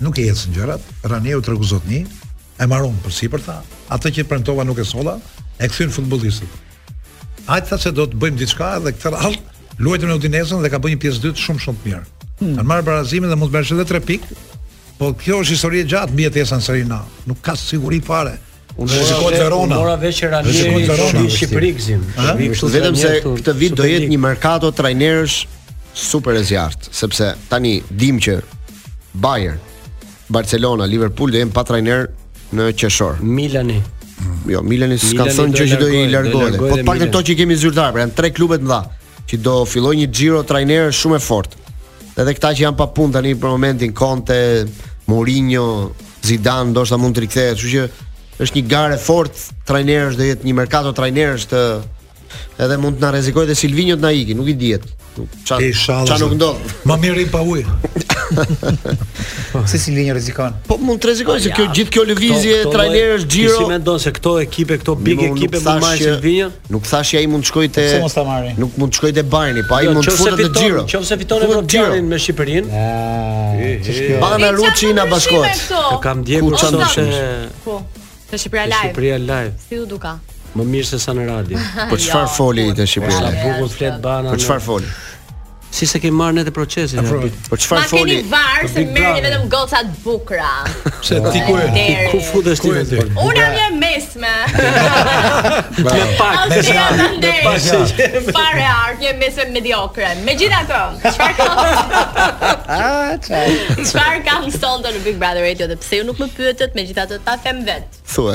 nuk 0.00 0.18
e 0.18 0.22
ecën 0.30 0.52
gjërat, 0.54 0.80
Raniu 1.04 1.40
tregu 1.42 1.64
zotni, 1.64 2.06
e 2.60 2.66
marron 2.66 2.96
për 3.04 3.12
sipërta, 3.12 3.60
atë 3.88 4.12
që 4.18 4.24
premtova 4.28 4.64
nuk 4.64 4.78
e 4.78 4.84
solla, 4.84 5.18
e 5.58 5.68
kthyn 5.68 5.90
futbollistët. 5.90 6.48
Ai 7.50 7.60
tha 7.64 7.78
se 7.80 7.90
do 7.92 8.04
të 8.06 8.18
bëjmë 8.20 8.38
diçka 8.38 8.78
dhe 8.84 8.92
këtë 8.92 9.10
radh 9.10 9.38
luajtën 9.80 10.06
me 10.10 10.14
Udinezën 10.20 10.60
dhe 10.62 10.68
ka 10.70 10.78
bënë 10.78 10.94
një 10.94 11.00
pjesë 11.00 11.22
dytë 11.24 11.40
shumë 11.40 11.60
shumë 11.64 11.78
të 11.78 11.86
mirë. 11.86 12.04
Hmm. 12.40 12.54
Kan 12.56 12.68
marr 12.68 12.84
barazimin 12.84 13.30
dhe 13.32 13.36
mund 13.36 13.50
të 13.50 13.56
bësh 13.58 13.72
edhe 13.74 13.86
3 13.88 14.02
pikë, 14.10 14.38
po 14.98 15.10
kjo 15.16 15.40
është 15.40 15.54
histori 15.56 15.80
e 15.80 15.86
gjatë 15.88 16.12
mbi 16.14 16.28
atë 16.28 16.44
San 16.46 16.60
Serino, 16.62 17.00
nuk 17.26 17.40
ka 17.44 17.56
siguri 17.56 18.00
fare. 18.04 18.36
Unë 18.76 18.92
e 19.00 19.06
shikoj 19.08 19.32
Zerona. 19.34 19.76
Mora 19.80 19.96
veç 20.00 20.20
Rani, 20.30 20.52
shikoj 20.54 20.84
Zerona, 20.92 21.24
Shqipërinë. 21.34 22.52
Vetëm 22.76 23.00
se 23.00 23.14
këtë 23.24 23.56
vit 23.62 23.74
do 23.80 23.88
jetë 23.88 24.12
një 24.12 24.20
merkato 24.20 24.70
trajnerësh 24.76 25.38
super 25.92 26.34
e 26.38 26.42
zjartë, 26.46 26.88
sepse 26.94 27.30
tani 27.50 27.78
dim 27.90 28.18
që 28.22 28.36
Bayern, 29.20 29.58
Barcelona, 30.30 30.86
Liverpool 30.86 31.32
dhe 31.32 31.42
jenë 31.42 31.54
pa 31.54 31.64
trajner 31.66 32.08
në 32.54 32.68
qeshor. 32.78 33.18
Milani. 33.22 33.80
Jo, 34.50 34.60
Milani 34.66 34.98
s'ka 35.00 35.26
thënë 35.32 35.56
që, 35.56 35.66
që 35.72 35.78
do 35.80 35.88
i 35.90 36.04
largohet. 36.12 36.58
Po 36.60 36.76
pak 36.86 37.02
të 37.02 37.08
to 37.14 37.22
që 37.26 37.34
i 37.34 37.38
kemi 37.40 37.56
zyrtar, 37.58 37.94
pra 37.96 38.04
janë 38.04 38.14
tre 38.18 38.30
klube 38.36 38.60
të 38.60 38.64
mëdha 38.68 38.82
që 39.30 39.40
do 39.46 39.56
filloj 39.68 39.94
një 39.98 40.06
Giro 40.10 40.42
trajnerë 40.46 40.90
shumë 40.96 41.18
e 41.18 41.22
fort. 41.22 41.52
Edhe 42.18 42.32
këta 42.36 42.52
që 42.56 42.64
janë 42.66 42.78
pa 42.78 42.88
punë 42.94 43.16
tani 43.18 43.34
për 43.38 43.50
momentin 43.54 43.92
Conte, 43.96 44.36
Mourinho, 45.10 45.66
Zidane 46.26 46.74
ndoshta 46.74 46.98
mund 47.00 47.16
të 47.16 47.24
rikthehet, 47.24 47.56
kështu 47.58 47.70
që 47.74 48.06
është 48.44 48.56
një 48.58 48.70
garë 48.70 48.98
fort 49.00 49.38
trajnerësh 49.68 50.18
do 50.18 50.26
jetë 50.26 50.46
një 50.48 50.56
merkato 50.58 50.92
trajnerësh 50.96 51.46
të 51.52 51.60
edhe 52.64 52.76
mund 52.82 52.98
të 53.00 53.04
na 53.06 53.10
rrezikojë 53.14 53.50
dhe 53.50 53.56
Silvinjot 53.58 54.02
na 54.04 54.12
nuk 54.38 54.50
i 54.54 54.58
dihet. 54.64 54.88
Çfarë 55.10 55.72
çfarë 55.74 56.16
nuk 56.22 56.32
ndo. 56.38 56.48
Ma 56.86 56.96
merrin 57.00 57.26
pa 57.32 57.40
ujë. 57.42 57.64
Se 59.70 59.78
si 59.82 59.90
linjë 59.96 60.14
rrezikon. 60.14 60.54
Po 60.68 60.76
mund 60.78 61.00
të 61.02 61.08
rrezikoj 61.10 61.38
se 61.42 61.50
kjo 61.56 61.64
gjithë 61.74 61.94
kjo 61.96 62.04
lëvizje 62.12 62.60
trajnerë 62.70 63.16
Giro. 63.30 63.56
Si 63.58 63.66
mendon 63.66 63.98
se 63.98 64.12
këto 64.14 64.36
ekipe, 64.44 64.78
këto 64.80 64.94
big 65.02 65.18
ekipe 65.26 65.58
mund 65.58 65.66
të 65.66 65.76
marrin 65.82 66.22
linjë? 66.22 66.48
Nuk 66.76 66.86
thashë 66.86 67.18
ai 67.20 67.26
mund 67.32 67.42
të 67.44 67.50
shkojë 67.50 67.74
te 67.74 67.86
Nuk 68.62 68.78
mund 68.78 68.94
të 68.94 69.00
shkojë 69.00 69.16
te 69.18 69.26
Bayerni, 69.34 69.64
po 69.66 69.80
ai 69.80 69.82
jo, 69.88 69.96
mund 69.98 70.06
të 70.06 70.14
futet 70.20 70.42
te 70.46 70.62
Giro. 70.62 70.84
Nëse 70.86 71.20
fiton 71.24 71.46
Evropën 71.48 72.10
me 72.12 72.22
Shqipërinë. 72.22 72.72
Ah, 72.72 73.54
ja. 73.58 74.10
Bana 74.22 74.52
Luçi 74.54 74.94
na 74.94 75.08
bashkohet. 75.10 75.66
Kam 76.06 76.22
ndjekur 76.22 76.54
çfarë. 76.54 77.06
Po. 77.66 77.80
Te 78.30 78.38
Shqipëria 78.38 78.70
Live. 78.70 78.84
Te 78.84 78.92
Shqipëria 78.94 79.18
Live. 79.26 79.54
Si 79.66 79.82
u 79.82 79.86
duka? 79.90 80.14
Më 80.58 80.64
mirë 80.66 80.88
se 80.88 80.98
sa 80.98 81.12
në 81.14 81.26
radio. 81.28 81.58
Po 81.90 81.98
çfarë 82.00 82.26
jo, 82.30 82.34
foli 82.34 82.64
ti 82.64 82.70
në 82.70 82.74
po, 82.82 82.88
Shqipëri? 82.90 83.18
Sa 83.20 83.30
bukur 83.44 83.72
flet 83.76 84.00
bana. 84.02 84.34
Po 84.34 84.40
çfarë 84.42 84.66
foli? 84.66 84.92
Si 85.70 85.86
se 85.86 86.00
ke 86.02 86.10
marrë 86.10 86.34
në 86.34 86.42
të 86.48 86.52
procesin 86.56 86.98
po 87.46 87.56
çfarë 87.62 87.86
foni? 87.92 88.02
Ma 88.02 88.06
keni 88.06 88.30
varë 88.30 88.68
se 88.72 88.82
merrni 88.90 89.22
një 89.22 89.22
vetëm 89.26 89.42
gocat 89.52 89.90
bukra 90.02 90.48
Se 91.06 91.20
ti 91.30 91.42
ku 91.46 91.54
e 91.60 91.66
ti 91.76 91.84
Ku 92.10 92.20
fu 92.26 92.40
dhe 92.42 92.54
shtimë 92.58 93.12
Unë 93.14 93.44
jam 93.54 93.76
mesme 93.78 94.32
Me 95.86 96.06
pak 96.18 96.40
Me 96.50 96.62
pak 96.66 96.66
Me 96.66 96.66
pak 96.66 97.18
Me 97.20 98.22
pak 98.26 98.26
Me 98.26 98.32
pak 98.32 99.04
mesme 99.20 99.46
mediokre 99.54 100.08
Me 100.26 100.34
gjitha 100.40 100.64
të 100.70 100.80
Qëpar 101.04 101.34
kam 104.26 104.50
Qëpar 104.50 104.94
në 104.96 105.04
Big 105.06 105.20
Brother 105.22 105.44
Radio 105.46 105.70
Dhe 105.70 105.78
pse 105.84 106.00
ju 106.02 106.08
nuk 106.10 106.18
më 106.24 106.32
pyëtët 106.34 106.74
Me 106.78 106.86
gjitha 106.90 107.06
ta 107.14 107.38
them 107.46 107.62
vetë 107.68 108.02
Thuë 108.16 108.34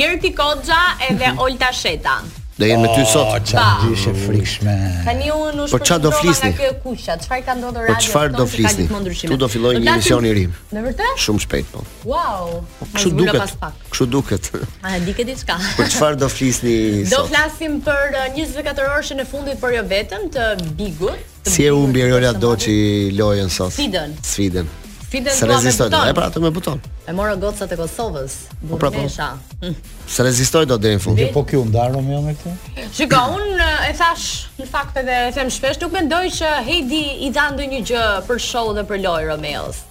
Gerti 0.00 0.32
Kodja 0.38 0.80
edhe 1.10 1.34
Olta 1.44 1.68
Sheta. 1.76 2.16
Do 2.58 2.66
jemi 2.66 2.86
oh, 2.88 2.94
ty 2.96 3.02
sot. 3.02 3.34
Oh, 3.34 3.42
çfarë 3.42 3.90
ishte 3.98 4.12
frikshme. 4.14 4.74
Tani 5.02 5.26
unë 5.34 5.54
nuk 5.58 5.72
po 5.74 5.78
çfarë 5.82 6.02
do 6.04 6.10
flisni? 6.14 6.50
Kjo 6.54 6.68
kuqja, 6.84 7.16
çfarë 7.24 7.42
ka 7.48 7.56
ndodhur 7.58 7.82
po 7.90 7.96
radio? 7.96 7.96
Po 7.98 8.04
çfarë 8.04 8.36
do 8.38 8.44
flisni? 8.46 8.86
Tu 9.26 9.38
do 9.42 9.48
filloj 9.50 9.80
një 9.82 9.90
emision 9.96 10.28
i 10.28 10.34
ri. 10.38 10.44
Në 10.70 10.84
vërtetë? 10.84 11.16
Shumë 11.24 11.42
shpejt 11.48 11.72
po. 11.72 11.82
Wow. 12.06 12.60
Po 12.78 12.88
kështu 12.92 13.10
duket. 13.18 13.56
Kështu 13.90 14.06
duket. 14.12 14.52
A 14.86 14.94
di 15.02 15.16
ke 15.18 15.26
diçka? 15.32 15.58
Po 15.80 15.88
çfarë 15.90 16.20
do 16.22 16.30
flisni 16.30 16.76
sot? 17.10 17.16
Do 17.16 17.26
flasim 17.32 17.80
për 17.82 18.20
24 18.36 18.70
uh, 18.70 18.92
orëshën 18.92 19.24
e 19.24 19.26
fundit 19.34 19.58
por 19.64 19.74
jo 19.74 19.82
vetëm 19.90 20.30
të 20.36 20.46
Bigut. 20.78 21.18
Si 21.50 21.66
e 21.66 21.74
humbi 21.74 22.06
Rola 22.06 22.30
Doçi 22.42 23.10
lojën 23.18 23.50
sot? 23.50 23.74
Sfidën. 23.80 24.14
Sfidën. 24.30 24.70
Fitën 25.14 25.46
tua 25.46 25.60
me 25.60 25.70
buton. 25.70 25.90
pra, 26.14 26.26
të 26.34 26.40
me 26.42 26.50
buton. 26.50 26.80
E 27.06 27.12
mora 27.14 27.34
gocat 27.36 27.72
e 27.72 27.76
Kosovës, 27.78 28.32
Burmesha. 28.66 29.28
Po, 29.36 29.58
pra, 29.60 29.70
po. 29.70 30.08
se 30.14 30.22
rezistoi 30.26 30.64
do 30.66 30.76
deri 30.76 30.98
në 30.98 31.02
fund. 31.04 31.20
Po 31.34 31.44
kë 31.46 31.60
u 31.60 31.64
ndarëm 31.68 32.08
me 32.26 32.34
këtë? 32.34 32.86
Shiko, 32.98 33.20
un 33.36 33.62
e 33.86 33.92
thash 34.00 34.26
në 34.58 34.66
fakt 34.72 34.96
edhe 35.02 35.18
e 35.28 35.32
them 35.36 35.52
shpesh, 35.54 35.78
nuk 35.84 35.94
mendoj 35.94 36.24
që 36.40 36.50
Heidi 36.66 37.04
i 37.26 37.30
dha 37.36 37.46
ndonjë 37.54 37.82
gjë 37.92 38.02
për 38.26 38.42
show 38.48 38.72
dhe 38.76 38.82
për 38.90 39.02
lojë 39.04 39.28
Romeos. 39.30 39.84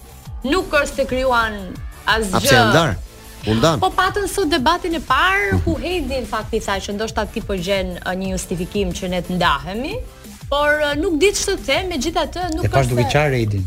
Nuk 0.44 0.72
është 0.82 1.00
se 1.00 1.06
krijuan 1.12 1.58
asgjë. 2.04 2.42
Apo 2.42 2.52
janë 2.52 2.94
U 3.44 3.52
ndan. 3.58 3.76
Po 3.82 3.90
patën 3.92 4.24
sot 4.32 4.48
debatin 4.48 4.94
e 4.96 5.02
parë 5.04 5.58
ku 5.66 5.74
Heidi 5.80 6.22
në 6.22 6.28
fakt 6.30 6.52
i 6.56 6.62
tha 6.64 6.78
që 6.80 6.94
ndoshta 6.96 7.26
ti 7.32 7.42
po 7.44 7.56
gjen 7.60 7.92
një 8.04 8.30
justifikim 8.32 8.92
që 8.96 9.10
ne 9.12 9.20
të 9.26 9.36
ndahemi. 9.38 9.94
Por 10.52 10.80
nuk 11.00 11.16
di 11.20 11.32
ç'të 11.32 11.58
them, 11.66 11.88
megjithatë 11.92 12.46
nuk 12.54 12.62
është. 12.64 12.70
E 12.70 12.72
pash 12.76 12.92
duke 12.92 13.08
qarë 13.12 13.36
Heidin 13.40 13.64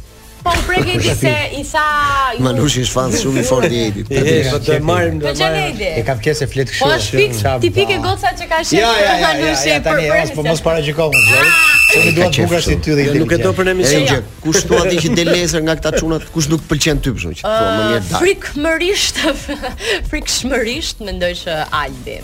po 0.53 0.59
u 0.59 0.63
prek 0.67 0.95
Edi 0.95 1.15
se 1.19 1.35
i 1.59 1.63
tha 1.63 1.89
ju. 2.37 2.43
Manushi 2.43 2.83
është 2.85 2.93
fan 2.95 3.11
shumë 3.15 3.41
i 3.43 3.47
fortë 3.47 3.71
i 3.73 3.79
Edit. 3.87 4.11
Po 4.51 4.59
do 4.67 4.77
marrim 4.87 5.19
do 5.21 5.33
marrim. 5.39 5.81
E 5.87 6.03
ka 6.07 6.15
pjesë 6.19 6.47
flet 6.51 6.69
kështu. 6.71 6.83
Po 6.83 6.91
është 6.95 7.19
fik 7.21 7.41
tipike 7.65 7.97
goca 8.03 8.31
që 8.39 8.47
ka 8.51 8.61
shef. 8.63 8.77
Ja 8.77 8.91
ja 8.99 9.33
ja. 9.39 9.79
Tani 9.87 10.07
as 10.19 10.31
po 10.35 10.45
mos 10.47 10.61
paraqikom 10.65 11.11
më 11.15 11.25
gjë. 11.25 11.51
Se 11.87 12.01
më 12.05 12.15
duan 12.19 12.33
bukura 12.37 12.61
si 12.69 12.75
ty 12.85 12.95
dhe 12.97 13.05
i. 13.13 13.19
Nuk 13.25 13.31
e 13.37 13.41
do 13.43 13.53
për 13.59 13.73
emision. 13.73 14.25
Kush 14.45 14.63
thua 14.69 14.85
ti 14.89 14.99
që 15.03 15.13
del 15.17 15.31
nesër 15.35 15.65
nga 15.67 15.77
këta 15.81 15.93
çunat, 15.99 16.27
kush 16.35 16.49
nuk 16.53 16.65
pëlqen 16.71 17.01
ty 17.03 17.13
për 17.17 17.37
shkak 17.41 17.43
të 17.43 17.67
mënyrë 17.67 18.07
dar. 18.07 18.23
Frikmërisht, 18.23 19.21
frikshmërisht 20.13 21.03
mendoj 21.07 21.33
se 21.45 21.57
Albi. 21.79 22.19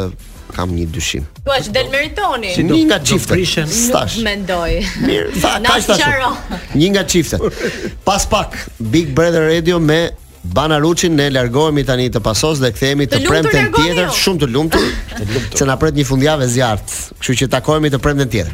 kam 0.52 0.72
një 0.76 0.86
dyshim. 0.92 1.24
Po 1.46 1.54
që 1.56 1.72
del 1.74 1.88
meritoni. 1.92 2.52
Si 2.56 2.64
do 2.68 2.78
ka 2.90 2.98
çifte? 3.08 3.38
Nuk 3.62 4.16
mendoj. 4.24 4.74
Mirë, 5.06 5.36
fa, 5.42 5.56
ka 5.62 6.32
Një 6.76 6.90
nga 6.94 7.04
çifte. 7.08 7.38
Pas 8.06 8.26
pak 8.28 8.58
Big 8.78 9.12
Brother 9.16 9.48
Radio 9.48 9.80
me 9.80 10.02
Bana 10.44 10.80
Ruçin 10.80 11.14
ne 11.16 11.28
largohemi 11.30 11.84
tani 11.86 12.08
të 12.10 12.18
pasos 12.20 12.58
dhe 12.58 12.72
kthehemi 12.74 13.06
të, 13.06 13.20
të 13.22 13.28
premten 13.30 13.68
tjetër, 13.76 14.08
shumë 14.16 14.42
të 14.42 14.48
lumtur, 14.50 14.88
të 15.14 15.22
lumtur. 15.28 15.60
Se 15.60 15.68
na 15.68 15.76
pret 15.78 15.94
një 15.94 16.04
fundjavë 16.08 16.48
zjarrt, 16.50 16.96
kështu 17.22 17.38
që 17.44 17.50
takohemi 17.56 17.92
të 17.94 18.02
premten 18.02 18.34
tjetër. 18.34 18.52